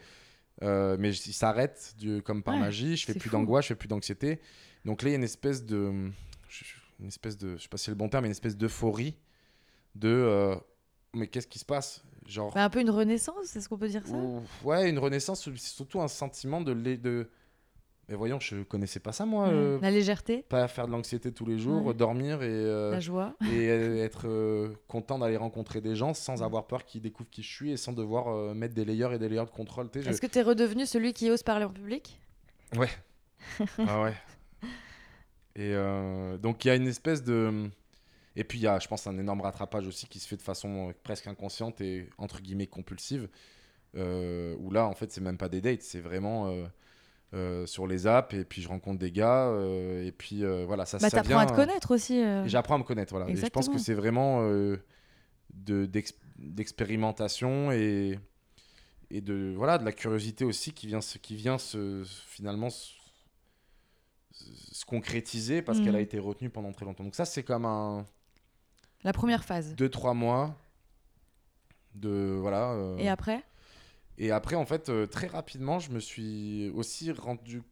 Euh, 0.62 0.96
mais 0.98 1.10
ils 1.14 1.32
s'arrêtent 1.34 1.94
comme 2.24 2.42
par 2.42 2.54
Ouais, 2.54 2.60
magie. 2.60 2.96
Je 2.96 3.04
fais 3.06 3.12
plus 3.14 3.28
fou. 3.28 3.36
d'angoisse, 3.36 3.64
je 3.66 3.68
fais 3.68 3.74
plus 3.74 3.88
d'anxiété. 3.88 4.40
Donc 4.84 5.02
là, 5.02 5.08
il 5.10 5.12
y 5.12 5.14
a 5.14 5.18
une 5.18 5.24
espèce 5.24 5.64
de. 5.64 6.10
Une 6.98 7.08
espèce 7.08 7.36
de. 7.36 7.56
Je 7.56 7.62
sais 7.62 7.68
pas 7.68 7.76
si 7.76 7.84
c'est 7.86 7.90
le 7.90 7.96
bon 7.96 8.08
terme, 8.08 8.22
mais 8.22 8.28
une 8.28 8.32
espèce 8.32 8.56
d'euphorie 8.56 9.16
de. 9.94 10.08
euh, 10.08 10.56
mais 11.14 11.26
qu'est-ce 11.26 11.46
qui 11.46 11.58
se 11.58 11.64
passe? 11.64 12.02
Genre. 12.28 12.52
Bah, 12.54 12.64
un 12.64 12.70
peu 12.70 12.80
une 12.80 12.90
renaissance, 12.90 13.54
est-ce 13.56 13.68
qu'on 13.68 13.78
peut 13.78 13.88
dire 13.88 14.06
ça? 14.06 14.14
Ou- 14.16 14.42
ouais, 14.64 14.88
une 14.90 14.98
renaissance, 14.98 15.44
c'est 15.44 15.56
surtout 15.58 16.00
un 16.00 16.08
sentiment 16.08 16.60
de. 16.60 16.74
de... 16.74 17.28
Mais 18.08 18.14
voyons, 18.14 18.38
je 18.38 18.62
connaissais 18.62 19.00
pas 19.00 19.10
ça, 19.12 19.26
moi. 19.26 19.48
Ouais. 19.48 19.52
euh, 19.54 19.78
La 19.82 19.90
légèreté, 19.90 20.44
Pas 20.48 20.68
faire 20.68 20.86
de 20.86 20.92
l'anxiété 20.92 21.32
tous 21.32 21.44
les 21.46 21.58
jours, 21.58 21.92
dormir 21.94 22.42
et. 22.42 22.46
euh, 22.48 22.92
la 22.92 23.00
joie. 23.00 23.34
et 23.42 23.68
euh, 23.68 24.04
être 24.04 24.76
content 24.86 25.18
d'aller 25.18 25.36
rencontrer 25.36 25.80
des 25.80 25.96
gens 25.96 26.14
sans 26.14 26.42
avoir 26.42 26.66
peur 26.68 26.84
qu'ils 26.84 27.02
découvrent 27.02 27.30
qui 27.30 27.42
je 27.42 27.52
suis 27.52 27.72
et 27.72 27.76
sans 27.76 27.92
devoir 27.92 28.54
mettre 28.54 28.74
des 28.74 28.84
layers 28.84 29.12
et 29.14 29.18
des 29.18 29.28
layers 29.28 29.44
de 29.44 29.50
contrôle. 29.50 29.88
je- 29.94 30.00
Est-ce 30.08 30.20
que 30.20 30.26
tu 30.28 30.38
es 30.38 30.42
redevenu 30.42 30.86
celui 30.86 31.12
qui 31.12 31.30
ose 31.30 31.42
parler 31.42 31.64
en 31.64 31.70
public? 31.70 32.18
Ouais. 32.76 32.90
ah 33.86 34.02
ouais. 34.02 34.14
Et 35.56 35.74
donc 36.40 36.64
il 36.64 36.68
y 36.68 36.70
a 36.70 36.74
une 36.76 36.86
espèce 36.88 37.22
de... 37.24 37.68
Et 38.36 38.44
puis 38.44 38.58
il 38.58 38.62
y 38.62 38.66
a, 38.66 38.78
je 38.78 38.86
pense, 38.88 39.06
un 39.06 39.18
énorme 39.18 39.40
rattrapage 39.40 39.86
aussi 39.86 40.06
qui 40.06 40.18
se 40.20 40.28
fait 40.28 40.36
de 40.36 40.42
façon 40.42 40.90
euh, 40.90 40.92
presque 41.02 41.26
inconsciente 41.26 41.80
et 41.80 42.08
entre 42.18 42.40
guillemets 42.40 42.66
compulsive. 42.66 43.28
euh, 43.96 44.54
où 44.60 44.70
là, 44.70 44.86
en 44.86 44.92
fait, 44.94 45.10
c'est 45.10 45.22
même 45.22 45.38
pas 45.38 45.48
des 45.48 45.60
dates, 45.62 45.80
c'est 45.82 46.00
vraiment 46.00 46.48
euh, 46.48 46.66
euh, 47.34 47.64
sur 47.66 47.86
les 47.86 48.06
apps 48.06 48.34
et 48.34 48.44
puis 48.44 48.60
je 48.62 48.68
rencontre 48.68 48.98
des 48.98 49.10
gars 49.10 49.50
et 50.02 50.12
puis 50.12 50.44
voilà, 50.66 50.84
ça, 50.86 50.98
Bah, 50.98 51.08
ça 51.08 51.16
t'apprends 51.22 51.38
à 51.38 51.44
vient, 51.46 51.54
te 51.54 51.56
connaître 51.60 51.94
aussi. 51.94 52.22
J'apprends 52.44 52.74
à 52.74 52.78
me 52.78 52.84
connaître, 52.84 53.12
voilà. 53.14 53.26
Et 53.30 53.36
je 53.36 53.40
pense 53.50 53.66
que 53.68 53.78
c'est 53.78 53.94
vraiment 53.94 54.42
de 55.54 55.86
d'ex- 55.86 56.12
d'expérimentation 56.38 57.72
et 57.72 58.18
et 59.10 59.20
de 59.20 59.54
voilà 59.56 59.78
de 59.78 59.84
la 59.84 59.92
curiosité 59.92 60.44
aussi 60.44 60.72
qui 60.72 60.88
vient 60.88 60.98
qui 61.22 61.36
vient 61.36 61.58
se 61.58 62.02
finalement 62.26 62.68
se, 62.70 62.92
se 64.32 64.84
concrétiser 64.84 65.62
parce 65.62 65.78
qu'elle 65.84 65.96
a 65.96 66.00
été 66.00 66.18
retenue 66.18 66.50
pendant 66.50 66.72
très 66.72 66.84
longtemps. 66.84 67.04
Donc 67.04 67.14
ça 67.14 67.24
c'est 67.24 67.42
comme 67.42 67.64
un 67.64 68.04
La 69.04 69.12
première 69.12 69.44
phase. 69.44 69.74
deux 69.74 69.88
trois 69.88 70.14
mois 70.14 70.56
de 71.94 72.36
voilà. 72.40 72.72
euh, 72.72 72.96
Et 72.98 73.08
après? 73.08 73.42
Et 74.18 74.30
après, 74.30 74.56
en 74.56 74.64
fait, 74.64 74.88
euh, 74.88 75.06
très 75.06 75.26
rapidement, 75.26 75.78
je 75.78 75.90
me 75.90 76.00
suis 76.00 76.70
aussi 76.74 77.12
rendu, 77.12 77.62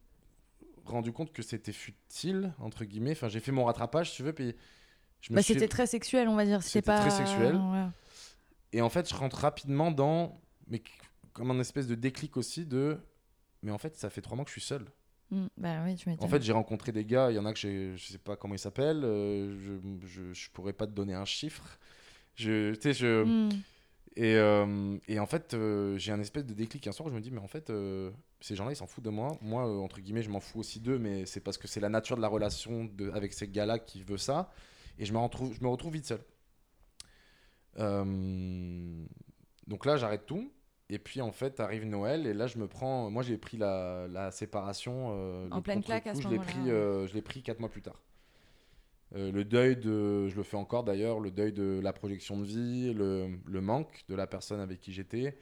rendu 0.85 1.11
compte 1.11 1.33
que 1.33 1.41
c'était 1.41 1.71
futile, 1.71 2.53
entre 2.59 2.85
guillemets. 2.85 3.13
Enfin, 3.13 3.27
j'ai 3.29 3.39
fait 3.39 3.51
mon 3.51 3.65
rattrapage, 3.65 4.11
si 4.11 4.17
tu 4.17 4.23
veux, 4.23 4.33
puis 4.33 4.55
je 5.21 5.33
me 5.33 5.37
bah, 5.37 5.41
suis... 5.41 5.55
C'était 5.55 5.67
très 5.67 5.87
sexuel, 5.87 6.27
on 6.27 6.35
va 6.35 6.45
dire. 6.45 6.61
C'était 6.61 6.83
pas... 6.83 6.99
très 6.99 7.09
sexuel. 7.09 7.55
Ouais. 7.55 7.87
Et 8.73 8.81
en 8.81 8.89
fait, 8.89 9.09
je 9.09 9.15
rentre 9.15 9.37
rapidement 9.37 9.91
dans... 9.91 10.39
Mais 10.67 10.83
comme 11.33 11.49
un 11.51 11.59
espèce 11.59 11.87
de 11.87 11.95
déclic 11.95 12.37
aussi 12.37 12.65
de... 12.65 12.99
Mais 13.63 13.71
en 13.71 13.79
fait, 13.79 13.95
ça 13.97 14.11
fait 14.11 14.21
trois 14.21 14.35
mois 14.35 14.45
que 14.45 14.51
je 14.51 14.59
suis 14.59 14.67
seul. 14.67 14.85
Mm, 15.31 15.45
Bah 15.57 15.83
oui, 15.83 15.95
tu 15.95 16.09
m'étonnes. 16.09 16.25
En 16.25 16.29
fait, 16.29 16.41
j'ai 16.41 16.53
rencontré 16.53 16.91
des 16.91 17.05
gars, 17.05 17.31
il 17.31 17.35
y 17.35 17.39
en 17.39 17.45
a 17.45 17.53
que 17.53 17.59
je 17.59 17.95
sais 17.97 18.17
pas 18.17 18.35
comment 18.35 18.53
ils 18.53 18.59
s'appellent, 18.59 19.03
euh, 19.03 19.57
je, 19.59 20.07
je, 20.07 20.33
je 20.33 20.49
pourrais 20.51 20.73
pas 20.73 20.85
te 20.87 20.91
donner 20.91 21.13
un 21.13 21.25
chiffre. 21.25 21.79
Je, 22.35 22.73
tu 22.75 22.81
sais, 22.81 22.93
je... 22.93 23.23
Mm. 23.23 23.49
Et, 24.17 24.35
euh, 24.35 24.97
et 25.09 25.19
en 25.19 25.25
fait, 25.25 25.53
euh, 25.53 25.97
j'ai 25.97 26.13
un 26.13 26.21
espèce 26.21 26.45
de 26.45 26.53
déclic 26.53 26.87
un 26.87 26.93
soir 26.93 27.07
où 27.07 27.09
je 27.09 27.15
me 27.15 27.19
dis, 27.21 27.31
mais 27.31 27.41
en 27.41 27.47
fait, 27.47 27.71
ces 28.39 28.55
gens-là, 28.55 28.71
ils 28.71 28.75
s'en 28.77 28.87
foutent 28.87 29.03
de 29.03 29.09
moi. 29.09 29.37
Moi, 29.41 29.63
entre 29.81 29.99
guillemets, 29.99 30.21
je 30.23 30.29
m'en 30.29 30.39
fous 30.39 30.59
aussi 30.59 30.79
d'eux, 30.79 30.97
mais 30.99 31.25
c'est 31.25 31.41
parce 31.41 31.57
que 31.57 31.67
c'est 31.67 31.81
la 31.81 31.89
nature 31.89 32.15
de 32.15 32.21
la 32.21 32.27
relation 32.29 32.85
de, 32.85 33.09
avec 33.11 33.33
ces 33.33 33.47
gars-là 33.47 33.77
qui 33.79 34.03
veut 34.03 34.17
ça. 34.17 34.51
Et 34.99 35.05
je 35.05 35.11
me 35.11 35.17
retrouve, 35.17 35.53
je 35.53 35.61
me 35.61 35.67
retrouve 35.67 35.93
vite 35.93 36.05
seul. 36.05 36.21
Donc 39.67 39.85
là, 39.85 39.97
j'arrête 39.97 40.25
tout. 40.25 40.51
Et 40.89 40.99
puis, 40.99 41.21
en 41.21 41.31
fait, 41.31 41.59
arrive 41.59 41.85
Noël. 41.85 42.27
Et 42.27 42.33
là, 42.33 42.47
je 42.47 42.57
me 42.59 42.67
prends. 42.67 43.09
Moi, 43.09 43.23
j'ai 43.23 43.37
pris 43.37 43.57
la, 43.57 44.07
la 44.07 44.31
séparation. 44.31 45.09
euh, 45.13 45.47
En 45.51 45.57
le 45.57 45.61
pleine 45.63 45.83
claque 45.83 46.07
à 46.07 46.13
ce 46.15 46.21
moment-là, 46.23 46.51
euh, 46.67 47.07
Je 47.07 47.13
l'ai 47.13 47.21
pris 47.23 47.41
quatre 47.41 47.59
mois 47.59 47.69
plus 47.69 47.81
tard. 47.81 48.01
Euh, 49.15 49.31
le 49.31 49.45
deuil 49.45 49.77
de, 49.77 50.27
je 50.27 50.35
le 50.35 50.43
fais 50.43 50.57
encore 50.57 50.83
d'ailleurs, 50.83 51.19
le 51.19 51.31
deuil 51.31 51.53
de 51.53 51.79
la 51.81 51.93
projection 51.93 52.37
de 52.39 52.43
vie, 52.45 52.93
le, 52.93 53.37
le 53.45 53.61
manque 53.61 54.03
de 54.09 54.15
la 54.15 54.27
personne 54.27 54.59
avec 54.59 54.79
qui 54.79 54.91
j'étais, 54.93 55.37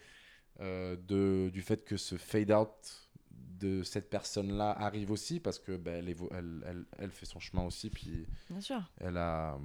euh, 0.59 0.95
de, 1.07 1.49
du 1.49 1.61
fait 1.61 1.83
que 1.83 1.95
ce 1.97 2.15
fade 2.17 2.51
out 2.51 2.69
de 3.31 3.81
cette 3.81 4.09
personne-là 4.09 4.71
arrive 4.71 5.11
aussi 5.11 5.39
parce 5.39 5.59
que 5.59 5.77
ben, 5.77 5.95
elle, 6.05 6.15
elle, 6.31 6.63
elle, 6.67 6.85
elle 6.99 7.11
fait 7.11 7.25
son 7.25 7.39
chemin 7.39 7.63
aussi, 7.63 7.89
puis 7.89 8.27
Bien 8.49 8.59
sûr. 8.59 8.81
elle 8.99 9.17
a, 9.17 9.57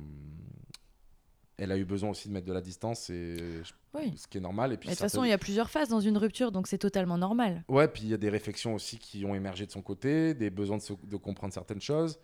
elle 1.59 1.73
a 1.73 1.77
eu 1.77 1.85
besoin 1.85 2.11
aussi 2.11 2.29
de 2.29 2.33
mettre 2.35 2.47
de 2.47 2.53
la 2.53 2.61
distance, 2.61 3.11
et 3.11 3.37
je- 3.65 3.73
Oui. 3.95 4.15
ce 4.17 4.27
qui 4.29 4.39
est 4.39 4.41
normal. 4.41 4.73
Et 4.73 4.77
puis 4.77 4.89
de 4.89 4.93
toute 4.95 5.01
façon, 5.01 5.25
il 5.25 5.31
y 5.31 5.33
a 5.33 5.39
plusieurs 5.39 5.71
phases 5.71 5.89
dans 5.89 6.01
une 6.01 6.17
rupture, 6.17 6.53
donc 6.53 6.67
c'est 6.69 6.79
totalement 6.79 7.19
normal. 7.19 7.65
Ouais, 7.69 7.89
puis 7.89 8.03
il 8.05 8.09
y 8.11 8.15
a 8.15 8.17
des 8.17 8.29
réflexions 8.31 8.75
aussi 8.75 8.99
qui 8.99 9.25
ont 9.25 9.35
émergé 9.35 9.67
de 9.67 9.71
son 9.73 9.83
côté, 9.83 10.35
des 10.35 10.51
besoins 10.51 10.77
de, 10.79 10.83
se- 10.83 10.93
de 11.05 11.17
comprendre 11.17 11.53
certaines 11.53 11.81
choses, 11.81 12.19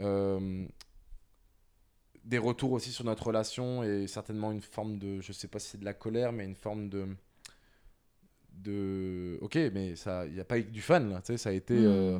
euh, 0.00 0.66
des 2.24 2.38
retours 2.38 2.72
aussi 2.72 2.90
sur 2.90 3.04
notre 3.04 3.26
relation 3.26 3.82
et 3.82 4.06
certainement 4.06 4.52
une 4.52 4.62
forme 4.62 4.98
de, 4.98 5.20
je 5.20 5.32
sais 5.32 5.48
pas 5.48 5.58
si 5.58 5.70
c'est 5.70 5.78
de 5.80 5.84
la 5.84 5.94
colère, 5.94 6.32
mais 6.32 6.44
une 6.44 6.54
forme 6.56 6.88
de, 6.88 7.06
de, 8.52 9.38
ok, 9.42 9.56
mais 9.72 9.96
ça, 9.96 10.26
il 10.26 10.32
n'y 10.34 10.40
a 10.40 10.44
pas 10.44 10.58
eu 10.58 10.64
du 10.64 10.80
fun 10.80 11.00
là, 11.00 11.20
tu 11.20 11.26
sais, 11.32 11.36
ça 11.38 11.50
a 11.50 11.52
été 11.52 11.74
euh, 11.76 12.18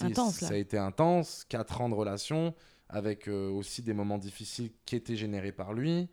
Intense, 0.00 0.40
là. 0.40 0.48
ça 0.48 0.54
a 0.54 0.56
été 0.56 0.78
intense, 0.78 1.44
quatre 1.48 1.80
ans 1.80 1.88
de 1.88 1.94
relation 1.94 2.54
avec 2.88 3.28
euh, 3.28 3.50
aussi 3.50 3.82
des 3.82 3.92
moments 3.92 4.18
difficiles 4.18 4.70
qui 4.84 4.96
étaient 4.96 5.16
générés 5.16 5.52
par 5.52 5.72
lui, 5.72 6.08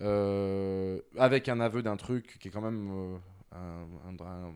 euh, 0.00 1.00
avec 1.16 1.48
un 1.48 1.60
aveu 1.60 1.82
d'un 1.82 1.96
truc 1.96 2.38
qui 2.40 2.48
est 2.48 2.50
quand 2.50 2.60
même 2.60 3.18
euh, 3.54 3.84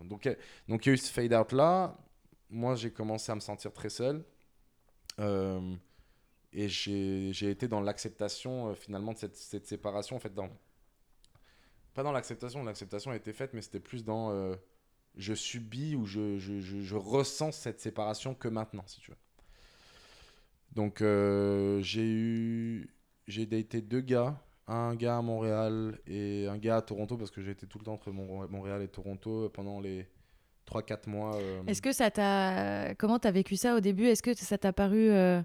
donc 0.05 0.29
donc 0.69 0.87
il 0.87 0.89
y 0.89 0.93
a 0.93 0.95
eu 0.95 0.99
ce 0.99 1.13
fade 1.13 1.33
out 1.33 1.53
là. 1.53 1.97
Moi, 2.51 2.75
j'ai 2.75 2.91
commencé 2.91 3.33
à 3.33 3.35
me 3.35 3.41
sentir 3.41 3.73
très 3.73 3.89
seul. 3.89 4.25
Et 6.55 6.69
j'ai 6.69 7.51
été 7.51 7.67
dans 7.67 7.81
l'acceptation 7.81 8.75
finalement 8.75 9.13
de 9.13 9.19
cette, 9.19 9.37
cette 9.37 9.67
séparation. 9.67 10.17
En 10.17 10.21
fait, 10.21 10.35
dans, 10.35 10.51
pas 11.95 12.03
dans 12.03 12.13
l'acceptation, 12.13 12.63
l'acceptation 12.63 13.11
a 13.11 13.17
été 13.17 13.33
faite, 13.33 13.55
mais 13.55 13.63
c'était 13.63 13.81
plus 13.81 14.05
dans 14.05 14.55
je 15.17 15.35
subis 15.35 15.95
ou 15.95 16.05
je, 16.05 16.37
je 16.39 16.97
ressens 16.97 17.53
cette 17.53 17.81
séparation 17.81 18.35
que 18.35 18.49
maintenant, 18.49 18.85
si 18.87 19.01
tu 19.01 19.11
veux. 19.11 19.17
Donc, 20.75 21.03
euh, 21.03 21.81
j'ai 21.83 22.07
eu. 22.07 22.89
J'ai 23.29 23.47
daté 23.47 23.81
deux 23.81 24.01
gars, 24.01 24.37
un 24.67 24.95
gars 24.97 25.19
à 25.19 25.23
Montréal 25.23 25.99
et 26.09 26.47
un 26.49 26.59
gars 26.59 26.77
à 26.79 26.83
Toronto, 26.83 27.17
parce 27.17 27.31
que 27.31 27.41
j'ai 27.41 27.53
été 27.53 27.67
tout 27.67 27.79
le 27.79 27.85
temps 27.85 27.93
entre 27.95 28.11
Mon- 28.11 28.49
Montréal 28.49 28.83
et 28.83 28.89
Toronto 28.89 29.49
pendant 29.51 29.79
les 29.81 30.07
3-4 30.67 31.07
mois. 31.09 31.37
euh, 31.37 31.63
Est-ce 31.69 31.81
que 31.83 31.93
ça 31.93 32.11
t'a. 32.11 32.95
Comment 32.97 33.19
t'as 33.21 33.31
vécu 33.31 33.55
ça 33.57 33.77
au 33.77 33.81
début? 33.81 34.07
Est-ce 34.07 34.23
que 34.23 34.35
ça 34.35 34.59
t'a 34.59 34.73
paru. 34.73 35.11
euh, 35.11 35.41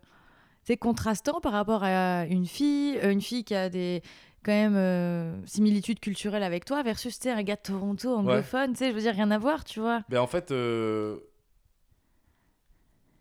C'est 0.63 0.75
contrastant 0.77 1.39
par 1.39 1.51
rapport 1.53 1.83
à 1.83 2.25
une 2.25 2.45
fille, 2.47 2.97
euh, 3.03 3.11
une 3.11 3.21
fille 3.21 3.43
qui 3.43 3.53
a 3.55 3.69
des 3.69 4.01
quand 4.43 4.51
même 4.53 4.75
euh, 4.75 5.45
similitudes 5.45 5.99
culturelles 5.99 6.43
avec 6.43 6.65
toi 6.65 6.81
versus 6.81 7.19
un 7.27 7.43
gars 7.43 7.55
de 7.57 7.61
Toronto 7.61 8.09
anglophone, 8.15 8.71
tu 8.71 8.77
sais, 8.79 8.89
je 8.89 8.95
veux 8.95 9.01
dire 9.01 9.13
rien 9.13 9.29
à 9.31 9.37
voir, 9.37 9.63
tu 9.65 9.79
vois? 9.81 10.01
Ben 10.09 10.19
en 10.19 10.27
fait, 10.27 10.51
euh, 10.51 11.19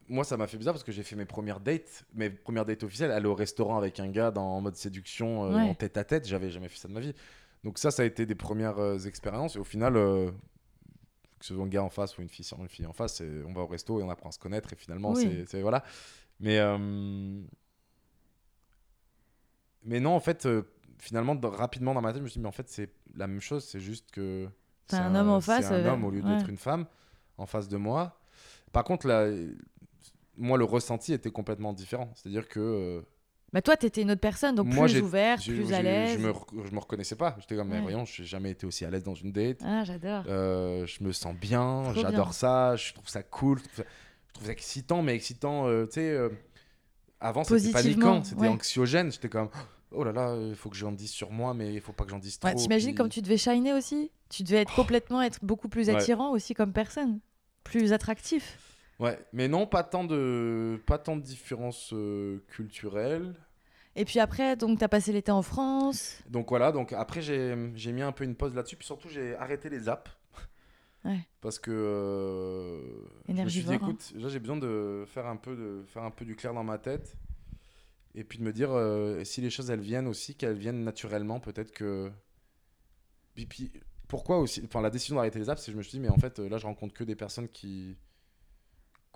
moi 0.08 0.24
ça 0.24 0.36
m'a 0.36 0.46
fait 0.46 0.56
bizarre 0.58 0.74
parce 0.74 0.84
que 0.84 0.92
j'ai 0.92 1.02
fait 1.02 1.16
mes 1.16 1.24
premières 1.24 1.60
dates, 1.60 2.04
mes 2.14 2.30
premières 2.30 2.64
dates 2.64 2.82
officielles, 2.84 3.10
aller 3.10 3.26
au 3.26 3.34
restaurant 3.34 3.76
avec 3.78 3.98
un 4.00 4.08
gars 4.08 4.30
dans, 4.30 4.44
en 4.56 4.60
mode 4.60 4.76
séduction, 4.76 5.44
euh, 5.44 5.54
Ouais. 5.56 5.62
en 5.62 5.74
tête 5.74 5.96
à 5.96 6.04
tête, 6.04 6.26
j'avais 6.26 6.50
jamais 6.50 6.68
fait 6.68 6.78
ça 6.78 6.88
de 6.88 6.92
ma 6.92 7.00
vie. 7.00 7.14
Donc 7.64 7.78
ça, 7.78 7.90
ça 7.90 8.02
a 8.02 8.04
été 8.06 8.26
des 8.26 8.34
premières 8.34 8.78
euh, 8.78 8.98
expériences 8.98 9.56
et 9.56 9.58
au 9.58 9.64
final, 9.64 9.96
euh, 9.96 10.30
que 11.38 11.44
ce 11.44 11.54
soit 11.54 11.64
un 11.64 11.68
gars 11.68 11.82
en 11.82 11.90
face 11.90 12.16
ou 12.18 12.22
une 12.22 12.28
fille, 12.28 12.46
une 12.58 12.68
fille 12.68 12.86
en 12.86 12.92
face, 12.92 13.22
on 13.46 13.52
va 13.52 13.62
au 13.62 13.66
resto 13.66 14.00
et 14.00 14.02
on 14.02 14.10
apprend 14.10 14.28
à 14.28 14.32
se 14.32 14.38
connaître 14.38 14.72
et 14.72 14.76
finalement, 14.76 15.12
Oui. 15.12 15.44
c'est- 15.48 15.60
voilà. 15.62 15.82
Mais 16.40 16.58
mais 19.84 20.00
non, 20.00 20.10
en 20.14 20.20
fait, 20.20 20.48
finalement, 20.98 21.38
rapidement 21.42 21.94
dans 21.94 22.00
ma 22.00 22.10
tête, 22.12 22.18
je 22.18 22.24
me 22.24 22.28
suis 22.28 22.38
dit, 22.38 22.42
mais 22.42 22.48
en 22.48 22.52
fait, 22.52 22.68
c'est 22.68 22.90
la 23.14 23.26
même 23.26 23.40
chose, 23.40 23.64
c'est 23.64 23.80
juste 23.80 24.10
que. 24.10 24.48
C'est 24.88 24.96
un 24.96 25.14
homme 25.14 25.28
en 25.30 25.40
face, 25.40 25.66
C'est 25.66 25.74
un 25.74 25.92
homme 25.92 26.04
au 26.04 26.10
lieu 26.10 26.22
ouais. 26.22 26.36
d'être 26.36 26.48
une 26.48 26.56
femme 26.56 26.86
en 27.38 27.46
face 27.46 27.68
de 27.68 27.76
moi. 27.76 28.18
Par 28.72 28.84
contre, 28.84 29.06
là, 29.06 29.26
moi, 30.36 30.58
le 30.58 30.64
ressenti 30.64 31.12
était 31.12 31.30
complètement 31.30 31.72
différent. 31.72 32.10
C'est-à-dire 32.14 32.48
que 32.48 32.60
euh, 32.60 33.00
Bah 33.52 33.62
toi, 33.62 33.76
t'étais 33.76 34.02
une 34.02 34.10
autre 34.10 34.20
personne, 34.20 34.54
donc 34.54 34.66
Moi, 34.66 34.86
plus 34.86 35.00
ouverte, 35.00 35.44
plus 35.44 35.72
à 35.72 35.82
l'aise. 35.82 36.18
je 36.20 36.26
me, 36.26 36.32
je 36.66 36.72
me 36.72 36.78
reconnaissais 36.78 37.16
pas. 37.16 37.36
J'étais 37.40 37.56
comme, 37.56 37.68
mais 37.68 37.76
Ouais. 37.76 37.82
voyons, 37.82 38.04
j'ai 38.04 38.24
jamais 38.24 38.50
été 38.50 38.66
aussi 38.66 38.84
à 38.84 38.90
l'aise 38.90 39.02
dans 39.04 39.14
une 39.14 39.32
date. 39.32 39.60
Ah, 39.64 39.84
j'adore. 39.84 40.24
Euh, 40.28 40.86
je 40.86 41.02
me 41.04 41.12
sens 41.12 41.34
bien, 41.34 41.84
j'adore 41.94 42.34
ça, 42.34 42.76
je 42.76 42.92
trouve 42.92 43.08
ça 43.08 43.22
cool, 43.22 43.58
je 43.58 43.64
trouve 43.64 43.76
ça, 43.76 43.84
je 44.28 44.32
trouve 44.34 44.46
ça 44.46 44.52
excitant, 44.52 45.02
mais 45.02 45.14
excitant, 45.14 45.66
euh, 45.68 45.86
tu 45.86 45.92
sais. 45.92 46.10
euh, 46.10 46.28
avant, 47.20 47.44
c'était 47.44 47.70
paniquant, 47.70 48.22
c'était 48.22 48.40
ouais. 48.42 48.48
anxiogène. 48.48 49.10
J'étais 49.10 49.28
comme, 49.30 49.48
oh 49.90 50.04
là 50.04 50.12
là, 50.12 50.36
il 50.38 50.54
faut 50.54 50.68
que 50.68 50.76
j'en 50.76 50.92
dise 50.92 51.10
sur 51.10 51.30
moi, 51.30 51.54
mais 51.54 51.72
il 51.72 51.80
faut 51.80 51.92
pas 51.92 52.04
que 52.04 52.10
j'en 52.10 52.18
dise 52.18 52.38
trop. 52.38 52.48
Ouais, 52.50 52.54
T'imagines 52.54 52.88
puis- 52.90 52.94
comme 52.96 53.08
tu 53.08 53.22
devais 53.22 53.38
shiner 53.38 53.72
aussi? 53.72 54.10
Tu 54.28 54.42
devais 54.42 54.58
être 54.58 54.74
complètement 54.74 55.22
être 55.22 55.38
beaucoup 55.42 55.68
plus 55.68 55.88
attirant 55.88 56.30
aussi 56.32 56.52
comme 56.52 56.72
personne, 56.72 57.20
plus 57.64 57.92
attractif. 57.94 58.58
Ouais, 58.98 59.18
mais 59.32 59.48
non, 59.48 59.66
pas 59.66 59.82
tant 59.82 60.04
de, 60.04 60.80
pas 60.86 60.98
tant 60.98 61.16
de 61.16 61.22
différences 61.22 61.92
euh, 61.92 62.42
culturelles. 62.48 63.34
Et 63.94 64.04
puis 64.04 64.20
après, 64.20 64.56
donc 64.56 64.78
t'as 64.78 64.88
passé 64.88 65.12
l'été 65.12 65.32
en 65.32 65.42
France. 65.42 66.22
Donc 66.28 66.50
voilà, 66.50 66.70
donc 66.70 66.92
après 66.92 67.22
j'ai 67.22 67.56
mis 67.56 68.02
un 68.02 68.12
peu 68.12 68.24
une 68.24 68.34
pause 68.34 68.54
là-dessus, 68.54 68.76
puis 68.76 68.86
surtout 68.86 69.08
j'ai 69.08 69.34
arrêté 69.36 69.70
les 69.70 69.88
apps. 69.88 70.10
Ouais. 71.04 71.20
Parce 71.40 71.58
que 71.58 71.70
euh, 71.70 72.80
je 73.28 73.32
me 73.32 73.48
suis 73.48 73.62
dit, 73.62 73.72
hein. 73.72 73.74
écoute, 73.74 74.12
là 74.16 74.28
j'ai 74.28 74.40
besoin 74.40 74.56
de 74.56 75.04
faire 75.06 75.26
un 75.26 75.36
peu 75.36 75.56
de 75.56 75.84
faire 75.86 76.02
un 76.02 76.10
peu 76.10 76.24
du 76.24 76.36
clair 76.36 76.52
dans 76.52 76.64
ma 76.64 76.78
tête, 76.78 77.16
et 78.14 78.24
puis 78.24 78.38
de 78.38 78.44
me 78.44 78.52
dire 78.52 78.70
euh, 78.72 79.24
si 79.24 79.40
les 79.40 79.50
choses 79.50 79.70
elles 79.70 79.80
viennent 79.80 80.08
aussi, 80.08 80.34
qu'elles 80.34 80.58
viennent 80.58 80.84
naturellement, 80.84 81.40
peut-être 81.40 81.72
que. 81.72 82.10
Puis, 83.34 83.46
puis, 83.46 83.72
pourquoi 84.08 84.38
aussi, 84.38 84.62
enfin 84.64 84.80
la 84.80 84.90
décision 84.90 85.16
d'arrêter 85.16 85.38
les 85.38 85.48
apps, 85.48 85.60
c'est 85.60 85.66
que 85.66 85.72
je 85.72 85.78
me 85.78 85.82
suis 85.82 85.92
dit 85.92 86.00
mais 86.00 86.08
en 86.08 86.18
fait 86.18 86.38
euh, 86.38 86.48
là 86.48 86.58
je 86.58 86.66
rencontre 86.66 86.92
que 86.92 87.04
des 87.04 87.16
personnes 87.16 87.48
qui 87.48 87.96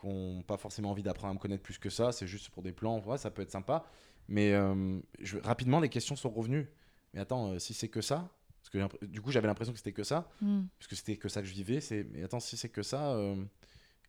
qui 0.01 0.07
n'ont 0.09 0.42
pas 0.42 0.57
forcément 0.57 0.90
envie 0.90 1.03
d'apprendre 1.03 1.30
à 1.30 1.34
me 1.34 1.38
connaître 1.38 1.62
plus 1.62 1.78
que 1.78 1.90
ça, 1.90 2.12
c'est 2.12 2.26
juste 2.26 2.48
pour 2.51 2.62
des 2.62 2.72
plans, 2.72 3.01
ouais, 3.05 3.18
ça 3.18 3.30
peut 3.30 3.42
être 3.42 3.51
sympa. 3.51 3.84
Mais 4.28 4.53
euh, 4.53 4.98
je- 5.18 5.38
rapidement, 5.38 5.80
les 5.80 5.88
questions 5.88 6.16
sont 6.16 6.30
revenues. 6.30 6.68
Mais 7.14 7.20
attends, 7.20 7.53
euh, 7.53 7.59
si 7.59 7.74
c'est 7.74 7.88
que 7.88 8.01
ça, 8.01 8.28
parce 8.61 8.70
que 8.70 9.07
du 9.07 9.20
coup, 9.20 9.30
j'avais 9.32 9.46
l'impression 9.48 9.72
que 9.72 9.78
c'était 9.78 9.92
que 9.92 10.05
ça, 10.05 10.28
Hmm. 10.40 10.62
puisque 10.78 10.94
c'était 10.96 11.16
que 11.16 11.28
ça 11.28 11.40
que 11.42 11.48
je 11.48 11.53
vivais. 11.55 11.80
C'est, 11.80 12.05
mais 12.12 12.22
attends, 12.22 12.40
si 12.40 12.57
c'est 12.57 12.68
que 12.68 12.82
ça, 12.82 13.12
euh, 13.14 13.36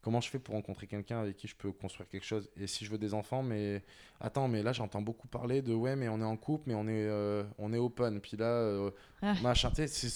comment 0.01 0.19
je 0.21 0.29
fais 0.29 0.39
pour 0.39 0.55
rencontrer 0.55 0.87
quelqu'un 0.87 1.19
avec 1.21 1.37
qui 1.37 1.47
je 1.47 1.55
peux 1.55 1.71
construire 1.71 2.07
quelque 2.09 2.25
chose? 2.25 2.49
Et 2.57 2.67
si 2.67 2.85
je 2.85 2.91
veux 2.91 2.97
des 2.97 3.13
enfants, 3.13 3.43
mais 3.43 3.83
attends, 4.19 4.47
mais 4.47 4.63
là, 4.63 4.73
j'entends 4.73 5.01
beaucoup 5.01 5.27
parler 5.27 5.61
de 5.61 5.73
ouais, 5.73 5.95
mais 5.95 6.07
on 6.09 6.19
est 6.21 6.25
en 6.25 6.37
couple, 6.37 6.63
mais 6.67 6.75
on 6.75 6.87
est, 6.87 7.05
euh, 7.07 7.43
on 7.57 7.71
est 7.73 7.77
open. 7.77 8.19
Puis 8.21 8.37
là, 8.37 8.45
euh, 8.45 8.91
Ah. 9.21 9.33
machin, 9.41 9.69
tu 9.71 9.87
sais, 9.87 10.09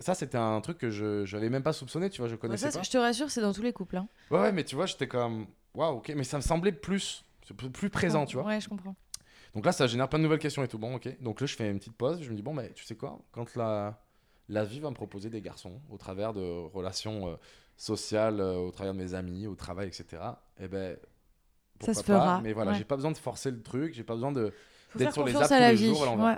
ça, 0.00 0.14
c'était 0.14 0.38
un 0.38 0.60
truc 0.60 0.78
que 0.78 0.90
je 0.90 1.34
n'avais 1.34 1.50
même 1.50 1.62
pas 1.62 1.72
soupçonné, 1.72 2.10
tu 2.10 2.20
vois, 2.20 2.28
je 2.28 2.36
connaissais 2.36 2.70
ça, 2.70 2.78
pas. 2.78 2.82
je 2.84 2.90
te 2.90 2.98
rassure, 2.98 3.30
c'est 3.30 3.40
dans 3.40 3.52
tous 3.52 3.62
les 3.62 3.72
couples. 3.72 3.96
Hein. 3.96 4.08
Ouais, 4.30 4.40
ouais, 4.40 4.52
mais 4.52 4.64
tu 4.64 4.74
vois, 4.76 4.86
j'étais 4.86 5.08
comme 5.08 5.46
waouh, 5.74 5.96
ok, 5.98 6.12
mais 6.16 6.24
ça 6.24 6.36
me 6.38 6.42
semblait 6.42 6.72
plus, 6.72 7.24
plus 7.72 7.90
présent, 7.90 8.24
tu 8.26 8.36
vois. 8.36 8.46
Ouais, 8.46 8.60
je 8.60 8.68
comprends. 8.68 8.94
Donc 9.54 9.64
là, 9.64 9.72
ça 9.72 9.86
génère 9.86 10.08
plein 10.08 10.18
de 10.18 10.24
nouvelles 10.24 10.38
questions 10.38 10.62
et 10.62 10.68
tout. 10.68 10.78
Bon, 10.78 10.94
ok. 10.96 11.20
Donc 11.22 11.40
là, 11.40 11.46
je 11.46 11.56
fais 11.56 11.70
une 11.70 11.78
petite 11.78 11.96
pause. 11.96 12.20
Je 12.22 12.30
me 12.30 12.36
dis, 12.36 12.42
bon, 12.42 12.54
bah, 12.54 12.68
tu 12.74 12.84
sais 12.84 12.94
quoi? 12.96 13.18
Quand 13.32 13.56
la, 13.56 13.98
la 14.48 14.64
vie 14.64 14.78
va 14.78 14.90
me 14.90 14.94
proposer 14.94 15.30
des 15.30 15.40
garçons 15.40 15.80
au 15.90 15.96
travers 15.96 16.34
de 16.34 16.40
relations 16.72 17.28
euh, 17.28 17.36
sociales, 17.78 18.40
euh, 18.40 18.56
au 18.56 18.70
travers 18.70 18.92
de 18.92 18.98
mes 18.98 19.14
amis, 19.14 19.46
au 19.46 19.54
travail, 19.54 19.88
etc., 19.88 20.22
eh 20.60 20.68
ben. 20.68 20.98
pourquoi 21.78 21.94
se 21.94 22.00
pas, 22.00 22.20
fera, 22.20 22.40
Mais 22.42 22.52
voilà, 22.52 22.72
ouais. 22.72 22.78
j'ai 22.78 22.84
pas 22.84 22.96
besoin 22.96 23.12
de 23.12 23.16
forcer 23.16 23.50
le 23.50 23.62
truc. 23.62 23.94
J'ai 23.94 24.04
pas 24.04 24.14
besoin 24.14 24.32
de. 24.32 24.52
D'être 24.94 25.12
sur 25.12 25.24
les 25.24 25.36
apps 25.36 25.48
tous 25.48 25.54
les 25.54 25.74
vie. 25.74 25.88
jours, 25.88 26.18
ouais. 26.18 26.36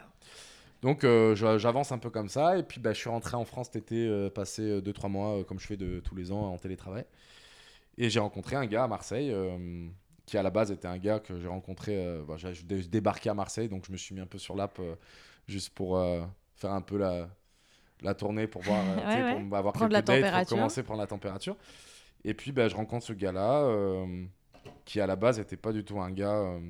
Donc 0.83 1.05
euh, 1.05 1.35
j'avance 1.35 1.93
un 1.93 1.99
peu 1.99 2.11
comme 2.11 2.29
ça. 2.29 2.59
Et 2.59 2.63
puis, 2.63 2.81
bah, 2.81 2.93
je 2.93 2.99
suis 2.99 3.11
rentré 3.11 3.37
en 3.37 3.45
France 3.45 3.69
cet 3.73 3.77
été, 3.77 4.07
euh, 4.07 4.31
passé 4.31 4.81
2-3 4.81 5.09
mois, 5.09 5.39
euh, 5.39 5.45
comme 5.45 5.59
je 5.61 5.67
fais 5.67 5.77
de 5.77 6.01
tous 6.01 6.15
les 6.15 6.33
ans 6.33 6.53
en 6.53 6.59
télétravail. 6.59 7.05
Et 7.99 8.09
j'ai 8.09 8.21
rencontré 8.21 8.57
un 8.57 8.67
gars 8.67 8.85
à 8.85 8.89
Marseille. 8.89 9.35
qui 10.27 10.39
à 10.39 10.43
la 10.43 10.51
base 10.51 10.71
était 10.71 10.89
un 10.89 10.99
gars 10.99 11.19
que 11.19 11.39
j'ai 11.39 11.49
rencontré, 11.49 12.23
bah, 12.27 12.37
j'ai 12.37 12.83
débarqué 12.89 13.29
à 13.31 13.35
Marseille, 13.35 13.69
donc 13.69 13.85
je 13.87 13.93
me 13.93 13.97
suis 13.97 14.15
mis 14.15 14.21
un 14.21 14.27
peu 14.27 14.39
sur 14.39 14.55
l'app 14.55 14.81
juste 15.49 15.71
pour 15.71 16.01
faire 16.55 16.71
un 16.71 16.81
peu 16.81 16.97
la, 16.97 17.29
la 18.03 18.15
tournée 18.15 18.47
pour 18.47 18.63
voir, 18.63 18.79
euh, 18.81 18.97
Ouais, 19.07 19.35
ouais. 19.35 19.45
pour 19.49 19.57
avoir 19.57 19.73
Prendre 19.75 19.93
la 19.93 20.03
quelques 20.03 20.23
dates, 20.23 20.49
pour 20.49 20.57
commencer 20.57 20.81
à 20.81 20.85
prendre 20.85 21.01
la 21.01 21.07
température. 21.07 21.57
Et 22.25 22.35
puis 22.35 22.53
bah, 22.53 22.69
je 22.69 22.77
rencontre 22.77 23.05
ce 23.07 23.13
gars-là, 23.13 23.63
euh, 23.63 24.25
qui 24.85 25.01
à 25.01 25.07
la 25.07 25.17
base 25.17 25.39
était 25.39 25.57
pas 25.57 25.73
du 25.73 25.85
tout 25.85 26.01
un 26.01 26.11
gars. 26.11 26.35
euh, 26.37 26.61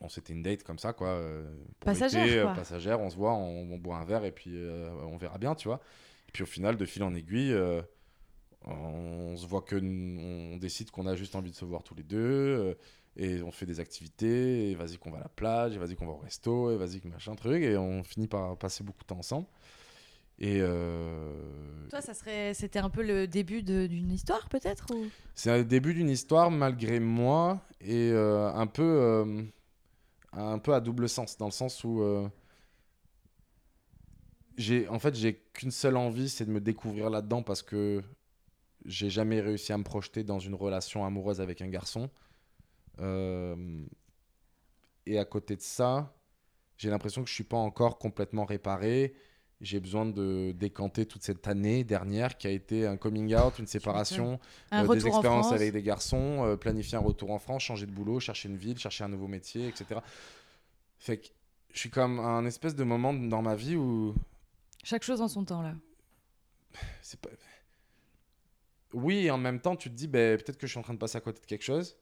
on 0.00 0.08
c'était 0.08 0.32
une 0.32 0.42
date 0.42 0.62
comme 0.64 0.78
ça, 0.78 0.92
quoi. 0.92 1.08
euh, 1.08 1.44
Passagère, 1.80 2.44
quoi. 2.46 2.54
passagère, 2.54 3.00
on 3.00 3.10
se 3.10 3.16
voit, 3.16 3.32
on, 3.34 3.72
on 3.72 3.78
boit 3.78 3.96
un 3.96 4.04
verre 4.04 4.24
et 4.24 4.32
puis 4.32 4.54
on 5.04 5.16
verra 5.16 5.38
bien, 5.38 5.54
tu 5.54 5.68
vois. 5.68 5.80
Et 6.28 6.32
puis 6.32 6.42
au 6.42 6.46
final, 6.46 6.76
de 6.76 6.84
fil 6.84 7.02
en 7.02 7.14
aiguille, 7.14 7.56
on 8.66 9.36
se 9.36 9.46
voit 9.46 9.62
que 9.62 9.76
on 9.76 10.56
décide 10.56 10.90
qu'on 10.90 11.06
a 11.06 11.14
juste 11.16 11.34
envie 11.36 11.50
de 11.50 11.56
se 11.56 11.64
voir 11.64 11.82
tous 11.82 11.94
les 11.94 12.02
deux 12.02 12.76
et 13.16 13.42
on 13.42 13.50
fait 13.52 13.66
des 13.66 13.78
activités 13.80 14.70
et 14.70 14.74
vas-y 14.74 14.96
qu'on 14.98 15.10
va 15.10 15.18
à 15.18 15.22
la 15.22 15.28
plage 15.28 15.76
et 15.76 15.78
vas-y 15.78 15.94
qu'on 15.94 16.06
va 16.06 16.12
au 16.12 16.16
resto 16.18 16.72
et 16.72 16.76
vas-y 16.76 17.00
que 17.00 17.08
machin 17.08 17.34
truc 17.34 17.62
et 17.62 17.76
on 17.76 18.02
finit 18.02 18.26
par 18.26 18.56
passer 18.56 18.82
beaucoup 18.82 19.02
de 19.02 19.06
temps 19.06 19.18
ensemble 19.18 19.46
et 20.38 20.58
euh, 20.60 21.88
Toi, 21.90 22.00
ça 22.00 22.12
serait, 22.12 22.54
c'était 22.54 22.80
un 22.80 22.90
peu 22.90 23.02
le 23.02 23.28
début 23.28 23.62
d'une 23.62 24.10
histoire, 24.10 24.48
peut-être 24.48 24.86
ou... 24.92 25.06
c'est 25.34 25.56
le 25.56 25.64
début 25.64 25.94
d'une 25.94 26.10
histoire 26.10 26.50
malgré 26.50 26.98
moi 26.98 27.60
et 27.80 28.10
euh, 28.10 28.52
un 28.52 28.66
peu 28.66 28.82
euh, 28.82 29.42
un 30.32 30.58
peu 30.58 30.74
à 30.74 30.80
double 30.80 31.08
sens 31.08 31.36
dans 31.38 31.46
le 31.46 31.52
sens 31.52 31.84
où 31.84 32.02
j'ai 34.56 34.88
en 34.88 34.98
fait 34.98 35.14
j'ai 35.14 35.40
qu'une 35.52 35.70
seule 35.70 35.96
envie 35.96 36.28
c'est 36.28 36.44
de 36.44 36.50
me 36.50 36.60
découvrir 36.60 37.10
là-dedans 37.10 37.42
parce 37.42 37.62
que 37.62 38.02
j'ai 38.84 39.10
jamais 39.10 39.40
réussi 39.40 39.72
à 39.72 39.78
me 39.78 39.84
projeter 39.84 40.24
dans 40.24 40.40
une 40.40 40.54
relation 40.54 41.04
amoureuse 41.04 41.40
avec 41.40 41.62
un 41.62 41.68
garçon. 41.68 42.10
Et 45.06 45.18
à 45.18 45.24
côté 45.24 45.54
de 45.54 45.60
ça 45.60 46.12
j'ai 46.76 46.90
l'impression 46.90 47.22
que 47.22 47.28
je 47.28 47.34
suis 47.34 47.44
pas 47.44 47.56
encore 47.56 47.98
complètement 47.98 48.44
réparé 48.44 49.14
j'ai 49.60 49.80
besoin 49.80 50.04
de 50.06 50.52
décanter 50.52 51.06
toute 51.06 51.22
cette 51.22 51.46
année 51.48 51.84
dernière 51.84 52.36
qui 52.36 52.46
a 52.46 52.50
été 52.50 52.86
un 52.86 52.96
coming 52.96 53.34
out, 53.34 53.58
une 53.58 53.66
séparation, 53.68 54.38
Un 54.70 54.88
euh, 54.88 54.94
des 54.94 55.06
expériences 55.06 55.52
avec 55.52 55.72
des 55.72 55.82
garçons, 55.82 56.44
euh, 56.44 56.56
planifier 56.56 56.96
un 56.96 57.00
retour 57.00 57.30
en 57.30 57.38
France, 57.38 57.62
changer 57.62 57.86
de 57.86 57.92
boulot, 57.92 58.20
chercher 58.20 58.48
une 58.48 58.56
ville, 58.56 58.78
chercher 58.78 59.04
un 59.04 59.08
nouveau 59.08 59.28
métier, 59.28 59.68
etc. 59.68 60.00
Fait 60.98 61.18
que 61.18 61.28
je 61.72 61.80
suis 61.80 61.90
comme 61.90 62.20
à 62.20 62.28
un 62.28 62.46
espèce 62.46 62.74
de 62.74 62.84
moment 62.84 63.12
dans 63.12 63.42
ma 63.42 63.56
vie 63.56 63.76
où 63.76 64.14
Chaque 64.82 65.02
chose 65.02 65.20
en 65.20 65.28
son 65.28 65.44
temps, 65.44 65.62
là. 65.62 65.74
c'est 67.02 67.20
pas. 67.20 67.30
Oui, 68.92 69.26
et 69.26 69.30
en 69.30 69.38
même 69.38 69.60
temps, 69.60 69.74
tu 69.74 69.90
te 69.90 69.94
dis, 69.94 70.06
ben, 70.06 70.38
peut-être 70.38 70.56
que 70.56 70.68
je 70.68 70.70
suis 70.70 70.78
en 70.78 70.82
train 70.82 70.94
de 70.94 70.98
passer 70.98 71.18
à 71.18 71.20
côté 71.20 71.40
de 71.40 71.46
quelque 71.46 71.64
chose. 71.64 71.96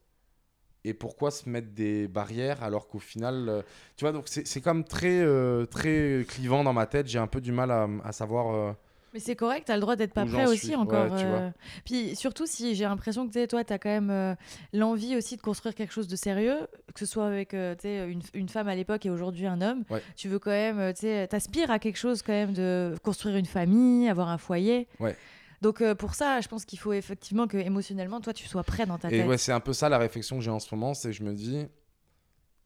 Et 0.84 0.94
pourquoi 0.94 1.30
se 1.30 1.48
mettre 1.48 1.68
des 1.74 2.08
barrières 2.08 2.62
alors 2.62 2.88
qu'au 2.88 2.98
final. 2.98 3.48
euh, 3.48 3.62
Tu 3.96 4.04
vois, 4.04 4.12
donc 4.12 4.24
c'est 4.26 4.60
comme 4.60 4.82
très, 4.84 5.20
euh, 5.20 5.64
très 5.64 6.24
clivant 6.28 6.64
dans 6.64 6.72
ma 6.72 6.86
tête. 6.86 7.06
J'ai 7.06 7.18
un 7.20 7.28
peu 7.28 7.40
du 7.40 7.52
mal 7.52 7.70
à, 7.70 7.88
à 8.04 8.10
savoir. 8.10 8.52
euh, 8.52 8.72
Mais 9.14 9.20
c'est 9.20 9.36
correct, 9.36 9.64
t'as 9.66 9.76
le 9.76 9.80
droit 9.80 9.94
d'être 9.94 10.12
pas 10.12 10.26
prêt 10.26 10.46
aussi 10.46 10.66
suis, 10.66 10.74
encore. 10.74 11.12
ouais, 11.12 11.20
tu 11.20 11.26
vois. 11.26 11.52
Puis 11.84 12.16
surtout 12.16 12.46
si 12.46 12.74
j'ai 12.74 12.82
l'impression 12.84 13.28
que 13.28 13.46
toi, 13.46 13.62
t'as 13.62 13.78
quand 13.78 13.90
même 14.00 14.36
l'envie 14.72 15.16
aussi 15.16 15.36
de 15.36 15.42
construire 15.42 15.74
quelque 15.76 15.92
chose 15.92 16.08
de 16.08 16.16
sérieux, 16.16 16.56
que 16.94 16.98
ce 16.98 17.06
soit 17.06 17.26
avec 17.26 17.52
une, 17.52 18.22
une 18.34 18.48
femme 18.48 18.66
à 18.68 18.74
l'époque 18.74 19.06
et 19.06 19.10
aujourd'hui 19.10 19.46
un 19.46 19.60
homme. 19.60 19.84
Ouais. 19.88 20.02
Tu 20.16 20.28
veux 20.28 20.40
quand 20.40 20.50
même, 20.50 20.92
tu 20.94 21.06
t'aspires 21.28 21.70
à 21.70 21.78
quelque 21.78 21.98
chose 21.98 22.22
quand 22.22 22.32
même 22.32 22.54
de 22.54 22.94
construire 23.04 23.36
une 23.36 23.46
famille, 23.46 24.08
avoir 24.08 24.30
un 24.30 24.38
foyer. 24.38 24.88
Ouais. 24.98 25.14
Donc 25.62 25.80
euh, 25.80 25.94
pour 25.94 26.14
ça, 26.16 26.40
je 26.40 26.48
pense 26.48 26.64
qu'il 26.64 26.80
faut 26.80 26.92
effectivement 26.92 27.46
que 27.46 27.56
émotionnellement, 27.56 28.20
toi, 28.20 28.34
tu 28.34 28.48
sois 28.48 28.64
prêt 28.64 28.84
dans 28.84 28.98
ta 28.98 29.08
Et 29.08 29.18
tête. 29.18 29.28
ouais, 29.28 29.38
c'est 29.38 29.52
un 29.52 29.60
peu 29.60 29.72
ça 29.72 29.88
la 29.88 29.96
réflexion 29.96 30.36
que 30.38 30.42
j'ai 30.42 30.50
en 30.50 30.58
ce 30.58 30.74
moment, 30.74 30.92
c'est 30.92 31.10
que 31.10 31.14
je 31.14 31.22
me 31.22 31.32
dis, 31.32 31.66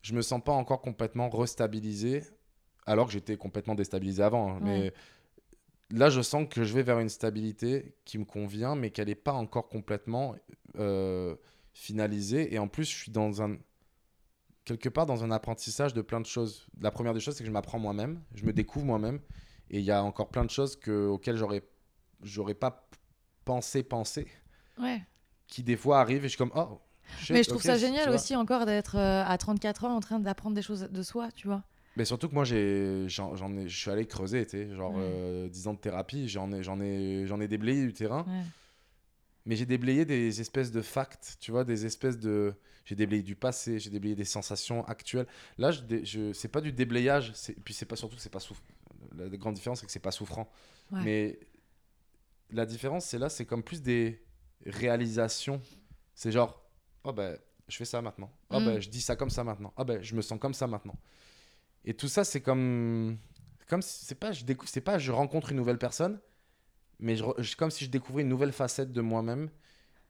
je 0.01 0.14
me 0.14 0.22
sens 0.22 0.42
pas 0.42 0.53
encore 0.53 0.80
complètement 0.80 1.28
restabilisé, 1.28 2.24
alors 2.86 3.07
que 3.07 3.12
j'étais 3.12 3.36
complètement 3.36 3.74
déstabilisé 3.74 4.22
avant. 4.22 4.57
hein. 4.57 4.61
Mais 4.62 4.94
là, 5.90 6.09
je 6.09 6.22
sens 6.22 6.47
que 6.49 6.64
je 6.64 6.72
vais 6.72 6.82
vers 6.82 6.99
une 6.99 7.11
stabilité 7.11 7.94
qui 8.07 8.16
me 8.16 8.24
convient, 8.24 8.74
mais 8.74 8.90
qu'elle 8.90 9.09
n'est 9.09 9.14
pas 9.14 9.34
encore 9.34 9.68
complètement 9.68 10.34
euh, 10.78 11.36
finalisée. 11.74 12.55
Et 12.55 12.59
en 12.59 12.66
plus, 12.66 12.90
je 12.90 12.97
suis 12.97 13.12
dans 13.12 13.42
un 13.42 13.59
quelque 14.64 14.88
part 14.88 15.05
dans 15.07 15.22
un 15.22 15.30
apprentissage 15.30 15.92
de 15.92 16.01
plein 16.01 16.20
de 16.20 16.26
choses. 16.26 16.66
La 16.80 16.90
première 16.90 17.12
des 17.12 17.20
choses, 17.20 17.36
c'est 17.36 17.44
que 17.44 17.49
je 17.49 17.53
m'apprends 17.53 17.78
moi-même, 17.78 18.22
je 18.34 18.44
me 18.44 18.53
découvre 18.55 18.86
moi-même, 18.86 19.20
et 19.70 19.78
il 19.80 19.84
y 19.84 19.92
a 19.92 20.03
encore 20.03 20.28
plein 20.30 20.44
de 20.44 20.51
choses 20.51 20.76
que, 20.76 21.07
auxquelles 21.07 21.36
j'aurais 21.36 21.62
j'aurais 22.22 22.55
pas 22.55 22.86
penser 23.47 24.26
Ouais. 24.78 25.03
qui 25.47 25.62
des 25.62 25.76
fois 25.76 26.01
arrivent 26.01 26.24
et 26.24 26.28
je 26.28 26.34
suis 26.34 26.38
comme 26.38 26.53
oh 26.55 26.80
shit, 27.20 27.30
Mais 27.30 27.42
je 27.42 27.49
trouve 27.49 27.62
ça 27.62 27.78
génial 27.78 28.11
aussi 28.11 28.36
encore 28.36 28.66
d'être 28.66 28.97
euh, 28.97 29.24
à 29.24 29.38
34 29.38 29.84
ans 29.84 29.94
en 29.97 30.01
train 30.01 30.18
d'apprendre 30.18 30.55
des 30.55 30.62
choses 30.62 30.88
de 30.90 31.03
soi, 31.03 31.30
tu 31.32 31.47
vois. 31.47 31.62
mais 31.97 32.05
surtout 32.05 32.28
que 32.28 32.34
moi 32.34 32.44
j'ai 32.44 33.05
j'en 33.09 33.34
j'en 33.36 33.57
ai 33.57 33.68
je 33.68 33.76
suis 33.78 33.90
allé 33.90 34.05
creuser 34.07 34.44
tu 34.44 34.51
sais 34.59 34.74
genre 34.74 34.92
Ouais. 34.94 35.01
euh, 35.03 35.49
10 35.49 35.68
ans 35.68 35.74
de 35.74 35.78
thérapie 35.78 36.28
j'en 36.28 36.53
ai 36.53 36.62
j'en 36.62 36.78
ai 36.80 37.24
j'en 37.26 37.40
ai 37.40 37.49
déblayé 37.49 37.86
du 37.86 37.92
terrain 37.94 38.24
Ouais. 38.28 38.42
mais 39.47 39.57
j'ai 39.57 39.64
déblayé 39.66 40.05
des 40.05 40.40
espèces 40.42 40.70
de 40.72 40.82
facts 40.82 41.36
tu 41.40 41.53
vois 41.53 41.64
des 41.64 41.86
espèces 41.86 42.18
de 42.18 42.53
j'ai 42.84 42.97
déblayé 42.97 43.22
du 43.22 43.34
passé 43.36 43.78
j'ai 43.78 43.88
déblayé 43.90 44.14
des 44.14 44.24
sensations 44.26 44.84
actuelles 44.86 45.26
là 45.57 45.70
je, 45.70 45.80
dé- 45.80 46.05
je 46.05 46.32
c'est 46.34 46.49
pas 46.49 46.61
du 46.61 46.70
déblayage 46.72 47.32
c'est 47.34 47.55
puis 47.64 47.72
c'est 47.72 47.86
pas 47.86 47.97
surtout 47.97 48.18
c'est 48.18 48.32
pas 48.32 48.40
souffrant 48.40 48.64
la 49.16 49.28
grande 49.38 49.55
différence 49.55 49.80
c'est 49.80 49.86
que 49.86 49.92
c'est 49.92 49.99
pas 50.01 50.11
souffrant 50.11 50.51
Ouais. 50.92 51.01
mais 51.05 51.38
la 52.51 52.66
différence 52.66 53.05
c'est 53.07 53.18
là 53.18 53.28
c'est 53.28 53.44
comme 53.47 53.62
plus 53.62 53.82
des 53.82 54.22
réalisations 54.64 55.61
c'est 56.14 56.32
genre 56.32 56.62
oh 57.05 57.12
ben 57.12 57.38
je 57.68 57.76
fais 57.76 57.84
ça 57.84 58.01
maintenant 58.03 58.30
oh 58.51 58.61
Mm. 58.61 58.64
ben 58.64 58.80
je 58.80 58.88
dis 58.88 59.01
ça 59.01 59.16
comme 59.16 59.30
ça 59.30 59.44
maintenant 59.44 59.72
oh 59.76 59.84
ben 59.84 60.03
je 60.03 60.14
me 60.14 60.22
sens 60.22 60.38
comme 60.38 60.55
ça 60.55 60.66
maintenant 60.66 60.97
et 61.84 61.94
tout 61.94 62.09
ça 62.09 62.24
c'est 62.24 62.40
comme 62.40 63.18
comme 63.68 63.82
si- 63.82 64.05
c'est 64.05 64.14
pas 64.14 64.32
je 64.32 64.44
découvre 64.44 64.68
c'est 64.68 64.80
pas 64.80 64.99
je 64.99 65.12
rencontre 65.12 65.51
une 65.51 65.57
nouvelle 65.59 65.78
personne 65.78 66.20
mais 66.99 67.16
je, 67.16 67.24
je- 67.38 67.57
comme 67.57 67.70
si 67.70 67.84
je 67.84 67.90
découvrais 67.90 68.22
une 68.22 68.28
nouvelle 68.28 68.53
facette 68.53 68.92
de 68.92 69.01
moi-même 69.01 69.51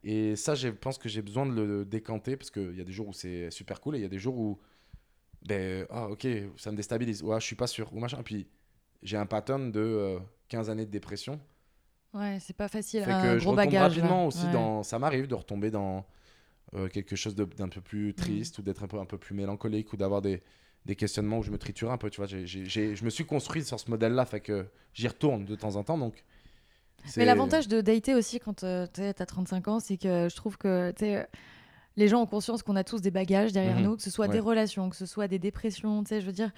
et 0.05 0.37
ça 0.37 0.55
je 0.55 0.69
pense 0.69 0.99
que 0.99 1.09
j'ai 1.09 1.23
besoin 1.23 1.47
de 1.47 1.53
le 1.61 1.85
décanter 1.85 2.37
parce 2.37 2.51
qu'il 2.51 2.77
y 2.77 2.81
a 2.81 2.85
des 2.85 2.93
jours 2.93 3.09
où 3.09 3.13
c'est 3.13 3.51
super 3.51 3.81
cool 3.81 3.97
et 3.97 3.99
il 3.99 4.03
y 4.03 4.07
a 4.07 4.09
des 4.09 4.19
jours 4.19 4.37
où 4.39 4.61
ben, 5.43 5.87
ah, 5.91 6.09
ok, 6.09 6.27
ça 6.57 6.73
me 6.73 6.77
déstabilise. 6.77 7.23
Ouais, 7.23 7.39
je 7.39 7.47
suis 7.47 7.55
pas 7.55 7.69
sûr. 7.69 7.93
Ou 7.95 8.01
machin. 8.01 8.21
Puis 8.25 8.49
j'ai 9.03 9.17
un 9.17 9.27
pattern 9.27 9.71
de 9.71 9.79
euh, 9.81 10.19
15 10.49 10.71
années 10.71 10.87
de 10.87 10.91
dépression. 10.91 11.41
Ouais, 12.17 12.39
c'est 12.41 12.57
pas 12.57 12.69
facile. 12.69 13.05
Fait 13.05 13.13
un 13.13 13.23
que 13.23 13.39
je 13.39 13.45
gros 13.45 13.53
retombe 13.53 13.57
bagage. 13.67 13.93
rapidement 13.99 14.21
là. 14.23 14.27
aussi 14.27 14.47
Ouais. 14.47 14.53
dans. 14.53 14.83
Ça 14.83 14.99
m'arrive 14.99 15.27
de 15.27 15.35
retomber 15.35 15.71
dans 15.71 16.05
euh, 16.75 16.89
quelque 16.89 17.15
chose 17.15 17.35
d'un 17.37 17.69
peu 17.69 17.81
Mm. 17.81 17.83
plus 17.83 18.15
triste 18.15 18.59
ou 18.59 18.63
d'être 18.63 18.83
un 18.83 18.89
peu, 18.89 18.99
un 18.99 19.05
peu 19.05 19.19
plus 19.19 19.35
mélancolique 19.35 19.93
ou 19.93 19.97
d'avoir 19.97 20.21
des, 20.21 20.43
des 20.85 20.97
questionnements 20.97 21.39
où 21.39 21.43
je 21.43 21.51
me 21.53 21.59
triture 21.59 21.93
un 21.93 21.97
peu. 21.97 22.11
Tu 22.11 22.17
vois, 22.17 22.27
j'ai- 22.27 22.45
j'ai- 22.47 22.97
je 22.97 23.05
me 23.05 23.11
suis 23.11 23.25
construit 23.25 23.63
sur 23.65 23.79
ce 23.79 23.89
modèle-là, 23.91 24.25
fait 24.27 24.41
que 24.41 24.67
j'y 24.93 25.07
retourne 25.07 25.45
de 25.45 25.55
temps 25.55 25.77
en 25.77 25.85
temps. 25.85 25.97
Donc, 25.97 26.25
Mais 27.17 27.25
l'avantage 27.25 27.69
de 27.69 27.81
dater 27.81 28.15
aussi 28.17 28.41
quand 28.41 28.65
euh, 28.65 28.87
tu 28.93 29.01
as 29.03 29.13
35 29.15 29.69
ans, 29.69 29.79
c'est 29.79 29.97
que 29.97 30.29
je 30.29 30.35
trouve 30.35 30.59
que 30.59 30.93
les 31.97 32.09
gens 32.09 32.21
ont 32.23 32.27
conscience 32.27 32.63
qu'on 32.65 32.77
a 32.77 32.83
tous 32.85 33.01
des 33.01 33.11
bagages 33.13 33.53
derrière 33.53 33.77
Mhm. 33.77 33.85
nous, 33.85 33.97
que 33.97 34.03
ce 34.03 34.11
soit 34.11 34.27
Ouais. 34.27 34.33
des 34.33 34.41
relations, 34.41 34.91
que 34.91 34.97
ce 34.97 35.07
soit 35.07 35.29
des 35.29 35.39
dépressions. 35.39 36.03
Tu 36.03 36.09
sais, 36.11 36.21
je 36.21 36.27
veux 36.27 36.33
dire, 36.33 36.51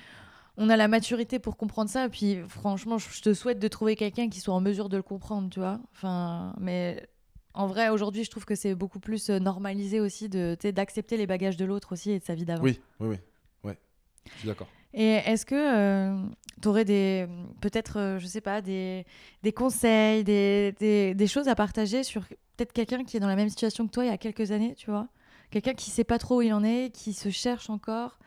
on 0.59 0.69
a 0.69 0.77
la 0.77 0.89
maturité 0.89 1.39
pour 1.39 1.57
comprendre 1.57 1.89
ça. 1.89 2.07
Et 2.07 2.09
puis, 2.09 2.39
franchement, 2.49 2.99
je 2.99 3.23
te 3.23 3.33
souhaite 3.33 3.61
de 3.61 3.69
trouver 3.69 3.97
quelqu'un 3.97 4.29
qui 4.29 4.41
soit 4.41 4.53
en 4.53 4.61
mesure 4.61 4.89
de 4.89 4.97
le 4.97 5.03
comprendre, 5.03 5.49
tu 5.49 5.61
vois. 5.61 5.81
Enfin, 5.93 6.55
mais 6.61 7.09
en 7.55 7.69
vrai, 7.69 7.89
aujourd'hui, 7.89 8.25
je 8.25 8.31
trouve 8.31 8.45
que 8.45 8.57
c'est 8.57 8.75
beaucoup 8.75 8.99
plus 8.99 9.31
euh, 9.31 9.39
normalisé 9.39 10.01
aussi 10.01 10.29
de, 10.29 10.57
d'accepter 10.71 11.17
les 11.17 11.27
bagages 11.27 11.57
de 11.57 11.65
l'autre 11.65 11.93
aussi 11.93 12.11
et 12.11 12.19
de 12.19 12.25
sa 12.25 12.35
vie 12.35 12.45
d'avant. 12.45 12.65
Oui, 12.65 12.81
oui, 13.01 13.09
oui. 13.09 13.17
Ouais. 13.63 13.79
Je 14.35 14.39
suis 14.41 14.49
d'accord. 14.49 14.67
Et 14.95 15.15
est-ce 15.15 15.47
que 15.47 16.13
tu 16.61 16.69
aurais 16.69 16.85
des, 16.85 17.29
peut-être, 17.61 17.99
euh, 17.99 18.19
je 18.19 18.27
sais 18.27 18.41
pas, 18.41 18.61
des, 18.61 19.07
des 19.43 19.53
conseils, 19.53 20.25
des, 20.25 20.75
des, 20.81 21.15
des 21.15 21.27
choses 21.27 21.47
à 21.47 21.55
partager 21.55 22.03
sur 22.03 22.23
peut-être 22.57 22.73
quelqu'un 22.73 23.05
qui 23.05 23.17
est 23.17 23.21
dans 23.21 23.29
la 23.29 23.37
même 23.37 23.51
situation 23.51 23.87
que 23.87 23.93
toi 23.93 24.05
il 24.05 24.09
y 24.09 24.13
a 24.13 24.19
quelques 24.19 24.51
années, 24.51 24.75
tu 24.75 24.91
vois? 24.91 25.07
Quelqu'un 25.51 25.75
qui 25.75 25.91
sait 25.91 26.05
pas 26.05 26.19
trop 26.19 26.39
où 26.39 26.43
il 26.43 26.53
en 26.53 26.65
est, 26.65 26.93
qui 26.93 27.13
se 27.13 27.31
cherche 27.31 27.71
encore, 27.71 28.19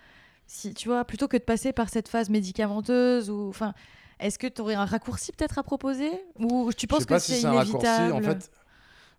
si, 0.51 0.73
tu 0.73 0.89
vois, 0.89 1.05
plutôt 1.05 1.29
que 1.29 1.37
de 1.37 1.43
passer 1.43 1.71
par 1.71 1.89
cette 1.89 2.09
phase 2.09 2.29
médicamenteuse 2.29 3.29
ou, 3.29 3.47
enfin, 3.47 3.73
est-ce 4.19 4.37
que 4.37 4.47
tu 4.47 4.61
aurais 4.61 4.75
un 4.75 4.83
raccourci 4.83 5.31
peut-être 5.31 5.57
à 5.57 5.63
proposer? 5.63 6.11
Ou 6.39 6.73
tu 6.73 6.81
Je 6.81 6.87
penses 6.87 7.03
sais 7.03 7.05
que 7.05 7.19
si 7.19 7.39
c'est 7.39 7.47
un 7.47 7.53
raccourci. 7.53 7.87
inévitable? 7.87 8.11
En 8.13 8.21
fait, 8.21 8.51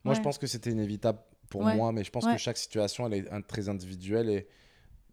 moi, 0.05 0.15
je 0.15 0.21
pense 0.21 0.37
que 0.37 0.47
c'était 0.47 0.71
inévitable 0.71 1.19
pour 1.49 1.63
Ouais. 1.63 1.75
moi, 1.77 1.91
mais 1.91 2.05
je 2.05 2.11
pense 2.11 2.27
Ouais. 2.27 2.33
que 2.33 2.39
chaque 2.39 2.59
situation, 2.59 3.07
elle 3.07 3.15
est 3.15 3.31
un- 3.33 3.41
très 3.41 3.71
individuelle. 3.71 4.29
Et 4.29 4.47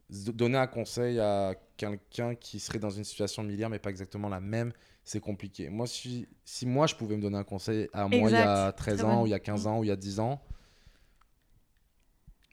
donner 0.10 0.58
un 0.58 0.68
conseil 0.68 1.20
à 1.20 1.56
quelqu'un 1.78 2.36
qui 2.36 2.60
serait 2.60 2.80
dans 2.80 2.90
une 2.90 3.06
situation 3.06 3.44
similaire, 3.44 3.70
mais 3.70 3.80
pas 3.80 3.90
exactement 3.90 4.28
la 4.28 4.42
même, 4.42 4.74
c'est 5.06 5.22
compliqué. 5.22 5.70
Moi, 5.70 5.88
si, 5.88 6.28
si 6.44 6.66
moi, 6.66 6.86
je 6.86 6.96
pouvais 6.96 7.16
me 7.16 7.22
donner 7.22 7.38
un 7.38 7.44
conseil 7.46 7.88
à 7.94 8.08
moi 8.10 8.30
il 8.30 8.38
y 8.38 8.42
a 8.42 8.66
Exact. 8.66 8.78
13 8.78 8.98
Très 8.98 9.06
ans, 9.06 9.22
ou 9.22 9.28
il 9.28 9.30
y 9.30 9.34
a 9.34 9.40
15 9.40 9.68
ans, 9.68 9.80
ou 9.80 9.84
il 9.86 9.88
y 9.88 9.92
a 9.92 9.96
10 9.96 10.20
ans, 10.20 10.42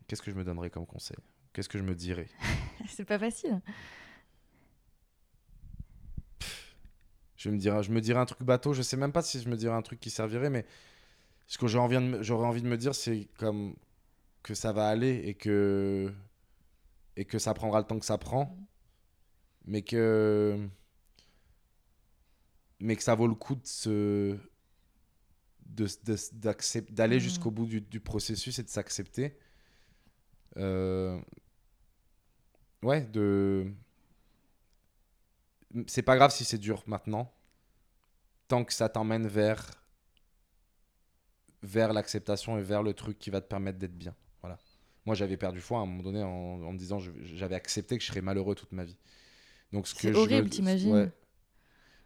qu'est-ce 0.06 0.22
que 0.22 0.30
je 0.30 0.36
me 0.36 0.44
donnerais 0.44 0.70
comme 0.70 0.86
conseil? 0.86 1.16
Qu'est-ce 1.57 1.70
que 1.70 1.78
je 1.78 1.84
me 1.84 1.94
dirais? 1.94 2.28
C'est 2.86 3.07
pas 3.07 3.18
facile. 3.18 3.62
je 7.38 7.48
me 7.48 7.57
dirais, 7.57 7.82
je 7.82 7.90
me 7.92 8.02
dirais 8.02 8.20
un 8.20 8.26
truc 8.26 8.42
bateau. 8.42 8.74
Je 8.74 8.82
sais 8.82 8.98
même 8.98 9.11
pas 9.11 9.22
si 9.22 9.40
je 9.40 9.48
me 9.48 9.57
dirais 9.57 9.74
un 9.74 9.80
truc 9.80 9.98
qui 9.98 10.11
servirait, 10.11 10.50
mais 10.50 10.66
ce 11.46 11.57
que 11.57 11.66
j'aurais 11.66 11.78
envie 12.46 12.61
de 12.61 12.68
me, 12.68 12.76
dire, 12.76 12.94
c'est 12.94 13.30
comme 13.38 13.74
que 14.42 14.52
ça 14.52 14.74
va 14.74 14.86
aller 14.86 15.22
et 15.24 15.32
que 15.32 16.12
et 17.16 17.24
que 17.24 17.38
ça 17.38 17.54
prendra 17.54 17.78
le 17.78 17.86
temps 17.86 17.98
que 17.98 18.04
ça 18.04 18.18
prend, 18.18 18.54
mais 19.64 19.80
que 19.80 20.59
mais 22.80 22.96
que 22.96 23.02
ça 23.02 23.14
vaut 23.14 23.28
le 23.28 23.34
coup 23.34 23.54
de 23.54 23.66
se 23.66 24.36
de, 25.64 25.86
de- 26.04 26.16
d'accep- 26.34 26.92
d'aller 26.92 27.16
Mhm. 27.16 27.22
jusqu'au 27.22 27.50
bout 27.50 27.64
du, 27.64 27.80
du 27.80 28.00
processus 28.00 28.59
et 28.59 28.62
de 28.62 28.68
s'accepter. 28.68 29.38
Euh, 30.59 31.18
ouais, 32.83 33.03
de 33.03 33.72
c'est 35.87 36.03
pas 36.03 36.16
grave 36.16 36.31
si 36.33 36.45
c'est 36.45 36.59
dur 36.59 36.83
maintenant, 36.87 37.33
tant 38.49 38.64
que 38.64 38.72
ça 38.72 38.89
t'emmène 38.89 39.27
vers 39.27 39.70
vers 41.62 41.93
l'acceptation 41.93 42.59
et 42.59 42.62
vers 42.62 42.83
le 42.83 42.95
truc 42.95 43.18
qui 43.18 43.31
va 43.31 43.41
te 43.41 43.47
permettre 43.49 43.79
d'être 43.79 43.97
bien. 43.97 44.14
Voilà. 44.41 44.59
Moi, 45.05 45.14
j'avais 45.14 45.37
perdu 45.37 45.61
foi 45.61 45.79
à 45.79 45.83
un 45.83 45.87
moment 45.87 46.03
donné 46.03 46.22
en, 46.22 46.29
en 46.62 46.72
me 46.72 46.79
disant 46.79 46.99
j'avais 47.22 47.55
accepté 47.55 47.97
que 47.99 48.03
je 48.03 48.09
serais 48.09 48.20
malheureux 48.20 48.55
toute 48.55 48.72
ma 48.72 48.85
vie. 48.85 48.97
Donc 49.72 49.89
ce 49.89 49.95
que 49.95 50.14
horrible, 50.14 50.49
t'imagines 50.49 50.93
ouais. 50.93 51.12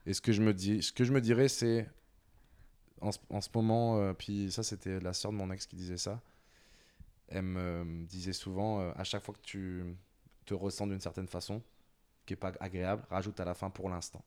Et 0.06 0.14
ce 0.14 0.20
que 0.20 0.32
je 0.32 0.40
me 0.40 0.54
dis, 0.54 0.82
ce 0.82 0.92
que 0.92 1.04
je 1.04 1.12
me 1.12 1.20
dirais, 1.20 1.48
c'est 1.48 1.86
en, 3.02 3.12
ce- 3.12 3.18
en 3.28 3.40
ce 3.40 3.48
moment, 3.54 3.98
euh, 3.98 4.14
puis 4.14 4.50
ça, 4.50 4.62
c'était 4.62 4.98
la 5.00 5.12
sœur 5.12 5.30
de 5.32 5.36
mon 5.36 5.50
ex 5.50 5.66
qui 5.66 5.76
disait 5.76 5.98
ça. 5.98 6.20
Elle 7.28 7.42
me 7.42 8.04
disait 8.06 8.32
souvent, 8.32 8.80
euh, 8.80 8.92
à 8.96 9.04
chaque 9.04 9.22
fois 9.22 9.34
que 9.34 9.42
tu 9.42 9.84
te 10.50 10.54
ressens 10.54 10.88
d'une 10.88 11.00
certaine 11.00 11.28
façon, 11.28 11.62
qui 12.26 12.32
est 12.32 12.36
pas 12.36 12.52
agréable, 12.58 13.04
rajoute 13.08 13.38
à 13.38 13.44
la 13.44 13.54
fin 13.54 13.70
pour 13.70 13.88
l'instant. 13.88 14.24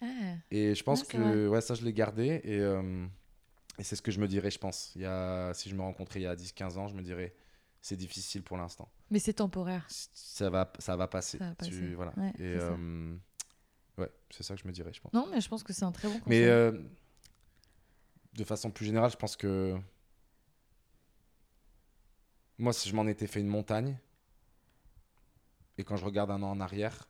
Ah. 0.00 0.06
Et 0.50 0.74
je 0.74 0.82
pense 0.82 1.00
c'est 1.00 1.08
que 1.08 1.48
ouais, 1.48 1.60
ça, 1.60 1.74
je 1.74 1.84
l'ai 1.84 1.92
gardé. 1.92 2.40
Et, 2.44 2.58
euh, 2.60 3.06
et 3.78 3.84
c'est 3.84 3.94
ce 3.94 4.02
que 4.02 4.10
je 4.10 4.18
me 4.20 4.26
dirais, 4.26 4.50
je 4.50 4.58
pense. 4.58 4.92
Il 4.96 5.02
y 5.02 5.04
a, 5.04 5.52
si 5.52 5.68
je 5.68 5.74
me 5.74 5.82
rencontrais 5.82 6.20
il 6.20 6.22
y 6.22 6.26
a 6.26 6.34
10-15 6.34 6.78
ans, 6.78 6.88
je 6.88 6.94
me 6.94 7.02
dirais, 7.02 7.34
c'est 7.82 7.96
difficile 7.96 8.42
pour 8.42 8.56
l'instant. 8.56 8.90
Mais 9.10 9.18
c'est 9.18 9.34
temporaire. 9.34 9.86
Ça 9.88 10.48
va, 10.48 10.72
ça 10.78 10.96
va 10.96 11.06
passer. 11.08 11.38
Ça 11.38 11.48
va 11.50 11.66
Tu- 11.66 11.94
voilà. 11.94 12.14
Ouais, 12.16 12.32
et 12.38 12.56
euh, 12.56 13.14
ouais, 13.98 14.10
c'est 14.30 14.42
ça 14.42 14.54
que 14.54 14.62
je 14.62 14.66
me 14.66 14.72
dirais, 14.72 14.92
je 14.94 15.00
pense. 15.02 15.12
Non, 15.12 15.28
mais 15.30 15.42
je 15.42 15.48
pense 15.48 15.62
que 15.62 15.74
c'est 15.74 15.84
un 15.84 15.92
très 15.92 16.08
bon 16.08 16.18
conseil. 16.20 16.40
Mais 16.40 16.46
euh, 16.46 16.72
de 18.32 18.44
façon 18.44 18.70
plus 18.70 18.86
générale, 18.86 19.10
je 19.10 19.16
pense 19.16 19.36
que 19.36 19.76
moi, 22.58 22.72
si 22.72 22.88
je 22.88 22.94
m'en 22.94 23.06
étais 23.06 23.26
fait 23.26 23.40
une 23.40 23.48
montagne, 23.48 23.98
et 25.82 25.84
quand 25.84 25.96
je 25.96 26.04
regarde 26.04 26.30
un 26.30 26.42
an 26.44 26.50
en 26.52 26.60
arrière, 26.60 27.08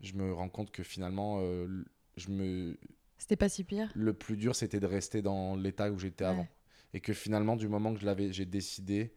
je 0.00 0.12
me 0.14 0.32
rends 0.34 0.48
compte 0.48 0.72
que 0.72 0.82
finalement, 0.82 1.38
euh, 1.40 1.84
je 2.16 2.28
me... 2.30 2.76
C'était 3.18 3.36
pas 3.36 3.48
si 3.48 3.62
pire. 3.62 3.90
le 3.94 4.12
plus 4.12 4.36
dur, 4.36 4.56
c'était 4.56 4.80
de 4.80 4.86
rester 4.86 5.22
dans 5.22 5.54
l'état 5.54 5.90
où 5.92 5.98
j'étais 5.98 6.24
Ouais. 6.24 6.30
avant. 6.30 6.48
Et 6.92 7.00
que 7.00 7.12
finalement, 7.12 7.54
du 7.56 7.68
moment 7.68 7.94
que 7.94 8.00
je 8.00 8.06
l'avais, 8.06 8.32
j'ai 8.32 8.46
décidé, 8.46 9.14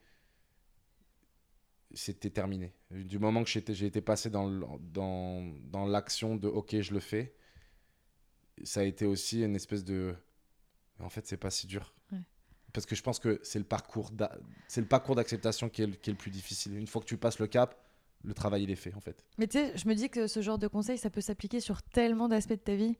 c'était 1.94 2.30
terminé. 2.30 2.74
Du 2.92 3.18
moment 3.20 3.44
que 3.44 3.50
j'ai 3.50 3.86
été 3.86 4.02
passé 4.02 4.30
dans, 4.30 4.50
dans, 4.80 5.42
dans 5.72 5.86
l'action 5.86 6.36
de 6.36 6.48
OK, 6.48 6.80
je 6.80 6.94
le 6.94 7.00
fais, 7.00 7.34
ça 8.64 8.82
a 8.82 8.84
été 8.84 9.06
aussi 9.06 9.44
une 9.44 9.56
espèce 9.56 9.84
de. 9.84 10.16
En 11.00 11.10
fait, 11.10 11.26
c'est 11.26 11.38
pas 11.38 11.50
si 11.50 11.66
dur. 11.68 11.94
Ouais. 12.12 12.20
Parce 12.74 12.86
que 12.86 12.96
je 12.96 13.02
pense 13.02 13.20
que 13.20 13.40
c'est 13.44 13.60
le 13.60 13.66
parcours, 13.66 14.12
d'a- 14.12 14.38
c'est 14.68 14.82
le 14.82 14.88
parcours 14.88 15.16
d'acceptation 15.16 15.68
qui 15.70 15.82
est, 15.84 15.88
le- 15.88 15.96
qui 15.96 16.10
est 16.12 16.14
le 16.14 16.18
plus 16.18 16.32
difficile. 16.32 16.76
Une 16.78 16.88
fois 16.88 17.02
que 17.02 17.08
tu 17.08 17.18
passes 17.18 17.40
le 17.40 17.48
cap, 17.48 17.84
le 18.24 18.34
travail 18.34 18.64
il 18.64 18.72
est 18.72 18.76
fait 18.76 18.94
en 18.94 19.00
fait. 19.00 19.24
Mais 19.38 19.48
tu 19.48 19.58
sais, 19.58 19.72
je 19.76 19.88
me 19.88 19.96
dis 19.96 20.10
que 20.10 20.28
ce 20.28 20.42
genre 20.42 20.58
de 20.58 20.68
conseil, 20.68 20.98
ça 20.98 21.10
peut 21.10 21.22
s'appliquer 21.22 21.60
sur 21.60 21.82
tellement 21.84 22.28
d'aspects 22.28 22.52
de 22.52 22.56
ta 22.56 22.76
vie. 22.76 22.96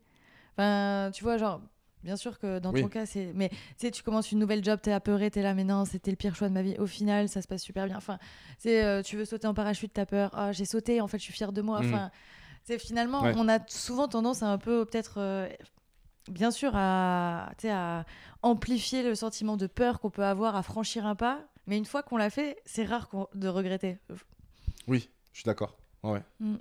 Enfin, 0.58 1.12
tu 1.14 1.24
vois, 1.24 1.38
genre, 1.38 1.62
bien 2.04 2.16
sûr 2.16 2.40
que 2.40 2.60
dans 2.60 2.72
Oui. 2.74 2.82
ton 2.82 2.88
cas, 2.90 3.06
c'est. 3.06 3.32
Mais 3.36 3.50
tu 3.50 3.56
sais, 3.78 3.92
tu 3.92 4.04
commences 4.04 4.32
une 4.32 4.40
nouvelle 4.40 4.64
job, 4.64 4.80
t'es 4.82 4.92
apeuré, 4.92 5.30
t'es 5.32 5.42
là, 5.42 5.54
mais 5.54 5.64
non, 5.64 5.86
c'était 5.86 6.12
le 6.12 6.18
pire 6.18 6.36
choix 6.36 6.50
de 6.50 6.54
ma 6.54 6.62
vie. 6.62 6.76
Au 6.80 6.88
final, 6.88 7.30
ça 7.30 7.42
se 7.42 7.48
passe 7.48 7.62
super 7.64 7.86
bien. 7.88 7.98
Enfin, 7.98 8.18
euh, 8.66 9.02
tu 9.04 9.16
veux 9.18 9.26
sauter 9.26 9.48
en 9.48 9.54
parachute, 9.54 9.92
t'as 9.94 10.06
peur. 10.06 10.32
Ah, 10.34 10.52
j'ai 10.52 10.66
sauté, 10.66 11.00
en 11.02 11.08
fait, 11.08 11.18
je 11.20 11.24
suis 11.24 11.34
fière 11.34 11.52
de 11.54 11.62
moi. 11.62 11.82
Mhm. 11.82 11.86
Enfin, 11.94 12.12
tu 12.66 12.74
sais, 12.74 12.80
finalement, 12.80 13.22
Ouais. 13.24 13.34
on 13.38 13.48
a 13.48 13.60
souvent 13.68 14.08
tendance 14.08 14.44
à 14.44 14.48
un 14.48 14.58
peu, 14.58 14.86
peut-être. 14.86 15.16
euh, 15.20 15.48
Bien 16.30 16.52
sûr, 16.52 16.72
à, 16.76 17.52
à 17.68 18.06
amplifier 18.44 19.02
le 19.02 19.16
sentiment 19.16 19.58
de 19.58 19.66
peur 19.66 20.00
qu'on 20.00 20.12
peut 20.12 20.24
avoir 20.24 20.56
à 20.56 20.62
franchir 20.62 21.08
un 21.08 21.16
pas, 21.16 21.40
mais 21.66 21.78
une 21.80 21.86
fois 21.86 22.04
qu'on 22.04 22.16
l'a 22.16 22.30
fait, 22.30 22.58
c'est 22.64 22.86
rare 22.86 23.10
de 23.34 23.48
regretter. 23.48 23.98
Oui, 24.92 25.10
je 25.32 25.38
suis 25.40 25.46
d'accord. 25.46 25.78
Ouais, 26.04 26.22
ouais. 26.40 26.58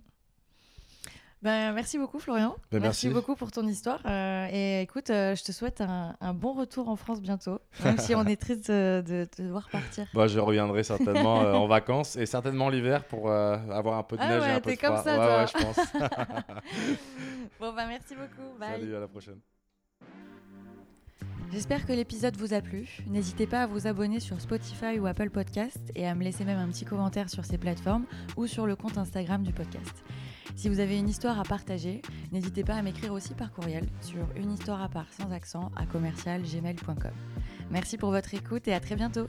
Ben, 1.42 1.72
merci 1.72 1.98
beaucoup 1.98 2.20
Florian. 2.20 2.54
Ben, 2.70 2.80
merci. 2.80 3.06
merci. 3.06 3.08
beaucoup 3.08 3.34
pour 3.34 3.50
ton 3.50 3.66
histoire. 3.66 3.98
Euh, 4.06 4.46
et 4.52 4.82
écoute, 4.82 5.10
euh, 5.10 5.34
je 5.34 5.42
te 5.42 5.50
souhaite 5.50 5.80
un, 5.80 6.14
un 6.20 6.32
bon 6.32 6.52
retour 6.52 6.88
en 6.88 6.94
France 6.94 7.20
bientôt, 7.20 7.58
même 7.82 7.98
si 7.98 8.14
on 8.14 8.24
est 8.26 8.40
triste 8.40 8.70
euh, 8.70 9.02
de 9.02 9.24
te 9.24 9.42
voir 9.42 9.68
partir. 9.68 10.06
Bah, 10.14 10.28
je 10.28 10.38
reviendrai 10.38 10.84
certainement 10.84 11.42
euh, 11.42 11.54
en 11.54 11.66
vacances 11.66 12.14
et 12.14 12.26
certainement 12.26 12.68
l'hiver 12.68 13.02
pour 13.04 13.32
avoir 13.32 13.98
un 13.98 14.04
peu 14.04 14.16
de 14.16 14.22
Ah 14.22 14.28
neige 14.28 14.42
et 14.42 14.46
ouais, 14.46 14.52
un 14.52 14.60
peu 14.60 14.70
t'es 14.70 14.76
de 14.76 14.80
comme 14.80 14.96
froid. 14.96 15.02
ça, 15.02 15.18
ouais, 15.18 15.26
toi. 15.26 15.38
ouais, 15.38 15.46
je 15.46 15.64
pense. 15.64 15.92
bon, 17.60 17.72
bah 17.74 17.86
merci 17.88 18.14
beaucoup. 18.14 18.56
Bye. 18.60 18.78
Salut, 18.78 18.94
à 18.94 19.00
la 19.00 19.08
prochaine. 19.08 19.40
J'espère 21.52 21.84
que 21.84 21.92
l'épisode 21.92 22.36
vous 22.36 22.54
a 22.54 22.60
plu. 22.60 22.88
N'hésitez 23.08 23.46
pas 23.46 23.62
à 23.62 23.66
vous 23.66 23.88
abonner 23.88 24.20
sur 24.20 24.40
Spotify 24.40 25.00
ou 25.00 25.06
Apple 25.06 25.30
Podcast 25.30 25.80
et 25.96 26.06
à 26.06 26.14
me 26.14 26.22
laisser 26.22 26.44
même 26.44 26.60
un 26.60 26.68
petit 26.68 26.84
commentaire 26.84 27.28
sur 27.28 27.44
ces 27.44 27.58
plateformes 27.58 28.06
ou 28.36 28.46
sur 28.46 28.66
le 28.66 28.76
compte 28.76 28.98
Instagram 28.98 29.42
du 29.42 29.52
podcast. 29.52 30.04
Si 30.54 30.68
vous 30.68 30.78
avez 30.78 30.96
une 30.96 31.08
histoire 31.08 31.40
à 31.40 31.42
partager, 31.42 32.02
n'hésitez 32.30 32.62
pas 32.62 32.74
à 32.74 32.82
m'écrire 32.82 33.12
aussi 33.12 33.34
par 33.34 33.50
courriel 33.50 33.88
sur 34.00 34.24
une 34.36 34.52
histoire 34.52 34.80
à 34.80 34.88
part 34.88 35.12
sans 35.12 35.32
accent 35.32 35.72
à 35.74 35.86
commercial 35.86 36.42
gmail.com. 36.42 37.10
Merci 37.72 37.98
pour 37.98 38.12
votre 38.12 38.32
écoute 38.32 38.68
et 38.68 38.72
à 38.72 38.78
très 38.78 38.94
bientôt. 38.94 39.26